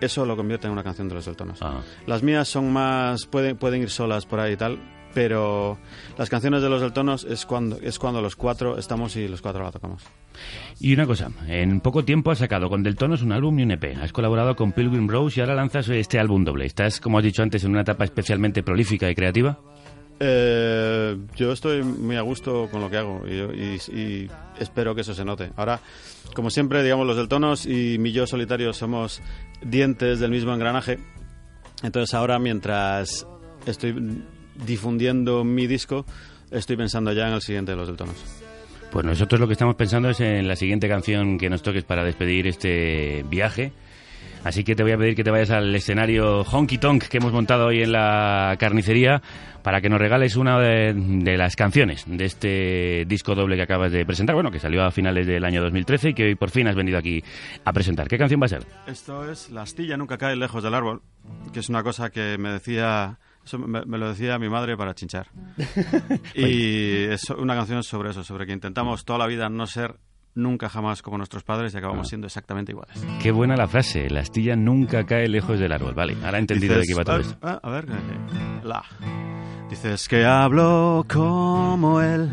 eso 0.00 0.26
lo 0.26 0.36
convierte 0.36 0.66
en 0.66 0.72
una 0.72 0.82
canción 0.82 1.08
de 1.08 1.14
los 1.14 1.24
del 1.24 1.36
tonos. 1.36 1.60
Las 2.06 2.22
mías 2.22 2.48
son 2.48 2.72
más, 2.72 3.26
pueden, 3.26 3.56
pueden 3.56 3.82
ir 3.82 3.90
solas 3.90 4.26
por 4.26 4.40
ahí 4.40 4.52
y 4.52 4.56
tal, 4.56 4.78
pero 5.14 5.78
las 6.18 6.28
canciones 6.28 6.62
de 6.62 6.68
los 6.68 6.80
del 6.80 6.92
tonos 6.92 7.24
es 7.24 7.46
cuando, 7.46 7.78
es 7.80 7.98
cuando 7.98 8.20
los 8.22 8.36
cuatro 8.36 8.78
estamos 8.78 9.16
y 9.16 9.28
los 9.28 9.40
cuatro 9.42 9.62
la 9.62 9.70
tocamos. 9.72 10.02
Y 10.80 10.94
una 10.94 11.06
cosa, 11.06 11.30
en 11.46 11.80
poco 11.80 12.04
tiempo 12.04 12.30
has 12.30 12.38
sacado 12.38 12.68
con 12.68 12.82
Deltonos 12.82 13.22
un 13.22 13.32
álbum 13.32 13.58
y 13.58 13.62
un 13.64 13.70
EP. 13.72 13.96
Has 14.00 14.12
colaborado 14.12 14.56
con 14.56 14.72
Pilgrim 14.72 15.08
Rose 15.08 15.38
y 15.38 15.40
ahora 15.42 15.54
lanzas 15.54 15.88
este 15.90 16.18
álbum 16.18 16.44
doble. 16.44 16.64
¿Estás, 16.66 17.00
como 17.00 17.18
has 17.18 17.24
dicho 17.24 17.42
antes, 17.42 17.62
en 17.64 17.70
una 17.72 17.82
etapa 17.82 18.04
especialmente 18.04 18.62
prolífica 18.62 19.10
y 19.10 19.14
creativa? 19.14 19.58
Eh, 20.24 21.16
yo 21.36 21.52
estoy 21.52 21.82
muy 21.82 22.16
a 22.16 22.20
gusto 22.22 22.68
con 22.70 22.80
lo 22.80 22.88
que 22.88 22.96
hago 22.96 23.22
y, 23.26 23.32
y- 23.34 23.98
y 24.00 24.30
espero 24.58 24.94
que 24.94 25.00
eso 25.00 25.14
se 25.14 25.24
note. 25.24 25.50
Ahora, 25.56 25.80
como 26.34 26.48
siempre, 26.50 26.82
digamos, 26.82 27.06
los 27.06 27.16
del 27.16 27.28
Tonos 27.28 27.66
y 27.66 27.98
mi 27.98 28.12
yo 28.12 28.26
solitario 28.26 28.72
somos 28.72 29.20
dientes 29.62 30.20
del 30.20 30.30
mismo 30.30 30.54
engranaje. 30.54 30.98
Entonces 31.82 32.14
ahora, 32.14 32.38
mientras 32.38 33.26
estoy 33.66 34.22
difundiendo 34.54 35.44
mi 35.44 35.66
disco, 35.66 36.04
estoy 36.50 36.76
pensando 36.76 37.12
ya 37.12 37.28
en 37.28 37.34
el 37.34 37.42
siguiente 37.42 37.72
de 37.72 37.76
los 37.76 37.86
del 37.86 37.96
Tonos. 37.96 38.16
Pues 38.90 39.06
nosotros 39.06 39.40
lo 39.40 39.46
que 39.46 39.54
estamos 39.54 39.74
pensando 39.74 40.10
es 40.10 40.20
en 40.20 40.46
la 40.46 40.56
siguiente 40.56 40.88
canción 40.88 41.38
que 41.38 41.48
nos 41.48 41.62
toques 41.62 41.84
para 41.84 42.04
despedir 42.04 42.46
este 42.46 43.24
viaje. 43.28 43.72
Así 44.44 44.64
que 44.64 44.74
te 44.74 44.82
voy 44.82 44.92
a 44.92 44.98
pedir 44.98 45.14
que 45.14 45.22
te 45.22 45.30
vayas 45.30 45.50
al 45.50 45.74
escenario 45.74 46.42
Honky 46.42 46.78
Tonk 46.78 47.04
que 47.04 47.18
hemos 47.18 47.32
montado 47.32 47.66
hoy 47.66 47.82
en 47.82 47.92
la 47.92 48.56
carnicería 48.58 49.22
para 49.62 49.80
que 49.80 49.88
nos 49.88 50.00
regales 50.00 50.34
una 50.34 50.58
de, 50.58 50.92
de 50.94 51.36
las 51.36 51.54
canciones 51.54 52.04
de 52.06 52.24
este 52.24 53.04
disco 53.06 53.36
doble 53.36 53.54
que 53.54 53.62
acabas 53.62 53.92
de 53.92 54.04
presentar, 54.04 54.34
bueno, 54.34 54.50
que 54.50 54.58
salió 54.58 54.82
a 54.82 54.90
finales 54.90 55.26
del 55.26 55.44
año 55.44 55.62
2013 55.62 56.10
y 56.10 56.14
que 56.14 56.24
hoy 56.24 56.34
por 56.34 56.50
fin 56.50 56.66
has 56.66 56.74
venido 56.74 56.98
aquí 56.98 57.22
a 57.64 57.72
presentar. 57.72 58.08
¿Qué 58.08 58.18
canción 58.18 58.42
va 58.42 58.46
a 58.46 58.48
ser? 58.48 58.66
Esto 58.88 59.30
es 59.30 59.50
La 59.50 59.62
astilla 59.62 59.96
nunca 59.96 60.18
cae 60.18 60.34
lejos 60.34 60.62
del 60.64 60.74
árbol, 60.74 61.02
que 61.52 61.60
es 61.60 61.68
una 61.68 61.84
cosa 61.84 62.10
que 62.10 62.36
me 62.36 62.50
decía, 62.50 63.20
eso 63.44 63.58
me, 63.58 63.84
me 63.84 63.98
lo 63.98 64.08
decía 64.08 64.38
mi 64.38 64.48
madre 64.48 64.76
para 64.76 64.94
chinchar. 64.94 65.28
y 66.34 67.04
es 67.04 67.28
una 67.30 67.54
canción 67.54 67.82
sobre 67.82 68.10
eso, 68.10 68.24
sobre 68.24 68.46
que 68.46 68.52
intentamos 68.52 69.04
toda 69.04 69.18
la 69.18 69.26
vida 69.26 69.48
no 69.48 69.66
ser 69.66 69.96
nunca 70.34 70.68
jamás 70.68 71.02
como 71.02 71.18
nuestros 71.18 71.42
padres 71.42 71.74
y 71.74 71.78
acabamos 71.78 72.08
siendo 72.08 72.26
exactamente 72.26 72.72
iguales. 72.72 73.04
Qué 73.20 73.30
buena 73.30 73.56
la 73.56 73.68
frase, 73.68 74.08
la 74.08 74.20
astilla 74.20 74.56
nunca 74.56 75.04
cae 75.04 75.28
lejos 75.28 75.58
del 75.58 75.72
árbol. 75.72 75.94
Vale, 75.94 76.16
ahora 76.24 76.38
he 76.38 76.40
entendido 76.40 76.74
de 76.74 76.80
qué 76.80 76.88
Dices, 76.88 76.96
iba 76.96 77.04
todo 77.04 77.16
ah, 77.16 77.20
esto. 77.20 77.38
ah, 77.42 77.60
a 77.62 77.70
ver, 77.70 77.84
eh, 77.88 78.60
la. 78.64 78.82
Dices 79.68 80.08
que 80.08 80.24
hablo 80.24 81.04
como 81.08 82.00
él, 82.02 82.30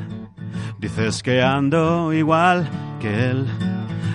dices 0.79 1.23
que 1.23 1.41
ando 1.41 2.13
igual 2.13 2.69
que 2.99 3.29
él. 3.29 3.45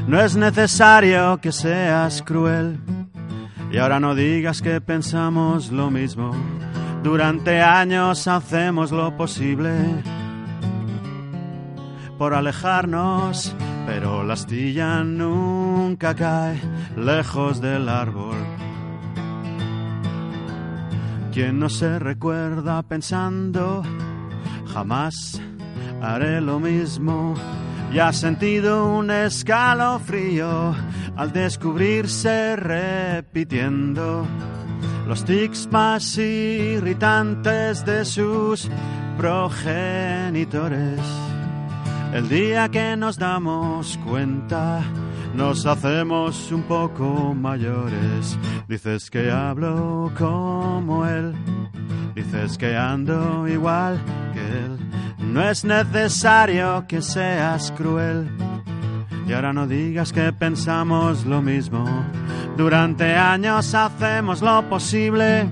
No 0.07 0.21
es 0.21 0.37
necesario 0.37 1.39
que 1.39 1.51
seas 1.51 2.23
cruel. 2.23 2.79
Y 3.73 3.79
ahora 3.79 3.99
no 3.99 4.15
digas 4.15 4.61
que 4.61 4.81
pensamos 4.81 5.73
lo 5.73 5.91
mismo. 5.91 6.33
Durante 7.05 7.61
años 7.61 8.27
hacemos 8.29 8.91
lo 8.91 9.15
posible 9.15 9.71
por 12.17 12.33
alejarnos, 12.33 13.55
pero 13.87 14.25
la 14.25 14.33
astilla 14.33 15.05
nunca 15.05 16.15
cae 16.15 16.59
lejos 16.97 17.61
del 17.61 17.91
árbol. 17.91 18.39
Quien 21.31 21.59
no 21.59 21.69
se 21.69 21.99
recuerda 21.99 22.83
pensando, 22.85 23.83
jamás 24.73 25.43
haré 26.01 26.41
lo 26.41 26.59
mismo. 26.59 27.35
Y 27.93 27.99
ha 27.99 28.15
sentido 28.15 28.87
un 28.87 29.11
escalofrío 29.11 30.75
al 31.17 31.33
descubrirse 31.35 32.57
repitiendo 32.57 34.27
los 35.07 35.25
tics 35.25 35.69
más 35.71 36.19
irritantes 36.19 37.85
de 37.85 38.05
sus 38.05 38.69
progenitores. 39.19 41.01
El 42.13 42.29
día 42.29 42.69
que 42.69 42.97
nos 42.97 43.19
damos 43.19 43.99
cuenta, 44.05 44.83
nos 45.35 45.67
hacemos 45.67 46.53
un 46.53 46.63
poco 46.63 47.35
mayores. 47.35 48.39
Dices 48.69 49.11
que 49.11 49.31
hablo 49.31 50.13
como 50.17 51.07
él, 51.07 51.35
dices 52.15 52.57
que 52.57 52.77
ando 52.77 53.49
igual 53.49 54.01
que 54.33 54.41
él. 54.41 54.79
No 55.33 55.43
es 55.43 55.65
necesario 55.65 56.85
que 56.87 57.03
seas 57.03 57.73
cruel. 57.73 58.29
Y 59.27 59.33
ahora 59.33 59.53
no 59.53 59.67
digas 59.67 60.13
que 60.13 60.33
pensamos 60.33 61.25
lo 61.27 61.43
mismo. 61.43 61.85
Durante 62.57 63.17
años 63.17 63.75
hacemos 63.75 64.41
lo 64.41 64.63
posible 64.69 65.51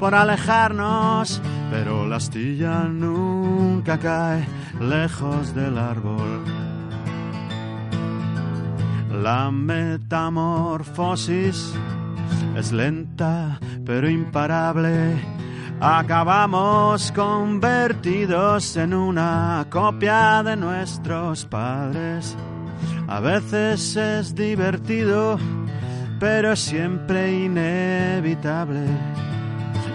por 0.00 0.14
alejarnos, 0.14 1.42
pero 1.70 2.06
la 2.06 2.16
astilla 2.16 2.84
nunca 2.84 3.98
cae 3.98 4.46
lejos 4.80 5.54
del 5.54 5.76
árbol. 5.76 6.42
La 9.22 9.50
metamorfosis 9.50 11.74
es 12.56 12.72
lenta 12.72 13.60
pero 13.84 14.08
imparable. 14.08 15.22
Acabamos 15.80 17.12
convertidos 17.12 18.74
en 18.76 18.94
una 18.94 19.66
copia 19.70 20.42
de 20.42 20.56
nuestros 20.56 21.44
padres. 21.44 22.36
A 23.08 23.20
veces 23.20 23.96
es 23.96 24.34
divertido, 24.34 25.38
pero 26.20 26.54
siempre 26.54 27.44
inevitable. 27.44 28.84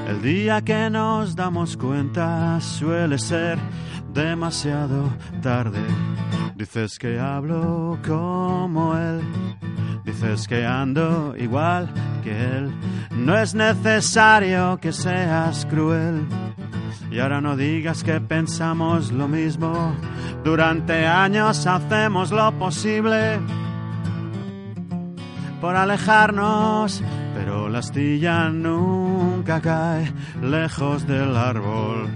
El 0.08 0.22
día 0.24 0.62
que 0.62 0.90
nos 0.90 1.36
damos 1.36 1.78
cuenta 1.78 2.60
suele 2.60 3.20
ser 3.20 3.60
demasiado 4.14 5.10
tarde. 5.44 5.80
Dices 6.56 6.98
que 6.98 7.20
hablo 7.20 8.00
como 8.06 8.98
él, 8.98 9.22
dices 10.04 10.48
que 10.48 10.66
ando 10.66 11.36
igual 11.38 11.90
que 12.24 12.32
él. 12.32 12.74
No 13.12 13.38
es 13.38 13.54
necesario 13.54 14.80
que 14.82 14.92
seas 14.92 15.68
cruel. 15.68 16.26
Y 17.14 17.20
ahora 17.20 17.42
no 17.42 17.56
digas 17.56 18.04
que 18.04 18.20
pensamos 18.20 19.12
lo 19.12 19.28
mismo. 19.28 19.96
Durante 20.44 21.06
años 21.06 21.68
hacemos 21.68 22.32
lo 22.32 22.52
posible 22.58 23.40
por 25.62 25.76
alejarnos, 25.76 27.04
pero 27.36 27.70
la 27.70 27.80
astilla 27.80 28.50
nunca 28.50 29.62
cae 29.62 30.12
lejos 30.42 31.06
del 31.06 31.38
árbol. 31.38 32.10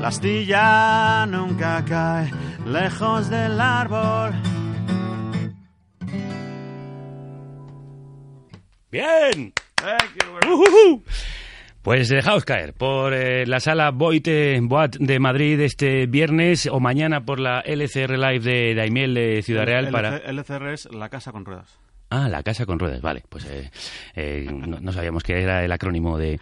La 0.00 0.08
astilla 0.08 1.26
nunca 1.26 1.84
cae 1.84 2.32
lejos 2.64 3.28
del 3.28 3.60
árbol. 3.60 4.32
¡Bien! 8.90 9.52
Ujujú. 10.48 11.02
Pues 11.86 12.08
dejaos 12.08 12.44
caer 12.44 12.74
por 12.74 13.14
eh, 13.14 13.46
la 13.46 13.60
sala 13.60 13.92
Boite 13.92 14.58
Boat 14.60 14.96
de 14.96 15.20
Madrid 15.20 15.60
este 15.60 16.06
viernes 16.06 16.66
o 16.66 16.80
mañana 16.80 17.24
por 17.24 17.38
la 17.38 17.60
LCR 17.60 18.18
Live 18.18 18.40
de 18.40 18.74
Daimiel 18.74 19.14
de 19.14 19.40
Ciudad 19.42 19.66
Real 19.66 19.92
para... 19.92 20.16
LCR 20.16 20.72
es 20.72 20.92
la 20.92 21.08
casa 21.08 21.30
con 21.30 21.44
ruedas. 21.44 21.78
Ah, 22.10 22.28
la 22.28 22.42
casa 22.42 22.66
con 22.66 22.80
ruedas, 22.80 23.00
vale. 23.00 23.22
Pues 23.28 23.44
eh, 23.44 23.70
eh, 24.16 24.48
no, 24.52 24.80
no 24.80 24.92
sabíamos 24.92 25.22
que 25.22 25.40
era 25.40 25.64
el 25.64 25.70
acrónimo 25.70 26.18
de, 26.18 26.40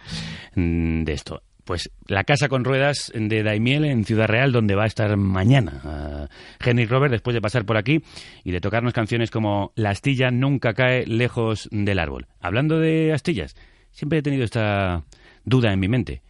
mm, 0.55 1.03
de 1.03 1.13
esto. 1.13 1.43
Pues 1.63 1.91
la 2.07 2.23
casa 2.23 2.49
con 2.49 2.63
ruedas 2.63 3.11
de 3.13 3.43
Daimiel 3.43 3.85
en 3.85 4.03
Ciudad 4.03 4.25
Real, 4.25 4.51
donde 4.51 4.73
va 4.73 4.85
a 4.85 4.87
estar 4.87 5.15
mañana 5.15 5.79
ah, 5.83 6.27
Henry 6.59 6.87
Robert 6.87 7.11
después 7.11 7.35
de 7.35 7.41
pasar 7.41 7.65
por 7.65 7.77
aquí 7.77 8.01
y 8.43 8.49
de 8.49 8.61
tocarnos 8.61 8.93
canciones 8.93 9.29
como 9.29 9.73
La 9.75 9.91
astilla 9.91 10.31
nunca 10.31 10.73
cae 10.73 11.05
lejos 11.05 11.69
del 11.71 11.99
árbol. 11.99 12.25
Hablando 12.41 12.79
de 12.79 13.13
astillas, 13.13 13.55
siempre 13.91 14.17
he 14.17 14.23
tenido 14.23 14.43
esta 14.43 15.03
duda 15.45 15.71
en 15.71 15.79
mi 15.79 15.87
mente. 15.87 16.21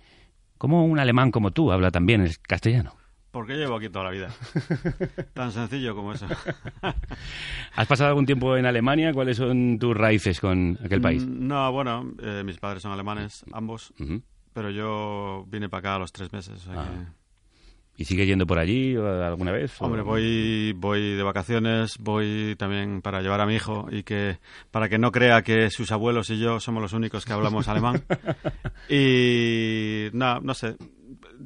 ¿Cómo 0.57 0.85
un 0.85 0.99
alemán 0.99 1.31
como 1.31 1.51
tú 1.51 1.71
habla 1.71 1.91
también 1.91 2.21
el 2.21 2.37
castellano? 2.39 2.95
Porque 3.31 3.55
llevo 3.55 3.75
aquí 3.75 3.89
toda 3.89 4.05
la 4.05 4.11
vida. 4.11 4.29
Tan 5.33 5.51
sencillo 5.51 5.93
como 5.95 6.13
eso. 6.13 6.25
¿Has 7.75 7.87
pasado 7.87 8.09
algún 8.09 8.25
tiempo 8.25 8.55
en 8.55 8.65
Alemania? 8.65 9.11
¿Cuáles 9.13 9.37
son 9.37 9.77
tus 9.79 9.95
raíces 9.95 10.39
con 10.39 10.79
aquel 10.83 11.01
país? 11.01 11.25
Mm, 11.25 11.47
No, 11.47 11.71
bueno, 11.71 12.13
eh, 12.21 12.43
mis 12.45 12.57
padres 12.57 12.81
son 12.83 12.91
alemanes, 12.93 13.43
ambos. 13.51 13.93
Pero 14.53 14.69
yo 14.69 15.45
vine 15.49 15.67
para 15.67 15.79
acá 15.79 15.95
a 15.95 15.99
los 15.99 16.13
tres 16.13 16.31
meses. 16.31 16.53
o 16.67 16.71
sea 16.71 16.81
Ah. 16.81 16.85
que- 16.89 17.24
¿Y 17.97 18.03
sigue 18.05 18.25
yendo 18.25 18.45
por 18.45 18.59
allí 18.59 18.97
o 18.97 19.07
alguna 19.23 19.51
vez? 19.53 19.81
o- 19.81 19.85
Hombre, 19.85 20.01
voy, 20.01 20.73
voy 20.73 21.15
de 21.15 21.23
vacaciones, 21.23 21.97
voy 21.97 22.55
también 22.57 23.01
para 23.01 23.21
llevar 23.21 23.39
a 23.39 23.45
mi 23.45 23.55
hijo 23.55 23.87
y 23.89 24.03
que 24.03 24.39
para 24.71 24.89
que 24.89 24.97
no 24.97 25.11
crea 25.13 25.41
que 25.43 25.69
sus 25.69 25.91
abuelos 25.93 26.29
y 26.29 26.37
yo 26.37 26.59
somos 26.59 26.81
los 26.81 26.91
únicos 26.93 27.23
que 27.25 27.31
hablamos 27.33 27.67
alemán. 27.69 28.03
Y 28.89 30.09
no, 30.13 30.39
no 30.41 30.53
sé. 30.53 30.75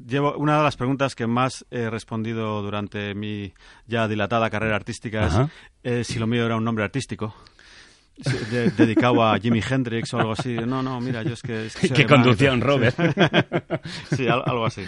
Llevo 0.07 0.35
una 0.37 0.57
de 0.57 0.63
las 0.63 0.75
preguntas 0.77 1.15
que 1.15 1.27
más 1.27 1.65
he 1.71 1.89
respondido 1.89 2.61
durante 2.61 3.13
mi 3.15 3.53
ya 3.87 4.07
dilatada 4.07 4.49
carrera 4.49 4.75
artística 4.75 5.27
es 5.27 5.33
eh, 5.83 6.03
si 6.03 6.19
lo 6.19 6.27
mío 6.27 6.45
era 6.45 6.55
un 6.57 6.63
nombre 6.63 6.83
artístico. 6.83 7.33
Sí, 8.21 8.37
de- 8.51 8.69
dedicado 8.71 9.23
a 9.23 9.37
Jimi 9.39 9.61
Hendrix 9.67 10.13
o 10.13 10.19
algo 10.19 10.33
así. 10.33 10.53
No, 10.55 10.83
no, 10.83 10.99
mira, 10.99 11.23
yo 11.23 11.33
es 11.33 11.41
que... 11.41 11.65
es 11.67 11.75
Que 11.75 12.05
conducía 12.07 12.51
un 12.53 12.61
Robert. 12.61 12.95
Sí, 14.15 14.27
al- 14.27 14.43
algo 14.45 14.65
así. 14.65 14.83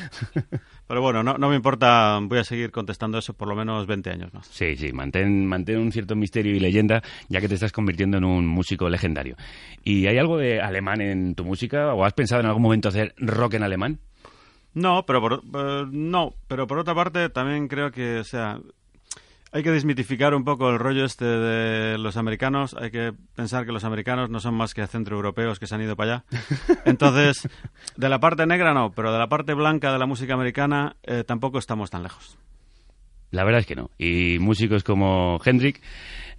Pero 0.87 1.01
bueno, 1.01 1.23
no, 1.23 1.37
no 1.37 1.49
me 1.49 1.55
importa, 1.55 2.19
voy 2.21 2.39
a 2.39 2.43
seguir 2.43 2.71
contestando 2.71 3.17
eso 3.17 3.33
por 3.33 3.47
lo 3.47 3.55
menos 3.55 3.87
20 3.87 4.09
años 4.09 4.33
más. 4.33 4.45
Sí, 4.47 4.75
sí, 4.75 4.91
mantén, 4.91 5.45
mantén 5.45 5.77
un 5.79 5.91
cierto 5.91 6.15
misterio 6.15 6.53
y 6.55 6.59
leyenda, 6.59 7.01
ya 7.29 7.39
que 7.39 7.47
te 7.47 7.53
estás 7.55 7.71
convirtiendo 7.71 8.17
en 8.17 8.25
un 8.25 8.45
músico 8.45 8.89
legendario. 8.89 9.35
¿Y 9.83 10.07
hay 10.07 10.17
algo 10.17 10.37
de 10.37 10.61
alemán 10.61 10.99
en 11.01 11.33
tu 11.35 11.45
música? 11.45 11.93
¿O 11.93 12.03
has 12.03 12.13
pensado 12.13 12.41
en 12.41 12.47
algún 12.47 12.63
momento 12.63 12.89
hacer 12.89 13.13
rock 13.17 13.53
en 13.53 13.63
alemán? 13.63 13.99
No, 14.73 15.05
pero 15.05 15.21
por, 15.21 15.33
eh, 15.53 15.85
no, 15.91 16.33
pero 16.47 16.67
por 16.67 16.79
otra 16.79 16.93
parte 16.95 17.29
también 17.29 17.67
creo 17.67 17.91
que, 17.91 18.19
o 18.19 18.23
sea, 18.23 18.59
hay 19.53 19.63
que 19.63 19.71
desmitificar 19.71 20.33
un 20.33 20.45
poco 20.45 20.69
el 20.69 20.79
rollo 20.79 21.03
este 21.03 21.25
de 21.25 21.97
los 21.97 22.15
americanos. 22.15 22.75
Hay 22.79 22.89
que 22.89 23.11
pensar 23.35 23.65
que 23.65 23.73
los 23.73 23.83
americanos 23.83 24.29
no 24.29 24.39
son 24.39 24.55
más 24.55 24.73
que 24.73 24.85
centroeuropeos 24.87 25.59
que 25.59 25.67
se 25.67 25.75
han 25.75 25.81
ido 25.81 25.95
para 25.95 26.13
allá. 26.13 26.25
Entonces, 26.85 27.49
de 27.97 28.09
la 28.09 28.19
parte 28.19 28.45
negra 28.45 28.73
no, 28.73 28.91
pero 28.91 29.11
de 29.11 29.19
la 29.19 29.27
parte 29.27 29.53
blanca 29.53 29.91
de 29.91 29.99
la 29.99 30.05
música 30.05 30.33
americana 30.33 30.95
eh, 31.03 31.23
tampoco 31.25 31.59
estamos 31.59 31.89
tan 31.89 32.03
lejos. 32.03 32.37
La 33.31 33.43
verdad 33.43 33.59
es 33.61 33.65
que 33.65 33.75
no. 33.75 33.89
Y 33.97 34.39
músicos 34.39 34.83
como 34.83 35.39
Hendrik 35.43 35.81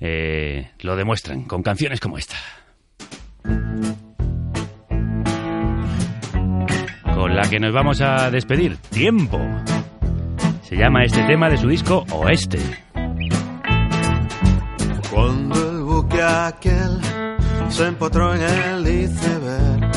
eh, 0.01 0.71
lo 0.81 0.97
demuestran 0.97 1.45
con 1.45 1.63
canciones 1.63 2.01
como 2.01 2.17
esta. 2.17 2.37
Con 7.15 7.37
la 7.37 7.43
que 7.49 7.61
nos 7.61 7.73
vamos 7.75 8.01
a 8.01 8.31
despedir. 8.31 8.77
Tiempo. 8.91 9.39
Se 10.63 10.77
llama 10.77 11.05
este 11.05 11.23
tema 11.25 11.51
de 11.51 11.59
su 11.59 11.69
disco 11.69 12.05
Oeste. 12.11 12.59
Cuando 15.13 15.55
el 15.71 15.83
buque 15.83 16.23
aquel 16.23 16.99
se 17.69 17.87
empotró 17.87 18.35
en 18.35 18.41
el 18.41 18.89
iceberg, 18.89 19.91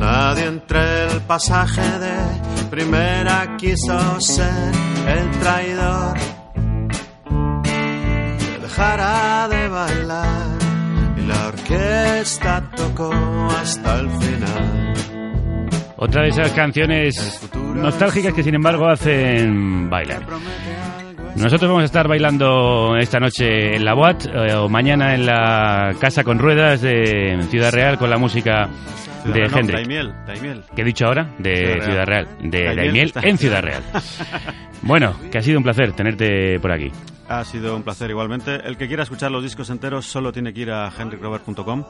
nadie 0.00 0.46
entre 0.46 1.12
el 1.12 1.20
pasaje 1.22 1.82
de 1.98 2.66
primera 2.70 3.54
quiso 3.58 4.18
ser 4.18 4.72
el 5.06 5.30
traidor 5.40 6.16
que 7.62 8.58
dejara 8.62 9.46
de 9.48 9.68
bailar 9.68 10.58
y 11.18 11.26
la 11.26 11.48
orquesta 11.48 12.70
tocó 12.74 13.12
hasta 13.60 14.00
el 14.00 14.10
final. 14.10 14.94
Otra 15.98 16.22
de 16.22 16.28
esas 16.28 16.52
canciones 16.52 17.42
nostálgicas 17.74 18.32
que 18.32 18.42
sin 18.42 18.54
embargo 18.54 18.88
hacen 18.88 19.90
bailar. 19.90 20.22
Nosotros 21.38 21.68
vamos 21.68 21.82
a 21.82 21.84
estar 21.84 22.08
bailando 22.08 22.96
esta 22.98 23.20
noche 23.20 23.76
en 23.76 23.84
la 23.84 23.94
Boat 23.94 24.26
eh, 24.26 24.54
o 24.56 24.68
mañana 24.68 25.14
en 25.14 25.24
la 25.24 25.94
Casa 26.00 26.24
con 26.24 26.38
Ruedas 26.38 26.80
de 26.80 27.46
Ciudad 27.48 27.72
Real 27.72 27.96
con 27.96 28.10
la 28.10 28.18
música 28.18 28.68
de 29.24 29.48
no, 29.48 29.56
Hendrik. 29.56 29.76
Daimiel, 29.76 30.14
Daimiel. 30.26 30.64
¿Qué 30.74 30.82
he 30.82 30.84
dicho 30.84 31.06
ahora? 31.06 31.30
De 31.38 31.54
Ciudad 31.54 31.84
Ciudad 31.84 32.06
Real. 32.06 32.26
Real. 32.26 32.50
De 32.50 32.64
Daimiel 32.64 33.12
Daimiel 33.12 33.12
en 33.22 33.38
Ciudad 33.38 33.62
Real. 33.62 33.82
Bueno, 34.82 35.14
que 35.30 35.38
ha 35.38 35.42
sido 35.42 35.58
un 35.58 35.64
placer 35.64 35.92
tenerte 35.92 36.58
por 36.60 36.72
aquí. 36.72 36.90
Ha 37.28 37.44
sido 37.44 37.76
un 37.76 37.82
placer 37.82 38.10
igualmente. 38.10 38.56
El 38.64 38.76
que 38.76 38.88
quiera 38.88 39.02
escuchar 39.02 39.30
los 39.30 39.42
discos 39.42 39.70
enteros 39.70 40.06
solo 40.06 40.32
tiene 40.32 40.52
que 40.52 40.62
ir 40.62 40.70
a 40.70 40.90
henricrobert.com 40.96 41.84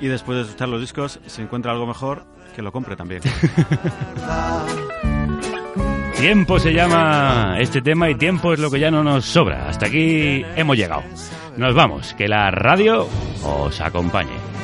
y 0.00 0.06
después 0.06 0.36
de 0.36 0.44
escuchar 0.44 0.68
los 0.68 0.80
discos, 0.80 1.20
si 1.26 1.42
encuentra 1.42 1.72
algo 1.72 1.86
mejor, 1.86 2.24
que 2.54 2.62
lo 2.62 2.72
compre 2.72 2.96
también. 2.96 3.22
Tiempo 6.18 6.58
se 6.58 6.72
llama 6.72 7.58
este 7.60 7.80
tema 7.80 8.10
y 8.10 8.16
tiempo 8.16 8.52
es 8.52 8.58
lo 8.58 8.72
que 8.72 8.80
ya 8.80 8.90
no 8.90 9.04
nos 9.04 9.24
sobra. 9.24 9.68
Hasta 9.68 9.86
aquí 9.86 10.44
hemos 10.56 10.76
llegado. 10.76 11.04
Nos 11.56 11.74
vamos. 11.74 12.12
Que 12.14 12.26
la 12.26 12.50
radio 12.50 13.06
os 13.44 13.80
acompañe. 13.80 14.57